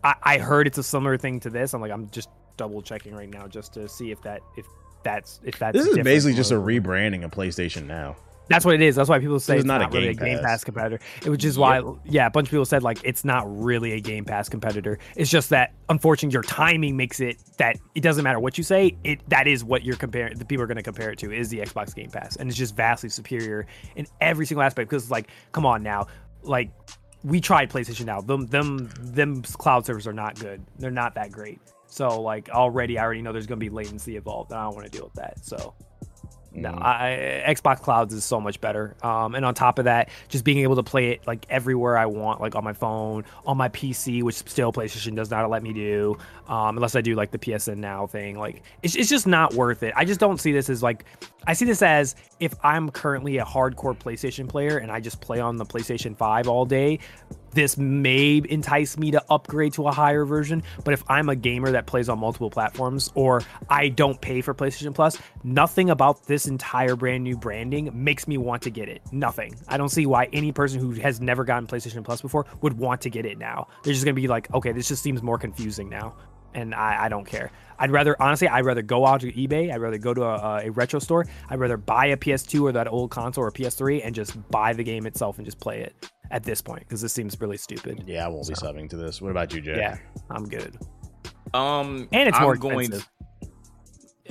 I, 0.03 0.15
I 0.23 0.39
heard 0.39 0.67
it's 0.67 0.79
a 0.79 0.83
similar 0.83 1.19
thing 1.19 1.41
to 1.41 1.51
this. 1.51 1.75
I'm 1.75 1.83
like 1.83 1.93
I'm 1.93 2.09
just 2.11 2.31
double 2.57 2.81
checking 2.81 3.15
right 3.15 3.31
now 3.31 3.47
just 3.47 3.75
to 3.75 3.87
see 3.87 4.11
if 4.11 4.23
that 4.23 4.41
if 4.57 4.67
that's 5.05 5.41
if 5.45 5.59
that's 5.59 5.77
This 5.77 5.87
is 5.87 5.99
basically 5.99 6.35
just 6.35 6.53
a 6.53 6.57
rebranding 6.57 7.23
of 7.23 7.31
PlayStation 7.31 7.87
Now. 7.87 8.17
That's 8.49 8.65
what 8.65 8.75
it 8.75 8.83
is. 8.83 8.97
That's 8.97 9.09
why 9.09 9.19
people 9.19 9.39
say 9.41 9.57
is 9.57 9.61
it's 9.61 9.67
not 9.67 9.81
not, 9.81 9.93
a 9.93 9.97
really 9.97 10.09
a 10.09 10.15
Game 10.15 10.37
Game 10.37 10.45
Pass. 10.45 10.65
Competitor. 10.65 10.99
It 11.25 11.29
was 11.29 11.39
just 11.39 11.59
why, 11.59 11.83
yeah, 12.05 12.27
a 12.27 12.31
bunch 12.31 12.49
of 12.49 12.51
people 12.51 12.65
said 12.65 12.83
like 12.83 12.99
it's 13.05 13.25
not 13.25 13.45
really 13.47 13.93
a 13.93 14.01
Game 14.01 14.25
Pass 14.25 14.49
competitor. 14.49 14.99
It's 15.17 15.31
just 15.31 15.51
that 15.51 15.75
unfortunately 15.89 16.33
your 16.33 16.43
timing 16.43 16.97
makes 16.97 17.21
it 17.21 17.39
that 17.59 17.79
it 17.95 18.03
doesn't 18.03 18.25
matter 18.25 18.41
what 18.41 18.59
you 18.59 18.65
say. 18.65 18.97
It 19.05 19.21
that 19.29 19.47
is 19.47 19.65
what 19.65 19.85
you're 19.85 19.97
comparing. 19.97 20.39
The 20.39 20.45
people 20.45 20.65
are 20.65 20.67
going 20.67 20.77
to 20.77 20.83
compare 20.83 21.11
it 21.11 21.19
to 21.21 21.33
is 21.33 21.49
the 21.49 21.59
Xbox 21.59 21.95
Game 21.95 22.11
Pass, 22.11 22.37
and 22.37 22.49
it's 22.49 22.59
just 22.59 22.75
vastly 22.75 23.09
superior 23.09 23.67
in 23.97 24.07
every 24.21 24.47
single 24.47 24.63
aspect. 24.63 24.89
Because 24.91 25.11
like, 25.11 25.29
come 25.53 25.67
on 25.67 25.83
now, 25.83 26.07
like 26.43 26.71
we 27.25 27.41
tried 27.41 27.71
PlayStation 27.71 28.05
Now. 28.05 28.21
Them 28.21 28.47
them 28.47 28.91
them 29.01 29.43
cloud 29.43 29.87
servers 29.87 30.07
are 30.07 30.13
not 30.13 30.39
good. 30.39 30.65
They're 30.79 30.91
not 30.91 31.15
that 31.15 31.31
great. 31.31 31.61
So 31.87 32.21
like 32.21 32.51
already, 32.51 32.99
I 32.99 33.05
already 33.05 33.23
know 33.23 33.33
there's 33.33 33.47
going 33.47 33.61
to 33.61 33.65
be 33.65 33.71
latency 33.71 34.17
involved, 34.17 34.51
and 34.51 34.61
I 34.61 34.65
don't 34.65 34.75
want 34.75 34.87
to 34.87 34.93
deal 34.93 35.05
with 35.05 35.15
that. 35.15 35.45
So. 35.45 35.75
No, 36.53 36.71
Mm. 36.71 36.83
I, 36.83 37.45
Xbox 37.55 37.81
Clouds 37.81 38.15
is 38.15 38.25
so 38.25 38.41
much 38.41 38.61
better. 38.61 38.95
Um, 39.03 39.35
and 39.35 39.45
on 39.45 39.55
top 39.55 39.79
of 39.79 39.85
that, 39.85 40.09
just 40.29 40.45
being 40.45 40.59
able 40.59 40.77
to 40.77 40.83
play 40.83 41.11
it 41.11 41.27
like 41.27 41.47
everywhere 41.51 41.97
I 41.97 42.07
want, 42.07 42.41
like 42.41 42.55
on 42.55 42.65
my 42.65 42.73
phone, 42.73 43.25
on 43.47 43.57
my 43.57 43.69
PC, 43.69 44.23
which 44.23 44.37
still 44.37 44.73
PlayStation 44.73 45.15
does 45.15 45.31
not 45.31 45.49
let 45.51 45.63
me 45.63 45.73
do, 45.73 46.17
um, 46.49 46.77
unless 46.77 46.97
I 46.97 47.01
do 47.01 47.15
like 47.15 47.31
the 47.31 47.39
PSN 47.39 47.77
Now 47.77 48.07
thing. 48.07 48.39
Like, 48.39 48.63
it's, 48.83 48.97
it's 48.97 49.09
just 49.09 49.27
not 49.27 49.55
worth 49.55 49.83
it. 49.83 49.93
I 49.97 50.05
just 50.05 50.21
don't 50.21 50.41
see 50.41 50.53
this 50.53 50.71
as 50.71 50.83
like, 50.83 51.05
I 51.47 51.53
see 51.53 51.65
this 51.65 51.83
as 51.83 52.17
if 52.41 52.55
I'm 52.65 52.91
currently 52.91 53.39
a 53.39 53.45
hardcore 53.45 53.97
PlayStation 53.97 54.49
player 54.49 54.79
and 54.79 54.91
I 54.91 55.01
just 55.01 55.21
play 55.21 55.41
on 55.41 55.57
the 55.57 55.65
PlayStation 55.67 56.17
5 56.17 56.49
all 56.49 56.65
day, 56.65 56.99
this 57.59 57.77
may 57.77 58.41
entice 58.49 58.97
me 58.97 59.11
to 59.11 59.25
upgrade 59.29 59.73
to 59.73 59.89
a 59.89 59.93
higher 59.93 60.25
version. 60.25 60.63
But 60.85 60.95
if 60.95 61.03
I'm 61.09 61.29
a 61.29 61.35
gamer 61.35 61.73
that 61.73 61.87
plays 61.87 62.09
on 62.09 62.21
multiple 62.21 62.51
platforms 62.51 63.11
or 63.17 63.43
I 63.69 63.89
don't 63.89 64.21
pay 64.21 64.43
for 64.43 64.55
PlayStation 64.55 64.95
Plus, 64.95 65.19
nothing 65.43 65.91
about 65.91 66.25
this 66.29 66.47
entire 66.47 66.95
brand 66.95 67.25
new 67.25 67.37
branding 67.37 67.91
makes 67.93 68.29
me 68.29 68.39
want 68.39 68.63
to 68.63 68.71
get 68.71 68.89
it. 68.89 69.03
Nothing. 69.11 69.57
I 69.67 69.77
don't 69.77 69.89
see 69.89 70.07
why 70.07 70.29
any 70.33 70.53
person 70.53 70.79
who 70.79 70.93
has 71.01 71.21
never 71.21 71.43
gotten 71.43 71.67
PlayStation 71.67 72.05
Plus 72.05 72.23
before 72.23 72.47
would 72.63 72.75
want 72.75 73.01
to 73.01 73.11
get 73.11 73.27
it 73.27 73.39
now. 73.39 73.67
They're 73.83 73.93
just 73.93 74.05
going 74.05 74.15
to 74.15 74.23
be 74.23 74.29
like, 74.29 74.55
okay, 74.55 74.71
this 74.71 74.87
just 74.87 75.03
seems 75.03 75.21
more 75.21 75.37
confusing 75.37 75.89
now. 75.89 76.15
And 76.55 76.77
I, 76.77 77.07
I 77.07 77.09
don't 77.09 77.27
care. 77.27 77.51
I'd 77.81 77.91
rather, 77.91 78.21
honestly, 78.23 78.47
I'd 78.47 78.67
rather 78.67 78.83
go 78.83 79.05
out 79.05 79.23
to 79.23 79.33
eBay. 79.33 79.73
I'd 79.73 79.81
rather 79.81 79.99
go 79.99 80.15
to 80.15 80.23
a, 80.23 80.67
a 80.67 80.71
retro 80.71 81.01
store. 81.01 81.27
I'd 81.51 81.59
rather 81.59 81.77
buy 81.77 82.07
a 82.07 82.17
PS2 82.17 82.63
or 82.63 82.73
that 82.73 82.87
old 82.87 83.11
console 83.11 83.43
or 83.43 83.51
PS3 83.51 84.03
and 84.05 84.15
just 84.15 84.49
buy 84.49 84.75
the 84.75 84.85
game 84.85 85.07
itself 85.07 85.39
and 85.39 85.45
just 85.45 85.59
play 85.59 85.81
it 85.81 86.09
at 86.31 86.43
this 86.43 86.61
point 86.61 86.81
because 86.81 87.01
this 87.01 87.13
seems 87.13 87.41
really 87.41 87.57
stupid. 87.57 88.05
Yeah, 88.07 88.25
I 88.27 88.29
won't 88.29 88.49
be 88.49 88.55
subbing 88.55 88.89
to 88.91 88.97
this. 88.97 89.21
What 89.23 89.31
about 89.31 89.53
you, 89.55 89.61
Jay? 89.61 89.77
Yeah, 89.79 89.97
I'm 90.31 90.45
good. 90.49 90.77
Um, 91.55 92.09
And 92.13 92.29
it's 92.29 92.37
I'm 92.37 92.43
more 92.45 92.57
going 92.57 92.81
expensive. 92.93 93.09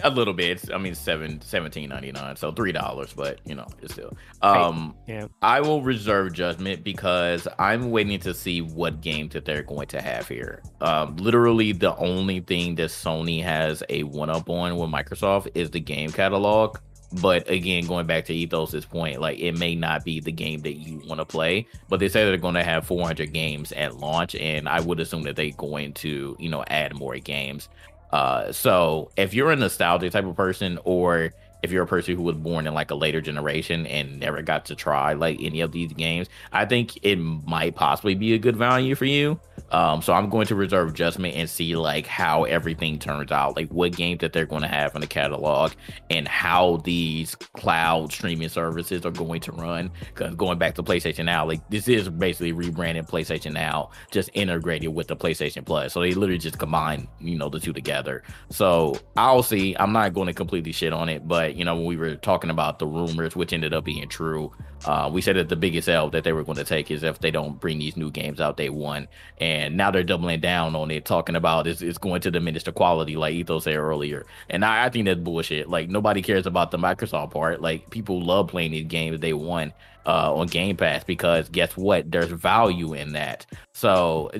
a 0.03 0.09
little 0.11 0.33
bit. 0.35 0.51
It's- 0.51 0.69
I 0.71 0.77
mean, 0.77 0.93
seven 0.93 1.41
seventeen 1.41 1.89
ninety 1.89 2.11
nine, 2.11 2.35
so 2.35 2.51
three 2.51 2.71
dollars, 2.71 3.13
but 3.13 3.39
you 3.45 3.55
know, 3.55 3.65
it's 3.81 3.93
still. 3.93 4.15
Um, 4.43 4.95
Yeah. 5.07 5.25
I 5.41 5.61
will 5.61 5.81
reserve 5.81 6.33
judgment 6.33 6.83
because 6.83 7.47
I'm 7.57 7.89
waiting 7.89 8.19
to 8.19 8.33
see 8.35 8.61
what 8.61 9.01
games 9.01 9.33
that 9.33 9.45
they're 9.45 9.63
going 9.63 9.87
to 9.87 10.01
have 10.01 10.27
here. 10.27 10.61
Um, 10.81 11.15
literally, 11.17 11.71
the 11.71 11.95
only 11.97 12.41
thing 12.41 12.75
that 12.75 12.89
Sony 12.91 13.41
has 13.43 13.81
a 13.89 14.03
one 14.03 14.29
up 14.29 14.47
on 14.49 14.77
with 14.77 14.89
Microsoft 14.91 15.47
is 15.55 15.71
the 15.71 15.79
game 15.79 16.11
catalog. 16.11 16.77
But 17.13 17.49
again, 17.49 17.85
going 17.85 18.05
back 18.05 18.25
to 18.25 18.33
Ethos's 18.33 18.85
point, 18.85 19.21
like 19.21 19.39
it 19.39 19.57
may 19.57 19.75
not 19.75 20.03
be 20.03 20.19
the 20.19 20.31
game 20.31 20.61
that 20.61 20.73
you 20.73 21.01
want 21.07 21.19
to 21.19 21.25
play, 21.25 21.65
but 21.87 21.99
they 21.99 22.09
say 22.09 22.25
they're 22.25 22.37
going 22.37 22.55
to 22.55 22.63
have 22.63 22.85
400 22.85 23.31
games 23.31 23.71
at 23.71 23.95
launch, 23.95 24.35
and 24.35 24.67
I 24.67 24.81
would 24.81 24.99
assume 24.99 25.23
that 25.23 25.35
they're 25.37 25.51
going 25.51 25.93
to, 25.93 26.35
you 26.37 26.49
know, 26.49 26.65
add 26.67 26.95
more 26.95 27.17
games. 27.17 27.69
Uh, 28.11 28.51
so 28.51 29.09
if 29.15 29.33
you're 29.33 29.51
a 29.51 29.55
nostalgic 29.55 30.11
type 30.11 30.25
of 30.25 30.35
person, 30.35 30.79
or 30.83 31.33
if 31.63 31.71
you're 31.71 31.83
a 31.83 31.87
person 31.87 32.15
who 32.15 32.23
was 32.23 32.35
born 32.35 32.67
in 32.67 32.73
like 32.73 32.91
a 32.91 32.95
later 32.95 33.21
generation 33.21 33.85
and 33.87 34.19
never 34.19 34.41
got 34.41 34.65
to 34.65 34.75
try 34.75 35.13
like 35.13 35.37
any 35.41 35.61
of 35.61 35.71
these 35.71 35.91
games, 35.93 36.27
I 36.51 36.65
think 36.65 36.99
it 37.03 37.17
might 37.17 37.75
possibly 37.75 38.15
be 38.15 38.33
a 38.33 38.37
good 38.37 38.55
value 38.55 38.95
for 38.95 39.05
you. 39.05 39.39
Um, 39.71 40.01
so 40.01 40.13
I'm 40.13 40.29
going 40.29 40.47
to 40.47 40.55
reserve 40.55 40.93
judgment 40.93 41.35
and 41.35 41.49
see 41.49 41.75
like 41.75 42.05
how 42.05 42.45
everything 42.45 42.99
turns 42.99 43.31
out, 43.31 43.57
like 43.57 43.69
what 43.69 43.95
games 43.95 44.19
that 44.21 44.31
they're 44.31 44.45
going 44.45 44.61
to 44.61 44.67
have 44.67 44.95
in 44.95 45.01
the 45.01 45.07
catalog 45.07 45.73
and 46.09 46.27
how 46.27 46.77
these 46.85 47.35
cloud 47.35 48.13
streaming 48.13 48.49
services 48.49 49.05
are 49.05 49.11
going 49.11 49.41
to 49.41 49.51
run. 49.51 49.91
Because 49.99 50.35
going 50.35 50.57
back 50.57 50.75
to 50.75 50.83
PlayStation 50.83 51.25
Now, 51.25 51.45
like 51.45 51.67
this 51.69 51.87
is 51.87 52.07
basically 52.07 52.53
rebranding 52.53 53.09
PlayStation 53.09 53.53
Now, 53.53 53.89
just 54.11 54.29
integrated 54.33 54.93
with 54.93 55.07
the 55.07 55.15
PlayStation 55.15 55.65
Plus. 55.65 55.91
So 55.93 56.01
they 56.01 56.13
literally 56.13 56.37
just 56.37 56.59
combine, 56.59 57.07
you 57.19 57.37
know, 57.37 57.49
the 57.49 57.59
two 57.59 57.73
together. 57.73 58.23
So 58.49 58.95
I'll 59.17 59.43
see. 59.43 59.75
I'm 59.79 59.91
not 59.91 60.13
going 60.13 60.27
to 60.27 60.33
completely 60.33 60.71
shit 60.71 60.93
on 60.93 61.09
it, 61.09 61.27
but 61.27 61.46
you 61.55 61.65
know, 61.65 61.75
when 61.75 61.85
we 61.85 61.97
were 61.97 62.15
talking 62.15 62.49
about 62.49 62.79
the 62.79 62.87
rumors, 62.87 63.35
which 63.35 63.53
ended 63.53 63.73
up 63.73 63.85
being 63.85 64.07
true, 64.07 64.51
uh, 64.85 65.09
we 65.11 65.21
said 65.21 65.35
that 65.35 65.49
the 65.49 65.55
biggest 65.55 65.87
L 65.87 66.09
that 66.09 66.23
they 66.23 66.33
were 66.33 66.43
going 66.43 66.57
to 66.57 66.63
take 66.63 66.91
is 66.91 67.03
if 67.03 67.19
they 67.19 67.31
don't 67.31 67.59
bring 67.59 67.79
these 67.79 67.97
new 67.97 68.11
games 68.11 68.39
out 68.39 68.57
day 68.57 68.69
one. 68.69 69.07
And 69.39 69.77
now 69.77 69.91
they're 69.91 70.03
doubling 70.03 70.39
down 70.39 70.75
on 70.75 70.91
it, 70.91 71.05
talking 71.05 71.35
about 71.35 71.67
it's, 71.67 71.81
it's 71.81 71.97
going 71.97 72.21
to 72.21 72.31
diminish 72.31 72.63
the 72.63 72.71
quality, 72.71 73.15
like 73.15 73.33
Ethos 73.33 73.63
said 73.63 73.75
earlier. 73.75 74.25
And 74.49 74.63
I, 74.65 74.85
I 74.85 74.89
think 74.89 75.05
that's 75.05 75.19
bullshit. 75.19 75.69
Like 75.69 75.89
nobody 75.89 76.21
cares 76.21 76.45
about 76.45 76.71
the 76.71 76.77
Microsoft 76.77 77.31
part. 77.31 77.61
Like 77.61 77.89
people 77.89 78.21
love 78.21 78.47
playing 78.47 78.71
these 78.71 78.85
games 78.85 79.19
day 79.19 79.33
one 79.33 79.73
uh, 80.07 80.33
on 80.33 80.47
Game 80.47 80.77
Pass 80.77 81.03
because 81.03 81.49
guess 81.49 81.75
what? 81.75 82.09
There's 82.09 82.31
value 82.31 82.93
in 82.93 83.11
that. 83.13 83.45
So 83.73 84.31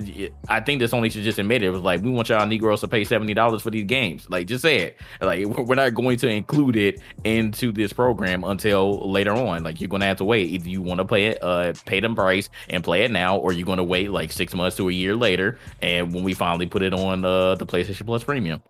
I 0.48 0.60
think 0.60 0.80
this 0.80 0.94
only 0.94 1.10
should 1.10 1.22
just 1.22 1.38
admit 1.38 1.62
it. 1.62 1.66
It 1.66 1.70
was 1.70 1.82
like 1.82 2.02
we 2.02 2.10
want 2.10 2.30
y'all 2.30 2.46
Negroes 2.46 2.80
to 2.80 2.88
pay 2.88 3.04
seventy 3.04 3.34
dollars 3.34 3.62
for 3.62 3.70
these 3.70 3.84
games. 3.84 4.28
Like 4.30 4.46
just 4.46 4.62
say 4.62 4.78
it. 4.78 5.00
Like 5.20 5.46
we're 5.46 5.74
not 5.74 5.94
going 5.94 6.16
to 6.18 6.28
include 6.28 6.76
it 6.76 7.00
into 7.24 7.70
this 7.70 7.92
program 7.92 8.44
until 8.44 9.10
later 9.10 9.32
on. 9.32 9.62
Like 9.62 9.80
you're 9.80 9.88
gonna 9.88 10.06
have 10.06 10.16
to 10.16 10.24
wait. 10.24 10.50
Either 10.50 10.68
you 10.68 10.80
want 10.80 10.98
to 10.98 11.04
play 11.04 11.26
it, 11.26 11.38
uh, 11.42 11.74
pay 11.84 12.00
them 12.00 12.16
price 12.16 12.48
and 12.70 12.82
play 12.82 13.04
it 13.04 13.10
now, 13.10 13.36
or 13.36 13.52
you're 13.52 13.66
gonna 13.66 13.84
wait 13.84 14.10
like 14.10 14.32
six 14.32 14.54
months 14.54 14.76
to 14.78 14.88
a 14.88 14.92
year 14.92 15.14
later, 15.14 15.58
and 15.82 16.14
when 16.14 16.24
we 16.24 16.32
finally 16.32 16.66
put 16.66 16.82
it 16.82 16.94
on 16.94 17.24
uh, 17.24 17.54
the 17.56 17.66
PlayStation 17.66 18.06
Plus 18.06 18.24
Premium. 18.24 18.62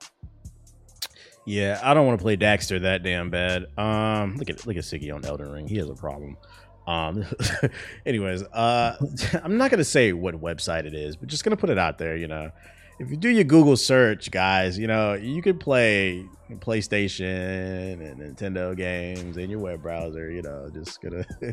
Yeah, 1.47 1.81
I 1.83 1.95
don't 1.95 2.07
want 2.07 2.19
to 2.19 2.23
play 2.23 2.37
Daxter 2.37 2.83
that 2.83 3.03
damn 3.03 3.31
bad. 3.31 3.67
Um, 3.79 4.37
look 4.37 4.51
at 4.51 4.67
look 4.67 4.77
at 4.77 4.83
Siggy 4.83 5.15
on 5.15 5.25
Elden 5.25 5.51
Ring. 5.51 5.67
He 5.67 5.79
has 5.79 5.89
a 5.89 5.95
problem. 5.95 6.37
Um, 6.89 7.27
anyways, 8.07 8.43
uh, 8.45 8.97
I'm 9.45 9.59
not 9.59 9.71
gonna 9.71 9.85
say 9.85 10.15
what 10.15 10.35
website 10.41 10.87
it 10.87 10.95
is, 10.95 11.17
but 11.17 11.29
just 11.29 11.45
gonna 11.45 11.57
put 11.57 11.69
it 11.69 11.79
out 11.79 11.99
there. 11.99 12.17
You 12.17 12.29
know, 12.29 12.51
if 12.99 13.11
you 13.11 13.17
do 13.17 13.29
your 13.29 13.45
Google 13.45 13.77
search, 13.77 14.31
guys, 14.31 14.79
you 14.79 14.87
know 14.87 15.15
you 15.15 15.41
can 15.43 15.59
play 15.59 16.27
PlayStation 16.57 18.01
and 18.01 18.21
Nintendo 18.21 18.77
games 18.77 19.37
in 19.37 19.51
your 19.51 19.61
web 19.61 19.83
browser. 19.83 20.31
You 20.31 20.43
know, 20.43 20.69
just 20.73 21.01
gonna 21.01 21.25
you 21.41 21.53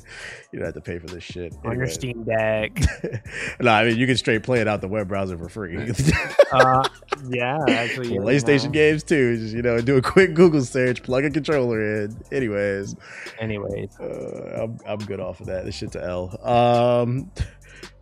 don't 0.54 0.66
have 0.66 0.74
to 0.74 0.82
pay 0.82 0.98
for 1.00 1.08
this 1.08 1.24
shit 1.24 1.54
on 1.64 1.78
your 1.78 1.88
Steam 1.88 2.24
Deck. 2.24 2.80
no, 3.60 3.72
I 3.72 3.86
mean 3.86 3.98
you 3.98 4.08
can 4.08 4.18
straight 4.18 4.44
play 4.44 4.60
it 4.62 4.68
out 4.68 4.82
the 4.82 4.88
web 4.88 5.08
browser 5.08 5.38
for 5.38 5.50
free. 5.50 5.78
uh, 6.52 6.88
yeah, 7.30 7.60
actually, 7.68 8.10
PlayStation 8.10 8.72
games 8.72 9.04
too. 9.04 9.38
Just 9.38 9.56
you 9.56 9.62
know, 9.62 9.80
do 9.82 9.98
a 9.98 10.02
quick 10.02 10.34
Google 10.34 10.62
search, 10.62 11.04
plug 11.04 11.26
a 11.26 11.30
controller 11.30 12.04
in. 12.04 12.18
Anyways, 12.32 12.96
anyways, 13.40 14.00
uh, 14.00 14.64
I'm 14.64 14.80
I'm 14.88 15.00
good 15.00 15.20
off 15.20 15.42
of 15.42 15.48
that. 15.48 15.66
This 15.66 15.76
shit 15.76 15.92
to 15.92 16.04
L. 16.04 16.40
Um 16.48 17.32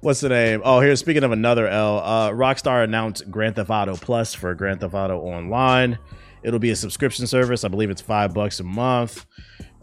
what's 0.02 0.22
the 0.22 0.30
name? 0.30 0.62
Oh, 0.64 0.80
here. 0.80 0.96
Speaking 0.96 1.24
of 1.24 1.32
another 1.32 1.68
L, 1.68 2.00
uh, 2.00 2.30
Rockstar 2.32 2.84
announced 2.84 3.30
Grand 3.32 3.56
Theft 3.56 3.70
Auto 3.70 3.96
Plus 3.96 4.34
for 4.34 4.54
Grand 4.54 4.82
Theft 4.82 4.94
Auto 4.94 5.20
Online. 5.20 5.98
It'll 6.44 6.60
be 6.60 6.72
a 6.72 6.76
subscription 6.76 7.26
service. 7.26 7.64
I 7.64 7.70
believe 7.70 7.90
it's 7.90 8.02
five 8.02 8.34
bucks 8.34 8.60
a 8.60 8.64
month 8.64 9.26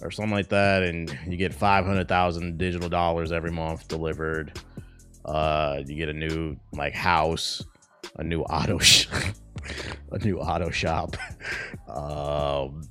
or 0.03 0.11
something 0.11 0.33
like 0.33 0.49
that, 0.49 0.83
and 0.83 1.17
you 1.27 1.37
get 1.37 1.55
five 1.55 1.85
hundred 1.87 2.09
thousand 2.09 2.59
digital 2.59 2.89
dollars 2.89 3.33
every 3.33 3.51
month 3.51 3.89
delivered. 3.89 4.59
Uh, 5.25 5.81
you 5.87 5.97
get 5.97 6.09
a 6.09 6.13
new 6.13 6.57
like 6.73 6.95
house, 6.95 7.63
a 8.17 8.25
new 8.25 8.43
auto, 8.43 8.79
sh- 8.81 9.07
a 10.13 10.19
new 10.19 10.39
auto 10.39 10.71
shop, 10.71 11.17
um, 11.89 12.83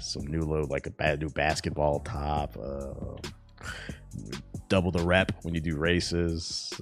some 0.00 0.26
new 0.26 0.40
like 0.68 0.86
a 0.86 0.90
bad 0.90 1.20
new 1.20 1.30
basketball 1.30 2.00
top. 2.00 2.56
Uh, 2.56 3.28
double 4.70 4.90
the 4.90 5.04
rep 5.04 5.32
when 5.42 5.54
you 5.54 5.60
do 5.60 5.76
races. 5.76 6.72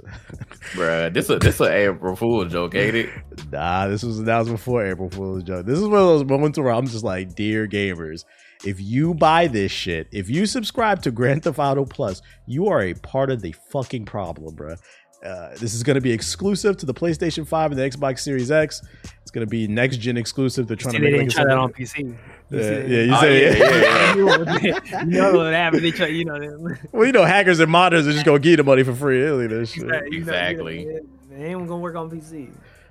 Bruh, 0.75 1.13
this 1.13 1.29
a 1.31 1.39
this 1.41 1.61
a 1.61 1.89
April 1.89 2.15
Fool 2.15 2.45
joke, 2.45 2.77
ain't 2.77 2.95
it? 2.95 3.11
Nah, 3.51 3.89
this 3.89 4.03
was 4.03 4.23
that 4.23 4.39
was 4.39 4.49
before 4.49 4.87
April 4.87 5.11
Fool's 5.11 5.43
joke. 5.43 5.67
This 5.67 5.79
is 5.79 5.89
one 5.89 5.99
of 5.99 6.07
those 6.07 6.25
moments 6.25 6.59
where 6.59 6.71
I'm 6.71 6.87
just 6.87 7.03
like, 7.03 7.35
dear 7.35 7.67
gamers, 7.67 8.25
if 8.65 8.81
you 8.81 9.15
buy 9.15 9.47
this 9.47 9.73
shit, 9.73 10.07
if 10.13 10.29
you 10.29 10.45
subscribe 10.47 11.03
to 11.03 11.11
Grand 11.11 11.45
Theft 11.45 11.59
Auto 11.59 11.85
Plus, 11.85 12.21
you 12.47 12.69
are 12.69 12.83
a 12.83 12.95
part 12.95 13.31
of 13.31 13.41
the 13.41 13.55
fucking 13.73 14.05
problem, 14.05 14.55
bruh. 14.55 14.79
Uh, 15.25 15.51
this 15.57 15.75
is 15.75 15.83
going 15.83 15.97
to 15.97 16.01
be 16.01 16.13
exclusive 16.13 16.77
to 16.77 16.87
the 16.87 16.95
PlayStation 16.95 17.45
5 17.47 17.73
and 17.73 17.81
the 17.81 17.91
Xbox 17.91 18.21
Series 18.21 18.53
X. 18.53 18.83
It's 19.23 19.33
going 19.33 19.45
to 19.45 19.51
be 19.51 19.67
next 19.67 19.97
gen 19.97 20.17
exclusive. 20.17 20.69
They're 20.69 20.77
trying 20.77 20.93
See, 20.93 20.99
to 20.99 21.05
make 21.05 21.13
they 21.13 21.19
didn't 21.19 21.33
try 21.33 21.45
that 21.45 21.59
on 21.59 21.73
PC. 21.73 22.17
You 22.51 22.61
yeah, 22.61 22.71
yeah, 22.71 23.03
you 23.03 23.15
oh, 23.15 23.21
say 23.21 23.43
yeah, 23.43 24.15
yeah, 24.17 24.59
yeah. 24.63 25.05
you 25.05 25.11
know 25.11 25.37
what 25.37 25.53
happened? 25.53 25.85
They 25.85 25.91
try, 25.91 26.07
you 26.07 26.25
know. 26.25 26.77
well, 26.93 27.05
you 27.05 27.13
know, 27.13 27.25
hackers 27.25 27.61
and 27.61 27.71
modders 27.71 28.09
are 28.09 28.13
just 28.13 28.25
gonna 28.25 28.39
give 28.39 28.53
you 28.53 28.57
the 28.57 28.65
money 28.65 28.83
for 28.83 28.95
free. 28.95 29.23
Exactly. 29.23 30.17
exactly. 30.17 31.01
They 31.31 31.45
ain't 31.45 31.69
gonna 31.69 31.77
work 31.77 31.95
on 31.95 32.11
PC. 32.11 32.51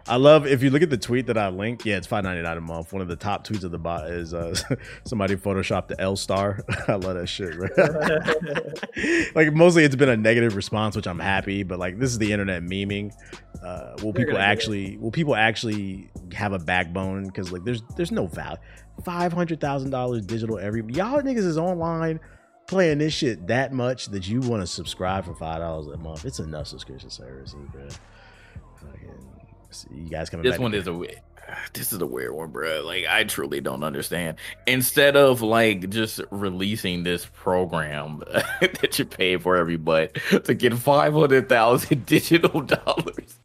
I 0.09 0.15
love 0.15 0.47
if 0.47 0.63
you 0.63 0.69
look 0.69 0.81
at 0.81 0.89
the 0.89 0.97
tweet 0.97 1.27
that 1.27 1.37
I 1.37 1.49
linked. 1.49 1.85
Yeah, 1.85 1.97
it's 1.97 2.07
five 2.07 2.23
ninety 2.23 2.41
nine 2.41 2.57
a 2.57 2.61
month. 2.61 2.93
One 2.93 3.01
of 3.01 3.07
the 3.07 3.15
top 3.15 3.45
tweets 3.45 3.63
of 3.63 3.71
the 3.71 3.77
bot 3.77 4.09
is 4.09 4.33
uh, 4.33 4.55
somebody 5.05 5.35
photoshopped 5.35 5.89
the 5.89 5.99
L 5.99 6.15
star. 6.15 6.63
I 6.87 6.95
love 6.95 7.15
that 7.15 7.27
shit. 7.27 7.55
Right? 7.55 7.71
like 9.35 9.53
mostly 9.53 9.83
it's 9.83 9.95
been 9.95 10.09
a 10.09 10.17
negative 10.17 10.55
response, 10.55 10.95
which 10.95 11.07
I'm 11.07 11.19
happy. 11.19 11.63
But 11.63 11.79
like 11.79 11.99
this 11.99 12.11
is 12.11 12.19
the 12.19 12.31
internet 12.31 12.63
memeing. 12.63 13.11
Uh, 13.61 13.95
will 14.01 14.13
They're 14.13 14.25
people 14.25 14.37
actually? 14.37 14.97
Will 14.97 15.11
people 15.11 15.35
actually 15.35 16.09
have 16.33 16.53
a 16.53 16.59
backbone? 16.59 17.25
Because 17.25 17.51
like 17.51 17.65
there's 17.65 17.81
there's 17.97 18.11
no 18.11 18.27
value. 18.27 18.57
Five 19.03 19.33
hundred 19.33 19.61
thousand 19.61 19.91
dollars 19.91 20.25
digital 20.25 20.57
every 20.59 20.83
y'all 20.87 21.21
niggas 21.21 21.45
is 21.45 21.57
online 21.57 22.19
playing 22.67 22.97
this 22.97 23.13
shit 23.13 23.47
that 23.47 23.73
much 23.73 24.07
that 24.07 24.27
you 24.27 24.41
want 24.41 24.61
to 24.61 24.67
subscribe 24.67 25.25
for 25.25 25.33
five 25.33 25.59
dollars 25.59 25.87
a 25.87 25.97
month. 25.97 26.25
It's 26.25 26.39
enough 26.39 26.67
subscription 26.67 27.09
service, 27.09 27.55
bro. 27.71 27.87
Fucking 28.75 29.27
you 29.91 30.09
guys 30.09 30.29
coming. 30.29 30.49
This 30.49 30.59
one 30.59 30.73
is 30.73 30.87
a 30.87 31.07
this 31.73 31.93
is 31.93 32.01
a 32.01 32.05
weird 32.05 32.33
one, 32.33 32.51
bro. 32.51 32.83
Like 32.83 33.05
I 33.09 33.23
truly 33.23 33.61
don't 33.61 33.83
understand. 33.83 34.37
Instead 34.65 35.15
of 35.15 35.41
like 35.41 35.89
just 35.89 36.21
releasing 36.31 37.03
this 37.03 37.25
program 37.33 38.21
that 38.61 38.99
you 38.99 39.05
pay 39.05 39.37
for 39.37 39.55
every 39.55 39.77
butt 39.77 40.17
to 40.45 40.53
get 40.53 40.73
five 40.73 41.13
hundred 41.13 41.49
thousand 41.49 42.05
digital 42.05 42.61
dollars. 42.61 43.39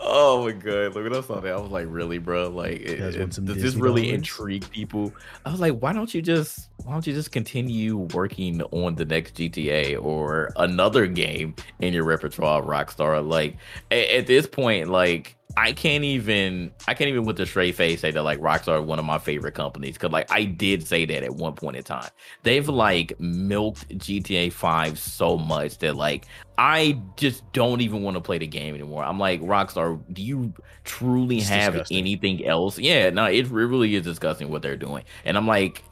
Oh 0.00 0.44
my 0.44 0.52
god! 0.52 0.94
Look, 0.94 1.04
when 1.04 1.14
I 1.14 1.20
saw 1.20 1.40
that, 1.40 1.52
I 1.52 1.60
was 1.60 1.70
like, 1.70 1.86
"Really, 1.88 2.18
bro? 2.18 2.48
Like, 2.48 2.80
it, 2.80 3.00
it, 3.16 3.44
does 3.44 3.62
this 3.62 3.74
really 3.74 4.02
dollars? 4.02 4.14
intrigue 4.14 4.70
people?" 4.70 5.12
I 5.44 5.50
was 5.50 5.60
like, 5.60 5.78
"Why 5.78 5.92
don't 5.92 6.12
you 6.12 6.22
just, 6.22 6.68
why 6.84 6.92
don't 6.92 7.06
you 7.06 7.12
just 7.12 7.32
continue 7.32 7.96
working 7.96 8.62
on 8.62 8.94
the 8.94 9.04
next 9.04 9.34
GTA 9.34 10.02
or 10.02 10.52
another 10.56 11.06
game 11.06 11.54
in 11.80 11.94
your 11.94 12.04
repertoire, 12.04 12.62
Rockstar? 12.62 13.26
Like, 13.26 13.56
at, 13.90 14.08
at 14.10 14.26
this 14.26 14.46
point, 14.46 14.88
like." 14.88 15.36
I 15.56 15.72
can't 15.72 16.04
even 16.04 16.72
I 16.86 16.94
can't 16.94 17.08
even 17.08 17.24
with 17.24 17.38
a 17.40 17.46
straight 17.46 17.74
face 17.74 18.00
say 18.00 18.10
that 18.10 18.22
like 18.22 18.38
Rockstar 18.40 18.74
are 18.74 18.82
one 18.82 18.98
of 18.98 19.04
my 19.04 19.18
favorite 19.18 19.54
companies 19.54 19.94
because 19.94 20.12
like 20.12 20.30
I 20.30 20.44
did 20.44 20.86
say 20.86 21.04
that 21.06 21.22
at 21.22 21.34
one 21.34 21.54
point 21.54 21.76
in 21.76 21.82
time. 21.82 22.08
They've 22.42 22.68
like 22.68 23.18
milked 23.20 23.88
GTA 23.88 24.52
5 24.52 24.98
so 24.98 25.36
much 25.36 25.78
that 25.78 25.96
like 25.96 26.26
I 26.58 27.00
just 27.16 27.50
don't 27.52 27.80
even 27.80 28.02
want 28.02 28.16
to 28.16 28.20
play 28.20 28.38
the 28.38 28.46
game 28.46 28.74
anymore. 28.74 29.02
I'm 29.02 29.18
like 29.18 29.40
Rockstar, 29.40 30.00
do 30.12 30.22
you 30.22 30.52
truly 30.84 31.38
it's 31.38 31.48
have 31.48 31.72
disgusting. 31.72 31.98
anything 31.98 32.46
else? 32.46 32.78
Yeah, 32.78 33.10
no, 33.10 33.24
it 33.26 33.48
really 33.48 33.94
is 33.94 34.04
disgusting 34.04 34.50
what 34.50 34.62
they're 34.62 34.76
doing. 34.76 35.04
And 35.24 35.36
I'm 35.36 35.46
like 35.46 35.82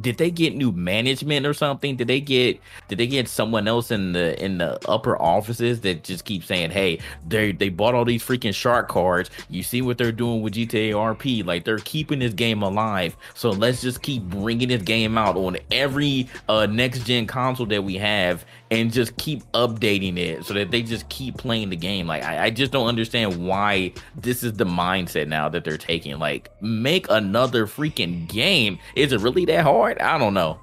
did 0.00 0.18
they 0.18 0.30
get 0.30 0.54
new 0.54 0.72
management 0.72 1.46
or 1.46 1.54
something? 1.54 1.96
Did 1.96 2.08
they 2.08 2.20
get 2.20 2.60
did 2.88 2.98
they 2.98 3.06
get 3.06 3.28
someone 3.28 3.66
else 3.66 3.90
in 3.90 4.12
the 4.12 4.42
in 4.42 4.58
the 4.58 4.78
upper 4.88 5.20
offices 5.20 5.80
that 5.82 6.04
just 6.04 6.24
keep 6.24 6.44
saying, 6.44 6.70
"Hey, 6.70 6.98
they 7.26 7.52
they 7.52 7.68
bought 7.68 7.94
all 7.94 8.04
these 8.04 8.22
freaking 8.22 8.54
shark 8.54 8.88
cards. 8.88 9.30
You 9.48 9.62
see 9.62 9.82
what 9.82 9.98
they're 9.98 10.12
doing 10.12 10.42
with 10.42 10.54
GTA 10.54 10.92
RP? 10.92 11.44
Like 11.44 11.64
they're 11.64 11.78
keeping 11.78 12.18
this 12.18 12.34
game 12.34 12.62
alive. 12.62 13.16
So 13.34 13.50
let's 13.50 13.80
just 13.80 14.02
keep 14.02 14.22
bringing 14.24 14.68
this 14.68 14.82
game 14.82 15.16
out 15.16 15.36
on 15.36 15.56
every 15.70 16.28
uh, 16.48 16.66
next 16.66 17.04
gen 17.04 17.26
console 17.26 17.66
that 17.66 17.82
we 17.82 17.94
have 17.94 18.44
and 18.70 18.92
just 18.92 19.16
keep 19.16 19.42
updating 19.52 20.18
it 20.18 20.44
so 20.44 20.52
that 20.54 20.70
they 20.70 20.82
just 20.82 21.08
keep 21.08 21.36
playing 21.38 21.70
the 21.70 21.76
game. 21.76 22.06
Like 22.06 22.22
I, 22.22 22.46
I, 22.46 22.50
just 22.50 22.70
don't 22.70 22.86
understand 22.86 23.46
why 23.46 23.92
this 24.14 24.42
is 24.42 24.52
the 24.54 24.66
mindset 24.66 25.28
now 25.28 25.48
that 25.48 25.64
they're 25.64 25.78
taking. 25.78 26.18
Like 26.18 26.50
make 26.60 27.06
another 27.08 27.66
freaking 27.66 28.28
game. 28.28 28.78
Is 28.94 29.12
it 29.12 29.20
really 29.20 29.46
that 29.46 29.64
hard? 29.64 29.77
I 30.00 30.18
don't 30.18 30.34
know. 30.34 30.58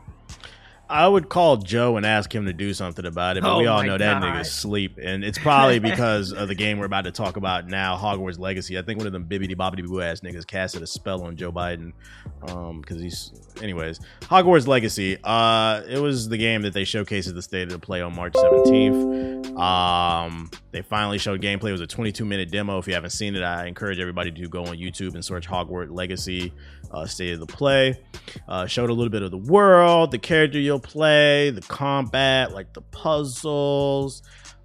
I 0.89 1.07
would 1.07 1.29
call 1.29 1.57
Joe 1.57 1.97
and 1.97 2.05
ask 2.05 2.33
him 2.33 2.45
to 2.45 2.53
do 2.53 2.73
something 2.73 3.05
about 3.05 3.37
it, 3.37 3.43
but 3.43 3.55
oh 3.55 3.59
we 3.59 3.67
all 3.67 3.81
know 3.83 3.97
God. 3.97 4.01
that 4.01 4.21
nigga's 4.21 4.51
sleep, 4.51 4.97
and 5.01 5.23
it's 5.23 5.37
probably 5.37 5.79
because 5.91 6.31
of 6.31 6.47
the 6.47 6.55
game 6.55 6.79
we're 6.79 6.85
about 6.85 7.05
to 7.05 7.11
talk 7.11 7.37
about 7.37 7.67
now, 7.67 7.97
Hogwarts 7.97 8.39
Legacy. 8.39 8.77
I 8.77 8.81
think 8.81 8.97
one 8.97 9.07
of 9.07 9.13
them 9.13 9.25
bibbity 9.25 9.55
bobbity 9.55 9.85
boo 9.87 10.01
ass 10.01 10.21
niggas 10.21 10.45
casted 10.45 10.83
a 10.83 10.87
spell 10.87 11.23
on 11.23 11.35
Joe 11.35 11.51
Biden, 11.51 11.93
um, 12.49 12.81
because 12.81 13.01
he's, 13.01 13.31
anyways, 13.61 13.99
Hogwarts 14.21 14.67
Legacy. 14.67 15.17
Uh, 15.23 15.81
it 15.87 15.99
was 15.99 16.29
the 16.29 16.37
game 16.37 16.61
that 16.63 16.73
they 16.73 16.83
showcased 16.83 17.27
at 17.27 17.35
the 17.35 17.41
state 17.41 17.63
of 17.63 17.69
the 17.69 17.79
play 17.79 18.01
on 18.01 18.15
March 18.15 18.35
seventeenth. 18.35 19.57
Um, 19.57 20.49
they 20.71 20.81
finally 20.81 21.17
showed 21.17 21.41
gameplay. 21.41 21.69
It 21.69 21.73
was 21.73 21.81
a 21.81 21.87
22 21.87 22.25
minute 22.25 22.51
demo. 22.51 22.77
If 22.77 22.87
you 22.87 22.93
haven't 22.93 23.11
seen 23.11 23.35
it, 23.35 23.43
I 23.43 23.65
encourage 23.67 23.97
everybody 23.99 24.31
to 24.31 24.49
go 24.49 24.65
on 24.65 24.75
YouTube 24.75 25.15
and 25.15 25.23
search 25.23 25.47
Hogwarts 25.47 25.89
Legacy 25.89 26.51
uh, 26.91 27.05
state 27.05 27.33
of 27.33 27.39
the 27.39 27.45
play. 27.45 27.97
Uh, 28.47 28.65
showed 28.65 28.89
a 28.89 28.93
little 28.93 29.09
bit 29.09 29.21
of 29.21 29.31
the 29.31 29.37
world, 29.37 30.11
the 30.11 30.17
character 30.17 30.59
you'll 30.75 30.81
play, 30.81 31.51
the 31.51 31.61
combat, 31.61 32.53
like 32.53 32.73
the 32.73 32.81
puzzles. 32.81 34.21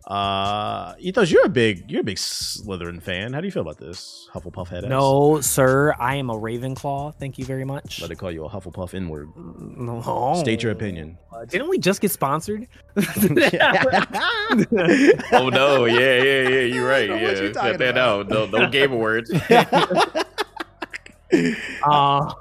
Uh, 0.07 0.95
Ethos, 0.99 1.31
you're 1.31 1.45
a 1.45 1.49
big 1.49 1.89
you're 1.89 2.01
a 2.01 2.05
big 2.05 2.17
Slytherin 2.17 3.01
fan. 3.01 3.33
How 3.33 3.41
do 3.41 3.47
you 3.47 3.53
feel 3.53 3.63
about 3.63 3.79
this 3.79 4.29
Hufflepuff 4.35 4.67
head? 4.67 4.83
No, 4.89 5.41
sir, 5.41 5.95
I 6.01 6.17
am 6.17 6.31
a 6.31 6.35
Ravenclaw. 6.35 7.15
Thank 7.15 7.39
you 7.39 7.45
very 7.45 7.65
much. 7.65 8.01
Let 8.01 8.09
they 8.09 8.17
call 8.17 8.33
you 8.33 8.45
a 8.45 8.49
Hufflepuff 8.49 8.93
inward. 8.93 9.29
No. 9.37 10.35
State 10.41 10.65
your 10.65 10.73
opinion. 10.73 11.17
Uh, 11.33 11.45
didn't 11.45 11.69
we 11.69 11.79
just 11.79 12.01
get 12.01 12.11
sponsored? 12.11 12.67
oh 12.97 13.03
no! 15.53 15.85
Yeah, 15.85 16.23
yeah, 16.23 16.49
yeah. 16.49 16.61
You're 16.63 16.89
right. 16.89 17.09
Yeah, 17.21 17.53
cut 17.53 17.79
that 17.79 17.97
out. 17.97 18.29
No, 18.29 18.47
no 18.47 18.69
game 18.69 18.93
awards. 18.93 19.31
uh, 21.85 22.33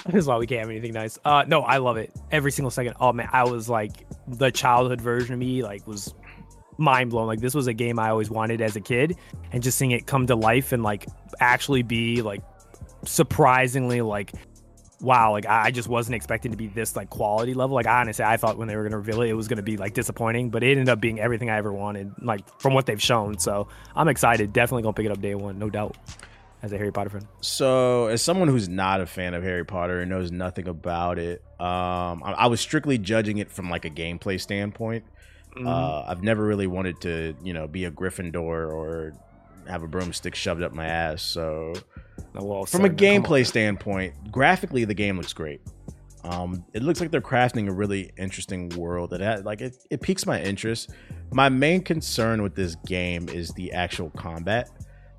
this 0.06 0.22
is 0.22 0.26
why 0.26 0.38
we 0.38 0.46
can't 0.46 0.60
have 0.60 0.70
anything 0.70 0.92
nice. 0.92 1.18
Uh, 1.24 1.44
no, 1.46 1.62
I 1.62 1.78
love 1.78 1.96
it 1.96 2.12
every 2.30 2.52
single 2.52 2.70
second. 2.70 2.94
Oh 3.00 3.12
man, 3.12 3.28
I 3.32 3.44
was 3.44 3.68
like 3.68 4.06
the 4.26 4.50
childhood 4.50 5.00
version 5.00 5.34
of 5.34 5.38
me, 5.38 5.62
like 5.62 5.86
was 5.86 6.14
mind 6.78 7.10
blown. 7.10 7.26
Like 7.26 7.40
this 7.40 7.54
was 7.54 7.66
a 7.66 7.74
game 7.74 7.98
I 7.98 8.10
always 8.10 8.30
wanted 8.30 8.60
as 8.60 8.76
a 8.76 8.80
kid, 8.80 9.16
and 9.52 9.62
just 9.62 9.78
seeing 9.78 9.90
it 9.90 10.06
come 10.06 10.26
to 10.26 10.36
life 10.36 10.72
and 10.72 10.82
like 10.82 11.06
actually 11.40 11.82
be 11.82 12.22
like 12.22 12.42
surprisingly 13.04 14.02
like 14.02 14.32
wow 15.00 15.32
like 15.32 15.46
i 15.46 15.70
just 15.70 15.88
wasn't 15.88 16.14
expecting 16.14 16.50
to 16.50 16.56
be 16.58 16.66
this 16.66 16.94
like 16.94 17.08
quality 17.08 17.54
level 17.54 17.74
like 17.74 17.86
honestly 17.86 18.22
i 18.22 18.36
thought 18.36 18.58
when 18.58 18.68
they 18.68 18.76
were 18.76 18.82
going 18.82 18.92
to 18.92 18.98
reveal 18.98 19.22
it 19.22 19.30
it 19.30 19.34
was 19.34 19.48
going 19.48 19.56
to 19.56 19.62
be 19.62 19.78
like 19.78 19.94
disappointing 19.94 20.50
but 20.50 20.62
it 20.62 20.72
ended 20.72 20.90
up 20.90 21.00
being 21.00 21.18
everything 21.18 21.48
i 21.48 21.56
ever 21.56 21.72
wanted 21.72 22.12
like 22.20 22.46
from 22.60 22.74
what 22.74 22.84
they've 22.84 23.00
shown 23.00 23.38
so 23.38 23.66
i'm 23.96 24.08
excited 24.08 24.52
definitely 24.52 24.82
gonna 24.82 24.92
pick 24.92 25.06
it 25.06 25.12
up 25.12 25.20
day 25.20 25.34
one 25.34 25.58
no 25.58 25.70
doubt 25.70 25.96
as 26.62 26.72
a 26.72 26.78
Harry 26.78 26.92
Potter 26.92 27.10
fan? 27.10 27.28
So, 27.40 28.06
as 28.06 28.22
someone 28.22 28.48
who's 28.48 28.68
not 28.68 29.00
a 29.00 29.06
fan 29.06 29.34
of 29.34 29.42
Harry 29.42 29.64
Potter 29.64 30.00
and 30.00 30.10
knows 30.10 30.30
nothing 30.30 30.68
about 30.68 31.18
it, 31.18 31.42
um, 31.58 32.22
I, 32.22 32.34
I 32.38 32.46
was 32.46 32.60
strictly 32.60 32.98
judging 32.98 33.38
it 33.38 33.50
from 33.50 33.70
like 33.70 33.84
a 33.84 33.90
gameplay 33.90 34.40
standpoint. 34.40 35.04
Mm-hmm. 35.56 35.66
Uh, 35.66 36.04
I've 36.06 36.22
never 36.22 36.44
really 36.44 36.66
wanted 36.66 37.00
to, 37.02 37.34
you 37.42 37.52
know, 37.52 37.66
be 37.66 37.84
a 37.84 37.90
Gryffindor 37.90 38.72
or 38.72 39.12
have 39.68 39.82
a 39.82 39.88
broomstick 39.88 40.34
shoved 40.34 40.62
up 40.62 40.72
my 40.72 40.86
ass. 40.86 41.22
So 41.22 41.74
well, 42.34 42.64
from 42.64 42.84
a 42.84 42.88
son, 42.88 42.96
come 42.96 43.06
on. 43.08 43.22
gameplay 43.22 43.46
standpoint, 43.46 44.30
graphically 44.30 44.84
the 44.84 44.94
game 44.94 45.16
looks 45.16 45.32
great. 45.32 45.60
Um, 46.22 46.64
it 46.74 46.82
looks 46.82 47.00
like 47.00 47.10
they're 47.10 47.22
crafting 47.22 47.68
a 47.68 47.72
really 47.72 48.12
interesting 48.18 48.68
world 48.70 49.10
that 49.10 49.20
had, 49.20 49.44
like 49.44 49.60
it, 49.62 49.76
it 49.90 50.02
piques 50.02 50.26
my 50.26 50.40
interest. 50.40 50.90
My 51.32 51.48
main 51.48 51.82
concern 51.82 52.42
with 52.42 52.54
this 52.54 52.74
game 52.86 53.28
is 53.28 53.50
the 53.52 53.72
actual 53.72 54.10
combat. 54.10 54.68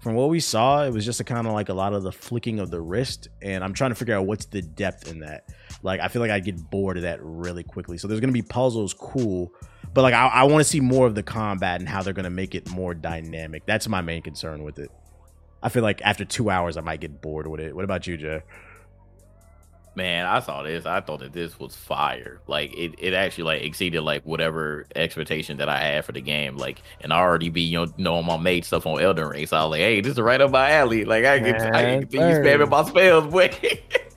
From 0.01 0.15
what 0.15 0.29
we 0.29 0.39
saw, 0.39 0.83
it 0.83 0.91
was 0.91 1.05
just 1.05 1.19
a 1.19 1.23
kind 1.23 1.45
of 1.45 1.53
like 1.53 1.69
a 1.69 1.75
lot 1.75 1.93
of 1.93 2.01
the 2.01 2.11
flicking 2.11 2.59
of 2.59 2.71
the 2.71 2.81
wrist, 2.81 3.29
and 3.41 3.63
I'm 3.63 3.73
trying 3.73 3.91
to 3.91 3.95
figure 3.95 4.15
out 4.15 4.25
what's 4.25 4.45
the 4.45 4.61
depth 4.61 5.11
in 5.11 5.19
that. 5.19 5.47
Like, 5.83 5.99
I 5.99 6.07
feel 6.07 6.23
like 6.23 6.31
I'd 6.31 6.43
get 6.43 6.71
bored 6.71 6.97
of 6.97 7.03
that 7.03 7.19
really 7.21 7.63
quickly. 7.63 7.99
So 7.99 8.07
there's 8.07 8.19
gonna 8.19 8.33
be 8.33 8.41
puzzles, 8.41 8.95
cool, 8.95 9.51
but 9.93 10.01
like 10.01 10.15
I, 10.15 10.27
I 10.27 10.43
want 10.45 10.63
to 10.63 10.69
see 10.69 10.79
more 10.79 11.05
of 11.05 11.13
the 11.13 11.21
combat 11.21 11.79
and 11.79 11.87
how 11.87 12.01
they're 12.01 12.13
gonna 12.13 12.31
make 12.31 12.55
it 12.55 12.67
more 12.71 12.95
dynamic. 12.95 13.67
That's 13.67 13.87
my 13.87 14.01
main 14.01 14.23
concern 14.23 14.63
with 14.63 14.79
it. 14.79 14.89
I 15.61 15.69
feel 15.69 15.83
like 15.83 16.01
after 16.01 16.25
two 16.25 16.49
hours, 16.49 16.77
I 16.77 16.81
might 16.81 16.99
get 16.99 17.21
bored 17.21 17.45
with 17.45 17.59
it. 17.59 17.75
What 17.75 17.85
about 17.85 18.07
you, 18.07 18.17
Jay? 18.17 18.41
Man, 19.93 20.25
I 20.25 20.39
saw 20.39 20.63
this. 20.63 20.85
I 20.85 21.01
thought 21.01 21.19
that 21.19 21.33
this 21.33 21.59
was 21.59 21.75
fire. 21.75 22.39
Like 22.47 22.73
it, 22.73 22.95
it 22.97 23.13
actually 23.13 23.43
like 23.43 23.63
exceeded 23.63 24.03
like 24.03 24.23
whatever 24.25 24.85
expectation 24.95 25.57
that 25.57 25.67
I 25.67 25.79
had 25.79 26.05
for 26.05 26.13
the 26.13 26.21
game. 26.21 26.55
Like, 26.55 26.81
and 27.01 27.11
I 27.11 27.17
already 27.19 27.49
be 27.49 27.61
you 27.61 27.85
know 27.85 27.93
knowing 27.97 28.25
my 28.25 28.37
made 28.37 28.63
stuff 28.63 28.85
on 28.85 29.01
Elden 29.01 29.27
Ring, 29.27 29.45
so 29.47 29.57
I 29.57 29.63
was 29.63 29.71
like, 29.71 29.81
hey, 29.81 29.99
this 30.01 30.13
is 30.13 30.19
right 30.21 30.39
up 30.39 30.51
my 30.51 30.71
alley. 30.71 31.03
Like 31.03 31.25
I 31.25 31.39
can, 31.41 31.55
I 31.73 31.83
can 31.83 31.99
continue 31.99 32.29
Yes, 32.29 32.41
sir. 32.41 32.57
spamming 32.57 32.69
my 32.69 32.83
spells, 32.85 33.27
boy. 33.27 33.49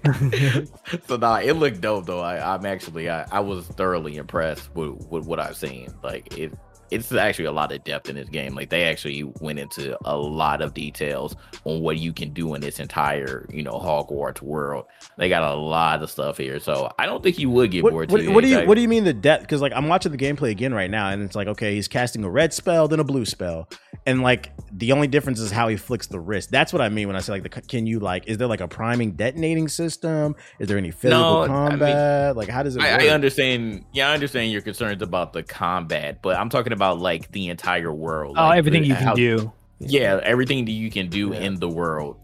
so 1.09 1.16
nah, 1.16 1.37
it 1.39 1.55
looked 1.55 1.81
dope 1.81 2.07
though. 2.07 2.20
I, 2.20 2.55
I'm 2.55 2.66
actually, 2.66 3.09
I, 3.11 3.27
I 3.33 3.41
was 3.41 3.66
thoroughly 3.66 4.16
impressed 4.16 4.75
with, 4.75 5.07
with 5.11 5.25
what 5.27 5.41
I've 5.41 5.57
seen. 5.57 5.95
Like 6.03 6.29
it, 6.37 6.53
it's 6.91 7.12
actually 7.12 7.47
a 7.47 7.53
lot 7.53 7.72
of 7.72 7.82
depth 7.85 8.09
in 8.09 8.16
this 8.16 8.28
game. 8.28 8.55
Like 8.55 8.70
they 8.70 8.85
actually 8.85 9.24
went 9.41 9.59
into 9.59 9.97
a 10.05 10.16
lot 10.16 10.62
of 10.62 10.74
details 10.74 11.35
on 11.64 11.80
what 11.80 11.99
you 11.99 12.12
can 12.12 12.32
do 12.32 12.55
in 12.55 12.61
this 12.61 12.78
entire, 12.80 13.47
you 13.53 13.62
know, 13.62 13.72
Hogwarts 13.78 14.43
world. 14.43 14.87
They 15.18 15.28
got 15.28 15.43
a 15.43 15.55
lot 15.55 16.03
of 16.03 16.11
stuff 16.11 16.39
here, 16.39 16.59
so 16.61 16.91
I 16.99 17.07
don't 17.07 17.22
think 17.22 17.39
you 17.39 17.51
would 17.51 17.70
get 17.70 17.82
What, 17.85 17.93
bored. 17.93 18.11
what, 18.11 18.26
what 18.28 18.43
do 18.45 18.49
you. 18.49 18.66
What 18.66 18.74
do 18.74 18.80
you 18.80 18.89
mean 18.89 19.05
the 19.05 19.12
depth? 19.12 19.43
Because 19.43 19.61
like 19.61 19.72
I'm 19.74 19.89
watching 19.89 20.12
the 20.12 20.18
gameplay 20.18 20.51
again 20.51 20.72
right 20.74 20.91
now, 20.91 21.11
and 21.11 21.22
it's 21.22 21.37
like 21.37 21.49
okay, 21.49 21.74
he's 21.74 21.89
casting 21.89 22.24
a 22.24 22.30
red 22.30 22.53
spell, 22.53 22.89
then 22.89 23.01
a 23.01 23.05
blue 23.05 23.24
spell, 23.24 23.68
and 24.07 24.22
like 24.22 24.53
the 24.72 24.93
only 24.93 25.07
difference 25.07 25.41
is 25.41 25.51
how 25.51 25.68
he 25.68 25.76
flicks 25.76 26.07
the 26.09 26.18
wrist. 26.20 26.51
That's 26.51 26.72
what 26.72 26.82
I 26.82 26.89
mean 26.89 27.07
when 27.07 27.16
I 27.16 27.20
say 27.20 27.32
like 27.32 27.43
the 27.43 27.49
can 27.49 27.87
you 27.87 28.01
like 28.01 28.24
is 28.26 28.39
there 28.39 28.49
like 28.49 28.61
a 28.61 28.68
priming 28.68 29.12
detonating 29.12 29.68
system? 29.68 30.35
Is 30.59 30.68
there 30.68 30.78
any 30.78 30.91
physical 30.91 31.20
No, 31.20 31.43
I 31.43 31.47
mean, 31.70 31.70
combat? 31.70 32.37
like 32.37 32.49
how 32.49 32.62
does 32.62 32.76
it? 32.76 32.80
work? 32.80 32.89
I, 32.89 33.07
I 33.07 33.09
understand. 33.11 33.85
Yeah, 33.93 34.11
I 34.11 34.14
understand 34.14 34.51
your 34.53 34.62
concerns 34.62 35.03
about 35.03 35.32
the 35.32 35.43
combat, 35.43 36.20
but 36.22 36.37
I'm 36.37 36.49
talking 36.49 36.72
about 36.75 36.99
like 37.01 37.33
the 37.33 37.49
entire 37.49 37.93
world. 37.93 38.37
Oh, 38.39 38.45
like, 38.49 38.59
everything 38.59 38.83
the- 38.83 38.89
you 38.89 38.95
can 38.95 39.05
how- 39.05 39.14
do. 39.14 39.53
Yeah, 39.81 40.20
everything 40.22 40.64
that 40.66 40.70
you 40.72 40.91
can 40.91 41.09
do 41.09 41.31
Yeah. 41.33 41.41
in 41.41 41.57
the 41.59 41.68
world. 41.68 42.16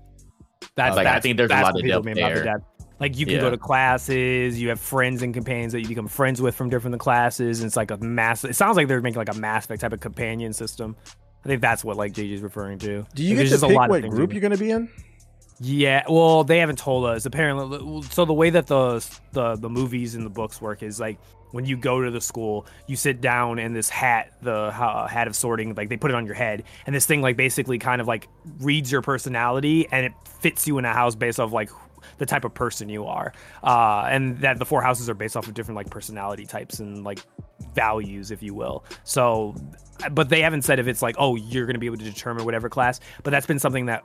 That's 0.77 0.97
Like, 0.97 1.07
I 1.07 1.21
think 1.21 1.37
there's 1.37 1.51
a 1.51 1.55
lot 1.61 1.75
of 1.77 1.83
depth 1.85 2.05
mean 2.05 2.15
the 2.15 2.21
there. 2.23 2.45
depth. 2.45 2.65
Like 3.01 3.19
you 3.19 3.25
can 3.27 3.37
Yeah. 3.37 3.41
go 3.41 3.51
to 3.51 3.57
classes, 3.59 4.61
you 4.61 4.69
have 4.69 4.79
friends 4.79 5.23
and 5.23 5.33
companions 5.35 5.73
that 5.73 5.81
you 5.81 5.89
become 5.89 6.07
friends 6.07 6.41
with 6.43 6.55
from 6.55 6.69
different 6.69 6.99
classes. 7.01 7.61
And 7.61 7.67
it's 7.67 7.77
like 7.77 7.91
a 7.91 7.97
mass. 7.97 8.45
It 8.45 8.55
sounds 8.55 8.77
like 8.77 8.89
they're 8.89 9.01
making 9.01 9.19
like 9.19 9.35
a 9.35 9.39
Mass 9.39 9.65
Effect 9.65 9.81
type 9.81 9.93
of 9.95 10.01
companion 10.01 10.53
system. 10.53 10.97
I 11.45 11.49
think 11.49 11.63
that's 11.63 11.83
what 11.83 11.97
like 11.97 12.13
JJ 12.13 12.35
is 12.35 12.41
referring 12.43 12.79
to. 12.81 13.07
Do 13.15 13.23
you 13.23 13.31
Like, 13.31 13.39
get 13.39 13.45
to 13.45 13.49
just 13.51 13.63
a 13.65 13.69
pick 13.69 13.77
lot 13.77 13.89
what 13.91 14.03
things 14.03 14.15
group 14.15 14.33
you're 14.33 14.43
going 14.43 14.53
to 14.53 14.59
be 14.59 14.71
in? 14.71 14.89
Yeah, 15.63 16.03
well, 16.09 16.45
they 16.45 16.59
haven't 16.59 16.79
told 16.79 17.05
us. 17.07 17.27
Apparently, 17.27 18.03
so 18.11 18.25
the 18.27 18.33
way 18.35 18.51
that 18.51 18.67
the 18.67 19.05
the 19.33 19.57
the 19.57 19.69
movies 19.69 20.15
and 20.15 20.25
the 20.25 20.31
books 20.31 20.61
work 20.61 20.83
is 20.83 21.01
like 21.01 21.19
when 21.53 21.65
you 21.65 21.77
go 21.77 22.03
to 22.03 22.11
the 22.11 22.21
school, 22.21 22.67
you 22.87 22.97
sit 22.97 23.21
down 23.21 23.59
and 23.59 23.75
this 23.75 23.89
hat, 23.89 24.33
the 24.43 24.53
uh, 24.53 25.07
hat 25.07 25.27
of 25.27 25.37
sorting, 25.37 25.75
like 25.75 25.89
they 25.89 25.97
put 25.97 26.11
it 26.11 26.15
on 26.15 26.27
your 26.27 26.35
head, 26.35 26.65
and 26.87 26.95
this 26.95 27.07
thing 27.07 27.23
like 27.23 27.37
basically 27.37 27.79
kind 27.79 28.01
of 28.01 28.07
like 28.07 28.29
reads 28.59 28.91
your 28.91 29.03
personality 29.03 29.87
and 29.91 30.07
it 30.07 30.13
fits 30.41 30.67
you 30.67 30.79
in 30.79 30.85
a 30.85 30.93
house 30.93 31.15
based 31.15 31.41
off 31.41 31.53
like 31.53 31.71
the 32.19 32.27
type 32.27 32.45
of 32.45 32.55
person 32.55 32.89
you 32.89 33.07
are, 33.07 33.33
uh, 33.63 34.07
and 34.11 34.39
that 34.41 34.59
the 34.59 34.65
four 34.65 34.83
houses 34.83 35.09
are 35.09 35.15
based 35.15 35.37
off 35.37 35.49
of 35.49 35.55
different 35.55 35.77
like 35.77 35.91
personality 35.91 36.47
types 36.47 36.79
and 36.79 37.05
like 37.05 37.21
values, 37.75 38.31
if 38.31 38.43
you 38.43 38.55
will. 38.55 38.85
So, 39.05 39.55
but 40.13 40.29
they 40.29 40.43
haven't 40.43 40.63
said 40.63 40.79
if 40.79 40.87
it's 40.87 41.03
like, 41.03 41.17
oh, 41.19 41.37
you're 41.37 41.67
to 41.67 41.79
be 41.79 41.87
able 41.87 41.99
to 41.99 42.05
determine 42.05 42.45
whatever 42.45 42.69
class. 42.69 43.01
But 43.23 43.31
that's 43.31 43.47
been 43.47 43.59
something 43.59 43.87
that 43.87 44.05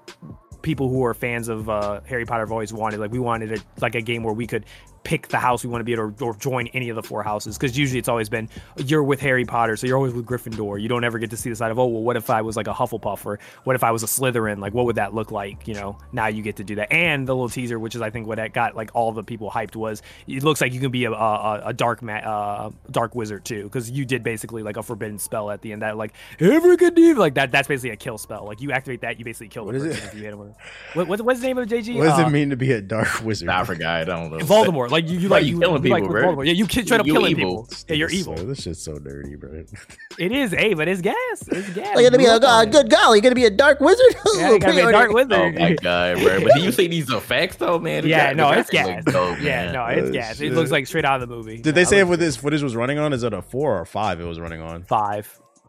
people 0.61 0.89
who 0.89 1.03
are 1.05 1.13
fans 1.13 1.47
of 1.47 1.69
uh, 1.69 2.01
Harry 2.05 2.25
Potter 2.25 2.41
have 2.41 2.51
always 2.51 2.73
wanted. 2.73 2.99
Like 2.99 3.11
we 3.11 3.19
wanted 3.19 3.53
a, 3.53 3.61
like 3.81 3.95
a 3.95 4.01
game 4.01 4.23
where 4.23 4.33
we 4.33 4.47
could 4.47 4.65
pick 5.05 5.29
the 5.29 5.37
house 5.39 5.63
we 5.63 5.69
want 5.69 5.79
to 5.79 5.85
be 5.85 5.93
at 5.93 5.99
or, 5.99 6.13
or 6.19 6.35
join 6.35 6.67
any 6.73 6.89
of 6.89 6.97
the 6.97 7.03
four 7.03 7.23
houses. 7.23 7.57
Because 7.57 7.77
usually 7.77 7.99
it's 7.99 8.09
always 8.09 8.27
been 8.27 8.49
you're 8.77 9.03
with 9.03 9.21
Harry 9.21 9.45
Potter, 9.45 9.77
so 9.77 9.87
you're 9.87 9.95
always 9.95 10.13
with 10.13 10.25
Gryffindor. 10.25 10.81
You 10.81 10.89
don't 10.89 11.03
ever 11.05 11.17
get 11.19 11.29
to 11.29 11.37
see 11.37 11.49
the 11.49 11.55
side 11.55 11.71
of 11.71 11.79
oh 11.79 11.85
well, 11.85 12.01
what 12.03 12.17
if 12.17 12.29
I 12.29 12.41
was 12.41 12.57
like 12.57 12.67
a 12.67 12.73
Hufflepuff 12.73 13.25
or 13.25 13.39
what 13.63 13.77
if 13.77 13.83
I 13.85 13.91
was 13.91 14.03
a 14.03 14.07
Slytherin? 14.07 14.59
Like 14.59 14.73
what 14.73 14.85
would 14.85 14.97
that 14.97 15.13
look 15.13 15.31
like? 15.31 15.67
You 15.67 15.75
know, 15.75 15.97
now 16.11 16.27
you 16.27 16.41
get 16.41 16.57
to 16.57 16.63
do 16.65 16.75
that. 16.75 16.91
And 16.91 17.25
the 17.25 17.33
little 17.33 17.47
teaser, 17.49 17.79
which 17.79 17.95
is 17.95 18.01
I 18.01 18.09
think 18.09 18.27
what 18.27 18.35
that 18.37 18.51
got 18.53 18.75
like 18.75 18.91
all 18.93 19.13
the 19.13 19.23
people 19.23 19.49
hyped 19.49 19.75
was 19.77 20.01
it 20.27 20.43
looks 20.43 20.59
like 20.59 20.73
you 20.73 20.81
can 20.81 20.91
be 20.91 21.05
a 21.05 21.11
a, 21.13 21.61
a 21.67 21.73
dark 21.73 22.01
ma- 22.01 22.13
uh, 22.15 22.71
dark 22.91 23.15
wizard 23.15 23.45
too, 23.45 23.63
because 23.63 23.89
you 23.89 24.03
did 24.05 24.23
basically 24.23 24.63
like 24.63 24.75
a 24.75 24.83
forbidden 24.83 25.19
spell 25.19 25.49
at 25.51 25.61
the 25.61 25.71
end 25.71 25.81
that 25.83 25.95
like 25.97 26.13
every 26.39 26.75
good 26.77 26.95
deed 26.95 27.13
like 27.17 27.35
that. 27.35 27.51
That's 27.51 27.67
basically 27.67 27.91
a 27.91 27.95
kill 27.95 28.17
spell. 28.17 28.45
Like 28.45 28.59
you 28.61 28.71
activate 28.71 29.01
that, 29.01 29.19
you 29.19 29.25
basically 29.25 29.49
kill 29.49 29.65
What 29.65 29.73
the 29.73 29.85
is 29.89 29.97
it? 29.97 30.03
if 30.03 30.13
you 30.15 30.21
hit 30.23 30.33
him. 30.33 30.53
What, 30.93 31.07
what, 31.07 31.21
what's 31.21 31.39
the 31.41 31.45
name 31.47 31.57
of 31.59 31.69
the 31.69 31.75
JG? 31.75 31.95
What 31.97 32.05
does 32.05 32.19
Uh, 32.19 32.27
it 32.27 32.29
mean 32.31 32.49
to 32.49 32.55
be 32.55 32.71
a 32.71 32.81
dark 32.81 33.07
wizard? 33.23 33.49
I 33.49 33.63
forgot. 33.63 34.01
I 34.01 34.03
don't 34.03 34.31
know. 34.31 34.37
Voldemort. 34.39 34.89
Like 34.95 35.09
you, 35.09 35.19
you 35.19 35.27
like 35.29 35.43
you 35.45 35.51
you, 35.55 35.59
killing 35.59 35.75
you 35.83 35.93
people, 35.93 36.01
with 36.01 36.09
bro. 36.11 36.23
Voldemort. 36.35 36.45
Yeah, 36.47 36.53
you 36.53 36.65
ki- 36.67 36.85
straight 36.85 36.99
up 37.01 37.05
You 37.05 37.13
killing 37.13 37.35
people. 37.35 37.67
Yeah, 37.89 37.95
you're 37.95 38.09
evil. 38.09 38.37
So, 38.37 38.43
this 38.45 38.61
shit's 38.61 38.81
so 38.81 38.97
dirty, 38.97 39.35
bro. 39.35 39.63
It 40.17 40.31
is, 40.31 40.51
hey, 40.51 40.73
but 40.73 40.87
it's 40.87 41.01
gas. 41.01 41.15
It's 41.49 41.69
gas. 41.73 41.99
You're 41.99 42.09
gonna 42.09 42.17
be 42.17 42.25
a 42.25 42.39
Grew 42.39 42.47
uh, 42.47 42.63
good 42.65 42.89
golly. 42.89 43.17
You're 43.17 43.23
gonna 43.23 43.35
be 43.35 43.43
a 43.45 43.49
dark 43.49 43.81
wizard. 43.81 44.15
Yeah, 44.37 44.51
you 44.51 44.59
gotta 44.59 44.73
be 44.73 44.79
a 44.79 44.91
dark 44.91 45.11
wizard. 45.11 45.33
Oh 45.33 45.51
my 45.51 45.73
god, 45.81 46.19
bro! 46.21 46.41
But 46.43 46.53
do 46.53 46.61
you 46.61 46.71
see 46.71 46.87
these 46.87 47.09
effects 47.09 47.57
though, 47.57 47.77
man? 47.79 48.03
The 48.03 48.09
Yeah, 48.09 48.31
no, 48.31 48.51
it's 48.51 48.69
gas. 48.69 49.05
look 49.05 49.13
dope, 49.13 49.41
yeah, 49.41 49.71
no, 49.73 49.85
it's 49.87 50.09
Oh, 50.09 50.11
gas. 50.13 50.39
It 50.39 50.53
looks 50.53 50.71
like 50.71 50.87
straight 50.87 51.03
out 51.05 51.21
of 51.21 51.27
the 51.27 51.35
movie. 51.35 51.57
Did 51.57 51.75
they 51.75 51.83
say 51.83 51.99
if 51.99 52.07
what 52.07 52.19
this 52.19 52.37
footage 52.37 52.63
was 52.63 52.75
running 52.75 52.97
on? 52.97 53.11
Is 53.11 53.23
it 53.23 53.33
a 53.33 53.41
four 53.41 53.77
or 53.77 53.85
five? 53.85 54.21
It 54.21 54.25
was 54.25 54.39
running 54.39 54.61
on. 54.61 54.83
five? 54.83 55.27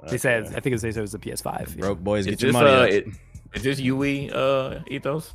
They 0.08 0.18
said 0.18 0.44
Okay. 0.46 0.56
I 0.56 0.60
think 0.60 0.76
it 0.76 0.80
said 0.80 0.96
it 0.96 1.00
was 1.00 1.14
a 1.14 1.18
PS5. 1.18 1.70
yeah. 1.70 1.80
Broke 1.80 1.98
boys, 1.98 2.26
Is 2.26 2.36
get 2.36 2.42
your 2.42 2.52
this, 2.52 2.60
money. 2.62 2.70
uh, 2.70 2.82
it- 2.84 3.06
is 3.54 3.62
this 3.62 3.80
UE 3.80 4.28
uh, 4.30 4.82
ethos? 4.88 5.32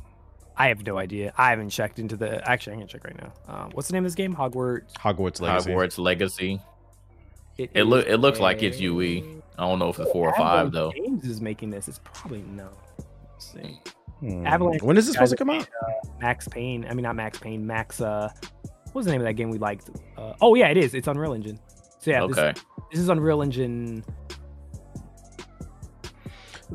I 0.56 0.68
have 0.68 0.84
no 0.86 0.98
idea. 0.98 1.32
I 1.38 1.50
haven't 1.50 1.70
checked 1.70 1.98
into 1.98 2.16
the. 2.16 2.46
Actually, 2.48 2.74
I'm 2.74 2.78
gonna 2.80 2.88
check 2.88 3.04
right 3.04 3.16
now. 3.20 3.32
Um, 3.48 3.70
what's 3.72 3.88
the 3.88 3.94
name 3.94 4.04
of 4.04 4.10
this 4.10 4.14
game? 4.14 4.34
Hogwarts. 4.36 4.92
Hogwarts 4.94 5.40
Legacy. 5.40 5.70
Hogwarts 5.70 5.98
Legacy. 5.98 6.60
It 7.58 7.70
is 7.74 7.86
look 7.86 8.06
it 8.06 8.18
looks 8.18 8.38
like 8.40 8.62
it's 8.62 8.80
UE. 8.80 9.42
I 9.58 9.66
don't 9.66 9.78
know 9.78 9.88
if 9.90 9.98
it's 9.98 10.10
four 10.10 10.28
or 10.28 10.34
Avalanche 10.34 10.64
five 10.66 10.72
though. 10.72 10.90
Games 10.92 11.24
is 11.24 11.40
making 11.40 11.70
this. 11.70 11.88
It's 11.88 12.00
probably 12.04 12.42
no. 12.42 12.68
Let's 13.32 13.52
see. 13.52 13.80
Hmm. 14.20 14.46
Avalanche 14.46 14.82
When 14.82 14.96
is 14.96 15.06
this 15.06 15.14
supposed 15.14 15.32
to 15.32 15.36
come 15.36 15.50
out? 15.50 15.68
Max 16.20 16.48
Payne. 16.48 16.86
I 16.88 16.94
mean, 16.94 17.02
not 17.02 17.16
Max 17.16 17.38
Payne. 17.38 17.66
Max. 17.66 18.00
Uh, 18.00 18.30
what 18.86 18.94
was 18.94 19.06
the 19.06 19.12
name 19.12 19.20
of 19.20 19.26
that 19.26 19.34
game 19.34 19.50
we 19.50 19.58
liked? 19.58 19.90
Uh, 20.16 20.34
oh 20.40 20.54
yeah, 20.54 20.68
it 20.68 20.76
is. 20.76 20.94
It's 20.94 21.08
Unreal 21.08 21.32
Engine. 21.34 21.58
So 21.98 22.10
yeah, 22.10 22.26
this, 22.26 22.38
okay. 22.38 22.58
this 22.90 23.00
is 23.00 23.08
Unreal 23.08 23.42
Engine. 23.42 24.04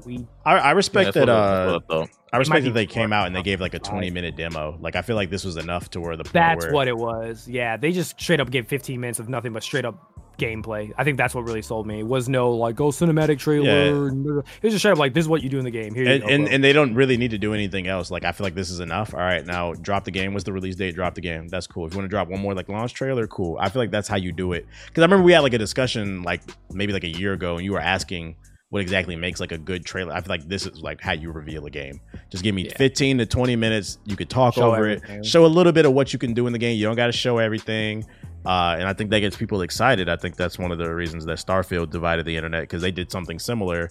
We 0.05 0.27
I, 0.45 0.57
I 0.57 0.71
respect 0.71 1.13
that's 1.13 1.25
that. 1.25 1.27
what 1.27 1.79
it- 1.79 1.87
that's 1.89 1.89
Uh, 1.89 1.99
what 1.99 2.09
I 2.33 2.37
respect 2.37 2.65
that 2.65 2.73
they 2.73 2.85
came 2.85 3.13
out 3.13 3.27
and 3.27 3.35
they 3.35 3.41
gave 3.41 3.61
like 3.61 3.73
a 3.73 3.79
20 3.79 4.09
minute 4.09 4.35
demo. 4.35 4.77
Like 4.81 4.95
I 4.95 5.01
feel 5.01 5.15
like 5.15 5.29
this 5.29 5.45
was 5.45 5.55
enough 5.55 5.89
to 5.91 6.01
where 6.01 6.17
the 6.17 6.23
that's 6.23 6.65
where, 6.65 6.73
what 6.73 6.87
it 6.87 6.97
was. 6.97 7.47
Yeah, 7.47 7.77
they 7.77 7.91
just 7.91 8.19
straight 8.19 8.39
up 8.39 8.51
gave 8.51 8.67
15 8.67 8.99
minutes 8.99 9.19
of 9.19 9.29
nothing 9.29 9.53
but 9.53 9.63
straight 9.63 9.85
up 9.85 10.17
gameplay. 10.37 10.93
I 10.97 11.03
think 11.03 11.17
that's 11.17 11.33
what 11.33 11.45
really 11.45 11.61
sold 11.61 11.87
me. 11.87 11.99
It 11.99 12.07
was 12.07 12.29
no 12.29 12.51
like 12.51 12.79
oh 12.79 12.89
cinematic 12.89 13.39
trailer. 13.39 14.07
It 14.07 14.45
was 14.61 14.73
just 14.73 14.79
straight 14.79 14.91
up 14.91 14.97
like 14.97 15.13
this 15.13 15.23
is 15.23 15.29
what 15.29 15.41
you 15.41 15.49
do 15.49 15.57
in 15.57 15.63
the 15.63 15.71
game. 15.71 15.93
Here 15.93 16.03
you 16.03 16.11
and, 16.11 16.21
go, 16.21 16.27
and 16.27 16.47
and 16.49 16.63
they 16.63 16.73
don't 16.73 16.93
really 16.95 17.17
need 17.17 17.31
to 17.31 17.37
do 17.37 17.53
anything 17.53 17.87
else. 17.87 18.11
Like 18.11 18.23
I 18.23 18.31
feel 18.33 18.45
like 18.45 18.55
this 18.55 18.69
is 18.69 18.79
enough. 18.79 19.13
All 19.13 19.19
right, 19.19 19.45
now 19.45 19.73
drop 19.73 20.03
the 20.03 20.11
game. 20.11 20.33
What's 20.33 20.43
the 20.43 20.53
release 20.53 20.75
date? 20.75 20.95
Drop 20.95 21.15
the 21.15 21.21
game. 21.21 21.47
That's 21.47 21.67
cool. 21.67 21.85
If 21.87 21.93
you 21.93 21.99
want 21.99 22.05
to 22.05 22.13
drop 22.13 22.27
one 22.27 22.41
more 22.41 22.53
like 22.53 22.69
launch 22.69 22.93
trailer, 22.93 23.27
cool. 23.27 23.57
I 23.59 23.69
feel 23.69 23.81
like 23.81 23.91
that's 23.91 24.07
how 24.07 24.17
you 24.17 24.31
do 24.31 24.53
it. 24.53 24.65
Because 24.87 25.01
I 25.01 25.05
remember 25.05 25.23
we 25.23 25.31
had 25.31 25.39
like 25.39 25.53
a 25.53 25.57
discussion 25.57 26.23
like 26.23 26.41
maybe 26.71 26.93
like 26.93 27.05
a 27.05 27.17
year 27.17 27.33
ago, 27.33 27.55
and 27.55 27.63
you 27.63 27.71
were 27.71 27.79
asking 27.79 28.35
what 28.69 28.81
exactly 28.81 29.15
makes 29.15 29.39
like 29.39 29.51
a 29.53 29.57
good 29.57 29.85
trailer. 29.85 30.13
I 30.13 30.19
feel 30.21 30.29
like 30.29 30.47
this 30.47 30.65
is 30.65 30.81
like 30.81 30.99
how 31.01 31.13
you 31.13 31.31
reveal 31.31 31.65
a 31.65 31.69
game. 31.69 32.01
Just 32.29 32.43
give 32.43 32.53
me 32.53 32.65
Yeah. 32.65 32.77
15 32.77 33.19
to 33.19 33.25
20 33.25 33.55
minutes. 33.55 33.97
You 34.05 34.15
could 34.17 34.29
talk 34.29 34.55
Show 34.55 34.67
over 34.67 34.75
everything. 34.75 35.19
it, 35.19 35.25
show 35.25 35.45
a 35.45 35.47
little 35.47 35.71
bit 35.71 35.85
of 35.85 35.93
what 35.93 36.11
you 36.11 36.19
can 36.19 36.33
do 36.33 36.47
in 36.47 36.53
the 36.53 36.59
game. 36.59 36.77
You 36.77 36.85
don't 36.85 36.95
got 36.97 37.07
to 37.07 37.13
show 37.13 37.37
everything. 37.37 38.05
Uh, 38.45 38.75
and 38.79 38.87
I 38.87 38.93
think 38.93 39.09
that 39.11 39.19
gets 39.21 39.35
people 39.37 39.61
excited. 39.61 40.09
I 40.09 40.15
think 40.17 40.35
that's 40.35 40.59
one 40.59 40.71
of 40.71 40.77
the 40.77 40.93
reasons 40.93 41.25
that 41.25 41.37
Starfield 41.37 41.89
divided 41.91 42.25
the 42.25 42.35
internet 42.35 42.63
because 42.63 42.81
they 42.81 42.91
did 42.91 43.11
something 43.11 43.39
similar. 43.39 43.89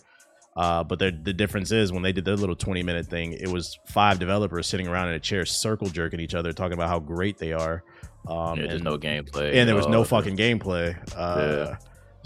Uh, 0.56 0.82
but 0.82 0.98
the 0.98 1.10
the 1.24 1.32
difference 1.34 1.70
is 1.72 1.92
when 1.92 2.02
they 2.02 2.12
did 2.12 2.24
their 2.24 2.36
little 2.36 2.56
20 2.56 2.82
minute 2.82 3.06
thing, 3.06 3.32
it 3.32 3.48
was 3.48 3.78
five 3.86 4.18
developers 4.18 4.66
sitting 4.66 4.88
around 4.88 5.08
in 5.08 5.14
a 5.14 5.20
chair, 5.20 5.44
circle 5.44 5.88
jerking 5.88 6.20
each 6.20 6.34
other, 6.34 6.52
talking 6.52 6.72
about 6.74 6.88
how 6.88 6.98
great 6.98 7.36
they 7.36 7.52
are. 7.52 7.82
Um, 8.26 8.56
Yeah, 8.56 8.62
and, 8.64 8.70
there's 8.72 8.82
no 8.82 8.96
gameplay. 8.98 9.54
and 9.54 9.68
there 9.68 9.76
was 9.76 9.86
no 9.88 10.04
fucking 10.04 10.36
gameplay. 10.36 10.96
Uh, 11.14 11.66
Yeah. 11.70 11.76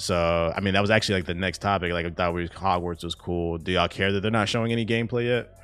So 0.00 0.52
I 0.56 0.60
mean, 0.60 0.74
that 0.74 0.80
was 0.80 0.90
actually 0.90 1.16
like 1.16 1.26
the 1.26 1.34
next 1.34 1.58
topic. 1.58 1.92
Like 1.92 2.06
I 2.06 2.10
thought 2.10 2.34
we 2.34 2.48
Hogwarts 2.48 3.04
was 3.04 3.14
cool. 3.14 3.58
Do 3.58 3.72
y'all 3.72 3.88
care 3.88 4.12
that 4.12 4.20
they're 4.20 4.30
not 4.30 4.48
showing 4.48 4.72
any 4.72 4.86
gameplay 4.86 5.26
yet? 5.26 5.54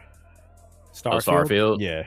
Oh, 1.05 1.17
Starfield. 1.17 1.23
Starfield. 1.23 1.81
Yeah. 1.81 2.07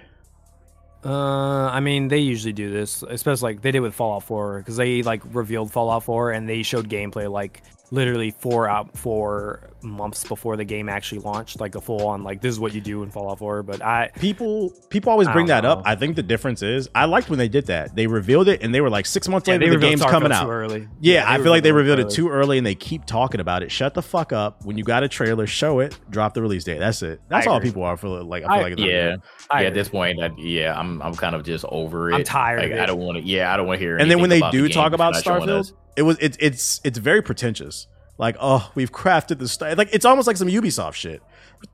Uh, 1.03 1.69
I 1.69 1.79
mean, 1.79 2.09
they 2.09 2.17
usually 2.17 2.53
do 2.53 2.69
this, 2.69 3.03
especially 3.03 3.53
like 3.53 3.61
they 3.61 3.71
did 3.71 3.79
with 3.79 3.95
Fallout 3.95 4.23
4, 4.23 4.59
because 4.59 4.75
they 4.75 5.01
like 5.01 5.21
revealed 5.33 5.71
Fallout 5.71 6.03
4 6.03 6.31
and 6.31 6.47
they 6.47 6.61
showed 6.61 6.89
gameplay 6.89 7.31
like 7.31 7.63
literally 7.91 8.31
four 8.31 8.67
out 8.69 8.95
four 8.97 9.69
months 9.81 10.25
before 10.27 10.57
the 10.57 10.65
game 10.65 10.89
actually 10.89 11.19
launched, 11.19 11.59
like 11.61 11.73
a 11.75 11.81
full 11.81 12.05
on 12.07 12.23
like 12.23 12.41
this 12.41 12.51
is 12.51 12.59
what 12.59 12.73
you 12.73 12.81
do 12.81 13.01
in 13.03 13.09
Fallout 13.09 13.39
4. 13.39 13.63
But 13.63 13.81
I 13.81 14.09
People 14.19 14.71
people 14.89 15.11
always 15.11 15.27
bring 15.29 15.47
don't 15.47 15.63
that 15.63 15.65
up. 15.65 15.81
I 15.85 15.95
think 15.95 16.15
the 16.15 16.23
difference 16.23 16.61
is 16.61 16.89
I 16.93 17.05
liked 17.05 17.29
when 17.29 17.39
they 17.39 17.47
did 17.47 17.67
that. 17.67 17.95
They 17.95 18.05
revealed 18.07 18.47
it 18.49 18.61
and 18.61 18.73
they 18.75 18.81
were 18.81 18.89
like 18.89 19.05
six 19.05 19.27
months 19.27 19.47
yeah, 19.47 19.55
later 19.55 19.71
the 19.71 19.77
game's 19.77 20.01
Starfield 20.01 20.09
coming 20.09 20.31
out. 20.31 20.49
early. 20.49 20.87
Yeah, 20.99 21.23
I 21.27 21.37
feel 21.41 21.51
like 21.51 21.63
they 21.63 21.71
revealed 21.71 21.99
it 21.99 22.09
too 22.09 22.29
early 22.29 22.57
and 22.57 22.67
they 22.67 22.75
keep 22.75 23.05
talking 23.05 23.39
about 23.39 23.63
it. 23.63 23.71
Shut 23.71 23.93
the 23.93 24.01
fuck 24.01 24.33
up. 24.33 24.65
When 24.65 24.77
you 24.77 24.83
got 24.83 25.03
a 25.03 25.07
trailer, 25.07 25.47
show 25.47 25.79
it, 25.79 25.97
drop 26.09 26.33
the 26.33 26.41
release 26.41 26.63
date. 26.65 26.79
That's 26.79 27.01
it. 27.01 27.21
That's 27.29 27.47
I 27.47 27.49
all 27.51 27.57
agree. 27.57 27.69
people 27.69 27.83
are 27.83 27.95
for 27.97 28.09
like 28.23 28.43
I 28.43 28.47
feel 28.47 28.65
I- 28.65 28.69
like 28.69 28.79
Yeah, 28.79 29.15
yeah. 29.51 29.67
At 29.67 29.73
this 29.73 29.89
point, 29.89 30.21
I, 30.21 30.29
yeah, 30.37 30.77
I'm 30.77 31.01
I'm 31.01 31.15
kind 31.15 31.35
of 31.35 31.43
just 31.43 31.65
over 31.69 32.11
it. 32.11 32.15
I'm 32.15 32.23
tired 32.23 32.59
Like, 32.63 32.71
of 32.71 32.77
it. 32.77 32.81
I 32.81 32.85
don't 32.85 32.99
want 32.99 33.17
to. 33.17 33.23
Yeah, 33.23 33.53
I 33.53 33.57
don't 33.57 33.65
want 33.65 33.79
to 33.79 33.83
hear. 33.85 33.97
It. 33.97 34.01
And 34.01 34.11
then 34.11 34.19
when 34.19 34.29
they 34.29 34.41
do 34.51 34.63
the 34.63 34.69
talk 34.69 34.93
about 34.93 35.15
if 35.15 35.25
you're 35.25 35.33
not 35.35 35.45
showing 35.45 35.49
Starfield, 35.49 35.59
us. 35.61 35.73
It 35.99 36.03
was 36.03 36.17
it's 36.21 36.37
it's 36.39 36.79
it's 36.85 36.97
very 36.97 37.21
pretentious. 37.21 37.87
Like, 38.17 38.37
oh, 38.39 38.71
we've 38.75 38.91
crafted 38.91 39.39
the 39.39 39.47
star. 39.47 39.75
Like, 39.75 39.89
it's 39.93 40.03
almost 40.03 40.27
like 40.27 40.35
some 40.35 40.49
Ubisoft 40.49 40.93
shit. 40.93 41.21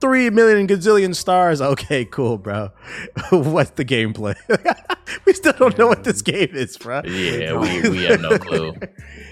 Three 0.00 0.30
million 0.30 0.66
gazillion 0.66 1.14
stars. 1.14 1.60
Okay, 1.60 2.04
cool, 2.04 2.38
bro. 2.38 2.70
What's 3.30 3.70
the 3.70 3.84
gameplay? 3.84 4.34
we 5.26 5.32
still 5.32 5.52
don't 5.52 5.78
know 5.78 5.86
what 5.86 6.02
this 6.02 6.22
game 6.22 6.50
is, 6.52 6.76
bro. 6.76 7.02
Yeah, 7.04 7.58
we, 7.58 7.88
we 7.90 8.04
have 8.04 8.20
no 8.20 8.36
clue. 8.38 8.74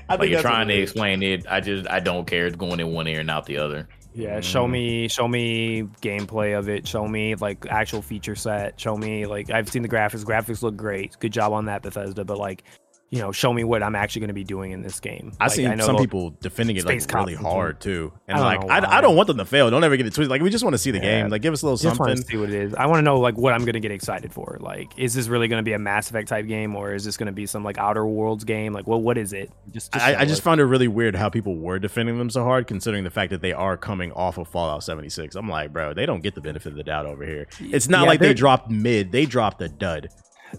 I 0.08 0.14
like 0.14 0.30
you're 0.30 0.42
trying 0.42 0.68
to 0.68 0.74
explain 0.74 1.22
it. 1.24 1.44
I 1.48 1.60
just 1.60 1.88
I 1.88 1.98
don't 1.98 2.26
care. 2.26 2.46
It's 2.46 2.56
going 2.56 2.78
in 2.78 2.92
one 2.92 3.08
ear 3.08 3.20
and 3.20 3.30
out 3.30 3.46
the 3.46 3.58
other. 3.58 3.88
Yeah, 4.12 4.40
show 4.40 4.66
mm. 4.66 4.70
me, 4.70 5.08
show 5.08 5.26
me 5.26 5.82
gameplay 6.02 6.56
of 6.56 6.68
it. 6.68 6.86
Show 6.86 7.08
me 7.08 7.34
like 7.34 7.66
actual 7.68 8.00
feature 8.00 8.36
set. 8.36 8.78
Show 8.78 8.96
me 8.96 9.26
like 9.26 9.50
I've 9.50 9.68
seen 9.68 9.82
the 9.82 9.88
graphics. 9.88 10.24
Graphics 10.24 10.62
look 10.62 10.76
great. 10.76 11.16
Good 11.18 11.32
job 11.32 11.52
on 11.52 11.64
that, 11.64 11.82
Bethesda. 11.82 12.24
But 12.24 12.38
like, 12.38 12.62
you 13.10 13.20
know, 13.20 13.30
show 13.30 13.52
me 13.52 13.62
what 13.62 13.82
I'm 13.82 13.94
actually 13.94 14.20
going 14.20 14.28
to 14.28 14.34
be 14.34 14.42
doing 14.44 14.72
in 14.72 14.82
this 14.82 14.98
game. 14.98 15.32
I 15.38 15.44
Like, 15.44 15.52
see 15.52 15.64
know 15.66 15.86
some 15.86 15.96
people 15.96 16.30
defending 16.40 16.76
it 16.76 16.84
like 16.84 17.00
really 17.14 17.34
hard 17.34 17.80
too, 17.80 18.12
and 18.26 18.36
I 18.38 18.40
like 18.56 18.64
I. 18.70 18.98
I 18.98 19.00
don't 19.00 19.14
want 19.14 19.28
them 19.28 19.36
to 19.38 19.44
fail. 19.44 19.70
Don't 19.70 19.84
ever 19.84 19.96
get 19.96 20.06
it 20.06 20.14
twisted. 20.14 20.30
Like 20.30 20.42
we 20.42 20.50
just 20.50 20.64
want 20.64 20.74
to 20.74 20.78
see 20.78 20.90
the 20.90 20.98
Yeah. 20.98 21.22
game. 21.22 21.30
Like 21.30 21.42
give 21.42 21.52
us 21.52 21.62
a 21.62 21.66
little 21.66 21.76
Just 21.76 21.96
something. 21.96 22.16
to 22.16 22.22
see 22.22 22.36
what 22.36 22.48
it 22.48 22.54
is. 22.56 22.74
I 22.74 22.86
want 22.86 22.98
to 22.98 23.02
know 23.02 23.20
like 23.20 23.36
what 23.36 23.52
I'm 23.52 23.60
going 23.60 23.74
to 23.74 23.80
get 23.80 23.92
excited 23.92 24.32
for. 24.32 24.56
Like, 24.60 24.90
is 24.98 25.14
this 25.14 25.28
really 25.28 25.46
going 25.48 25.60
to 25.60 25.62
be 25.64 25.74
a 25.74 25.78
Mass 25.78 26.08
Effect 26.10 26.28
type 26.28 26.46
game, 26.46 26.74
or 26.74 26.92
is 26.94 27.04
this 27.04 27.16
going 27.16 27.26
to 27.26 27.32
be 27.32 27.46
some 27.46 27.62
like 27.62 27.78
Outer 27.78 28.04
Worlds 28.06 28.42
game? 28.44 28.72
Like, 28.72 28.86
well, 28.88 29.00
what 29.00 29.16
is 29.16 29.32
it? 29.32 29.50
Just, 29.70 29.92
just 29.92 30.04
I, 30.04 30.20
I 30.20 30.24
just 30.24 30.42
found 30.42 30.60
it 30.60 30.64
really 30.64 30.88
weird 30.88 31.14
how 31.14 31.28
people 31.28 31.56
were 31.56 31.78
defending 31.78 32.18
them 32.18 32.30
so 32.30 32.42
hard, 32.42 32.66
considering 32.66 33.04
the 33.04 33.10
fact 33.10 33.30
that 33.30 33.42
they 33.42 33.52
are 33.52 33.76
coming 33.76 34.10
off 34.12 34.38
of 34.38 34.48
Fallout 34.48 34.82
76. 34.82 35.36
I'm 35.36 35.48
like, 35.48 35.72
bro, 35.72 35.94
they 35.94 36.06
don't 36.06 36.22
get 36.22 36.34
the 36.34 36.40
benefit 36.40 36.70
of 36.70 36.76
the 36.76 36.82
doubt 36.84 37.06
over 37.06 37.24
here. 37.24 37.46
It's 37.60 37.88
not 37.88 38.02
Yeah, 38.02 38.08
like 38.08 38.20
they 38.20 38.34
dropped 38.34 38.70
mid; 38.70 39.12
they 39.12 39.24
dropped 39.26 39.62
a 39.62 39.68
dud. 39.68 40.08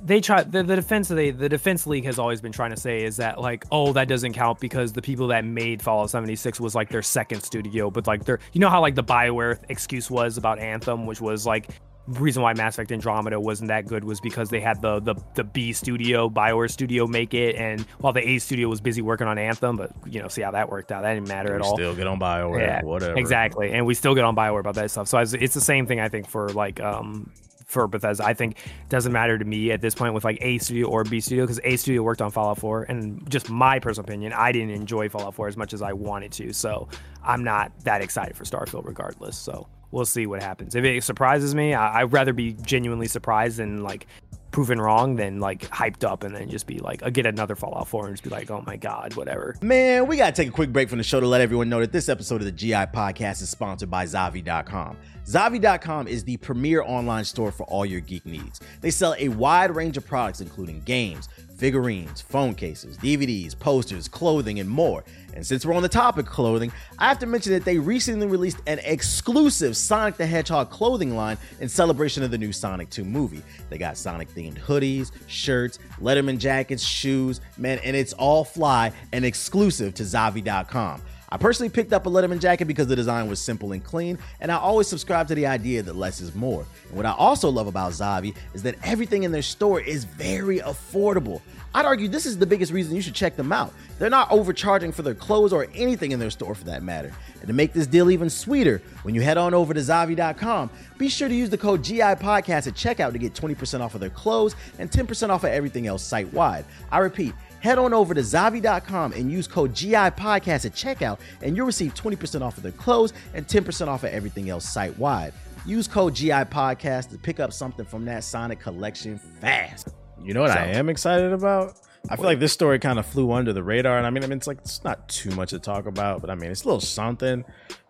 They 0.04 0.22
try 0.22 0.44
the, 0.44 0.64
the 0.64 0.76
defense 0.76 1.08
they 1.10 1.32
the 1.32 1.50
defense 1.50 1.86
league 1.88 2.06
has 2.06 2.20
always 2.20 2.42
been 2.42 2.52
trying 2.52 2.72
to 2.72 2.78
say 2.78 3.04
is 3.04 3.18
that 3.18 3.40
like 3.40 3.66
oh 3.72 3.94
that 3.94 4.08
doesn't 4.08 4.34
count 4.34 4.60
because 4.60 4.94
the 4.94 5.02
people 5.02 5.28
that 5.28 5.46
made 5.46 5.82
fallout 5.82 6.10
76 6.10 6.60
was 6.60 6.76
like 6.76 6.90
their 6.90 7.02
second 7.02 7.42
studio 7.42 7.90
but 7.90 8.08
like 8.08 8.26
they're 8.26 8.40
you 8.54 8.60
know 8.60 8.70
how 8.70 8.82
like 8.82 8.96
the 8.96 9.04
bioware 9.04 9.60
excuse 9.70 10.10
was 10.10 10.38
about 10.38 10.60
anthem 10.60 11.06
which 11.06 11.22
was 11.22 11.46
like 11.46 11.70
reason 12.08 12.44
why 12.44 12.54
mass 12.54 12.76
effect 12.76 12.92
andromeda 12.92 13.40
wasn't 13.40 13.68
that 13.68 13.88
good 13.88 14.04
was 14.04 14.22
because 14.22 14.50
they 14.50 14.60
had 14.60 14.80
the 14.82 15.00
the, 15.00 15.16
the 15.34 15.44
b 15.44 15.74
studio 15.74 16.30
bioware 16.30 16.70
studio 16.70 17.08
make 17.08 17.34
it 17.34 17.56
and 17.56 17.82
while 18.00 18.14
the 18.14 18.28
a 18.28 18.38
studio 18.38 18.68
was 18.68 18.80
busy 18.80 19.02
working 19.02 19.26
on 19.26 19.38
anthem 19.38 19.76
but 19.76 19.92
you 20.06 20.22
know 20.22 20.28
see 20.28 20.42
how 20.42 20.52
that 20.52 20.70
worked 20.70 20.92
out 20.92 21.02
that 21.02 21.16
didn't 21.16 21.28
matter 21.28 21.50
We 21.50 21.56
at 21.56 21.62
all 21.62 21.76
still 21.76 21.96
get 21.96 22.08
on 22.08 22.20
Bioware, 22.20 22.60
yeah, 22.60 22.84
whatever. 22.84 23.18
Exactly, 23.18 23.72
and 23.72 23.86
we 23.86 23.94
still 23.94 24.16
get 24.16 24.24
on 24.24 24.36
Bioware 24.36 24.60
about 24.60 24.76
that 24.76 24.92
stuff. 24.92 25.08
So 25.08 25.18
it's 25.18 25.54
the 25.54 25.62
same 25.62 25.86
thing 25.86 26.00
I 26.00 26.10
think 26.10 26.28
for 26.28 26.50
like 26.50 26.80
um 26.80 27.32
for 27.66 27.88
Bethesda. 27.88 28.26
I 28.26 28.34
think 28.34 28.58
doesn't 28.90 29.12
matter 29.12 29.38
to 29.38 29.46
me 29.46 29.72
at 29.72 29.82
this 29.82 29.94
point 29.96 30.14
with 30.14 30.24
like 30.24 30.38
A 30.42 30.58
Studio 30.60 30.88
or 30.88 31.04
B 31.04 31.20
Studio 31.20 31.44
because 31.44 31.60
A 31.64 31.76
Studio 31.76 32.04
worked 32.04 32.22
on 32.22 32.32
Fallout 32.32 32.60
4, 32.60 32.84
and 32.84 33.30
just 33.30 33.50
my 33.50 33.80
personal 33.80 34.06
opinion, 34.06 34.34
I 34.34 34.52
didn't 34.52 34.72
enjoy 34.72 35.10
Fallout 35.10 35.34
4 35.36 35.48
as 35.48 35.58
much 35.58 35.74
as 35.74 35.82
I 35.82 35.94
wanted 35.94 36.32
to. 36.34 36.54
So 36.54 36.88
I'm 37.24 37.44
not 37.44 37.72
that 37.84 38.02
excited 38.02 38.36
for 38.36 38.44
Starfield 38.44 38.86
regardless. 38.86 39.38
So 39.38 39.68
we'll 39.92 40.06
see 40.06 40.26
what 40.28 40.42
happens. 40.44 40.76
If 40.76 40.84
it 40.84 41.04
surprises 41.04 41.56
me, 41.56 41.74
I- 41.74 42.02
I'd 42.02 42.12
rather 42.14 42.34
be 42.34 42.54
genuinely 42.54 43.08
surprised 43.08 43.58
than 43.58 43.82
like 43.84 44.08
proven 44.56 44.80
wrong 44.80 45.18
than 45.18 45.42
like 45.42 45.68
hyped 45.68 46.06
up 46.06 46.24
and 46.24 46.34
then 46.34 46.50
just 46.50 46.66
be 46.66 46.80
like, 46.80 47.04
uh, 47.04 47.10
get 47.10 47.26
another 47.26 47.58
Fallout 47.58 47.90
4 47.90 48.06
and 48.06 48.14
just 48.14 48.24
be 48.24 48.30
like, 48.30 48.50
oh 48.50 48.64
my 48.66 48.78
god, 48.78 49.14
whatever. 49.18 49.54
Man, 49.62 50.08
we 50.08 50.16
got 50.16 50.34
to 50.34 50.42
take 50.42 50.48
a 50.48 50.52
quick 50.52 50.72
break 50.72 50.88
from 50.88 50.98
the 50.98 51.04
show 51.04 51.20
to 51.20 51.28
let 51.28 51.42
everyone 51.42 51.68
know 51.68 51.82
that 51.82 51.92
this 51.92 52.08
episode 52.08 52.38
of 52.38 52.46
the 52.46 52.54
GI 52.54 52.72
Podcast 52.72 53.42
is 53.42 53.50
sponsored 53.50 53.92
by 53.92 54.06
Zavvi.com. 54.06 54.96
Zavvi.com 55.26 56.08
is 56.08 56.24
the 56.24 56.38
premier 56.38 56.84
online 56.84 57.26
store 57.26 57.52
for 57.52 57.66
all 57.66 57.86
your 57.86 58.00
geek 58.00 58.26
needs. 58.26 58.62
They 58.80 58.92
sell 58.92 59.14
a 59.20 59.28
wide 59.28 59.76
range 59.76 59.98
of 59.98 60.08
products, 60.08 60.40
including 60.40 60.80
games, 60.86 61.28
figurines, 61.56 62.22
phone 62.22 62.54
cases, 62.54 62.98
DVDs, 62.98 63.58
posters, 63.58 64.08
clothing, 64.08 64.60
and 64.60 64.70
more. 64.70 65.04
And 65.34 65.46
since 65.46 65.66
we're 65.66 65.74
on 65.74 65.84
the 65.84 65.90
topic 65.90 66.28
of 66.28 66.32
clothing, 66.32 66.72
I 66.98 67.08
have 67.08 67.20
to 67.20 67.26
mention 67.26 67.54
that 67.54 67.66
they 67.66 67.78
recently 67.78 68.28
released 68.28 68.58
an 68.68 68.80
exclusive 68.84 69.76
Sonic 69.76 70.18
the 70.18 70.26
Hedgehog 70.26 70.70
clothing 70.70 71.16
line 71.16 71.38
in 71.60 71.68
celebration 71.68 72.24
of 72.24 72.32
the 72.32 72.38
new 72.38 72.54
Sonic 72.54 72.90
2 72.90 73.04
movie. 73.04 73.42
They 73.70 73.78
got 73.78 73.98
Sonic 73.98 74.30
themed 74.34 74.60
hoodies, 74.60 75.12
shirts, 75.28 75.80
Letterman 76.02 76.38
jackets, 76.38 76.84
shoes, 76.84 77.42
man, 77.58 77.80
and 77.84 77.96
it's 77.96 78.14
all 78.14 78.44
fly 78.44 78.92
and 79.12 79.26
exclusive 79.26 79.94
to 79.96 80.04
Zavvi.com. 80.04 81.02
I 81.30 81.38
personally 81.38 81.70
picked 81.70 81.94
up 81.94 82.06
a 82.06 82.10
Letterman 82.10 82.40
jacket 82.40 82.66
because 82.66 82.88
the 82.88 82.96
design 82.96 83.28
was 83.28 83.40
simple 83.40 83.72
and 83.72 83.84
clean, 83.84 84.18
and 84.40 84.52
I 84.52 84.58
always 84.58 84.88
subscribe 84.88 85.28
to 85.30 85.36
the 85.36 85.48
idea 85.48 85.82
that 85.84 85.96
less 85.96 86.22
is 86.22 86.36
more. 86.36 86.66
And 86.88 86.98
what 86.98 87.06
I 87.06 87.12
also 87.12 87.50
love 87.50 87.68
about 87.68 87.92
Zavvi 87.94 88.36
is 88.54 88.64
that 88.64 88.76
everything 88.84 89.24
in 89.24 89.32
their 89.32 89.42
store 89.42 89.82
is 89.82 90.04
very 90.04 90.60
affordable. 90.60 91.42
I'd 91.74 91.86
argue 91.86 92.08
this 92.08 92.26
is 92.26 92.38
the 92.38 92.46
biggest 92.46 92.72
reason 92.72 92.96
you 92.96 93.02
should 93.02 93.16
check 93.16 93.36
them 93.36 93.52
out. 93.52 93.74
They're 94.00 94.10
not 94.10 94.32
overcharging 94.32 94.94
for 94.94 95.02
their 95.02 95.14
clothes 95.14 95.52
or 95.52 95.68
anything 95.74 96.12
in 96.12 96.20
their 96.20 96.30
store 96.30 96.56
for 96.56 96.64
that 96.66 96.84
matter. 96.84 97.12
And 97.40 97.48
to 97.48 97.54
make 97.54 97.74
this 97.74 97.86
deal 97.86 98.10
even 98.12 98.30
sweeter, 98.30 98.82
when 99.04 99.14
you 99.14 99.20
head 99.20 99.38
on 99.38 99.54
over 99.54 99.74
to 99.74 99.80
Zavvi.com, 99.82 100.70
be 100.98 101.10
sure 101.10 101.28
to 101.28 101.36
use 101.36 101.50
the 101.50 101.58
code 101.58 101.84
GI 101.84 102.00
Podcast 102.00 102.68
at 102.68 102.76
checkout 102.76 103.12
to 103.12 103.18
get 103.18 103.34
20% 103.34 103.82
off 103.82 103.94
of 103.94 104.00
their 104.00 104.10
clothes 104.10 104.56
and 104.80 104.90
10% 104.90 105.30
off 105.30 105.44
of 105.44 105.50
everything 105.50 105.86
else 105.86 106.02
site 106.02 106.32
wide. 106.32 106.64
I 106.94 107.00
repeat, 107.00 107.34
head 107.62 107.78
on 107.78 107.94
over 107.94 108.14
to 108.14 108.22
Zavvi.com 108.22 109.14
and 109.14 109.32
use 109.32 109.48
code 109.48 109.74
GI 109.74 109.94
Podcast 109.94 110.66
at 110.66 110.74
checkout, 110.74 111.20
and 111.42 111.56
you'll 111.56 111.66
receive 111.66 111.94
20% 111.94 112.42
off 112.42 112.58
of 112.58 112.64
their 112.64 112.72
clothes 112.74 113.14
and 113.34 113.48
10% 113.48 113.88
off 113.88 114.04
of 114.04 114.12
everything 114.12 114.50
else 114.50 114.68
site 114.68 114.98
wide. 114.98 115.34
Use 115.66 115.88
code 115.88 116.14
GI 116.14 116.30
Podcast 116.30 117.10
to 117.10 117.18
pick 117.18 117.40
up 117.40 117.52
something 117.52 117.86
from 117.86 118.06
that 118.06 118.24
Sonic 118.24 118.60
collection 118.60 119.18
fast. 119.18 119.90
You 120.24 120.34
know 120.34 120.42
what 120.42 120.52
I 120.52 120.68
am 120.68 120.90
excited 120.90 121.34
about? 121.34 121.74
I 122.08 122.16
feel 122.16 122.26
like 122.26 122.40
this 122.40 122.54
story 122.54 122.78
kind 122.78 123.00
of 123.00 123.06
flew 123.08 123.32
under 123.32 123.52
the 123.52 123.64
radar, 123.64 123.98
and 123.98 124.06
I 124.06 124.12
mean, 124.12 124.24
I 124.24 124.28
mean, 124.28 124.38
it's 124.38 124.46
like 124.46 124.60
it's 124.60 124.84
not 124.84 125.10
too 125.10 125.32
much 125.32 125.50
to 125.50 125.60
talk 125.60 125.88
about, 125.88 126.22
but 126.22 126.30
I 126.30 126.36
mean, 126.36 126.52
it's 126.52 126.64
a 126.64 126.68
little 126.68 126.80
something. 126.80 127.44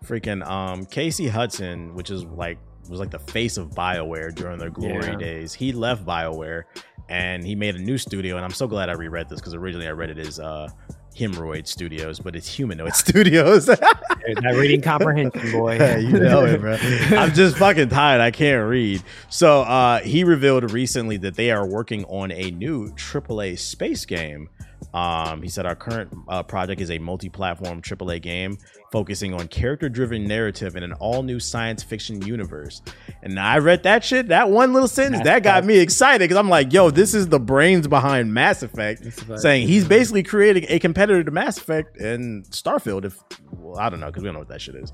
Freaking 0.05 0.45
um, 0.47 0.85
Casey 0.85 1.27
Hudson, 1.27 1.93
which 1.95 2.09
is 2.11 2.23
like 2.23 2.57
was 2.89 2.99
like 2.99 3.11
the 3.11 3.19
face 3.19 3.57
of 3.57 3.71
Bioware 3.71 4.33
during 4.33 4.57
their 4.57 4.69
glory 4.69 5.05
Yeah. 5.07 5.15
days. 5.15 5.53
He 5.53 5.73
left 5.73 6.05
Bioware, 6.05 6.63
and 7.09 7.45
he 7.45 7.55
made 7.55 7.75
a 7.75 7.79
new 7.79 7.97
studio, 7.97 8.35
and 8.35 8.45
I'm 8.45 8.51
so 8.51 8.67
glad 8.67 8.89
I 8.89 8.93
reread 8.93 9.29
this 9.29 9.39
because 9.39 9.53
originally 9.53 9.87
I 9.87 9.91
read 9.91 10.09
it 10.09 10.17
as 10.17 10.39
uh, 10.39 10.69
Hemorrhoid 11.17 11.67
Studios, 11.67 12.19
but 12.19 12.35
it's 12.35 12.47
Humanoid 12.55 12.93
Studios. 12.95 13.65
that 13.67 14.55
reading 14.57 14.81
comprehension, 14.81 15.51
boy. 15.51 15.75
You 15.99 16.19
know 16.19 16.45
it, 16.45 16.59
bro. 16.59 16.73
I'm 17.17 17.33
just 17.33 17.57
fucking 17.57 17.89
tired. 17.89 18.21
I 18.21 18.31
can't 18.31 18.67
read. 18.67 19.01
So 19.29 19.61
uh, 19.61 19.99
he 20.01 20.23
revealed 20.23 20.71
recently 20.71 21.17
that 21.17 21.35
they 21.35 21.51
are 21.51 21.65
working 21.65 22.05
on 22.05 22.31
a 22.31 22.51
new 22.51 22.89
AAA 22.91 23.59
space 23.59 24.05
game. 24.05 24.49
Um, 24.95 25.41
he 25.41 25.49
said 25.49 25.65
our 25.65 25.75
current 25.75 26.09
uh, 26.29 26.41
project 26.41 26.79
is 26.79 26.89
a 26.89 26.97
multi-platform 26.99 27.81
AAA 27.81 28.21
game 28.21 28.57
focusing 28.93 29.33
on 29.33 29.49
character-driven 29.49 30.23
narrative 30.23 30.77
in 30.77 30.83
an 30.83 30.93
all-new 30.93 31.37
science 31.37 31.83
fiction 31.83 32.21
universe. 32.21 32.81
And 33.21 33.37
I 33.37 33.57
read 33.57 33.83
that 33.83 34.05
shit, 34.05 34.29
that 34.29 34.49
one 34.49 34.71
little 34.71 34.87
sentence, 34.87 35.25
that 35.25 35.43
got 35.43 35.65
me 35.65 35.79
excited 35.79 36.19
because 36.19 36.37
I'm 36.37 36.47
like, 36.47 36.71
yo, 36.71 36.91
this 36.91 37.13
is 37.13 37.27
the 37.27 37.41
brains 37.41 37.89
behind 37.89 38.33
Mass 38.33 38.63
Effect, 38.63 39.05
Effect. 39.05 39.41
saying 39.41 39.67
he's 39.67 39.85
basically 39.85 40.23
creating 40.23 40.65
a 40.69 40.79
competitor 40.79 41.25
to 41.25 41.31
Mass 41.31 41.57
Effect 41.57 41.97
and 41.99 42.45
Starfield. 42.45 43.03
If 43.03 43.21
well, 43.51 43.77
I 43.77 43.89
don't 43.89 43.99
know 43.99 44.07
because 44.07 44.23
we 44.23 44.27
don't 44.27 44.35
know 44.35 44.39
what 44.39 44.47
that 44.47 44.61
shit 44.61 44.75
is. 44.75 44.93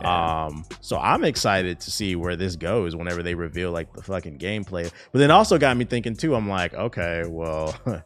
Um, 0.00 0.64
so 0.80 0.96
I'm 0.96 1.24
excited 1.24 1.78
to 1.80 1.90
see 1.90 2.16
where 2.16 2.36
this 2.36 2.56
goes 2.56 2.96
whenever 2.96 3.22
they 3.22 3.34
reveal 3.34 3.70
like 3.70 3.92
the 3.92 4.02
fucking 4.02 4.38
gameplay. 4.38 4.90
But 5.12 5.18
then 5.18 5.30
also 5.30 5.58
got 5.58 5.76
me 5.76 5.84
thinking 5.84 6.16
too. 6.16 6.34
I'm 6.34 6.48
like, 6.48 6.72
okay, 6.72 7.24
well, 7.28 7.76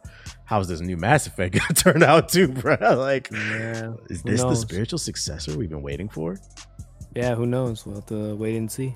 how's 0.46 0.68
this 0.68 0.80
new 0.80 0.96
Mass 0.96 1.26
Effect 1.26 1.54
gonna 1.58 1.74
turn 1.74 2.02
out 2.02 2.30
too, 2.30 2.48
bro? 2.48 2.76
Like, 2.96 3.28
Yeah. 3.30 3.92
is 4.08 4.22
this 4.22 4.42
the 4.42 4.54
spiritual 4.54 4.98
successor 4.98 5.56
we've 5.56 5.68
been 5.70 5.82
waiting 5.82 6.08
for? 6.08 6.38
Yeah, 7.14 7.34
who 7.34 7.46
knows? 7.46 7.84
We'll 7.84 7.96
have 7.96 8.06
to 8.06 8.34
wait 8.36 8.56
and 8.56 8.70
see. 8.70 8.94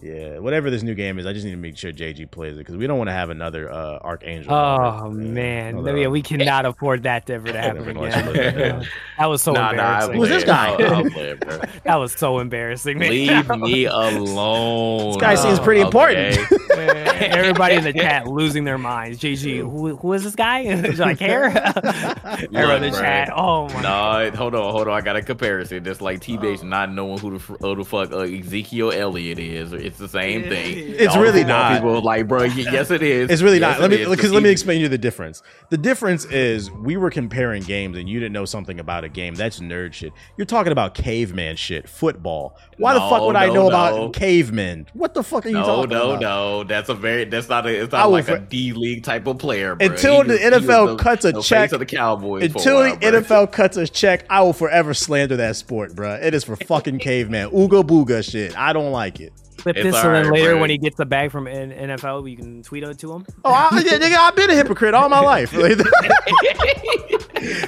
Yeah, 0.00 0.38
whatever 0.38 0.70
this 0.70 0.82
new 0.82 0.94
game 0.94 1.18
is, 1.18 1.26
I 1.26 1.32
just 1.32 1.44
need 1.44 1.50
to 1.52 1.56
make 1.56 1.76
sure 1.76 1.92
JG 1.92 2.30
plays 2.30 2.54
it 2.54 2.58
because 2.58 2.76
we 2.76 2.86
don't 2.88 2.98
want 2.98 3.08
to 3.08 3.12
have 3.14 3.30
another 3.30 3.70
uh, 3.70 3.98
Archangel. 4.00 4.52
Oh 4.52 5.04
Yeah, 5.06 5.08
man, 5.12 5.76
although- 5.76 5.94
yeah, 5.94 6.08
we 6.08 6.22
cannot 6.22 6.64
afford 6.66 7.04
that 7.04 7.26
to 7.26 7.34
ever 7.34 7.48
to 7.52 7.60
happen 7.60 7.88
again. 7.88 8.24
gonna 8.24 8.84
that 9.18 9.26
was 9.26 9.42
so 9.42 9.52
Nah, 9.52 9.60
nah, 9.60 9.70
embarrassing. 9.70 10.16
Who's 10.16 10.28
this 10.30 10.44
guy? 10.44 10.70
I'll- 10.72 10.94
I'll 10.94 11.10
play 11.10 11.30
it, 11.30 11.40
bro. 11.40 11.58
that 11.84 11.96
was 11.96 12.12
so 12.14 12.38
embarrassing, 12.40 12.98
man. 12.98 13.10
Leave 13.10 13.48
me 13.58 13.84
alone. 13.84 15.12
This 15.12 15.20
guy 15.20 15.34
seems 15.36 15.60
pretty 15.60 15.82
important. 15.82 16.38
Man, 16.76 17.08
Everybody 17.22 17.76
in 17.76 17.84
the 17.84 17.92
chat 17.92 18.26
losing 18.26 18.64
their 18.64 18.78
minds. 18.78 19.20
JG, 19.20 19.58
who, 19.58 19.94
who 19.94 20.12
is 20.14 20.24
this 20.24 20.34
guy? 20.34 20.64
Do 20.90 21.02
I 21.04 21.14
care? 21.14 21.44
Everyone 21.44 22.82
in 22.82 22.92
the 22.92 22.98
chat. 22.98 23.30
Oh 23.34 23.68
my. 23.68 23.82
No, 23.82 24.30
hold 24.36 24.54
on, 24.56 24.72
hold 24.72 24.88
on. 24.88 24.94
I 24.94 25.00
got 25.02 25.14
a 25.16 25.22
comparison. 25.22 25.84
Just 25.84 26.00
like 26.00 26.20
T 26.20 26.36
Base 26.36 26.62
not 26.64 26.90
knowing 26.92 27.18
who 27.18 27.32
the, 27.34 27.38
fr- 27.38 27.54
who 27.60 27.76
the 27.76 27.84
fuck 27.84 28.10
uh, 28.12 28.20
Ezekiel 28.20 28.90
Elliott 28.90 29.38
is. 29.38 29.72
It's 29.82 29.98
the 29.98 30.08
same 30.08 30.42
thing. 30.44 30.94
It's 30.98 31.14
All 31.14 31.22
really 31.22 31.44
not. 31.44 31.74
People 31.74 32.00
like, 32.02 32.28
bro, 32.28 32.44
yes, 32.44 32.90
it 32.90 33.02
is. 33.02 33.30
It's 33.30 33.42
really 33.42 33.58
Yes, 33.58 33.78
not. 33.78 33.80
Let 33.80 33.90
me 33.98 34.04
because 34.08 34.32
let 34.32 34.42
me 34.42 34.48
explain 34.50 34.80
you 34.80 34.88
the 34.88 34.98
difference. 34.98 35.42
The 35.70 35.78
difference 35.78 36.24
is 36.26 36.70
we 36.70 36.96
were 36.96 37.10
comparing 37.10 37.62
games 37.62 37.96
and 37.96 38.08
you 38.08 38.18
didn't 38.20 38.32
know 38.32 38.44
something 38.44 38.78
about 38.80 39.04
a 39.04 39.08
game. 39.08 39.34
That's 39.34 39.60
nerd 39.60 39.92
shit. 39.92 40.12
You're 40.36 40.46
talking 40.46 40.72
about 40.72 40.94
caveman 40.94 41.56
shit, 41.56 41.88
football. 41.88 42.56
Why 42.78 42.94
the 42.94 43.00
fuck 43.00 43.18
No, 43.20 43.26
would 43.28 43.36
I 43.36 43.46
know 43.46 43.54
no. 43.54 43.68
about 43.68 44.12
cavemen? 44.14 44.86
What 44.94 45.14
the 45.14 45.22
fuck 45.22 45.46
are 45.46 45.48
you 45.48 45.54
No, 45.54 45.64
talking 45.64 45.90
no, 45.90 46.10
about? 46.10 46.20
no. 46.20 46.28
No. 46.28 46.58
No. 46.58 46.64
That's 46.64 46.88
a 46.88 46.94
very. 46.94 47.24
That's 47.24 47.48
not 47.48 47.66
a. 47.66 47.82
It's 47.82 47.92
not 47.92 48.10
like 48.10 48.28
a 48.28 48.38
fr- 48.38 48.44
D 48.44 48.72
League 48.72 49.02
type 49.04 49.26
of 49.26 49.38
player. 49.38 49.74
Bro. 49.74 49.86
Until 49.88 50.22
He 50.22 50.28
the 50.28 50.34
was- 50.34 50.62
NFL 50.64 50.98
cuts 50.98 51.24
a 51.24 51.40
check- 51.42 51.72
of 51.72 51.78
the 51.80 51.86
Cowboys. 51.86 52.40
for 52.52 52.58
a 52.58 52.58
Until 52.58 52.82
the 52.82 52.96
bro. 52.96 53.20
NFL 53.20 53.52
cuts 53.52 53.76
a 53.76 53.86
check, 53.86 54.24
I 54.30 54.40
will 54.42 54.52
forever 54.52 54.94
slander 54.94 55.36
that 55.36 55.56
sport, 55.56 55.94
bruh. 55.94 56.22
It 56.22 56.34
is 56.34 56.44
for 56.44 56.56
fucking 56.56 56.98
caveman. 56.98 57.50
Ooga 57.50 57.82
booga 57.82 58.28
shit. 58.28 58.56
I 58.58 58.72
don't 58.72 58.92
like 58.92 59.20
it. 59.20 59.32
Clip 59.62 59.76
It's 59.76 59.84
this 59.92 60.02
so 60.02 60.10
then 60.10 60.30
later 60.30 60.50
bro. 60.52 60.60
when 60.60 60.70
he 60.70 60.78
gets 60.78 60.96
the 60.96 61.06
bag 61.06 61.30
from 61.30 61.46
N- 61.46 61.70
NFL, 61.70 62.28
you 62.28 62.36
can 62.36 62.62
tweet 62.62 62.82
it 62.82 62.98
to 62.98 63.12
him. 63.12 63.24
Oh, 63.44 63.52
I, 63.52 63.68
yeah, 63.80 63.98
nigga, 63.98 64.16
I've 64.16 64.34
been 64.36 64.50
a 64.50 64.54
hypocrite 64.54 64.92
all 64.94 65.08
my 65.08 65.20
life. 65.24 65.52
Like, 65.52 65.78
Fucking 65.78 65.90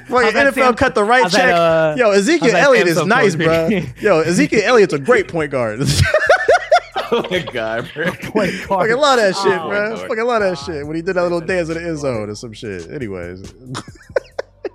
How's 0.08 0.32
that 0.34 0.52
NFL 0.52 0.54
Sam- 0.54 0.74
cut 0.74 0.94
the 0.94 1.04
right 1.04 1.22
how's 1.22 1.32
that, 1.32 1.38
check. 1.38 1.54
uh, 1.54 1.94
Yo, 1.98 2.10
Ezekiel 2.12 2.56
Elliott 2.56 2.86
is 2.86 2.98
Samsung 2.98 3.06
nice, 3.08 3.34
bro. 3.36 3.68
Yo, 4.00 4.20
Ezekiel 4.26 4.60
Elliott's 4.64 4.92
a 4.94 4.98
great 4.98 5.28
point 5.28 5.50
guard. 5.50 5.80
oh 7.10 7.26
my 7.30 7.40
god, 7.40 7.90
bro. 7.94 8.10
Fucking 8.12 8.96
love 8.96 9.18
that 9.18 9.34
shit, 9.42 9.52
Oh, 9.58 9.68
bro. 9.68 9.94
Lord. 9.94 10.08
Fucking 10.08 10.24
love 10.24 10.42
that 10.42 10.58
shit. 10.58 10.86
When 10.86 10.96
he 10.96 11.02
did 11.02 11.14
that 11.16 11.22
little 11.22 11.40
dance 11.40 11.68
in 11.68 11.74
the 11.74 11.82
end 11.88 11.98
zone 11.98 12.28
or 12.30 12.34
some 12.34 12.52
shit. 12.52 12.88
Anyways. 12.90 13.52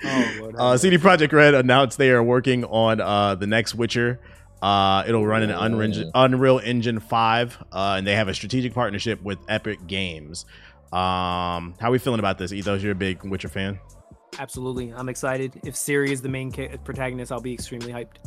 Oh, 0.05 0.35
Lord. 0.39 0.55
Uh, 0.57 0.77
CD 0.77 0.97
Projekt 0.97 1.31
Red 1.33 1.53
announced 1.53 1.97
they 1.97 2.11
are 2.11 2.23
working 2.23 2.63
on 2.65 2.99
uh, 3.01 3.35
the 3.35 3.47
next 3.47 3.75
Witcher. 3.75 4.19
Uh, 4.61 5.03
it'll 5.07 5.25
run 5.25 5.43
in 5.43 5.51
Unreal, 5.51 6.11
Unreal 6.13 6.59
Engine 6.59 6.99
5, 6.99 7.57
uh, 7.71 7.95
and 7.97 8.05
they 8.05 8.15
have 8.15 8.27
a 8.27 8.33
strategic 8.33 8.73
partnership 8.73 9.21
with 9.21 9.39
Epic 9.47 9.79
Games. 9.87 10.45
Um, 10.91 11.75
how 11.79 11.87
are 11.87 11.91
we 11.91 11.99
feeling 11.99 12.19
about 12.19 12.37
this? 12.37 12.51
Ethos, 12.51 12.81
you're 12.83 12.91
a 12.91 12.95
big 12.95 13.23
Witcher 13.23 13.47
fan. 13.47 13.79
Absolutely, 14.37 14.93
I'm 14.93 15.09
excited. 15.09 15.59
If 15.63 15.75
Ciri 15.75 16.09
is 16.09 16.21
the 16.21 16.29
main 16.29 16.51
ca- 16.51 16.77
protagonist, 16.83 17.31
I'll 17.31 17.41
be 17.41 17.53
extremely 17.53 17.91
hyped. 17.91 18.17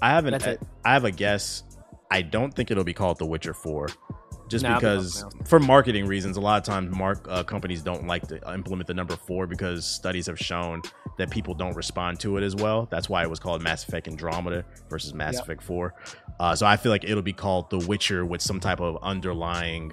I 0.00 0.10
haven't. 0.10 0.32
That's 0.32 0.46
I, 0.46 0.50
it. 0.52 0.60
I 0.84 0.92
have 0.92 1.04
a 1.04 1.10
guess. 1.10 1.62
I 2.10 2.22
don't 2.22 2.52
think 2.52 2.70
it'll 2.70 2.84
be 2.84 2.94
called 2.94 3.18
The 3.18 3.26
Witcher 3.26 3.54
4. 3.54 3.88
Just 4.54 4.62
Nah, 4.62 4.76
because, 4.76 5.24
for 5.46 5.58
marketing 5.58 6.06
reasons, 6.06 6.36
a 6.36 6.40
lot 6.40 6.58
of 6.58 6.64
times 6.64 6.96
mark 6.96 7.26
uh, 7.28 7.42
companies 7.42 7.82
don't 7.82 8.06
like 8.06 8.26
to 8.28 8.36
implement 8.54 8.86
the 8.86 8.94
number 8.94 9.16
four 9.16 9.48
because 9.48 9.84
studies 9.84 10.26
have 10.26 10.38
shown 10.38 10.80
that 11.18 11.28
people 11.28 11.54
don't 11.54 11.74
respond 11.74 12.20
to 12.20 12.36
it 12.36 12.44
as 12.44 12.54
well. 12.54 12.86
That's 12.88 13.08
why 13.08 13.24
it 13.24 13.30
was 13.30 13.40
called 13.40 13.62
Mass 13.62 13.82
Effect 13.86 14.06
Andromeda 14.06 14.64
versus 14.88 15.12
Mass 15.12 15.34
Yep. 15.34 15.42
Effect 15.42 15.62
4. 15.64 15.94
Uh, 16.38 16.54
so 16.54 16.66
I 16.66 16.76
feel 16.76 16.92
like 16.92 17.02
it'll 17.02 17.20
be 17.22 17.32
called 17.32 17.68
The 17.70 17.78
Witcher 17.78 18.24
with 18.24 18.40
some 18.42 18.60
type 18.60 18.80
of 18.80 18.96
underlying 19.02 19.92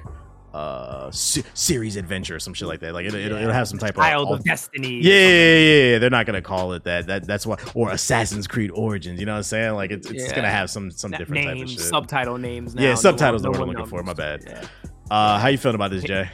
uh 0.53 1.09
se- 1.11 1.43
series 1.53 1.95
adventure 1.95 2.35
or 2.35 2.39
some 2.39 2.53
shit 2.53 2.67
like 2.67 2.79
that. 2.81 2.93
Like 2.93 3.05
it, 3.05 3.13
it'll, 3.13 3.37
it'll 3.37 3.53
have 3.53 3.67
some 3.67 3.79
type 3.79 3.97
of 3.97 4.03
Child 4.03 4.27
of 4.29 4.43
Destiny. 4.43 4.99
yeah, 5.01 5.13
yeah, 5.13 5.27
yeah, 5.27 5.91
yeah. 5.93 5.99
They're 5.99 6.09
not 6.09 6.25
gonna 6.25 6.41
call 6.41 6.73
it 6.73 6.83
that. 6.83 7.07
That 7.07 7.25
that's 7.25 7.45
why 7.45 7.57
or 7.73 7.91
Assassin's 7.91 8.47
Creed 8.47 8.71
Origins. 8.73 9.19
You 9.19 9.25
know 9.25 9.33
what 9.33 9.37
I'm 9.37 9.43
saying? 9.43 9.73
Like 9.75 9.91
it's, 9.91 10.09
it's 10.09 10.25
Yeah. 10.25 10.35
gonna 10.35 10.49
have 10.49 10.69
some 10.69 10.91
some 10.91 11.11
Na- 11.11 11.17
different 11.19 11.43
type 11.45 11.51
of 11.53 11.57
names, 11.57 11.71
shit. 11.71 11.79
subtitle 11.81 12.37
names. 12.37 12.75
Now, 12.75 12.81
Yeah, 12.83 12.95
subtitles 12.95 13.43
no 13.43 13.51
what 13.51 13.61
I'm 13.61 13.67
looking 13.69 13.85
for, 13.85 14.03
my 14.03 14.13
bad. 14.13 14.67
Uh, 15.09 15.39
how 15.39 15.47
you 15.49 15.57
feeling 15.57 15.75
about 15.75 15.91
this, 15.91 16.03
Jay? 16.03 16.29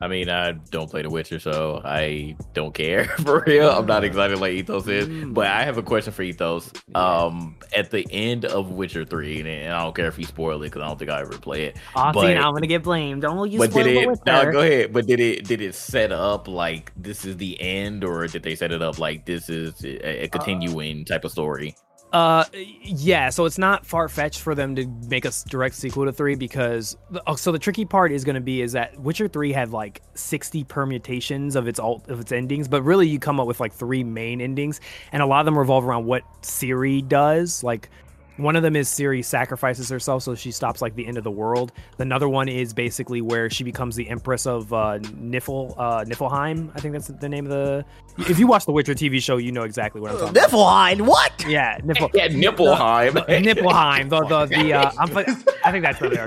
I 0.00 0.06
mean, 0.06 0.30
I 0.30 0.52
don't 0.52 0.88
play 0.88 1.02
The 1.02 1.10
Witcher, 1.10 1.40
so 1.40 1.82
I 1.84 2.36
don't 2.54 2.72
care 2.72 3.04
for 3.24 3.42
real. 3.46 3.68
I'm 3.68 3.86
not 3.86 4.04
excited 4.04 4.38
like 4.38 4.52
Ethos 4.52 4.86
is, 4.86 5.08
but 5.26 5.48
I 5.48 5.64
have 5.64 5.76
a 5.76 5.82
question 5.82 6.12
for 6.12 6.22
Ethos. 6.22 6.70
Um, 6.94 7.56
at 7.76 7.90
the 7.90 8.06
end 8.12 8.44
of 8.44 8.70
Witcher 8.70 9.04
Three, 9.04 9.40
and, 9.40 9.72
I 9.72 9.82
don't 9.82 9.96
care 9.96 10.06
if 10.06 10.16
you 10.16 10.24
spoil 10.24 10.62
it 10.62 10.66
because 10.66 10.82
I 10.82 10.86
don't 10.86 10.98
think 11.00 11.10
I 11.10 11.20
ever 11.20 11.36
play 11.36 11.64
it. 11.64 11.78
Oh, 11.96 12.12
But- 12.12 12.20
see, 12.20 12.34
I'm 12.34 12.54
gonna 12.54 12.68
get 12.68 12.84
blamed. 12.84 13.22
Don't 13.22 13.50
you 13.50 13.58
but 13.58 13.70
spoil 13.72 13.84
did 13.84 13.96
it? 13.96 14.18
No, 14.24 14.52
go 14.52 14.60
ahead. 14.60 14.92
But 14.92 15.06
did 15.06 15.18
it? 15.18 15.44
Did 15.48 15.60
it 15.60 15.74
set 15.74 16.12
up 16.12 16.46
like 16.46 16.92
this 16.96 17.24
is 17.24 17.36
the 17.36 17.60
end, 17.60 18.04
or 18.04 18.26
did 18.28 18.44
they 18.44 18.54
set 18.54 18.70
it 18.70 18.82
up 18.82 19.00
like 19.00 19.26
this 19.26 19.50
is 19.50 19.82
a, 19.84 20.24
a 20.24 20.28
continuing 20.28 21.04
type 21.06 21.24
of 21.24 21.32
story? 21.32 21.74
Uh, 22.12 22.44
yeah. 22.82 23.28
So 23.28 23.44
it's 23.44 23.58
not 23.58 23.84
far 23.84 24.08
fetched 24.08 24.40
for 24.40 24.54
them 24.54 24.74
to 24.76 24.86
make 25.08 25.24
a 25.26 25.32
direct 25.48 25.74
sequel 25.74 26.06
to 26.06 26.12
three 26.12 26.36
because 26.36 26.96
oh, 27.26 27.36
so 27.36 27.52
the 27.52 27.58
tricky 27.58 27.84
part 27.84 28.12
is 28.12 28.24
going 28.24 28.34
to 28.34 28.40
be 28.40 28.62
is 28.62 28.72
that 28.72 28.98
Witcher 28.98 29.28
three 29.28 29.52
had 29.52 29.72
like 29.72 30.00
sixty 30.14 30.64
permutations 30.64 31.54
of 31.54 31.68
its 31.68 31.78
alt 31.78 32.08
of 32.08 32.20
its 32.20 32.32
endings, 32.32 32.66
but 32.66 32.82
really 32.82 33.06
you 33.06 33.18
come 33.18 33.38
up 33.38 33.46
with 33.46 33.60
like 33.60 33.74
three 33.74 34.04
main 34.04 34.40
endings, 34.40 34.80
and 35.12 35.22
a 35.22 35.26
lot 35.26 35.40
of 35.40 35.44
them 35.44 35.58
revolve 35.58 35.84
around 35.84 36.06
what 36.06 36.22
Ciri 36.42 37.06
does. 37.06 37.62
Like 37.62 37.90
one 38.38 38.56
of 38.56 38.62
them 38.62 38.76
is 38.76 38.88
Ciri 38.88 39.24
sacrifices 39.24 39.88
herself 39.88 40.22
so 40.22 40.34
she 40.34 40.50
stops 40.50 40.80
like 40.80 40.94
the 40.94 41.06
end 41.06 41.18
of 41.18 41.24
the 41.24 41.30
world. 41.30 41.72
Another 41.98 42.28
one 42.28 42.48
is 42.48 42.72
basically 42.72 43.20
where 43.20 43.50
she 43.50 43.64
becomes 43.64 43.96
the 43.96 44.08
empress 44.08 44.46
of 44.46 44.72
uh, 44.72 44.98
Nifl 45.00 45.74
uh, 45.76 46.04
Niflheim. 46.04 46.70
I 46.74 46.80
think 46.80 46.92
that's 46.92 47.08
the 47.08 47.28
name 47.28 47.44
of 47.46 47.50
the. 47.50 47.84
If 48.30 48.38
you 48.38 48.46
watch 48.46 48.64
the 48.66 48.72
Witcher 48.72 48.94
TV 48.94 49.22
show, 49.22 49.36
you 49.36 49.52
know 49.52 49.62
exactly 49.62 50.00
what 50.00 50.12
I'm 50.12 50.18
talking 50.18 50.36
about. 50.36 50.50
Niflheim, 50.50 51.00
what? 51.02 51.44
Yeah, 51.46 51.78
Nifl- 51.80 52.10
Yeah, 52.14 52.28
Nipplheim. 52.28 53.12
Nipplheim, 53.44 54.08
the 54.08 54.24
the 54.24 54.46
the 54.46 54.72
uh, 54.72 54.90
I'm, 54.98 55.16
I 55.64 55.70
think 55.72 55.84
that's 55.84 56.00
what 56.00 56.10
they 56.10 56.18
are. 56.18 56.26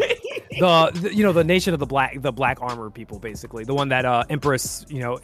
The, 0.62 1.10
you 1.12 1.24
know 1.24 1.34
the 1.34 1.44
nation 1.44 1.74
of 1.74 1.80
the 1.80 1.86
black 1.86 2.22
the 2.22 2.32
black 2.32 2.62
armor 2.62 2.90
people 2.90 3.18
basically 3.18 3.64
the 3.64 3.74
one 3.74 3.90
that 3.90 4.06
uh 4.06 4.24
Empress 4.30 4.86
you 4.90 5.00
know 5.00 5.20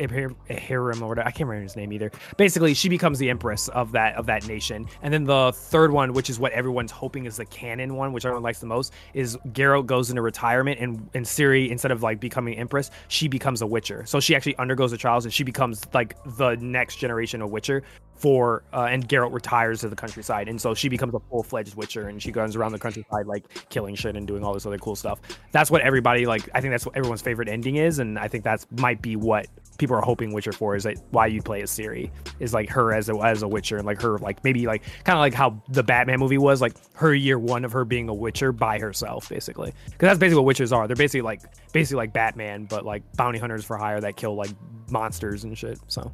Hiram 0.50 1.04
or 1.04 1.20
I 1.20 1.32
can't 1.32 1.48
remember 1.48 1.64
his 1.64 1.76
name 1.76 1.94
either. 1.94 2.12
Basically, 2.38 2.74
she 2.74 2.90
becomes 2.90 3.20
the 3.20 3.30
empress 3.30 3.68
of 3.70 3.92
that 3.92 4.16
of 4.16 4.26
that 4.26 4.48
nation, 4.48 4.88
and 5.02 5.14
then 5.14 5.26
the 5.26 5.52
third 5.54 5.92
one, 5.92 6.14
which 6.14 6.30
is 6.30 6.40
what 6.40 6.52
everyone's 6.54 6.92
hoping 6.92 7.26
is 7.26 7.38
the 7.38 7.46
canon 7.46 7.96
one, 7.96 8.14
which 8.14 8.26
everyone 8.26 8.44
likes 8.44 8.60
the 8.60 8.66
most, 8.66 8.94
is 9.14 9.38
Geralt 9.52 9.86
goes 9.86 10.10
into 10.10 10.22
retirement, 10.22 10.80
and 10.80 11.10
and 11.14 11.26
Ciri 11.26 11.70
instead 11.70 11.92
of 11.92 12.04
like 12.04 12.20
becoming 12.20 12.58
empress, 12.58 12.90
she 13.08 13.28
becomes 13.28 13.62
a 13.62 13.68
Witcher. 13.68 14.06
So 14.06 14.20
she 14.20 14.36
actually 14.36 14.56
undergoes 14.56 14.92
the 14.92 14.98
trials, 14.98 15.26
and 15.26 15.34
she 15.34 15.44
becomes 15.44 15.82
like 15.94 16.16
the 16.38 16.56
next 16.56 16.96
generation 16.96 17.42
of 17.42 17.52
Witcher 17.52 17.84
for 18.18 18.64
uh, 18.74 18.88
and 18.90 19.08
Geralt 19.08 19.34
retires 19.34 19.82
to 19.82 19.90
the 19.90 19.96
countryside, 19.96 20.48
and 20.48 20.60
so 20.60 20.74
she 20.74 20.90
becomes 20.90 21.14
a 21.14 21.20
full 21.30 21.44
fledged 21.44 21.76
Witcher, 21.76 22.08
and 22.08 22.22
she 22.22 22.32
goes 22.32 22.56
around 22.56 22.72
the 22.72 22.80
countryside 22.80 23.28
like 23.28 23.70
killing 23.70 23.96
shit 23.96 24.16
and 24.16 24.28
doing 24.28 24.44
all 24.44 24.54
this 24.54 24.66
other 24.66 24.78
cool 24.80 24.96
stuff. 24.96 25.20
That's 25.52 25.70
what 25.70 25.82
everybody 25.82 26.26
like. 26.26 26.50
I 26.54 26.62
think 26.62 26.74
that's 26.74 26.86
what 26.86 26.98
everyone's 26.98 27.22
favorite 27.22 27.48
ending 27.48 27.76
is, 27.76 28.00
and 28.00 28.18
I 28.18 28.28
think 28.28 28.44
that's 28.44 28.66
might 28.72 29.02
be 29.02 29.16
what 29.16 29.48
people 29.78 29.96
are 29.96 30.02
hoping 30.02 30.34
Witcher 30.34 30.52
for 30.52 30.76
is 30.76 30.86
like 30.86 30.98
why 31.12 31.28
you 31.28 31.42
play 31.42 31.62
as 31.62 31.72
Ciri 31.72 32.10
is 32.40 32.54
like 32.54 32.70
her 32.70 32.94
as 32.94 33.10
a 33.10 33.16
as 33.18 33.44
a 33.44 33.48
Witcher, 33.48 33.78
and 33.78 33.86
like 33.86 34.02
her 34.02 34.18
like 34.18 34.44
maybe 34.44 34.66
like 34.66 34.84
kind 35.04 35.18
of 35.18 35.22
like 35.22 35.34
how 35.34 35.62
the 35.70 35.84
Batman 35.84 36.20
movie 36.20 36.38
was 36.38 36.62
like 36.62 36.74
her 36.96 37.14
year 37.14 37.38
one 37.38 37.64
of 37.64 37.72
her 37.72 37.86
being 37.86 38.10
a 38.10 38.14
Witcher 38.14 38.52
by 38.52 38.80
herself, 38.80 39.30
basically, 39.30 39.74
because 39.86 40.08
that's 40.08 40.20
basically 40.20 40.44
what 40.44 40.56
Witchers 40.56 40.76
are. 40.76 40.88
They're 40.88 40.96
basically 40.96 41.22
like 41.22 41.42
basically 41.72 41.98
like 41.98 42.14
Batman, 42.14 42.66
but 42.66 42.86
like 42.86 43.04
bounty 43.16 43.40
hunters 43.40 43.64
for 43.64 43.78
hire 43.78 44.02
that 44.02 44.16
kill 44.16 44.36
like 44.36 44.50
monsters 44.90 45.44
and 45.44 45.58
shit. 45.58 45.80
So 45.88 46.12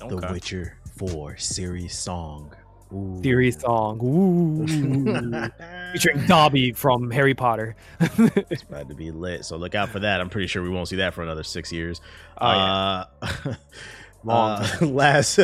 The 0.00 0.28
Witcher 0.30 0.76
4 0.96 1.36
series 1.36 1.96
song. 1.96 2.54
Ooh. 2.92 3.18
Theory 3.22 3.50
song. 3.50 3.98
Ooh. 4.02 4.66
Featuring 5.92 6.26
Dobby 6.26 6.72
from 6.72 7.10
Harry 7.10 7.34
Potter. 7.34 7.74
it's 8.00 8.62
about 8.62 8.88
to 8.88 8.94
be 8.94 9.10
lit. 9.10 9.44
So 9.44 9.56
look 9.56 9.74
out 9.74 9.88
for 9.88 10.00
that. 10.00 10.20
I'm 10.20 10.28
pretty 10.28 10.46
sure 10.46 10.62
we 10.62 10.68
won't 10.68 10.88
see 10.88 10.96
that 10.96 11.14
for 11.14 11.22
another 11.22 11.42
six 11.42 11.72
years. 11.72 12.00
Oh, 12.38 12.50
yeah. 12.50 13.04
uh, 13.22 13.54
Long 14.24 14.62
uh, 14.62 14.68
last 14.86 15.40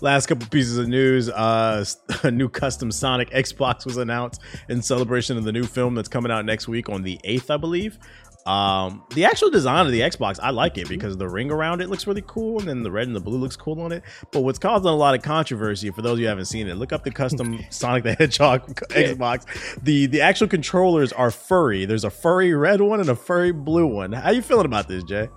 last 0.00 0.26
couple 0.26 0.46
pieces 0.48 0.78
of 0.78 0.88
news. 0.88 1.28
Uh, 1.28 1.84
a 2.22 2.30
new 2.30 2.48
custom 2.48 2.90
Sonic 2.90 3.30
Xbox 3.30 3.84
was 3.84 3.98
announced 3.98 4.40
in 4.68 4.80
celebration 4.80 5.36
of 5.36 5.44
the 5.44 5.52
new 5.52 5.64
film 5.64 5.94
that's 5.94 6.08
coming 6.08 6.32
out 6.32 6.46
next 6.46 6.68
week 6.68 6.88
on 6.88 7.02
the 7.02 7.20
eighth, 7.24 7.50
I 7.50 7.58
believe. 7.58 7.98
Um, 8.46 9.04
the 9.14 9.24
actual 9.24 9.50
design 9.50 9.86
of 9.86 9.92
the 9.92 10.00
Xbox, 10.00 10.38
I 10.42 10.50
like 10.50 10.76
it 10.78 10.88
because 10.88 11.16
the 11.16 11.28
ring 11.28 11.50
around 11.50 11.80
it 11.80 11.88
looks 11.88 12.06
really 12.06 12.24
cool, 12.26 12.58
and 12.58 12.68
then 12.68 12.82
the 12.82 12.90
red 12.90 13.06
and 13.06 13.14
the 13.14 13.20
blue 13.20 13.38
looks 13.38 13.56
cool 13.56 13.80
on 13.80 13.92
it. 13.92 14.02
But 14.30 14.40
what's 14.40 14.58
causing 14.58 14.88
a 14.88 14.94
lot 14.94 15.14
of 15.14 15.22
controversy 15.22 15.90
for 15.90 16.02
those 16.02 16.14
of 16.14 16.18
you 16.18 16.24
who 16.26 16.30
haven't 16.30 16.46
seen 16.46 16.68
it, 16.68 16.74
look 16.74 16.92
up 16.92 17.04
the 17.04 17.10
custom 17.10 17.60
Sonic 17.70 18.04
the 18.04 18.14
Hedgehog 18.14 18.66
Xbox. 18.90 19.46
The 19.82 20.06
the 20.06 20.20
actual 20.20 20.48
controllers 20.48 21.12
are 21.12 21.30
furry. 21.30 21.84
There's 21.84 22.04
a 22.04 22.10
furry 22.10 22.54
red 22.54 22.80
one 22.80 23.00
and 23.00 23.08
a 23.08 23.16
furry 23.16 23.52
blue 23.52 23.86
one. 23.86 24.12
How 24.12 24.30
you 24.30 24.42
feeling 24.42 24.66
about 24.66 24.88
this, 24.88 25.04
Jay? 25.04 25.28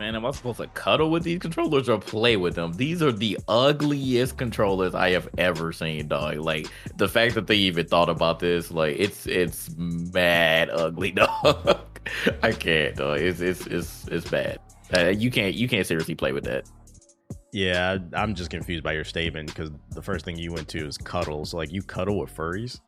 Man, 0.00 0.16
am 0.16 0.26
I 0.26 0.32
supposed 0.32 0.58
to 0.58 0.66
cuddle 0.68 1.10
with 1.10 1.22
these 1.22 1.38
controllers 1.38 1.88
or 1.88 2.00
play 2.00 2.36
with 2.36 2.56
them? 2.56 2.72
These 2.72 3.00
are 3.00 3.12
the 3.12 3.38
ugliest 3.46 4.36
controllers 4.36 4.92
I 4.92 5.10
have 5.10 5.28
ever 5.38 5.72
seen, 5.72 6.08
dog. 6.08 6.38
Like 6.38 6.66
the 6.96 7.06
fact 7.08 7.34
that 7.36 7.46
they 7.46 7.56
even 7.56 7.86
thought 7.86 8.08
about 8.08 8.40
this, 8.40 8.72
like 8.72 8.96
it's 8.98 9.26
it's 9.26 9.70
mad 9.76 10.70
ugly, 10.70 11.10
dog. 11.12 11.93
I 12.42 12.52
can't, 12.52 12.96
dog. 12.96 13.20
It's 13.20 13.40
it's 13.40 13.66
it's 13.66 14.06
it's 14.08 14.30
bad. 14.30 14.58
Uh, 14.96 15.08
you 15.08 15.30
can't 15.30 15.54
you 15.54 15.68
can't 15.68 15.86
seriously 15.86 16.14
play 16.14 16.32
with 16.32 16.44
that. 16.44 16.68
Yeah, 17.52 17.98
I'm 18.12 18.34
just 18.34 18.50
confused 18.50 18.82
by 18.82 18.92
your 18.92 19.04
statement 19.04 19.48
because 19.48 19.70
the 19.90 20.02
first 20.02 20.24
thing 20.24 20.36
you 20.36 20.52
went 20.52 20.68
to 20.68 20.86
is 20.86 20.98
cuddles. 20.98 21.54
Like 21.54 21.72
you 21.72 21.82
cuddle 21.82 22.18
with 22.18 22.34
furries. 22.34 22.80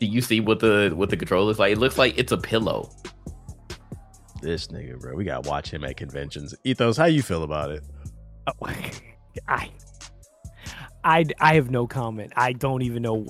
Do 0.00 0.06
you 0.06 0.20
see 0.20 0.40
what 0.40 0.58
the 0.60 0.92
what 0.94 1.10
the 1.10 1.16
controller 1.16 1.50
is 1.50 1.58
like? 1.58 1.72
It 1.72 1.78
looks 1.78 1.98
like 1.98 2.18
it's 2.18 2.32
a 2.32 2.38
pillow. 2.38 2.90
This 4.42 4.66
nigga, 4.68 5.00
bro, 5.00 5.14
we 5.14 5.24
gotta 5.24 5.48
watch 5.48 5.70
him 5.70 5.84
at 5.84 5.96
conventions. 5.96 6.54
Ethos, 6.64 6.96
how 6.96 7.06
you 7.06 7.22
feel 7.22 7.42
about 7.42 7.70
it? 7.70 7.84
Oh, 8.46 8.52
I, 9.48 9.70
I, 11.04 11.24
I 11.40 11.54
have 11.54 11.70
no 11.70 11.86
comment. 11.86 12.32
I 12.36 12.52
don't 12.52 12.82
even 12.82 13.02
know. 13.02 13.26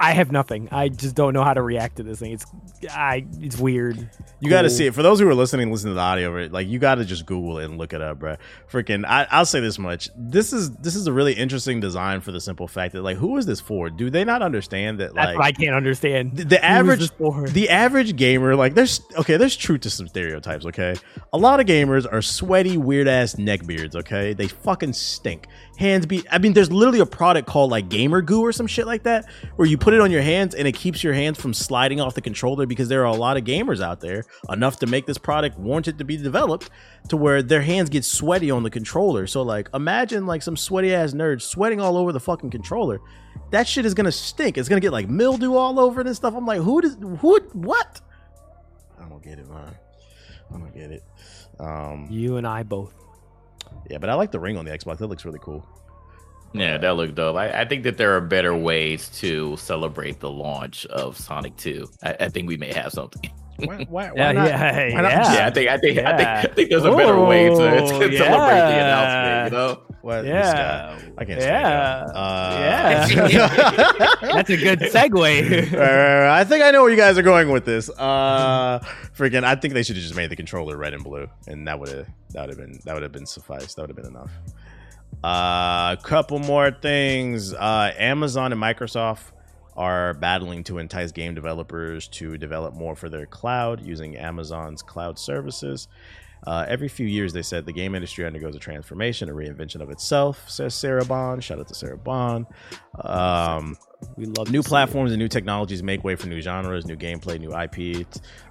I 0.00 0.12
have 0.12 0.30
nothing. 0.30 0.68
I 0.70 0.88
just 0.88 1.16
don't 1.16 1.34
know 1.34 1.42
how 1.42 1.54
to 1.54 1.62
react 1.62 1.96
to 1.96 2.04
this 2.04 2.20
thing. 2.20 2.32
It's, 2.32 2.46
I, 2.90 3.26
it's 3.40 3.58
weird. 3.58 4.08
You 4.38 4.48
got 4.48 4.62
to 4.62 4.70
see 4.70 4.86
it. 4.86 4.94
For 4.94 5.02
those 5.02 5.18
who 5.18 5.28
are 5.28 5.34
listening, 5.34 5.72
listen 5.72 5.90
to 5.90 5.94
the 5.94 6.00
audio 6.00 6.30
of 6.30 6.36
it. 6.36 6.52
Like 6.52 6.68
you 6.68 6.78
got 6.78 6.96
to 6.96 7.04
just 7.04 7.26
Google 7.26 7.58
it 7.58 7.64
and 7.64 7.78
look 7.78 7.92
it 7.92 8.00
up, 8.00 8.20
bro. 8.20 8.36
Freaking, 8.70 9.04
I, 9.04 9.26
I'll 9.30 9.44
say 9.44 9.58
this 9.58 9.76
much: 9.76 10.08
this 10.16 10.52
is 10.52 10.70
this 10.76 10.94
is 10.94 11.08
a 11.08 11.12
really 11.12 11.32
interesting 11.32 11.80
design 11.80 12.20
for 12.20 12.30
the 12.30 12.40
simple 12.40 12.68
fact 12.68 12.92
that, 12.92 13.02
like, 13.02 13.16
who 13.16 13.36
is 13.38 13.46
this 13.46 13.60
for? 13.60 13.90
Do 13.90 14.08
they 14.08 14.24
not 14.24 14.40
understand 14.40 15.00
that, 15.00 15.14
That's 15.14 15.26
like, 15.26 15.36
what 15.38 15.44
I 15.46 15.52
can't 15.52 15.74
understand. 15.74 16.36
the, 16.36 16.44
the 16.44 16.64
average 16.64 17.10
the 17.52 17.68
average 17.68 18.14
gamer 18.14 18.54
like 18.54 18.74
there's 18.74 19.00
okay 19.16 19.36
there's 19.36 19.56
truth 19.56 19.80
to 19.80 19.90
some 19.90 20.06
stereotypes 20.06 20.64
okay 20.66 20.94
a 21.32 21.38
lot 21.38 21.58
of 21.60 21.66
gamers 21.66 22.06
are 22.10 22.22
sweaty 22.22 22.76
weird 22.76 23.08
ass 23.08 23.34
neckbeards 23.34 23.94
okay 23.96 24.32
they 24.32 24.46
fucking 24.46 24.92
stink 24.92 25.46
hands 25.78 26.06
be 26.06 26.24
i 26.30 26.38
mean 26.38 26.52
there's 26.52 26.72
literally 26.72 26.98
a 26.98 27.06
product 27.06 27.46
called 27.46 27.70
like 27.70 27.88
gamer 27.88 28.20
goo 28.20 28.40
or 28.40 28.52
some 28.52 28.66
shit 28.66 28.84
like 28.86 29.04
that 29.04 29.24
where 29.56 29.68
you 29.68 29.78
put 29.78 29.94
it 29.94 30.00
on 30.00 30.10
your 30.10 30.22
hands 30.22 30.54
and 30.54 30.66
it 30.66 30.72
keeps 30.72 31.04
your 31.04 31.14
hands 31.14 31.40
from 31.40 31.54
sliding 31.54 32.00
off 32.00 32.14
the 32.14 32.20
controller 32.20 32.66
because 32.66 32.88
there 32.88 33.02
are 33.02 33.06
a 33.06 33.16
lot 33.16 33.36
of 33.36 33.44
gamers 33.44 33.80
out 33.80 34.00
there 34.00 34.24
enough 34.50 34.78
to 34.80 34.86
make 34.86 35.06
this 35.06 35.18
product 35.18 35.56
warranted 35.56 35.96
to 35.96 36.04
be 36.04 36.16
developed 36.16 36.68
to 37.08 37.16
where 37.16 37.42
their 37.42 37.62
hands 37.62 37.88
get 37.88 38.04
sweaty 38.04 38.50
on 38.50 38.64
the 38.64 38.70
controller 38.70 39.26
so 39.26 39.40
like 39.42 39.70
imagine 39.72 40.26
like 40.26 40.42
some 40.42 40.56
sweaty 40.56 40.92
ass 40.92 41.12
nerd 41.12 41.40
sweating 41.40 41.80
all 41.80 41.96
over 41.96 42.12
the 42.12 42.20
fucking 42.20 42.50
controller 42.50 43.00
that 43.50 43.66
shit 43.66 43.86
is 43.86 43.94
gonna 43.94 44.12
stink. 44.12 44.58
It's 44.58 44.68
gonna 44.68 44.80
get 44.80 44.92
like 44.92 45.08
mildew 45.08 45.54
all 45.54 45.80
over 45.80 46.00
it 46.00 46.06
and 46.06 46.14
stuff. 46.14 46.34
I'm 46.34 46.44
like, 46.44 46.60
who 46.60 46.80
does 46.80 46.96
who 47.20 47.38
what? 47.52 48.00
I 49.00 49.08
don't 49.08 49.22
get 49.22 49.38
it, 49.38 49.48
man. 49.48 49.74
I 50.54 50.58
don't 50.58 50.74
get 50.74 50.90
it. 50.90 51.04
Um, 51.58 52.08
You 52.10 52.36
and 52.36 52.46
I 52.46 52.62
both. 52.62 52.94
Yeah, 53.88 53.98
but 53.98 54.10
I 54.10 54.14
like 54.14 54.30
the 54.30 54.40
ring 54.40 54.56
on 54.56 54.64
the 54.64 54.70
Xbox. 54.70 54.98
That 54.98 55.06
looks 55.06 55.24
really 55.24 55.40
cool. 55.40 55.66
Yeah, 56.52 56.78
that 56.78 56.90
looked 56.90 57.14
dope. 57.14 57.36
I, 57.36 57.62
I 57.62 57.64
think 57.66 57.84
that 57.84 57.98
there 57.98 58.16
are 58.16 58.20
better 58.20 58.56
ways 58.56 59.08
to 59.20 59.56
celebrate 59.58 60.20
the 60.20 60.30
launch 60.30 60.86
of 60.86 61.16
Sonic 61.18 61.56
2. 61.56 61.88
I, 62.02 62.16
I 62.20 62.28
think 62.28 62.48
we 62.48 62.56
may 62.56 62.72
have 62.72 62.92
something. 62.92 63.30
Why, 63.58 63.76
why, 63.88 64.06
why 64.06 64.12
Yeah, 64.16 64.32
not? 64.32 64.46
yeah, 64.48 64.94
why 64.94 65.00
not 65.02 65.10
yeah. 65.12 65.34
yeah, 65.34 65.46
I 65.46 65.50
think 65.50 65.68
I 65.68 65.78
think 65.78 65.98
I 65.98 66.16
think 66.16 66.28
I 66.28 66.42
think 66.54 66.70
there's 66.70 66.84
a 66.84 66.90
better 66.92 67.20
way 67.20 67.48
to, 67.48 67.54
to 67.56 67.56
Oh, 67.56 67.88
celebrate 67.88 68.14
the 68.16 68.74
announcement. 68.80 69.52
You 69.52 69.58
know. 69.58 69.82
What, 70.00 70.24
Yeah. 70.24 70.96
I 71.18 71.24
can't 71.24 71.40
Yeah. 71.40 72.06
stand 72.06 73.10
him. 73.10 73.20
Uh, 73.40 74.16
That's 74.34 74.50
a 74.50 74.56
good 74.56 74.78
segue. 74.80 75.74
I 75.76 76.44
think 76.44 76.62
I 76.62 76.70
know 76.70 76.82
where 76.82 76.90
you 76.90 76.96
guys 76.96 77.18
are 77.18 77.22
going 77.22 77.50
with 77.50 77.64
this. 77.64 77.90
Uh, 77.90 78.78
freaking! 79.16 79.42
I 79.42 79.56
think 79.56 79.74
they 79.74 79.82
should 79.82 79.96
have 79.96 80.02
just 80.04 80.14
made 80.14 80.30
the 80.30 80.36
controller 80.36 80.76
red 80.76 80.94
and 80.94 81.02
blue, 81.02 81.28
and 81.48 81.66
that 81.66 81.78
would 81.80 81.88
have 81.88 82.06
that 82.30 82.42
would 82.46 82.50
have 82.50 82.58
been 82.58 82.78
that 82.84 82.94
would 82.94 83.02
have 83.02 83.12
been 83.12 83.26
suffice. 83.26 83.74
That 83.74 83.82
would 83.82 83.90
have 83.90 83.96
been 83.96 84.06
enough. 84.06 84.30
A 85.24 85.98
couple 86.02 86.38
more 86.38 86.70
things. 86.70 87.52
Uh, 87.52 87.90
Amazon 87.98 88.52
and 88.52 88.62
Microsoft 88.62 89.32
are 89.78 90.12
battling 90.14 90.64
to 90.64 90.78
entice 90.78 91.12
game 91.12 91.34
developers 91.34 92.08
to 92.08 92.36
develop 92.36 92.74
more 92.74 92.96
for 92.96 93.08
their 93.08 93.26
cloud 93.26 93.80
using 93.80 94.16
Amazon's 94.16 94.82
cloud 94.82 95.18
services. 95.18 95.86
Uh, 96.46 96.64
every 96.68 96.88
few 96.88 97.06
years, 97.06 97.32
they 97.32 97.42
said 97.42 97.64
the 97.64 97.72
game 97.72 97.94
industry 97.94 98.24
undergoes 98.24 98.54
a 98.54 98.58
transformation, 98.58 99.28
a 99.28 99.32
reinvention 99.32 99.80
of 99.80 99.90
itself, 99.90 100.48
says 100.48 100.74
Sarah 100.74 101.04
Bond. 101.04 101.42
Shout 101.42 101.58
out 101.58 101.68
to 101.68 101.74
Sarah 101.74 101.96
Bond. 101.96 102.46
Um, 103.00 103.76
we 104.16 104.26
love 104.26 104.50
new 104.50 104.62
see 104.62 104.66
it. 104.66 104.68
platforms 104.68 105.12
and 105.12 105.18
new 105.18 105.28
technologies 105.28 105.82
make 105.82 106.04
way 106.04 106.16
for 106.16 106.28
new 106.28 106.40
genres, 106.40 106.86
new 106.86 106.96
gameplay, 106.96 107.40
new 107.40 107.52
IP. 107.56 108.06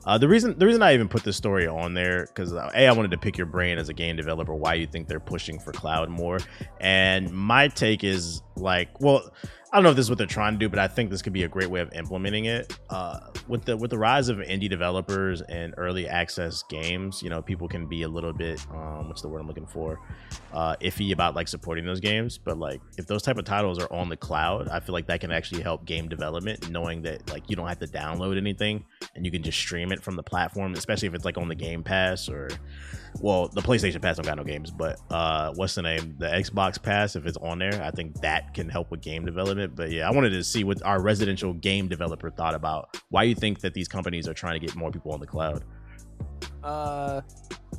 Uh, 0.07 0.17
the 0.17 0.27
reason 0.27 0.57
the 0.57 0.65
reason 0.65 0.81
I 0.81 0.93
even 0.93 1.09
put 1.09 1.23
this 1.25 1.35
story 1.35 1.67
on 1.67 1.93
there 1.93 2.27
because 2.27 2.53
a 2.53 2.88
I 2.88 2.91
wanted 2.93 3.11
to 3.11 3.17
pick 3.17 3.38
your 3.38 3.45
brain 3.45 3.77
as 3.77 3.89
a 3.89 3.93
game 3.93 4.15
developer 4.15 4.55
why 4.55 4.75
you 4.75 4.88
think 4.88 5.09
they're 5.09 5.19
pushing 5.19 5.59
for 5.59 5.73
cloud 5.73 6.09
more, 6.09 6.39
and 6.79 7.29
my 7.29 7.67
take 7.67 8.05
is 8.05 8.41
like, 8.55 9.01
well, 9.01 9.29
I 9.71 9.75
don't 9.75 9.84
know 9.84 9.89
if 9.89 9.97
this 9.97 10.05
is 10.05 10.09
what 10.09 10.17
they're 10.17 10.27
trying 10.27 10.53
to 10.53 10.59
do, 10.59 10.69
but 10.69 10.79
I 10.79 10.88
think 10.88 11.09
this 11.09 11.21
could 11.21 11.34
be 11.34 11.43
a 11.43 11.47
great 11.49 11.69
way 11.69 11.81
of 11.81 11.91
implementing 11.91 12.45
it. 12.45 12.79
Uh, 12.89 13.19
with 13.49 13.65
the 13.65 13.75
with 13.75 13.91
the 13.91 13.97
rise 13.97 14.29
of 14.29 14.38
indie 14.38 14.69
developers 14.69 15.41
and 15.41 15.73
early 15.77 16.07
access 16.07 16.63
games, 16.63 17.21
you 17.21 17.29
know, 17.29 17.41
people 17.41 17.67
can 17.67 17.85
be 17.85 18.03
a 18.03 18.07
little 18.07 18.31
bit 18.31 18.65
um, 18.71 19.09
what's 19.09 19.21
the 19.21 19.27
word 19.27 19.41
I'm 19.41 19.47
looking 19.47 19.67
for, 19.67 19.99
uh, 20.53 20.77
iffy 20.81 21.11
about 21.11 21.35
like 21.35 21.49
supporting 21.49 21.85
those 21.85 21.99
games. 21.99 22.38
But 22.38 22.57
like, 22.57 22.81
if 22.97 23.07
those 23.07 23.23
type 23.23 23.38
of 23.38 23.43
titles 23.43 23.77
are 23.77 23.91
on 23.91 24.07
the 24.07 24.17
cloud, 24.17 24.69
I 24.69 24.79
feel 24.79 24.93
like 24.93 25.07
that 25.07 25.19
can 25.19 25.31
actually 25.31 25.63
help 25.63 25.84
game 25.84 26.07
development, 26.07 26.69
knowing 26.71 27.01
that 27.01 27.29
like 27.29 27.49
you 27.49 27.57
don't 27.57 27.67
have 27.67 27.79
to 27.79 27.88
download 27.88 28.38
anything 28.38 28.85
and 29.15 29.25
you 29.25 29.31
can 29.31 29.43
just 29.43 29.57
stream 29.57 29.91
it 29.91 29.96
from 30.03 30.15
the 30.15 30.23
platform, 30.23 30.73
especially 30.73 31.07
if 31.07 31.13
it's 31.13 31.25
like 31.25 31.37
on 31.37 31.47
the 31.47 31.55
Game 31.55 31.83
Pass 31.83 32.29
or 32.29 32.49
well, 33.21 33.47
the 33.47 33.61
PlayStation 33.61 34.01
Pass 34.01 34.17
don't 34.17 34.25
got 34.25 34.37
no 34.37 34.43
games, 34.43 34.71
but 34.71 34.99
uh, 35.09 35.53
what's 35.55 35.75
the 35.75 35.81
name? 35.81 36.15
The 36.17 36.27
Xbox 36.27 36.81
Pass, 36.81 37.15
if 37.15 37.25
it's 37.25 37.37
on 37.37 37.59
there, 37.59 37.81
I 37.81 37.91
think 37.91 38.21
that 38.21 38.53
can 38.53 38.69
help 38.69 38.91
with 38.91 39.01
game 39.01 39.25
development. 39.25 39.75
But 39.75 39.91
yeah, 39.91 40.07
I 40.07 40.11
wanted 40.11 40.31
to 40.31 40.43
see 40.43 40.63
what 40.63 40.83
our 40.83 41.01
residential 41.01 41.53
game 41.53 41.87
developer 41.87 42.29
thought 42.29 42.53
about 42.53 43.01
why 43.09 43.23
you 43.23 43.35
think 43.35 43.61
that 43.61 43.73
these 43.73 43.87
companies 43.87 44.27
are 44.27 44.33
trying 44.33 44.59
to 44.59 44.65
get 44.65 44.75
more 44.75 44.91
people 44.91 45.11
on 45.13 45.19
the 45.19 45.27
cloud. 45.27 45.63
Uh, 46.64 47.22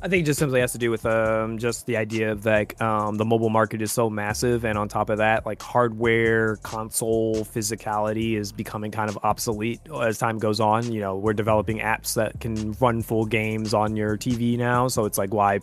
I 0.01 0.07
think 0.07 0.23
it 0.23 0.25
just 0.25 0.39
simply 0.39 0.61
has 0.61 0.71
to 0.71 0.77
do 0.77 0.91
with 0.91 1.05
um, 1.05 1.57
just 1.57 1.85
the 1.85 1.97
idea 1.97 2.31
of 2.31 2.45
like 2.45 2.81
um, 2.81 3.15
the 3.15 3.25
mobile 3.25 3.49
market 3.49 3.81
is 3.81 3.91
so 3.91 4.09
massive, 4.09 4.63
and 4.63 4.77
on 4.77 4.87
top 4.87 5.09
of 5.09 5.17
that, 5.17 5.45
like 5.45 5.61
hardware, 5.61 6.55
console 6.57 7.35
physicality 7.35 8.37
is 8.37 8.53
becoming 8.53 8.91
kind 8.91 9.09
of 9.09 9.19
obsolete 9.23 9.81
as 10.01 10.17
time 10.17 10.37
goes 10.37 10.61
on. 10.61 10.89
You 10.91 11.01
know, 11.01 11.17
we're 11.17 11.33
developing 11.33 11.79
apps 11.79 12.13
that 12.13 12.39
can 12.39 12.71
run 12.79 13.01
full 13.01 13.25
games 13.25 13.73
on 13.73 13.97
your 13.97 14.17
TV 14.17 14.57
now, 14.57 14.87
so 14.87 15.03
it's 15.03 15.17
like 15.17 15.33
why 15.33 15.59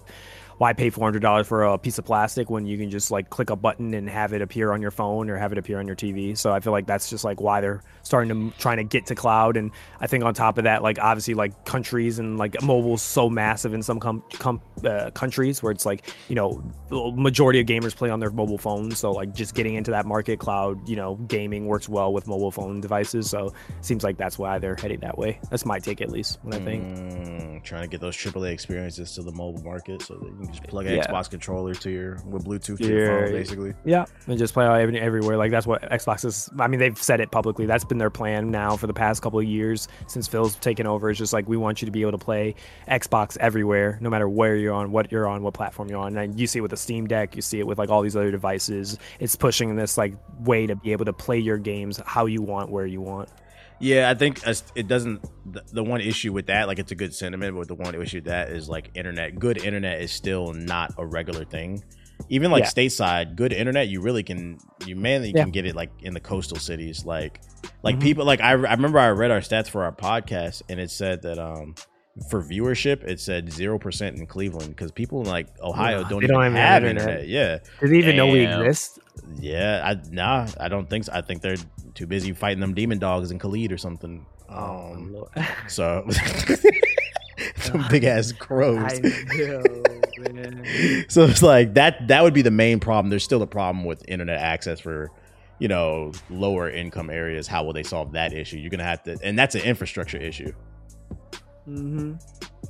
why 0.58 0.72
pay 0.72 0.90
four 0.90 1.04
hundred 1.04 1.20
dollars 1.20 1.46
for 1.46 1.64
a 1.64 1.78
piece 1.78 1.98
of 1.98 2.04
plastic 2.04 2.48
when 2.48 2.66
you 2.66 2.78
can 2.78 2.90
just 2.90 3.10
like 3.10 3.28
click 3.30 3.50
a 3.50 3.56
button 3.56 3.92
and 3.94 4.08
have 4.08 4.32
it 4.32 4.42
appear 4.42 4.72
on 4.72 4.80
your 4.80 4.90
phone 4.90 5.28
or 5.28 5.36
have 5.36 5.52
it 5.52 5.58
appear 5.58 5.78
on 5.78 5.86
your 5.86 5.96
TV? 5.96 6.36
So 6.36 6.52
I 6.52 6.60
feel 6.60 6.72
like 6.72 6.86
that's 6.86 7.10
just 7.10 7.24
like 7.24 7.40
why 7.40 7.60
they're 7.60 7.82
starting 8.02 8.52
to 8.52 8.58
trying 8.58 8.78
to 8.78 8.84
get 8.84 9.06
to 9.06 9.14
cloud. 9.14 9.56
And 9.56 9.70
I 10.00 10.06
think 10.06 10.24
on 10.24 10.34
top 10.34 10.58
of 10.58 10.64
that, 10.64 10.82
like 10.82 10.98
obviously 10.98 11.34
like 11.34 11.64
countries 11.64 12.18
and 12.18 12.38
like 12.38 12.62
mobile's 12.62 13.02
so 13.02 13.28
massive 13.28 13.74
in 13.74 13.82
some 13.82 14.00
com- 14.00 14.24
com- 14.32 14.60
uh, 14.84 15.10
countries 15.10 15.62
where 15.62 15.72
it's 15.72 15.84
like 15.84 16.08
you 16.28 16.34
know 16.34 16.62
majority 16.90 17.60
of 17.60 17.66
gamers 17.66 17.94
play 17.94 18.10
on 18.10 18.20
their 18.20 18.30
mobile 18.30 18.58
phones. 18.58 18.98
So 18.98 19.12
like 19.12 19.34
just 19.34 19.54
getting 19.54 19.74
into 19.74 19.90
that 19.90 20.06
market, 20.06 20.38
cloud 20.38 20.88
you 20.88 20.96
know 20.96 21.16
gaming 21.16 21.66
works 21.66 21.88
well 21.88 22.12
with 22.12 22.26
mobile 22.26 22.50
phone 22.50 22.80
devices. 22.80 23.28
So 23.28 23.52
seems 23.82 24.02
like 24.02 24.16
that's 24.16 24.38
why 24.38 24.58
they're 24.58 24.76
heading 24.76 25.00
that 25.00 25.18
way. 25.18 25.38
That's 25.50 25.66
my 25.66 25.78
take 25.78 26.00
at 26.00 26.10
least. 26.10 26.38
What 26.42 26.54
I 26.54 26.60
think. 26.60 26.84
Mm, 26.84 27.62
trying 27.62 27.82
to 27.82 27.88
get 27.88 28.00
those 28.00 28.16
AAA 28.16 28.52
experiences 28.52 29.12
to 29.14 29.22
the 29.22 29.32
mobile 29.32 29.62
market 29.62 30.02
so 30.02 30.14
that 30.14 30.32
you 30.40 30.45
can 30.47 30.55
just 30.55 30.66
plug 30.68 30.86
an 30.86 30.94
Yeah. 30.94 31.06
Xbox 31.06 31.31
controller 31.31 31.74
to 31.74 31.90
your 31.90 32.18
with 32.27 32.44
Bluetooth 32.44 32.78
to 32.78 32.86
your 32.86 33.06
phone, 33.23 33.32
basically. 33.32 33.74
Yeah, 33.85 34.06
and 34.27 34.39
just 34.39 34.55
play 34.55 34.66
every, 34.66 34.98
everywhere. 34.98 35.36
Like 35.36 35.51
that's 35.51 35.66
what 35.66 35.82
Xbox 35.82 36.24
is. 36.24 36.51
I 36.59 36.66
mean, 36.68 36.81
they've 36.81 37.01
said 37.01 37.20
it 37.20 37.31
publicly. 37.31 37.66
That's 37.66 37.85
been 37.85 37.98
their 37.98 38.10
plan 38.10 38.51
now 38.51 38.77
for 38.77 38.86
the 38.86 38.94
past 38.94 39.23
couple 39.23 39.39
of 39.39 39.44
years 39.44 39.89
since 40.06 40.27
Phil's 40.27 40.56
taken 40.56 40.86
over. 40.86 41.10
It's 41.10 41.18
just 41.18 41.32
like 41.32 41.48
we 41.48 41.56
want 41.56 41.82
you 41.82 41.86
to 41.86 41.93
be 41.93 42.02
able 42.02 42.12
to 42.12 42.18
play 42.18 42.55
Xbox 42.89 43.36
everywhere, 43.39 43.98
no 44.01 44.10
matter 44.10 44.28
where 44.28 44.56
you're 44.56 44.74
on, 44.74 44.93
what 44.93 45.12
you're 45.12 45.28
on, 45.28 45.43
what 45.43 45.55
platform 45.55 45.89
you're 45.89 46.01
on. 46.01 46.16
And 46.16 46.39
you 46.39 46.47
see 46.47 46.59
it 46.59 46.62
with 46.62 46.70
the 46.70 46.77
Steam 46.77 47.06
Deck, 47.06 47.36
you 47.36 47.43
see 47.43 47.59
it 47.59 47.66
with 47.66 47.78
like 47.78 47.90
all 47.90 48.02
these 48.02 48.16
other 48.16 48.31
devices. 48.31 48.98
It's 49.20 49.36
pushing 49.36 49.77
this 49.77 49.98
like 49.98 50.14
way 50.40 50.66
to 50.66 50.77
be 50.77 50.93
able 50.93 51.05
to 51.05 51.12
play 51.12 51.39
your 51.39 51.59
games 51.59 52.01
how 52.06 52.27
you 52.27 52.43
want, 52.43 52.70
where 52.70 52.86
you 52.86 53.01
want. 53.01 53.28
Yeah, 53.78 54.09
I 54.11 54.15
think 54.15 54.40
it 54.74 54.89
doesn't. 54.89 55.23
The, 55.53 55.62
the 55.73 55.85
one 55.85 56.01
issue 56.01 56.32
with 56.32 56.47
that, 56.47 56.66
like, 56.66 56.78
it's 56.78 56.93
a 56.93 56.94
good 56.94 57.15
sentiment, 57.15 57.55
but 57.57 57.69
the 57.69 57.74
one 57.74 57.94
issue 57.94 58.19
with 58.19 58.24
that 58.24 58.48
is 58.51 58.69
like 58.69 58.90
internet. 58.94 59.39
Good 59.39 59.59
internet 59.59 60.01
is 60.01 60.11
still 60.11 60.53
not 60.55 60.94
a 60.98 61.05
regular 61.07 61.44
thing. 61.44 61.85
Even 62.31 62.51
like 62.51 62.65
Yeah. 62.65 62.70
stateside, 62.70 63.36
good 63.36 63.53
internet, 63.53 63.89
you 63.89 64.01
really 64.01 64.23
can. 64.23 64.59
You 64.86 64.97
mainly 64.97 65.32
Yeah. 65.35 65.43
can 65.43 65.51
get 65.51 65.66
it 65.66 65.77
like 65.77 65.90
in 66.03 66.15
the 66.15 66.20
coastal 66.20 66.59
cities, 66.59 67.05
like, 67.05 67.40
like 67.82 67.97
Mhm. 67.97 68.01
people. 68.03 68.24
Like 68.24 68.40
I, 68.40 68.51
I 68.51 68.53
remember 68.53 68.98
I 68.98 69.11
read 69.11 69.31
our 69.31 69.40
stats 69.40 69.69
for 69.69 69.85
our 69.85 69.93
podcast, 69.93 70.62
and 70.70 70.81
it 70.81 70.90
said 70.90 71.20
that 71.23 71.39
um 71.39 71.74
for 72.30 72.43
viewership, 72.43 73.05
it 73.05 73.20
said 73.20 73.52
zero 73.52 73.78
percent 73.78 74.16
in 74.16 74.26
Cleveland 74.26 74.70
because 74.70 74.90
people 74.93 75.20
in 75.20 75.26
like 75.26 75.48
Ohio 75.60 76.01
Ugh, 76.01 76.09
don't 76.09 76.22
even 76.24 76.34
don't 76.34 76.43
have 76.44 76.52
even 76.52 76.62
have 76.62 76.84
internet. 76.84 77.09
internet. 77.20 77.28
Yeah, 77.28 77.59
Do 77.80 77.88
they 77.88 77.98
even 77.98 78.16
know 78.16 78.26
we 78.28 78.40
exist? 78.47 78.98
yeah. 79.38 79.82
I 79.84 80.01
nah, 80.10 80.47
I 80.59 80.68
don't 80.68 80.88
think 80.88 81.05
so. 81.05 81.12
I 81.12 81.20
think 81.22 81.43
they're 81.43 81.56
too 81.94 82.06
busy 82.06 82.32
fighting 82.32 82.60
them 82.60 82.74
demon 82.74 82.98
dogs 82.98 83.30
in 83.30 83.38
Khalid 83.38 83.72
or 83.72 83.78
something. 83.78 84.24
Um, 84.48 85.12
Lord. 85.12 85.28
so 85.68 86.06
Some 87.56 87.84
big 87.90 88.05
ass 88.05 88.32
crows. 88.32 89.01
Know, 89.01 89.62
so 91.09 91.24
it's 91.24 91.43
like 91.43 91.74
that. 91.74 92.09
That 92.09 92.22
would 92.22 92.34
be 92.34 92.43
the 92.43 92.51
main 92.51 92.80
problem. 92.80 93.10
There's 93.10 93.24
still 93.24 93.43
a 93.43 93.47
problem 93.47 93.84
with 93.84 94.02
internet 94.09 94.40
access 94.40 94.80
for, 94.80 95.10
you 95.59 95.68
know, 95.68 96.12
lower 96.30 96.70
income 96.70 97.10
areas. 97.10 97.47
How 97.47 97.64
will 97.64 97.72
they 97.72 97.82
solve 97.82 98.12
that 98.12 98.32
issue? 98.32 98.56
You're 98.56 98.70
gonna 98.70 98.84
have 98.84 99.02
to, 99.05 99.18
and 99.22 99.38
that's 99.38 99.55
an 99.55 99.62
infrastructure 99.62 100.18
issue. 100.18 100.52
Mm-hmm. 101.68 102.14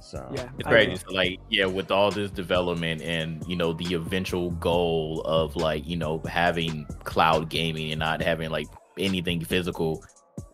So 0.01 0.31
yeah, 0.35 0.48
it's 0.59 0.68
crazy. 0.68 0.97
So 0.97 1.12
like, 1.12 1.39
yeah, 1.51 1.66
with 1.66 1.90
all 1.90 2.10
this 2.10 2.31
development 2.31 3.02
and 3.02 3.44
you 3.47 3.56
know 3.56 3.73
the 3.73 3.94
eventual 3.94 4.51
goal 4.52 5.23
of 5.23 5.56
like 5.56 5.86
you 5.86 5.97
know 5.97 6.23
having 6.28 6.86
cloud 7.05 7.48
gaming 7.48 7.93
and 7.93 7.98
not 7.98 8.23
having 8.23 8.51
like 8.51 8.66
anything 8.98 9.44
physical, 9.44 10.05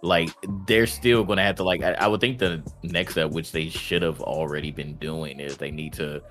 like 0.02 0.30
they're 0.66 0.86
still 0.86 1.24
going 1.24 1.36
to 1.36 1.42
have 1.42 1.56
to 1.56 1.64
like. 1.64 1.82
I, 1.82 1.92
I 1.92 2.06
would 2.06 2.20
think 2.20 2.38
the 2.38 2.62
next 2.82 3.12
step, 3.12 3.30
which 3.30 3.52
they 3.52 3.68
should 3.68 4.02
have 4.02 4.20
already 4.20 4.70
been 4.70 4.96
doing, 4.96 5.38
is 5.40 5.56
they 5.56 5.70
need 5.70 5.92
to 5.94 6.22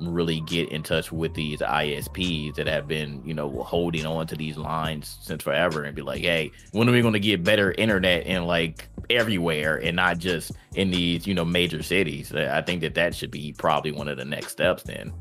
really 0.00 0.40
get 0.40 0.70
in 0.70 0.82
touch 0.82 1.10
with 1.10 1.34
these 1.34 1.60
ISPs 1.60 2.54
that 2.54 2.66
have 2.66 2.86
been, 2.86 3.22
you 3.24 3.34
know, 3.34 3.50
holding 3.62 4.06
on 4.06 4.26
to 4.28 4.36
these 4.36 4.56
lines 4.56 5.18
since 5.22 5.42
forever 5.42 5.84
and 5.84 5.94
be 5.94 6.02
like, 6.02 6.20
hey, 6.20 6.50
when 6.72 6.88
are 6.88 6.92
we 6.92 7.02
going 7.02 7.14
to 7.14 7.20
get 7.20 7.42
better 7.42 7.72
internet 7.72 8.26
in 8.26 8.44
like 8.44 8.88
everywhere 9.10 9.76
and 9.76 9.96
not 9.96 10.18
just 10.18 10.52
in 10.74 10.90
these, 10.90 11.26
you 11.26 11.34
know, 11.34 11.44
major 11.44 11.82
cities? 11.82 12.32
I 12.34 12.62
think 12.62 12.80
that 12.82 12.94
that 12.94 13.14
should 13.14 13.30
be 13.30 13.52
probably 13.52 13.92
one 13.92 14.08
of 14.08 14.16
the 14.16 14.24
next 14.24 14.52
steps 14.52 14.82
then. 14.84 15.12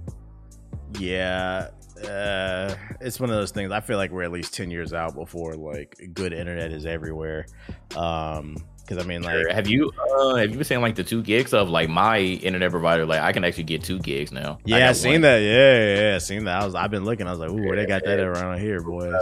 Yeah. 0.99 1.69
Uh, 2.03 2.75
it's 3.01 3.19
one 3.19 3.29
of 3.29 3.35
those 3.35 3.51
things. 3.51 3.71
I 3.71 3.81
feel 3.81 3.97
like 3.97 4.11
we're 4.11 4.23
at 4.23 4.31
least 4.31 4.53
10 4.53 4.69
years 4.69 4.93
out 4.93 5.15
before 5.15 5.55
like 5.55 6.11
good 6.13 6.33
internet 6.33 6.71
is 6.71 6.85
everywhere. 6.85 7.47
Um, 7.95 8.57
because 8.87 9.03
I 9.03 9.07
mean, 9.07 9.21
like, 9.21 9.49
have 9.51 9.67
you 9.67 9.91
uh, 9.99 10.35
have 10.35 10.49
you 10.49 10.55
been 10.55 10.63
saying 10.63 10.81
like 10.81 10.95
the 10.95 11.03
two 11.03 11.21
gigs 11.21 11.53
of 11.53 11.69
like 11.69 11.89
my 11.89 12.19
internet 12.19 12.71
provider? 12.71 13.05
Like, 13.05 13.21
I 13.21 13.33
can 13.33 13.43
actually 13.43 13.65
get 13.65 13.83
two 13.83 13.99
gigs 13.99 14.31
now. 14.31 14.59
Yeah, 14.63 14.89
I 14.89 14.93
seen 14.93 15.13
one. 15.13 15.21
that. 15.21 15.39
Yeah, 15.39 15.77
yeah, 15.77 15.95
yeah, 15.95 16.17
seen 16.19 16.45
that. 16.45 16.61
I 16.61 16.65
was, 16.65 16.75
I've 16.75 16.91
been 16.91 17.03
looking. 17.03 17.27
I 17.27 17.31
was 17.31 17.39
like, 17.39 17.49
ooh, 17.49 17.65
where 17.65 17.75
they 17.75 17.85
got 17.85 18.03
that 18.05 18.19
around 18.19 18.59
here, 18.59 18.81
boys. 18.81 19.13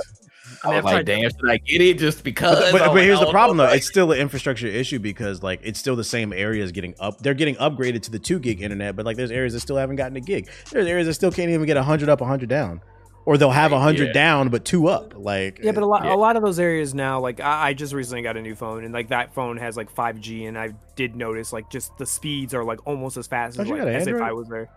I 0.63 0.69
was 0.69 0.83
like, 0.83 1.05
damn, 1.05 1.29
should 1.29 1.49
I 1.49 1.57
get 1.57 1.81
it 1.81 1.99
just 1.99 2.23
because? 2.23 2.71
But, 2.71 2.79
but, 2.79 2.93
but 2.93 3.03
here's 3.03 3.19
the 3.19 3.29
problem, 3.29 3.57
though. 3.57 3.65
It's 3.65 3.87
still 3.87 4.11
an 4.11 4.19
infrastructure 4.19 4.67
issue 4.67 4.99
because, 4.99 5.43
like, 5.43 5.59
it's 5.63 5.79
still 5.79 5.95
the 5.95 6.03
same 6.03 6.33
areas 6.33 6.71
getting 6.71 6.95
up. 6.99 7.19
They're 7.19 7.33
getting 7.33 7.55
upgraded 7.55 8.03
to 8.03 8.11
the 8.11 8.19
two 8.19 8.39
gig 8.39 8.61
internet, 8.61 8.95
but 8.95 9.05
like, 9.05 9.17
there's 9.17 9.31
areas 9.31 9.53
that 9.53 9.59
still 9.59 9.77
haven't 9.77 9.97
gotten 9.97 10.15
a 10.17 10.21
gig. 10.21 10.49
There's 10.71 10.87
areas 10.87 11.07
that 11.07 11.13
still 11.15 11.31
can't 11.31 11.49
even 11.49 11.65
get 11.65 11.77
hundred 11.77 12.09
up, 12.09 12.21
hundred 12.21 12.49
down 12.49 12.81
or 13.25 13.37
they'll 13.37 13.51
have 13.51 13.71
a 13.71 13.79
hundred 13.79 14.07
yeah. 14.07 14.13
down 14.13 14.49
but 14.49 14.63
two 14.63 14.87
up. 14.87 15.13
Like 15.15 15.59
yeah, 15.61 15.71
but 15.71 15.83
a 15.83 15.85
lot 15.85 16.05
yeah. 16.05 16.13
a 16.13 16.15
lot 16.15 16.35
of 16.35 16.43
those 16.43 16.59
areas 16.59 16.93
now, 16.93 17.19
like 17.19 17.39
I, 17.39 17.69
I, 17.69 17.73
just 17.73 17.93
recently 17.93 18.21
got 18.21 18.37
a 18.37 18.41
new 18.41 18.55
phone 18.55 18.83
and 18.83 18.93
like 18.93 19.09
that 19.09 19.33
phone 19.33 19.57
has 19.57 19.75
like 19.75 19.89
five 19.89 20.19
G, 20.19 20.45
and 20.45 20.57
I 20.57 20.73
did 20.95 21.15
notice 21.15 21.51
like 21.51 21.69
just 21.69 21.97
the 21.97 22.05
speeds 22.05 22.53
are 22.53 22.63
like 22.63 22.85
almost 22.85 23.17
as 23.17 23.27
fast 23.27 23.59
as, 23.59 23.67
like, 23.67 23.81
as 23.81 24.07
if 24.07 24.21
I 24.21 24.31
was 24.31 24.47
there. 24.47 24.69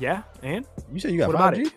Yeah, 0.00 0.22
and 0.42 0.66
you 0.92 1.00
said 1.00 1.12
you 1.12 1.18
got 1.18 1.32
five 1.32 1.56
G. 1.56 1.70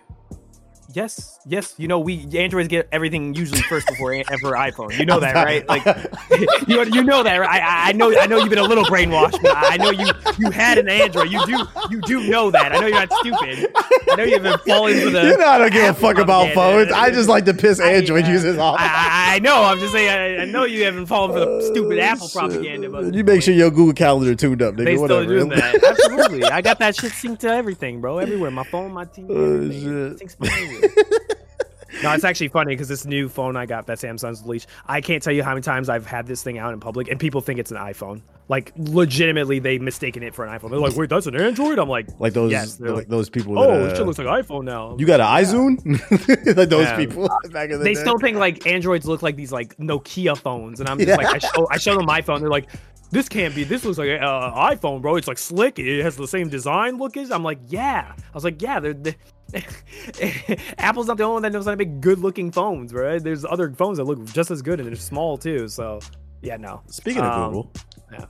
Yes, 0.96 1.40
yes. 1.46 1.76
You 1.78 1.90
know, 1.90 2.00
we 2.00 2.26
Androids 2.38 2.70
get 2.70 2.88
everything 2.90 3.34
usually 3.34 3.62
first 3.64 3.86
before 3.86 4.14
ever 4.14 4.54
iPhone. 4.54 4.98
You 4.98 5.06
know 5.06 5.20
that, 5.20 5.36
right? 5.36 5.68
Like, 5.68 5.84
you, 6.70 6.86
you 6.86 7.04
know 7.04 7.22
that, 7.22 7.36
right? 7.36 7.62
I, 7.62 7.90
I 7.90 7.92
know, 7.92 8.18
I 8.18 8.28
know 8.28 8.38
you've 8.38 8.50
been 8.50 8.60
a 8.60 8.64
little 8.64 8.86
brainwashed, 8.86 9.42
but 9.42 9.52
I 9.54 9.76
know 9.76 9.92
you 9.92 10.08
you 10.40 10.52
had 10.52 10.78
an 10.78 10.88
Android. 10.88 11.30
You 11.32 11.46
do, 11.46 11.68
you 11.90 12.00
do 12.02 12.30
know 12.30 12.50
that. 12.50 12.72
I 12.72 12.80
know 12.80 12.88
you're 12.88 13.06
not 13.06 13.12
stupid. 13.12 13.74
I 13.76 14.16
know 14.16 14.24
you've 14.24 14.44
been 14.44 14.58
falling 14.60 15.02
for 15.02 15.10
the. 15.10 15.24
You 15.24 15.38
know, 15.38 15.46
I 15.46 15.58
don't 15.58 15.74
give 15.74 15.84
a 15.84 15.94
fuck 15.94 16.18
about 16.18 16.54
phones. 16.54 16.94
I 16.94 17.12
just 17.12 17.28
like 17.28 17.44
to 17.46 17.54
piss 17.54 17.82
Android 17.82 18.24
I, 18.24 18.32
users 18.32 18.58
off. 18.58 18.78
I, 18.80 19.36
I, 19.36 19.40
know. 19.40 19.64
I'm 19.64 19.80
just 19.80 19.92
saying. 19.92 20.40
I, 20.40 20.44
I, 20.44 20.46
know 20.46 20.64
you 20.64 20.86
haven't 20.86 21.08
fallen 21.08 21.34
for 21.34 21.40
the 21.40 21.62
stupid 21.74 22.00
uh, 22.00 22.04
Apple 22.04 22.30
propaganda. 22.30 22.90
But 22.90 23.14
you 23.14 23.26
make 23.26 23.42
sure 23.42 23.54
your 23.54 23.70
Google 23.70 23.94
Calendar 23.94 24.34
tuned 24.34 24.62
up, 24.62 24.76
nigga. 24.76 24.86
They 24.86 24.98
Whatever. 24.98 25.24
still 25.26 25.40
doing 25.40 25.50
that. 25.50 25.84
Absolutely. 25.84 26.46
I 26.46 26.62
got 26.62 26.80
that 26.80 26.96
shit 26.96 27.12
synced 27.12 27.40
to 27.40 27.50
everything, 27.50 28.00
bro. 28.00 28.20
Everywhere. 28.20 28.52
My 28.52 28.64
phone, 28.64 28.94
my 28.94 29.04
TV. 29.04 29.30
Oh, 29.30 29.70
shit. 29.70 30.85
no, 32.04 32.14
it's 32.14 32.24
actually 32.24 32.50
funny 32.50 32.74
because 32.74 32.88
this 32.88 33.06
new 33.06 33.30
phone 33.30 33.56
I 33.56 33.66
got 33.66 33.88
that 33.88 33.98
Samsung's 33.98 34.44
released, 34.44 34.68
I 34.86 35.02
can't 35.02 35.22
tell 35.22 35.34
you 35.34 35.44
how 35.44 35.52
many 35.52 35.62
times 35.62 35.90
I've 35.90 36.06
had 36.06 36.28
this 36.28 36.44
thing 36.44 36.58
out 36.58 36.74
in 36.74 36.80
public 36.80 37.10
and 37.10 37.20
people 37.20 37.42
think 37.42 37.60
it's 37.60 37.72
an 37.72 37.78
iPhone. 37.78 38.22
Like 38.48 38.72
legitimately, 38.78 39.58
they 39.58 39.80
mistaken 39.80 40.22
it 40.22 40.36
for 40.36 40.46
an 40.46 40.58
iPhone. 40.58 40.70
They're 40.70 40.80
like, 40.80 40.96
"Wait, 40.96 41.10
that's 41.10 41.26
an 41.26 41.36
Android?" 41.36 41.80
I'm 41.80 41.90
like, 41.90 42.08
like 42.20 42.34
those, 42.34 42.52
yes. 42.52 42.80
like, 42.80 43.08
those 43.08 43.28
people. 43.28 43.56
That, 43.56 43.62
oh, 43.62 43.86
uh, 43.86 43.88
it 43.88 44.06
looks 44.06 44.20
like 44.20 44.28
iPhone 44.28 44.66
now. 44.66 44.96
You 45.00 45.08
got 45.08 45.20
an 45.20 45.26
iZoom? 45.26 46.56
like 46.56 46.70
those 46.70 46.86
yeah. 46.86 46.96
people 46.96 47.28
back 47.52 47.72
in 47.72 47.80
the 47.80 47.84
They 47.84 47.96
day. 47.96 48.00
still 48.02 48.20
think 48.20 48.38
like 48.38 48.68
Androids 48.68 49.08
look 49.08 49.24
like 49.24 49.36
these 49.36 49.52
like 49.52 49.76
Nokia 49.78 50.38
phones, 50.38 50.80
and 50.80 50.88
I'm 50.88 51.00
just 51.00 51.10
yeah. 51.10 51.16
like, 51.16 51.34
I 51.34 51.40
show, 51.40 51.68
I 51.72 51.78
show 51.80 51.96
them 51.96 52.06
my 52.06 52.22
phone. 52.22 52.40
They're 52.40 52.52
like, 52.52 52.70
this 53.10 53.30
can't 53.30 53.56
be. 53.56 53.64
This 53.64 53.86
looks 53.86 53.98
like 53.98 54.10
an 54.10 54.24
uh, 54.24 54.52
iPhone, 54.56 55.02
bro. 55.02 55.16
It's 55.16 55.28
like 55.28 55.38
slick. 55.38 55.80
It 55.80 56.04
has 56.04 56.16
the 56.16 56.28
same 56.28 56.50
design 56.50 56.98
look 56.98 57.18
as. 57.18 57.32
I'm 57.32 57.44
like, 57.44 57.60
yeah. 57.68 58.12
I 58.14 58.34
was 58.34 58.44
like, 58.44 58.62
yeah. 58.62 58.80
They're, 58.80 58.94
they're 58.94 59.16
Apple's 60.78 61.08
not 61.08 61.18
the 61.18 61.24
only 61.24 61.34
one 61.34 61.42
that 61.44 61.52
knows 61.52 61.66
how 61.66 61.72
to 61.72 61.78
make 61.78 62.02
good 62.02 62.20
looking 62.20 62.52
phones, 62.52 62.94
right? 62.94 63.24
There's 63.24 63.46
other 63.46 63.72
phones 63.72 63.98
that 63.98 64.04
look 64.04 64.24
just 64.26 64.52
as 64.52 64.62
good 64.62 64.80
and 64.80 64.88
they're 64.88 64.96
small 64.96 65.38
too. 65.38 65.68
So, 65.68 66.00
yeah, 66.42 66.58
no. 66.58 66.82
Speaking 66.88 67.24
um, 67.24 67.32
of 67.32 67.54
Google, 67.54 67.74
yeah. 68.12 68.26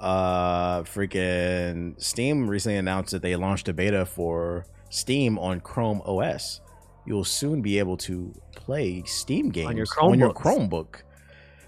Uh, 0.00 0.82
freaking 0.84 2.00
Steam 2.00 2.48
recently 2.48 2.76
announced 2.76 3.10
that 3.10 3.22
they 3.22 3.34
launched 3.34 3.68
a 3.68 3.72
beta 3.72 4.06
for 4.06 4.64
Steam 4.90 5.38
on 5.38 5.60
Chrome 5.60 6.00
OS. 6.04 6.60
You'll 7.04 7.24
soon 7.24 7.62
be 7.62 7.78
able 7.78 7.96
to 7.98 8.32
play 8.54 9.02
Steam 9.06 9.50
games 9.50 9.68
on 9.68 9.76
your 9.76 9.86
Chromebook. 9.86 10.10
On 10.10 10.18
your 10.18 10.34
Chromebook. 10.34 10.94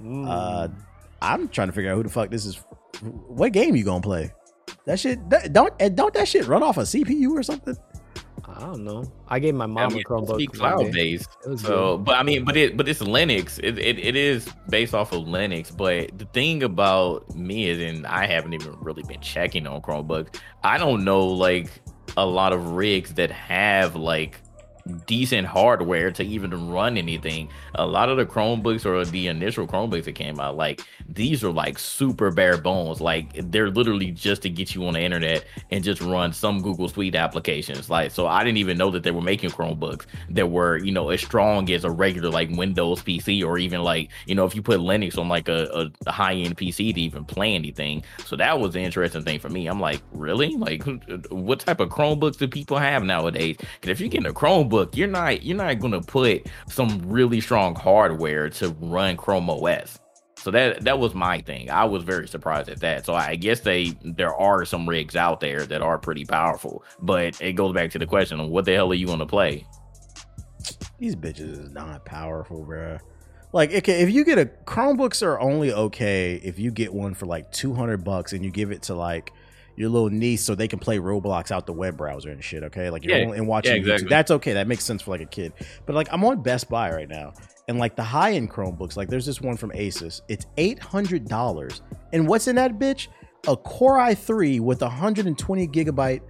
Mm. 0.00 0.26
Uh, 0.28 0.68
I'm 1.22 1.48
trying 1.48 1.68
to 1.68 1.72
figure 1.72 1.90
out 1.90 1.96
who 1.96 2.02
the 2.02 2.08
fuck 2.08 2.30
this 2.30 2.46
is. 2.46 2.56
What 3.00 3.52
game 3.52 3.74
you 3.74 3.84
gonna 3.84 4.00
play? 4.00 4.32
That 4.86 4.98
shit 4.98 5.28
that, 5.30 5.52
don't 5.52 5.76
don't 5.94 6.14
that 6.14 6.28
shit 6.28 6.46
run 6.46 6.62
off 6.62 6.78
a 6.78 6.82
CPU 6.82 7.30
or 7.30 7.42
something? 7.42 7.76
I 8.60 8.66
don't 8.66 8.84
know. 8.84 9.10
I 9.28 9.38
gave 9.38 9.54
my 9.54 9.66
mom 9.66 9.78
I 9.78 9.88
mean, 9.88 10.00
a 10.00 10.04
Chromebook. 10.04 10.52
Cloud 10.52 10.92
based. 10.92 11.30
So, 11.56 11.96
good. 11.96 12.04
but 12.04 12.16
I 12.16 12.22
mean, 12.22 12.44
but 12.44 12.56
it 12.56 12.76
but 12.76 12.88
it's 12.88 13.00
Linux. 13.00 13.58
It, 13.62 13.78
it 13.78 13.98
it 13.98 14.16
is 14.16 14.48
based 14.68 14.94
off 14.94 15.12
of 15.12 15.22
Linux. 15.22 15.74
But 15.74 16.18
the 16.18 16.26
thing 16.26 16.62
about 16.62 17.34
me 17.34 17.70
is, 17.70 17.78
and 17.80 18.06
I 18.06 18.26
haven't 18.26 18.52
even 18.52 18.76
really 18.80 19.02
been 19.02 19.20
checking 19.20 19.66
on 19.66 19.80
Chromebook. 19.80 20.36
I 20.62 20.76
don't 20.76 21.04
know 21.04 21.26
like 21.26 21.70
a 22.16 22.26
lot 22.26 22.52
of 22.52 22.72
rigs 22.72 23.14
that 23.14 23.30
have 23.30 23.96
like 23.96 24.40
decent 25.06 25.46
hardware 25.46 26.10
to 26.12 26.24
even 26.24 26.70
run 26.70 26.96
anything. 26.96 27.48
A 27.74 27.86
lot 27.86 28.08
of 28.08 28.16
the 28.16 28.26
Chromebooks 28.26 28.84
or 28.84 29.04
the 29.04 29.28
initial 29.28 29.66
Chromebooks 29.66 30.04
that 30.04 30.14
came 30.14 30.40
out, 30.40 30.56
like 30.56 30.82
these 31.08 31.42
are 31.44 31.50
like 31.50 31.78
super 31.78 32.30
bare 32.30 32.58
bones. 32.58 33.00
Like 33.00 33.32
they're 33.50 33.70
literally 33.70 34.10
just 34.10 34.42
to 34.42 34.50
get 34.50 34.74
you 34.74 34.86
on 34.86 34.94
the 34.94 35.00
internet 35.00 35.44
and 35.70 35.84
just 35.84 36.00
run 36.00 36.32
some 36.32 36.62
Google 36.62 36.88
Suite 36.88 37.14
applications. 37.14 37.90
Like 37.90 38.10
so, 38.10 38.26
I 38.26 38.44
didn't 38.44 38.58
even 38.58 38.78
know 38.78 38.90
that 38.90 39.02
they 39.02 39.10
were 39.10 39.22
making 39.22 39.50
Chromebooks 39.50 40.06
that 40.30 40.50
were 40.50 40.78
you 40.78 40.92
know 40.92 41.10
as 41.10 41.20
strong 41.20 41.70
as 41.70 41.84
a 41.84 41.90
regular 41.90 42.30
like 42.30 42.50
Windows 42.50 43.02
PC 43.02 43.44
or 43.44 43.58
even 43.58 43.82
like 43.82 44.10
you 44.26 44.34
know 44.34 44.44
if 44.44 44.54
you 44.54 44.62
put 44.62 44.80
Linux 44.80 45.18
on 45.18 45.28
like 45.28 45.48
a, 45.48 45.90
a 46.06 46.10
high 46.10 46.34
end 46.34 46.56
PC 46.56 46.94
to 46.94 47.00
even 47.00 47.24
play 47.24 47.54
anything. 47.54 48.02
So 48.26 48.36
that 48.36 48.58
was 48.58 48.74
the 48.74 48.80
interesting 48.80 49.22
thing 49.22 49.38
for 49.38 49.48
me. 49.48 49.66
I'm 49.66 49.80
like, 49.80 50.02
really? 50.12 50.56
Like, 50.56 50.84
what 51.30 51.60
type 51.60 51.80
of 51.80 51.88
Chromebooks 51.88 52.38
do 52.38 52.48
people 52.48 52.78
have 52.78 53.02
nowadays? 53.02 53.56
Because 53.58 53.90
if 53.90 54.00
you're 54.00 54.08
getting 54.08 54.26
a 54.26 54.32
Chromebook 54.32 54.79
look, 54.80 54.96
you're 54.96 55.08
not 55.08 55.42
you're 55.42 55.56
not 55.56 55.78
gonna 55.78 56.00
put 56.00 56.46
some 56.68 57.00
really 57.06 57.40
strong 57.40 57.74
hardware 57.74 58.48
to 58.48 58.70
run 58.80 59.16
Chrome 59.16 59.50
OS. 59.50 59.98
So 60.36 60.50
that 60.50 60.84
that 60.84 60.98
was 60.98 61.14
my 61.14 61.40
thing. 61.42 61.70
I 61.70 61.84
was 61.84 62.02
very 62.02 62.26
surprised 62.26 62.70
at 62.70 62.80
that. 62.80 63.04
So 63.04 63.14
I 63.14 63.36
guess 63.36 63.60
they 63.60 63.92
there 64.02 64.34
are 64.34 64.64
some 64.64 64.88
rigs 64.88 65.16
out 65.16 65.40
there 65.40 65.66
that 65.66 65.82
are 65.82 65.98
pretty 65.98 66.24
powerful, 66.24 66.82
but 67.00 67.40
it 67.40 67.52
goes 67.52 67.74
back 67.74 67.90
to 67.90 67.98
the 67.98 68.06
question 68.06 68.48
what 68.48 68.64
the 68.64 68.74
hell 68.74 68.90
are 68.90 68.94
you 68.94 69.06
gonna 69.06 69.26
play? 69.26 69.66
These 70.98 71.16
bitches 71.16 71.64
is 71.64 71.70
not 71.70 72.04
powerful, 72.04 72.64
bro. 72.64 72.98
Like, 73.52 73.74
okay, 73.74 74.00
if 74.02 74.10
you 74.10 74.24
get 74.24 74.38
a 74.38 74.46
Chromebooks 74.46 75.22
are 75.22 75.40
only 75.40 75.72
okay 75.72 76.36
if 76.36 76.58
you 76.58 76.70
get 76.70 76.94
one 76.94 77.14
for 77.14 77.26
like 77.26 77.50
two 77.52 77.74
hundred 77.74 78.04
bucks 78.04 78.32
and 78.32 78.44
you 78.44 78.50
give 78.50 78.70
it 78.70 78.82
to 78.84 78.94
like 78.94 79.32
your 79.80 79.88
little 79.88 80.10
niece 80.10 80.44
so 80.44 80.54
they 80.54 80.68
can 80.68 80.78
play 80.78 80.98
Roblox 80.98 81.50
out 81.50 81.64
the 81.64 81.72
web 81.72 81.96
browser 81.96 82.28
and 82.28 82.44
shit. 82.44 82.62
Okay, 82.64 82.90
like 82.90 83.02
you're 83.02 83.16
yeah, 83.16 83.24
only 83.24 83.38
and 83.38 83.48
watching 83.48 83.72
yeah, 83.72 83.78
exactly. 83.78 84.06
YouTube. 84.06 84.10
That's 84.10 84.30
okay. 84.30 84.52
That 84.52 84.68
makes 84.68 84.84
sense 84.84 85.00
for 85.00 85.12
like 85.12 85.22
a 85.22 85.26
kid. 85.26 85.54
But 85.86 85.94
like 85.94 86.08
I'm 86.12 86.22
on 86.22 86.42
Best 86.42 86.68
Buy 86.68 86.92
right 86.92 87.08
now, 87.08 87.32
and 87.66 87.78
like 87.78 87.96
the 87.96 88.02
high 88.02 88.32
end 88.32 88.50
Chromebooks, 88.50 88.98
like 88.98 89.08
there's 89.08 89.24
this 89.24 89.40
one 89.40 89.56
from 89.56 89.70
Asus. 89.70 90.20
It's 90.28 90.44
eight 90.58 90.78
hundred 90.78 91.28
dollars, 91.28 91.80
and 92.12 92.28
what's 92.28 92.46
in 92.46 92.56
that 92.56 92.78
bitch? 92.78 93.08
A 93.48 93.56
Core 93.56 93.96
i3 93.96 94.60
with 94.60 94.82
120 94.82 95.68
gigabyte 95.68 96.20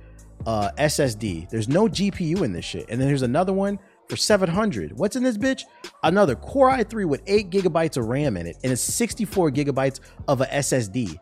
uh, 0.47 0.71
SSD. 0.79 1.51
There's 1.51 1.69
no 1.69 1.89
GPU 1.89 2.43
in 2.43 2.53
this 2.53 2.65
shit, 2.65 2.89
and 2.89 3.01
then 3.01 3.09
there's 3.09 3.23
another 3.23 3.53
one 3.53 3.81
for 4.09 4.17
700. 4.17 4.97
What's 4.97 5.17
in 5.17 5.25
this 5.25 5.37
bitch? 5.37 5.63
Another 6.05 6.37
Core 6.37 6.71
i3 6.71 7.05
with 7.05 7.23
8 7.27 7.51
gigabytes 7.51 7.97
of 7.97 8.07
RAM 8.07 8.37
in 8.37 8.47
it 8.47 8.57
and 8.63 8.73
it's 8.73 8.83
64 8.83 9.51
gigabytes 9.53 10.01
of 10.27 10.41
a 10.41 10.47
SSD 10.47 11.19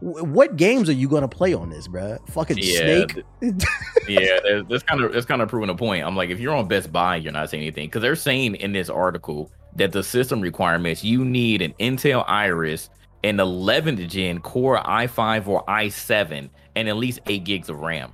what 0.00 0.56
games 0.56 0.88
are 0.88 0.92
you 0.94 1.08
gonna 1.08 1.28
play 1.28 1.54
on 1.54 1.70
this, 1.70 1.88
bro? 1.88 2.18
Fucking 2.28 2.58
yeah, 2.60 2.78
Snake. 2.78 3.22
yeah, 4.08 4.38
that's 4.68 4.82
kind 4.82 5.02
of 5.02 5.12
that's 5.12 5.26
kind 5.26 5.40
of 5.42 5.48
proving 5.48 5.70
a 5.70 5.74
point. 5.74 6.04
I'm 6.04 6.16
like, 6.16 6.30
if 6.30 6.38
you're 6.40 6.54
on 6.54 6.68
Best 6.68 6.92
Buy, 6.92 7.16
you're 7.16 7.32
not 7.32 7.50
saying 7.50 7.62
anything 7.62 7.86
because 7.88 8.02
they're 8.02 8.16
saying 8.16 8.56
in 8.56 8.72
this 8.72 8.90
article 8.90 9.50
that 9.76 9.92
the 9.92 10.02
system 10.02 10.40
requirements 10.40 11.02
you 11.04 11.24
need 11.24 11.62
an 11.62 11.74
Intel 11.80 12.24
Iris 12.26 12.90
an 13.24 13.38
11th 13.38 14.06
gen 14.08 14.40
Core 14.40 14.78
i5 14.78 15.48
or 15.48 15.64
i7 15.64 16.48
and 16.76 16.88
at 16.88 16.96
least 16.96 17.18
eight 17.26 17.44
gigs 17.44 17.68
of 17.68 17.80
RAM. 17.80 18.12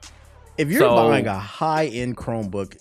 If 0.57 0.71
you're 0.71 0.81
So- 0.81 0.95
buying 0.97 1.27
a 1.27 1.39
high 1.39 1.87
end 1.87 2.17
Chromebook, 2.17 2.77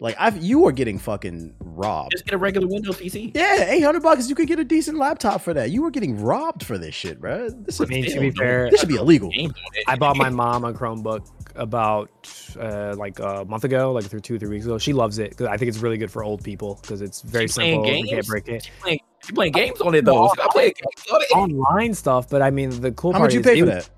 like 0.00 0.16
I, 0.18 0.30
you 0.30 0.66
are 0.66 0.72
getting 0.72 0.98
fucking 0.98 1.54
robbed. 1.60 2.12
Just 2.12 2.24
get 2.24 2.34
a 2.34 2.38
regular 2.38 2.66
Windows 2.66 2.96
PC. 2.96 3.36
Yeah, 3.36 3.64
eight 3.64 3.82
hundred 3.82 4.02
bucks. 4.02 4.28
You 4.28 4.34
could 4.34 4.48
get 4.48 4.58
a 4.58 4.64
decent 4.64 4.96
laptop 4.96 5.42
for 5.42 5.52
that. 5.54 5.70
You 5.70 5.82
were 5.82 5.90
getting 5.90 6.18
robbed 6.20 6.64
for 6.64 6.78
this 6.78 6.94
shit, 6.94 7.20
bro. 7.20 7.50
This, 7.50 7.80
I 7.80 7.84
is, 7.84 7.90
mean, 7.90 8.04
to 8.10 8.20
be 8.20 8.30
fair, 8.30 8.70
this 8.70 8.80
should 8.80 8.88
be 8.88 8.96
illegal. 8.96 9.28
Games 9.30 9.52
on 9.52 9.76
it. 9.76 9.84
I 9.86 9.96
bought 9.96 10.16
my 10.16 10.30
mom 10.30 10.64
a 10.64 10.72
Chromebook 10.72 11.28
about 11.54 12.10
uh, 12.58 12.94
like 12.96 13.18
a 13.18 13.44
month 13.44 13.64
ago, 13.64 13.92
like 13.92 14.06
through 14.06 14.20
two 14.20 14.38
three 14.38 14.48
weeks 14.48 14.64
ago. 14.64 14.78
She 14.78 14.94
loves 14.94 15.18
it 15.18 15.30
because 15.30 15.46
I 15.46 15.58
think 15.58 15.68
it's 15.68 15.78
really 15.78 15.98
good 15.98 16.10
for 16.10 16.24
old 16.24 16.42
people 16.42 16.78
because 16.80 17.02
it's 17.02 17.20
very 17.20 17.46
She 17.46 17.54
playing 17.54 17.84
simple. 17.84 17.94
You 17.98 18.04
can't 18.06 18.10
games? 18.10 18.28
break 18.28 18.48
it. 18.48 18.66
You 18.66 18.72
playing, 18.80 19.00
you 19.28 19.34
playing 19.34 19.52
games 19.52 19.80
on 19.82 19.94
it 19.94 20.04
though. 20.06 20.24
No, 20.24 20.42
I 20.42 20.48
play 20.50 20.66
games 20.68 21.06
on 21.12 21.22
it. 21.22 21.30
Online 21.36 21.92
stuff, 21.92 22.30
but 22.30 22.40
I 22.40 22.50
mean 22.50 22.80
the 22.80 22.92
cool 22.92 23.12
How 23.12 23.18
part 23.18 23.28
much 23.28 23.34
you 23.34 23.40
is 23.40 23.46
pay 23.46 23.60
for 23.60 23.66
was 23.66 23.74
that? 23.86 23.90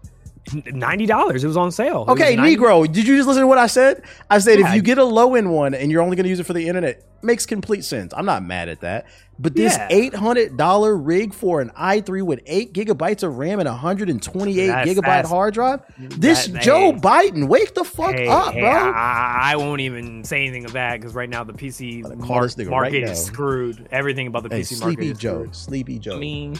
Ninety 0.66 1.06
dollars. 1.06 1.44
It 1.44 1.46
was 1.46 1.56
on 1.56 1.70
sale. 1.70 2.04
Okay, 2.08 2.36
Negro, 2.36 2.84
did 2.90 3.06
you 3.06 3.16
just 3.16 3.28
listen 3.28 3.42
to 3.42 3.46
what 3.46 3.58
I 3.58 3.68
said? 3.68 4.02
I 4.28 4.38
said 4.38 4.58
Yeah, 4.58 4.70
if 4.70 4.74
you 4.74 4.82
get 4.82 4.98
a 4.98 5.04
low 5.04 5.36
end 5.36 5.50
one 5.52 5.72
and 5.72 5.90
you're 5.90 6.02
only 6.02 6.16
going 6.16 6.24
to 6.24 6.30
use 6.30 6.40
it 6.40 6.46
for 6.46 6.52
the 6.52 6.66
internet, 6.66 7.04
makes 7.22 7.46
complete 7.46 7.84
sense. 7.84 8.12
I'm 8.16 8.26
not 8.26 8.42
mad 8.44 8.68
at 8.68 8.80
that. 8.80 9.06
But 9.38 9.54
this 9.54 9.76
Yeah. 9.76 9.86
eight 9.90 10.14
hundred 10.14 10.56
dollar 10.56 10.96
rig 10.96 11.32
for 11.32 11.60
an 11.60 11.70
i3 11.78 12.22
with 12.22 12.40
eight 12.46 12.74
gigabytes 12.74 13.22
of 13.22 13.38
RAM 13.38 13.60
and 13.60 13.68
128 13.68 14.66
That's- 14.66 14.88
gigabyte 14.88 15.02
that's- 15.02 15.28
hard 15.30 15.54
drive, 15.54 15.80
this 15.98 16.46
that- 16.48 16.60
Joe 16.62 16.92
hey. 16.92 16.98
Biden, 16.98 17.46
wake 17.48 17.74
the 17.74 17.84
fuck 17.84 18.14
Hey, 18.14 18.26
up, 18.26 18.52
hey, 18.52 18.60
bro. 18.60 18.70
I, 18.70 19.52
I 19.52 19.56
won't 19.56 19.80
even 19.80 20.24
say 20.24 20.42
anything 20.42 20.64
of 20.64 20.72
that 20.72 21.00
because 21.00 21.14
right 21.14 21.30
now 21.30 21.44
the 21.44 21.52
PC 21.54 22.02
Gonna 22.02 22.16
mar- 22.16 22.26
call 22.26 22.42
this 22.42 22.56
nigga 22.56 22.70
market 22.70 23.02
right 23.04 23.10
is 23.12 23.24
screwed. 23.24 23.88
Everything 23.92 24.26
about 24.26 24.42
the 24.42 24.48
PC 24.50 24.80
market 24.80 24.96
Sleepy 24.96 25.10
is 25.12 25.18
Joe, 25.18 25.34
screwed. 25.34 25.56
Sleepy 25.56 25.98
Joe. 25.98 26.16
I 26.16 26.18
mean, 26.18 26.56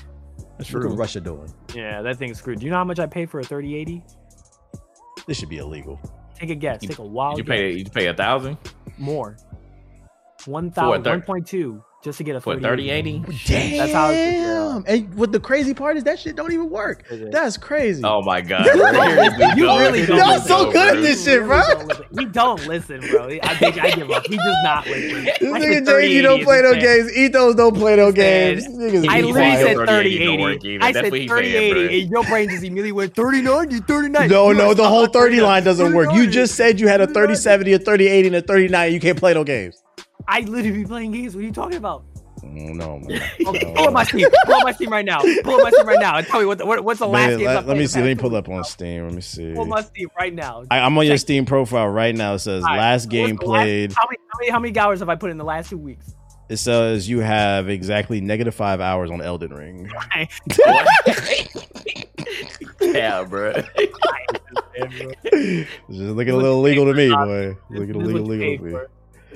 that's 0.59 0.73
Look 0.73 0.85
what. 0.85 0.99
Russia 0.99 1.21
doing. 1.21 1.53
Yeah, 1.75 2.03
that 2.03 2.17
thing's 2.19 2.39
screwed. 2.39 2.59
Do 2.61 2.65
you 2.67 2.71
know 2.71 2.79
how 2.79 2.85
much 2.85 2.99
I 2.99 3.07
paid 3.07 3.31
for 3.31 3.41
a 3.41 3.45
3080? 3.45 4.03
This 5.27 5.39
should 5.39 5.49
be 5.49 5.59
illegal. 5.59 6.01
Take 6.35 6.51
a 6.51 6.55
guess. 6.55 6.83
You- 6.83 6.89
Take 6.89 6.99
a 6.99 7.03
wild 7.05 7.39
You 7.39 7.45
guess. 7.45 7.51
pay 7.51 7.73
you 7.73 7.85
pay 7.85 8.07
a 8.09 8.15
thousand 8.15 8.59
more. 8.99 9.37
One 10.47 10.71
thousand, 10.73 11.05
thir- 11.05 11.11
one 11.11 11.23
point 11.23 11.47
two, 11.47 11.83
just 12.03 12.19
to 12.19 12.25
get 12.25 12.35
a 12.35 12.41
for 12.41 12.55
a 12.55 12.57
3080. 12.57 13.21
3080. 13.21 13.53
Damn. 13.53 13.79
That's 13.79 13.93
how 13.93 14.11
it's- 14.11 14.83
And 14.87 15.15
what 15.15 15.31
the 15.31 15.39
crazy 15.39 15.73
part 15.73 15.97
is 15.97 16.05
that 16.05 16.19
shit 16.19 16.35
don't 16.35 16.53
even 16.53 16.69
work. 16.69 17.05
That's 17.11 17.57
crazy. 17.57 18.03
Oh 18.05 18.23
my 18.23 18.41
god! 18.41 18.67
You 19.57 19.67
really 19.67 19.99
Here 19.99 20.07
don't 20.09 20.19
Y'all 20.19 20.41
so 20.41 20.73
good 20.73 20.97
at 20.97 21.03
this 21.03 21.25
shit, 21.25 21.45
bro. 21.45 21.61
don't 21.63 21.87
listen. 21.87 22.07
He 22.19 22.25
don't 22.27 22.67
listen, 22.67 23.01
bro. 23.01 23.29
I, 23.43 23.55
think 23.57 23.83
I 23.83 23.91
give 23.91 24.11
up. 24.11 24.27
He 24.27 24.37
does 24.37 24.57
not 24.65 24.87
listen. 24.87 25.25
This 25.25 25.39
nigga 25.41 25.87
said 25.87 26.03
JG 26.03 26.23
don't 26.23 26.43
play 26.43 26.63
no 26.63 26.75
games. 26.75 27.17
Ethos 27.17 27.55
don't 27.55 27.77
play 27.77 27.97
no 27.97 28.11
games. 28.11 28.65
I 28.67 29.21
literally 29.21 29.57
said 29.57 29.77
3080 29.77 29.77
don't 29.77 29.87
3080. 29.87 30.43
work 30.43 30.65
either. 30.65 30.85
I 30.85 30.93
said 30.93 31.05
what 31.05 31.21
he 31.21 31.29
3080. 31.29 32.03
and 32.03 32.11
your 32.11 32.25
brain 32.25 32.49
just 32.49 32.65
immediately 32.65 32.93
went 32.93 33.15
39, 33.15 33.71
you 33.71 33.81
39. 33.81 34.29
No, 34.29 34.53
no, 34.53 34.75
the 34.75 34.83
oh, 34.83 34.89
whole 34.89 35.07
30 35.07 35.41
line 35.41 35.63
doesn't 35.63 35.95
work. 35.95 36.13
You 36.15 36.27
just 36.27 36.57
said 36.57 36.81
you 36.81 36.89
had 36.89 37.01
a 37.01 37.07
3070, 37.07 37.73
a 37.75 37.79
3080, 37.79 38.27
and 38.27 38.37
a 38.37 38.41
3090. 38.41 38.95
You 38.95 39.01
can't 39.01 39.19
play 39.19 39.35
no 39.35 39.45
games. 39.45 39.83
I 40.29 40.41
literally 40.41 40.79
be 40.83 40.85
playing 40.85 41.13
games. 41.13 41.35
What 41.35 41.43
are 41.43 41.47
you 41.47 41.53
talking 41.53 41.77
about? 41.77 42.05
Mm, 42.43 42.75
No, 42.75 42.99
man. 42.99 43.23
Okay, 43.47 43.73
pull 43.75 43.87
up 43.89 43.93
my 43.93 44.05
Steam. 44.05 44.29
Pull 44.45 44.55
up 44.55 44.65
my 44.65 44.73
Steam 44.73 44.91
right 44.91 45.05
now. 45.05 45.21
Pull 45.45 45.55
up 45.55 45.63
my 45.63 45.71
Steam 45.71 45.87
right 45.87 46.01
now 46.01 46.17
and 46.17 46.27
tell 46.27 46.41
me 46.41 46.47
what, 46.47 46.59
the, 46.59 46.67
what 46.67 46.83
what's 46.83 46.99
the 46.99 47.07
last 47.07 47.29
Man, 47.31 47.39
game. 47.39 47.47
let, 47.47 47.67
let 47.67 47.77
me 47.77 47.87
see. 47.87 48.01
Let 48.01 48.07
me 48.07 48.15
pull 48.17 48.35
up 48.35 48.49
on 48.49 48.65
Steam. 48.65 49.05
Let 49.05 49.15
me 49.15 49.21
see. 49.21 49.53
Pull 49.55 49.63
up 49.63 49.69
my 49.69 49.83
Steam 49.83 50.09
right 50.19 50.35
now. 50.35 50.65
I, 50.71 50.81
I'm 50.81 50.97
on 50.99 51.07
your 51.07 51.17
Steam 51.19 51.45
profile 51.47 51.89
right 51.89 52.15
now. 52.15 52.35
It 52.35 52.41
says 52.41 52.63
All 52.65 52.71
right, 52.71 52.79
last 52.79 53.09
game 53.09 53.37
the 53.37 53.47
last- 53.47 53.63
played. 53.63 53.93
how, 53.93 54.05
many, 54.09 54.19
how 54.33 54.39
many 54.41 54.51
how 54.51 54.59
many 54.59 54.79
hours 54.79 54.99
have 55.01 55.09
I 55.09 55.15
put 55.15 55.31
in 55.31 55.39
the 55.39 55.45
last 55.45 55.71
two 55.71 55.79
weeks? 55.79 56.15
It 56.49 56.57
says 56.57 57.09
you 57.09 57.21
have 57.21 57.69
exactly 57.71 58.21
negative 58.21 58.55
five 58.55 58.81
hours 58.81 59.11
on 59.11 59.21
Elden 59.23 59.55
Ring. 59.55 59.89
yeah, 62.81 63.23
bro. 63.25 63.53
It's 64.75 65.69
just 65.89 65.91
looking 65.91 66.35
a 66.35 66.37
little 66.37 66.59
illegal 66.59 66.87
to 66.87 66.95
me, 66.95 67.09
boy. 67.11 67.57
Looking 67.71 67.95
a 67.95 67.99
little 67.99 68.27
what 68.27 68.37
you 68.39 68.59
to 68.59 68.63
me. 68.65 68.73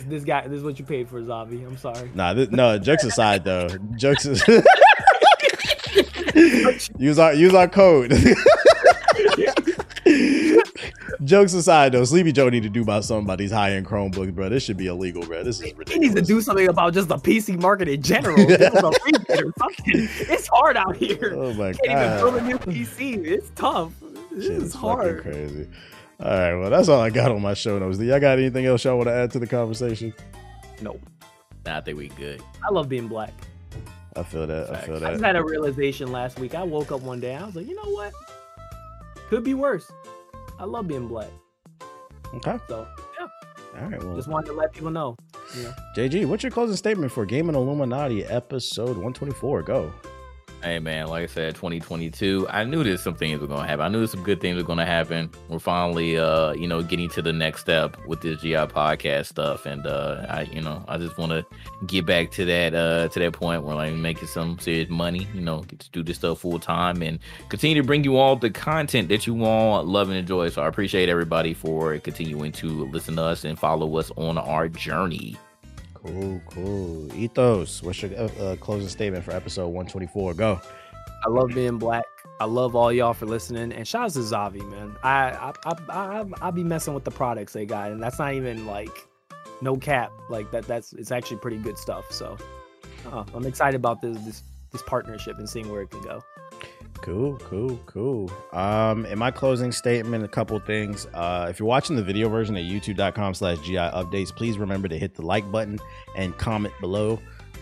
This, 0.04 0.24
guy, 0.24 0.46
this 0.46 0.58
is 0.58 0.64
what 0.64 0.78
you 0.78 0.84
paid 0.84 1.08
for, 1.08 1.20
Zavvi. 1.20 1.66
I'm 1.66 1.76
sorry. 1.76 2.10
Nah, 2.14 2.34
this, 2.34 2.50
no. 2.50 2.78
Jokes 2.78 3.04
aside, 3.04 3.44
though. 3.44 3.68
Jokes. 3.96 4.26
Is, 4.26 4.42
use 6.98 7.18
our 7.18 7.32
use 7.32 7.54
our 7.54 7.68
code. 7.68 8.12
Jokes 11.24 11.54
aside, 11.54 11.92
though, 11.92 12.04
Sleepy 12.04 12.32
Joe 12.32 12.48
need 12.48 12.62
to 12.62 12.68
do 12.68 12.82
about 12.82 13.04
something 13.04 13.24
about 13.24 13.38
these 13.38 13.50
high 13.50 13.72
end 13.72 13.86
Chromebooks, 13.86 14.34
bro. 14.34 14.48
This 14.48 14.62
should 14.62 14.76
be 14.76 14.86
illegal, 14.86 15.24
bro. 15.24 15.42
This 15.42 15.60
is 15.60 15.72
ridiculous. 15.74 15.92
He 15.94 15.98
needs 15.98 16.14
to 16.14 16.22
do 16.22 16.40
something 16.40 16.68
about 16.68 16.94
just 16.94 17.08
the 17.08 17.16
PC 17.16 17.60
market 17.60 17.88
in 17.88 18.02
general. 18.02 18.36
Give 18.46 18.60
us 18.60 18.82
a 18.82 18.92
rebate 19.04 19.44
or 19.44 19.52
something. 19.58 20.08
It's 20.28 20.46
hard 20.46 20.76
out 20.76 20.96
here. 20.96 21.34
Oh 21.36 21.52
my 21.54 21.72
Can't 21.72 21.90
even 21.90 22.16
build 22.18 22.36
a 22.36 22.40
new 22.42 22.58
PC. 22.58 23.24
It's 23.24 23.50
tough. 23.56 23.92
This 24.30 24.46
shit 24.46 24.62
is 24.62 24.74
hard. 24.74 25.22
crazy. 25.22 25.68
All 26.18 26.30
right, 26.30 26.54
well, 26.54 26.70
that's 26.70 26.88
all 26.88 27.00
I 27.00 27.10
got 27.10 27.30
on 27.30 27.42
my 27.42 27.54
show 27.54 27.78
notes. 27.78 27.98
Do 27.98 28.04
y'all 28.04 28.20
got 28.20 28.38
anything 28.38 28.64
else 28.66 28.84
y'all 28.84 28.96
want 28.96 29.08
to 29.08 29.12
add 29.12 29.30
to 29.32 29.38
the 29.38 29.46
conversation? 29.46 30.14
No, 30.80 30.98
Nah, 31.66 31.78
I 31.78 31.80
think 31.80 31.98
we 31.98 32.08
good. 32.08 32.40
I 32.64 32.72
love 32.72 32.88
being 32.88 33.08
black. 33.08 33.32
I 34.14 34.22
feel 34.22 34.46
that. 34.46 34.70
I 34.72 34.80
feel 34.82 35.00
that. 35.00 35.08
I 35.08 35.12
just 35.12 35.24
had 35.24 35.36
a 35.36 35.44
realization 35.44 36.12
last 36.12 36.38
week. 36.38 36.54
I 36.54 36.62
woke 36.62 36.92
up 36.92 37.02
one 37.02 37.18
day. 37.20 37.34
I 37.34 37.44
was 37.44 37.56
like, 37.56 37.66
you 37.66 37.74
know 37.74 37.90
what? 37.90 38.12
Could 39.28 39.42
be 39.42 39.52
worse. 39.54 39.90
I 40.58 40.64
love 40.64 40.86
being 40.86 41.08
black. 41.08 41.28
Okay. 42.34 42.56
So 42.68 42.86
yeah. 43.18 43.26
All 43.82 43.88
right. 43.88 44.02
Well, 44.02 44.16
just 44.16 44.28
wanted 44.28 44.46
to 44.46 44.52
let 44.52 44.72
people 44.72 44.90
know. 44.90 45.16
You 45.56 45.64
know, 45.64 45.72
JG, 45.96 46.26
what's 46.26 46.44
your 46.44 46.52
closing 46.52 46.76
statement 46.76 47.10
for 47.12 47.26
Gaming 47.26 47.56
Illuminati 47.56 48.24
episode 48.24 48.90
124? 48.96 49.62
Go. 49.62 49.92
Hey 50.62 50.78
man, 50.78 51.08
like 51.08 51.22
I 51.22 51.26
said, 51.26 51.54
2022. 51.54 52.46
I 52.48 52.64
knew 52.64 52.82
there's 52.82 53.02
some 53.02 53.14
things 53.14 53.40
were 53.40 53.46
gonna 53.46 53.68
happen. 53.68 53.84
I 53.84 53.88
knew 53.88 54.06
some 54.06 54.22
good 54.22 54.40
things 54.40 54.56
were 54.56 54.66
gonna 54.66 54.86
happen. 54.86 55.30
We're 55.48 55.58
finally, 55.58 56.18
uh, 56.18 56.54
you 56.54 56.66
know, 56.66 56.82
getting 56.82 57.10
to 57.10 57.22
the 57.22 57.32
next 57.32 57.60
step 57.60 57.96
with 58.06 58.22
this 58.22 58.40
GI 58.40 58.54
podcast 58.54 59.26
stuff, 59.26 59.66
and 59.66 59.86
uh, 59.86 60.26
I, 60.28 60.42
you 60.42 60.62
know, 60.62 60.82
I 60.88 60.96
just 60.96 61.18
want 61.18 61.32
to 61.32 61.46
get 61.86 62.06
back 62.06 62.30
to 62.32 62.46
that, 62.46 62.74
uh, 62.74 63.08
to 63.08 63.18
that 63.18 63.32
point 63.32 63.62
where 63.62 63.76
like 63.76 63.92
making 63.94 64.28
some 64.28 64.58
serious 64.58 64.88
money. 64.88 65.28
You 65.34 65.42
know, 65.42 65.60
get 65.60 65.80
to 65.80 65.90
do 65.90 66.02
this 66.02 66.16
stuff 66.16 66.40
full 66.40 66.58
time 66.58 67.02
and 67.02 67.18
continue 67.50 67.80
to 67.80 67.86
bring 67.86 68.02
you 68.02 68.16
all 68.16 68.34
the 68.34 68.50
content 68.50 69.08
that 69.10 69.26
you 69.26 69.44
all 69.44 69.84
love 69.84 70.08
and 70.08 70.18
enjoy. 70.18 70.48
So 70.48 70.62
I 70.62 70.68
appreciate 70.68 71.08
everybody 71.10 71.52
for 71.52 71.98
continuing 71.98 72.50
to 72.52 72.86
listen 72.86 73.16
to 73.16 73.22
us 73.22 73.44
and 73.44 73.58
follow 73.58 73.98
us 73.98 74.10
on 74.16 74.38
our 74.38 74.68
journey. 74.68 75.36
Cool, 76.06 76.40
cool. 76.50 77.14
Ethos, 77.16 77.82
what's 77.82 78.00
your 78.00 78.12
uh, 78.14 78.28
uh, 78.40 78.56
closing 78.56 78.88
statement 78.88 79.24
for 79.24 79.32
episode 79.32 79.68
124? 79.68 80.34
Go. 80.34 80.60
I 81.24 81.28
love 81.28 81.48
being 81.48 81.78
black. 81.78 82.04
I 82.38 82.44
love 82.44 82.76
all 82.76 82.92
y'all 82.92 83.14
for 83.14 83.26
listening. 83.26 83.72
And 83.72 83.88
shout 83.88 84.04
out 84.04 84.12
to 84.12 84.18
Zavvi, 84.20 84.68
man. 84.70 84.94
I 85.02 85.30
I 85.30 85.52
I 85.64 85.74
I, 85.88 86.24
I 86.42 86.50
be 86.50 86.62
messing 86.62 86.94
with 86.94 87.04
the 87.04 87.10
products 87.10 87.52
they 87.52 87.66
got, 87.66 87.90
and 87.90 88.02
that's 88.02 88.18
not 88.18 88.34
even 88.34 88.66
like 88.66 89.08
no 89.60 89.76
cap. 89.76 90.12
Like 90.30 90.50
that. 90.52 90.66
That's 90.66 90.92
it's 90.92 91.10
actually 91.10 91.38
pretty 91.38 91.58
good 91.58 91.78
stuff. 91.78 92.12
So 92.12 92.36
uh, 93.10 93.24
I'm 93.34 93.46
excited 93.46 93.76
about 93.76 94.00
this 94.00 94.18
this 94.18 94.42
this 94.70 94.82
partnership 94.82 95.38
and 95.38 95.48
seeing 95.48 95.70
where 95.70 95.82
it 95.82 95.90
can 95.90 96.02
go. 96.02 96.22
Cool, 97.02 97.36
cool, 97.38 97.78
cool. 97.86 98.30
Um, 98.52 99.06
in 99.06 99.18
my 99.18 99.30
closing 99.30 99.70
statement, 99.70 100.24
a 100.24 100.28
couple 100.28 100.58
things. 100.60 101.06
Uh, 101.14 101.46
if 101.48 101.58
you're 101.58 101.68
watching 101.68 101.94
the 101.94 102.02
video 102.02 102.28
version 102.28 102.56
at 102.56 102.64
youtube.com 102.64 103.34
slash 103.34 103.58
GI 103.60 103.76
updates, 103.76 104.34
please 104.34 104.58
remember 104.58 104.88
to 104.88 104.98
hit 104.98 105.14
the 105.14 105.22
like 105.22 105.50
button 105.52 105.78
and 106.16 106.36
comment 106.36 106.74
below 106.80 107.20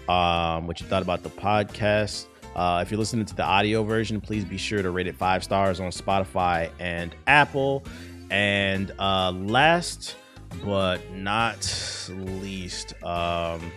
um, 0.09 0.66
what 0.66 0.81
you 0.81 0.86
thought 0.86 1.02
about 1.02 1.23
the 1.23 1.31
podcast. 1.31 2.27
Uh, 2.55 2.81
if 2.82 2.90
you're 2.90 2.98
listening 2.98 3.27
to 3.27 3.35
the 3.35 3.44
audio 3.44 3.82
version, 3.82 4.20
please 4.20 4.44
be 4.44 4.56
sure 4.56 4.81
to 4.81 4.90
rate 4.90 5.06
it 5.06 5.16
five 5.16 5.43
stars 5.43 5.81
on 5.81 5.90
Spotify 5.90 6.70
and 6.78 7.15
Apple. 7.27 7.85
And 8.31 8.93
uh, 8.98 9.32
last 9.32 10.16
but 10.65 11.12
not 11.12 12.09
least, 12.09 12.94
um, 13.02 13.73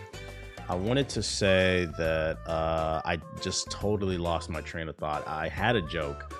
I 0.68 0.74
wanted 0.74 1.08
to 1.10 1.22
say 1.22 1.88
that 1.96 2.38
uh, 2.46 3.00
I 3.04 3.18
just 3.40 3.70
totally 3.70 4.18
lost 4.18 4.50
my 4.50 4.60
train 4.60 4.88
of 4.88 4.96
thought. 4.96 5.26
I 5.26 5.48
had 5.48 5.76
a 5.76 5.82
joke, 5.82 6.34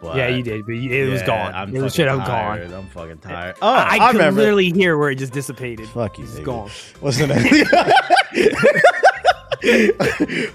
but 0.00 0.16
yeah, 0.16 0.28
you 0.28 0.42
did, 0.42 0.64
but 0.66 0.74
it 0.76 1.10
was 1.10 1.20
Yeah, 1.22 1.50
I'm 1.52 1.74
it 1.74 1.82
was 1.82 1.94
shit. 1.94 2.06
I'm 2.08 2.18
gone. 2.18 2.26
tired. 2.26 2.70
I'm 2.72 2.86
fucking 2.88 3.18
tired. 3.18 3.56
Oh, 3.60 3.68
I, 3.72 3.96
I, 4.00 4.08
I 4.08 4.12
could 4.12 4.34
literally 4.34 4.70
hear 4.70 4.96
where 4.96 5.10
it 5.10 5.16
just 5.16 5.32
dissipated. 5.32 5.88
Fuck 5.88 6.18
you, 6.18 6.24
It's 6.24 6.34
nigga. 6.34 6.44
gone. 6.44 6.70
What's 7.00 7.18
the 7.18 7.26
name? 7.26 7.42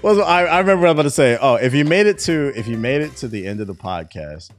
What's, 0.02 0.18
I, 0.20 0.44
I 0.44 0.58
remember 0.60 0.82
what 0.82 0.90
I'm 0.90 0.96
about 0.96 1.02
to 1.04 1.10
say. 1.10 1.38
Oh, 1.40 1.54
if 1.54 1.74
you 1.74 1.84
made 1.84 2.06
it 2.06 2.18
to 2.20 2.52
if 2.56 2.66
you 2.68 2.76
made 2.76 3.00
it 3.02 3.16
to 3.16 3.28
the 3.28 3.46
end 3.46 3.60
of 3.60 3.66
the 3.66 3.74
podcast, 3.74 4.50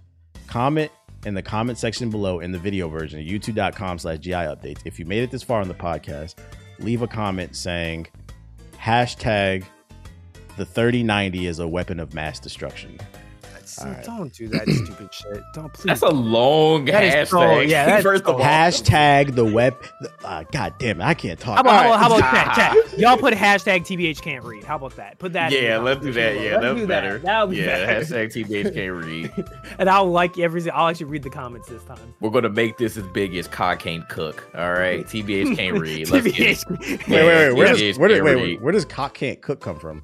comment 0.47 0.91
in 1.25 1.33
the 1.33 1.41
comment 1.43 1.77
section 1.77 2.09
below 2.09 2.39
in 2.39 2.51
the 2.51 2.57
video 2.59 2.87
version, 2.87 3.19
youtube.com 3.23 3.99
slash 3.99 4.19
GI 4.19 4.31
updates. 4.31 4.79
If 4.85 4.97
you 4.99 5.05
made 5.05 5.21
it 5.23 5.31
this 5.31 5.43
far 5.43 5.61
on 5.61 5.67
the 5.67 5.73
podcast, 5.75 6.35
leave 6.79 7.01
a 7.01 7.07
comment 7.07 7.55
saying 7.55 8.07
hashtag 8.79 9.65
the 10.57 10.65
3090 10.65 11.47
is 11.47 11.59
a 11.59 11.67
weapon 11.67 11.99
of 11.99 12.13
mass 12.13 12.39
destruction. 12.39 12.97
Right. 13.85 14.03
Don't 14.03 14.33
do 14.33 14.47
that 14.49 14.67
stupid 14.83 15.13
shit. 15.13 15.43
Don't 15.53 15.71
please. 15.73 15.85
That's 15.85 16.01
a 16.01 16.09
long 16.09 16.85
that 16.85 17.27
hashtag. 17.27 17.27
So, 17.27 17.59
yeah, 17.61 17.85
that's 17.87 18.03
first 18.03 18.23
of 18.25 18.35
all, 18.35 18.41
hashtag 18.41 19.35
the 19.35 19.45
web. 19.45 19.75
Uh, 20.23 20.43
God 20.51 20.75
damn 20.79 21.01
it, 21.01 21.03
I 21.03 21.13
can't 21.13 21.39
talk. 21.39 21.55
How 21.55 21.61
about, 21.61 21.99
how 21.99 22.07
about, 22.07 22.21
how 22.21 22.45
about 22.45 22.55
chat, 22.55 22.75
chat? 22.85 22.99
Y'all 22.99 23.17
put 23.17 23.33
hashtag 23.33 23.81
TBH 23.81 24.21
can't 24.21 24.43
read. 24.43 24.63
How 24.63 24.75
about 24.75 24.95
that? 24.97 25.19
Put 25.19 25.33
that. 25.33 25.51
Yeah, 25.51 25.77
let's 25.77 26.01
do 26.01 26.11
that. 26.13 26.39
Yeah, 26.39 26.59
that's 26.59 26.85
better. 26.85 27.13
That. 27.13 27.23
That'll 27.23 27.47
be 27.47 27.57
yeah, 27.57 27.85
better. 27.85 28.05
hashtag 28.05 28.45
TBH 28.45 28.73
can't 28.73 28.93
read. 29.05 29.45
and 29.79 29.89
I'll 29.89 30.09
like 30.09 30.37
every. 30.37 30.69
I'll 30.69 30.87
actually 30.89 31.05
read 31.07 31.23
the 31.23 31.29
comments 31.29 31.67
this 31.67 31.83
time. 31.83 32.13
We're 32.19 32.29
gonna 32.29 32.49
make 32.49 32.77
this 32.77 32.97
as 32.97 33.07
big 33.07 33.35
as 33.35 33.47
Cock 33.47 33.79
can't 33.79 34.07
cook. 34.09 34.49
All 34.55 34.73
right, 34.73 35.05
TBH 35.05 35.55
can't 35.55 35.79
read. 35.79 36.09
Let's 36.09 36.27
TBH. 36.27 36.69
Wait, 36.79 37.09
wait, 37.09 37.25
wait. 37.25 37.53
Where 37.53 37.73
does, 37.73 37.97
where, 37.97 38.23
wait, 38.23 38.35
wait, 38.35 38.61
where 38.61 38.71
does 38.71 38.85
Cock 38.85 39.13
can't 39.13 39.41
cook 39.41 39.59
come 39.59 39.79
from? 39.79 40.03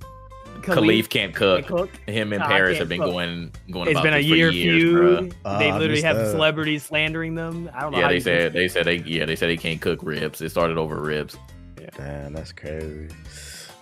Khalif 0.66 1.10
can't 1.10 1.34
cook. 1.34 1.66
Cook. 1.66 1.90
Him 2.08 2.34
and 2.34 2.44
Paris 2.44 2.78
have 2.78 2.90
been 2.90 3.00
cook. 3.00 3.12
going 3.12 3.52
going. 3.72 3.90
It's 3.90 4.02
been 4.02 4.14
a 4.14 4.20
year 4.20 4.52
feud. 4.52 5.36
Uh, 5.44 5.60
they 5.60 5.72
literally 5.72 6.02
have 6.02 6.18
that. 6.18 6.32
celebrities 6.32 6.84
slandering 6.84 7.36
them. 7.36 7.70
I 7.74 7.82
don't 7.82 7.92
know. 7.92 8.00
Yeah, 8.00 8.10
they 8.10 8.20
said 8.20 8.54
they 8.54 8.68
said 8.68 8.86
they 8.86 8.98
yeah 8.98 9.26
they 9.26 9.36
said 9.36 9.50
they 9.50 9.58
can't 9.58 9.82
cook 9.82 10.00
ribs. 10.04 10.42
It 10.42 10.50
started 10.50 10.78
over 10.78 11.00
ribs. 11.02 11.38
Yeah. 11.80 11.90
Damn, 11.98 12.34
that's 12.34 12.52
crazy. 12.52 13.10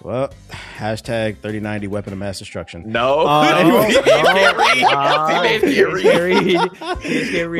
Well, 0.03 0.31
hashtag 0.49 1.37
3090 1.37 1.87
weapon 1.87 2.11
of 2.11 2.19
mass 2.19 2.37
destruction. 2.37 2.83
No. 2.91 3.21
Uh, 3.25 3.55
anyway. 3.55 3.93
no, 3.93 4.01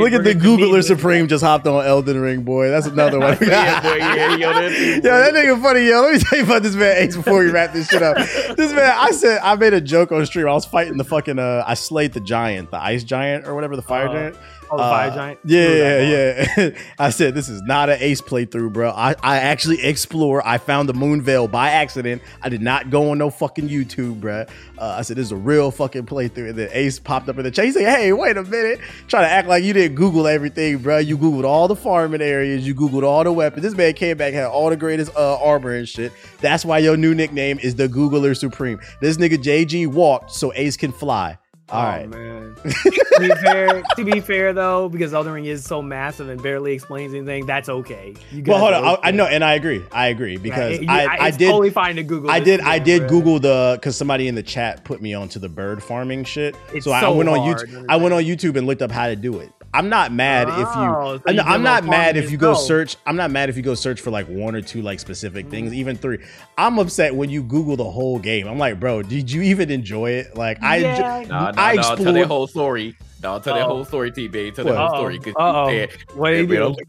Look 0.04 0.12
at 0.12 0.26
the 0.26 0.36
Googler 0.38 0.84
Supreme 0.84 1.30
just 1.30 1.42
hopped 1.42 1.66
on 1.68 1.86
Elden 1.86 2.20
Ring, 2.20 2.44
boy. 2.44 2.70
That's 2.70 2.86
another 2.86 3.18
one. 3.22 3.38
yeah, 3.40 3.82
boy, 3.82 3.96
yeah, 3.96 4.36
yo, 4.36 4.36
yo, 4.36 4.70
that 5.02 5.34
nigga 5.34 5.62
funny, 5.62 5.88
yo. 5.88 6.02
Let 6.02 6.14
me 6.16 6.20
tell 6.20 6.40
you 6.40 6.46
about 6.46 6.64
this 6.64 6.76
man 6.76 6.98
Ace 6.98 7.16
before 7.16 7.40
we 7.40 7.50
wrap 7.50 7.72
this 7.72 7.88
shit 7.88 8.04
up. 8.04 8.18
This 8.18 8.74
man, 8.74 8.94
I 8.98 9.12
said, 9.12 9.40
I 9.42 9.56
made 9.56 9.74
a 9.74 9.80
joke 9.80 10.12
on 10.12 10.26
stream. 10.26 10.50
I 10.50 10.54
was 10.54 10.66
fighting 10.66 10.98
the 10.98 11.06
fucking, 11.06 11.40
uh, 11.40 11.64
I 11.66 11.76
slayed 11.76 12.12
the 12.12 12.20
giant, 12.20 12.72
the 12.72 12.78
ice 12.84 13.06
giant 13.06 13.48
or 13.48 13.56
whatever, 13.56 13.78
the 13.78 13.82
fire 13.82 14.10
uh, 14.10 14.14
giant. 14.14 14.38
Oh, 14.80 14.84
uh, 14.84 15.16
giant. 15.16 15.40
Yeah, 15.46 16.02
yeah, 16.02 16.48
yeah. 16.58 16.70
I 17.00 17.10
said 17.10 17.36
this 17.36 17.50
is 17.50 17.62
not 17.62 17.90
an 17.90 17.98
ace 18.00 18.22
playthrough, 18.22 18.74
bro. 18.74 18.92
I, 18.92 19.16
I 19.22 19.38
actually 19.38 19.82
explore. 19.84 20.46
I 20.46 20.58
found 20.58 20.90
the 20.90 20.94
Moonveil 20.94 21.48
by 21.50 21.70
accident. 21.70 22.22
I 22.42 22.50
did 22.50 22.62
not 22.62 22.90
go 22.90 23.12
on 23.12 23.18
no 23.18 23.30
fucking 23.30 23.70
YouTube, 23.70 24.20
bro. 24.20 24.46
Uh, 24.78 24.96
I 24.98 25.02
said 25.04 25.18
this 25.18 25.28
is 25.28 25.32
a 25.32 25.38
real 25.38 25.72
fucking 25.72 26.06
playthrough. 26.06 26.50
And 26.50 26.58
then 26.58 26.70
Ace 26.72 27.00
popped 27.00 27.30
up 27.30 27.38
in 27.38 27.44
the 27.44 27.52
chat. 27.52 27.66
He 27.66 27.72
said, 27.72 27.86
"Hey, 27.86 28.12
wait 28.14 28.38
a 28.38 28.44
minute." 28.44 28.80
Try 29.08 29.22
to 29.22 29.30
act 29.30 29.48
like 29.48 29.64
you 29.64 29.74
didn't 29.74 29.96
Google 29.96 30.28
everything, 30.28 30.80
bro. 30.80 30.98
You 30.98 31.18
Googled 31.18 31.46
all 31.46 31.68
the 31.68 31.76
farming 31.76 32.22
areas. 32.22 32.66
You 32.66 32.76
Googled 32.76 33.04
all 33.04 33.24
the 33.24 33.32
weapons. 33.32 33.64
This 33.64 33.76
man 33.76 33.94
came 33.94 34.18
back 34.18 34.34
had 34.34 34.46
all 34.46 34.70
the 34.70 34.78
greatest 34.78 35.16
uh, 35.16 35.38
armor 35.42 35.74
and 35.74 35.88
shit. 35.88 36.12
That's 36.42 36.66
why 36.66 36.80
your 36.80 36.98
new 36.98 37.14
nickname 37.16 37.60
is 37.60 37.76
the 37.76 37.88
Googler 37.88 38.36
Supreme. 38.38 38.80
This 39.02 39.18
nigga 39.18 39.38
JG 39.38 39.88
walked 39.88 40.32
so 40.32 40.52
Ace 40.56 40.78
can 40.78 40.92
fly. 40.92 41.38
All 41.70 41.82
oh, 41.82 41.86
right. 41.86 42.10
man. 42.10 42.56
to, 42.64 43.20
be 43.20 43.30
fair, 43.30 43.84
to 43.96 44.04
be 44.04 44.20
fair, 44.20 44.52
though, 44.52 44.90
because 44.90 45.14
Elden 45.14 45.32
Ring 45.32 45.46
is 45.46 45.64
so 45.64 45.82
massive 45.82 46.28
and 46.28 46.42
barely 46.44 46.74
explains 46.74 47.14
anything, 47.14 47.46
that's 47.46 47.70
okay. 47.70 48.14
well, 48.46 48.60
hold 48.60 48.74
on. 48.74 48.84
I, 48.84 48.98
I, 49.08 49.12
know, 49.12 49.26
and 49.26 49.44
I 49.44 49.54
agree. 49.54 49.82
I 49.92 50.08
agree 50.08 50.38
because 50.38 50.82
yeah, 50.82 50.92
I, 50.92 51.06
I, 51.06 51.18
I 51.20 51.32
did 51.32 51.48
totally 51.48 51.70
fine 51.70 51.96
to 51.96 52.04
Google. 52.04 52.30
I 52.30 52.42
did. 52.42 52.60
I 52.62 52.80
did 52.80 53.08
Google 53.08 53.40
the 53.40 53.78
because 53.80 53.96
somebody 53.96 54.28
in 54.28 54.36
the 54.36 54.44
chat 54.44 54.84
put 54.84 55.02
me 55.02 55.14
onto 55.14 55.40
the 55.40 55.50
bird 55.50 55.82
farming 55.82 56.26
shit. 56.26 56.56
It's 56.74 56.86
so, 56.86 56.92
so 56.92 56.96
I 56.96 57.10
went 57.10 57.30
on 57.30 57.40
YouTube. 57.40 57.86
I 57.88 57.96
went 57.96 58.14
on 58.14 58.24
YouTube 58.24 58.58
and 58.58 58.68
looked 58.68 58.82
up 58.82 58.92
how 58.92 59.08
to 59.08 59.16
do 59.16 59.40
it. 59.40 59.52
I'm 59.74 59.90
not 59.90 60.12
mad 60.12 60.48
oh, 60.50 60.54
if 60.54 60.60
you. 60.60 61.28
So 61.28 61.34
you 61.34 61.42
I'm 61.42 61.64
not 61.64 61.84
mad 61.84 62.16
if 62.16 62.32
you 62.32 62.38
go 62.38 62.54
search. 62.54 62.96
I'm 63.06 63.16
not 63.16 63.32
mad 63.32 63.50
if 63.50 63.58
you 63.58 63.64
go 63.64 63.74
search 63.74 64.00
for 64.02 64.12
like 64.12 64.28
one 64.28 64.56
or 64.56 64.62
two 64.62 64.82
like 64.82 65.00
specific 65.00 65.48
mm. 65.48 65.50
things, 65.50 65.74
even 65.74 65.96
three. 65.98 66.20
I'm 66.58 66.78
upset 66.78 67.16
when 67.16 67.30
you 67.30 67.42
Google 67.44 67.76
the 67.76 67.90
whole 67.90 68.20
game. 68.20 68.48
I'm 68.48 68.60
like, 68.60 68.80
bro, 68.80 69.02
did 69.02 69.32
you 69.32 69.42
even 69.42 69.72
enjoy 69.72 70.12
it? 70.12 70.38
Like 70.38 70.62
I, 70.62 70.78
yeah. 70.78 71.26
nah, 71.28 71.52
nah, 71.52 71.62
I 71.62 71.74
explored. 71.74 72.00
Nah, 72.00 72.04
tell 72.06 72.14
the 72.14 72.28
whole 72.28 72.48
story. 72.48 72.96
No, 73.24 73.40
tell 73.40 73.56
that 73.56 73.66
whole 73.66 73.80
oh. 73.80 73.84
story, 73.86 74.12
T 74.12 74.28
babe. 74.28 74.54
Tell 74.54 74.66
that 74.66 74.76
whole 74.76 74.98
story. 74.98 75.18
Cause 75.18 75.34
Uh-oh. 75.38 75.70
you 75.70 75.80
said, 75.80 75.90
what 76.14 76.34
hey, 76.34 76.46
man, 76.46 76.62
I, 76.62 76.66
looked, 76.66 76.82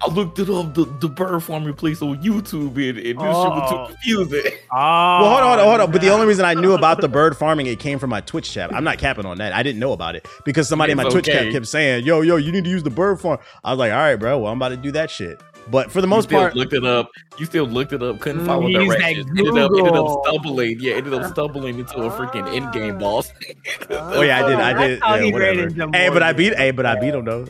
I 0.00 0.10
looked 0.10 0.38
it 0.38 0.48
up, 0.48 0.74
the, 0.74 0.86
the 1.00 1.08
bird 1.08 1.40
farming 1.40 1.74
place 1.74 2.00
on 2.00 2.22
YouTube, 2.22 2.76
and, 2.76 2.98
and 2.98 3.04
this 3.04 3.14
shit 3.14 3.18
was 3.20 3.70
too 3.70 3.76
oh. 3.76 3.86
confusing. 3.88 4.52
Oh, 4.72 4.76
well, 5.20 5.28
hold 5.28 5.40
on, 5.40 5.42
hold 5.42 5.60
on, 5.60 5.66
hold 5.66 5.80
on. 5.82 5.92
But 5.92 6.00
the 6.00 6.08
only 6.08 6.26
reason 6.26 6.46
I 6.46 6.54
knew 6.54 6.72
about 6.72 7.02
the 7.02 7.08
bird 7.08 7.36
farming, 7.36 7.66
it 7.66 7.78
came 7.78 7.98
from 7.98 8.08
my 8.08 8.22
Twitch 8.22 8.50
chat. 8.50 8.74
I'm 8.74 8.84
not 8.84 8.98
capping 8.98 9.26
on 9.26 9.36
that. 9.38 9.52
I 9.52 9.62
didn't 9.62 9.80
know 9.80 9.92
about 9.92 10.16
it 10.16 10.26
because 10.46 10.66
somebody 10.66 10.92
it's 10.92 10.98
in 11.00 11.04
my 11.04 11.08
okay. 11.08 11.12
Twitch 11.12 11.26
chat 11.26 11.52
kept 11.52 11.66
saying, 11.66 12.06
yo, 12.06 12.22
yo, 12.22 12.36
you 12.36 12.52
need 12.52 12.64
to 12.64 12.70
use 12.70 12.82
the 12.82 12.90
bird 12.90 13.20
farm. 13.20 13.38
I 13.62 13.72
was 13.72 13.78
like, 13.78 13.92
all 13.92 13.98
right, 13.98 14.16
bro, 14.16 14.38
well, 14.38 14.50
I'm 14.50 14.58
about 14.58 14.70
to 14.70 14.76
do 14.78 14.92
that 14.92 15.10
shit. 15.10 15.42
But 15.70 15.90
for 15.90 16.00
the 16.00 16.06
most 16.06 16.28
part, 16.28 16.56
looked 16.56 16.72
it 16.72 16.84
up. 16.84 17.10
You 17.38 17.46
still 17.46 17.66
looked 17.66 17.92
it 17.92 18.02
up. 18.02 18.20
Couldn't 18.20 18.44
follow 18.44 18.68
mm, 18.68 18.78
the 18.78 18.84
directions. 18.84 19.26
Ended 19.30 19.58
up, 19.58 19.70
ended 19.76 19.94
up 19.94 20.20
stumbling. 20.24 20.80
Yeah, 20.80 20.94
ended 20.94 21.14
up 21.14 21.22
uh, 21.22 21.28
stumbling 21.28 21.78
into 21.78 21.96
a 21.98 22.10
freaking 22.10 22.52
end 22.54 22.72
game 22.72 22.98
boss. 22.98 23.32
oh 23.90 24.22
yeah, 24.22 24.44
I 24.44 24.48
did. 24.48 24.58
I 24.60 24.86
did. 24.86 25.00
Yeah, 25.00 25.32
whatever. 25.32 25.96
Hey, 25.96 26.08
but 26.08 26.22
I 26.22 26.32
beat. 26.32 26.54
Hey, 26.56 26.70
but 26.72 26.86
I 26.86 27.00
beat 27.00 27.14
him 27.14 27.24
though. 27.24 27.46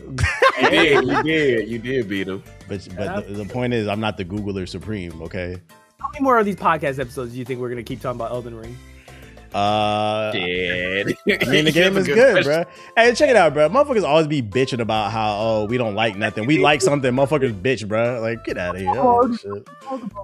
you 0.60 0.70
did. 0.70 1.04
You 1.04 1.22
did. 1.22 1.68
You 1.68 1.78
did 1.78 2.08
beat 2.08 2.28
him. 2.28 2.42
But 2.68 2.88
but 2.96 3.26
the, 3.26 3.34
the 3.34 3.44
point 3.46 3.72
is, 3.72 3.88
I'm 3.88 4.00
not 4.00 4.16
the 4.16 4.24
Googler 4.24 4.68
supreme. 4.68 5.20
Okay. 5.22 5.56
How 5.98 6.08
many 6.08 6.22
more 6.22 6.38
of 6.38 6.44
these 6.44 6.56
podcast 6.56 6.98
episodes 6.98 7.32
do 7.32 7.38
you 7.38 7.44
think 7.44 7.60
we're 7.60 7.70
gonna 7.70 7.82
keep 7.82 8.00
talking 8.00 8.20
about 8.20 8.32
Elden 8.32 8.56
Ring? 8.56 8.76
Uh, 9.54 10.32
Dead. 10.32 11.06
I 11.26 11.44
mean, 11.50 11.64
the 11.66 11.72
game 11.72 11.96
is 11.96 12.06
good, 12.06 12.44
question. 12.44 12.64
bro. 12.64 12.64
Hey, 12.96 13.14
check 13.14 13.28
it 13.30 13.36
out, 13.36 13.52
bro. 13.54 13.68
Motherfuckers 13.68 14.04
always 14.04 14.26
be 14.26 14.42
bitching 14.42 14.80
about 14.80 15.12
how 15.12 15.36
oh 15.38 15.64
we 15.66 15.78
don't 15.78 15.94
like 15.94 16.16
nothing. 16.16 16.46
We 16.46 16.58
like 16.58 16.80
something. 16.80 17.12
Motherfuckers 17.12 17.52
bitch, 17.60 17.86
bro. 17.86 18.20
Like 18.20 18.44
get 18.44 18.58
out 18.58 18.76
of 18.76 18.80
here. 18.80 18.92
Oh, 18.94 19.34
shit. 19.34 19.64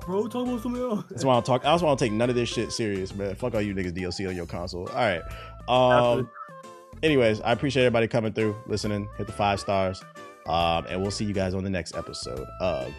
Bro, 0.06 0.28
talk 0.28 0.46
about 0.46 0.62
something 0.62 0.82
else. 0.82 1.04
That's 1.10 1.24
why 1.24 1.36
I 1.36 1.40
talk. 1.40 1.64
I 1.64 1.74
just 1.74 1.84
want 1.84 1.98
to 1.98 2.04
take 2.04 2.12
none 2.12 2.30
of 2.30 2.36
this 2.36 2.48
shit 2.48 2.72
serious, 2.72 3.12
bro. 3.12 3.34
Fuck 3.34 3.54
all 3.54 3.60
you 3.60 3.74
niggas 3.74 3.92
DLC 3.92 4.28
on 4.28 4.36
your 4.36 4.46
console. 4.46 4.88
All 4.88 4.94
right. 4.94 5.22
Um. 5.68 6.30
Anyways, 7.02 7.40
I 7.42 7.52
appreciate 7.52 7.84
everybody 7.84 8.08
coming 8.08 8.32
through, 8.32 8.56
listening. 8.66 9.08
Hit 9.18 9.26
the 9.26 9.32
five 9.32 9.60
stars. 9.60 10.02
Um, 10.46 10.86
and 10.88 11.02
we'll 11.02 11.10
see 11.10 11.26
you 11.26 11.34
guys 11.34 11.54
on 11.54 11.62
the 11.62 11.70
next 11.70 11.94
episode 11.94 12.46
of 12.60 12.92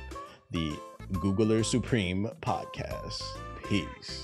the 0.51 0.72
Googler 1.14 1.65
Supreme 1.65 2.30
podcast. 2.41 3.22
Peace. 3.68 4.18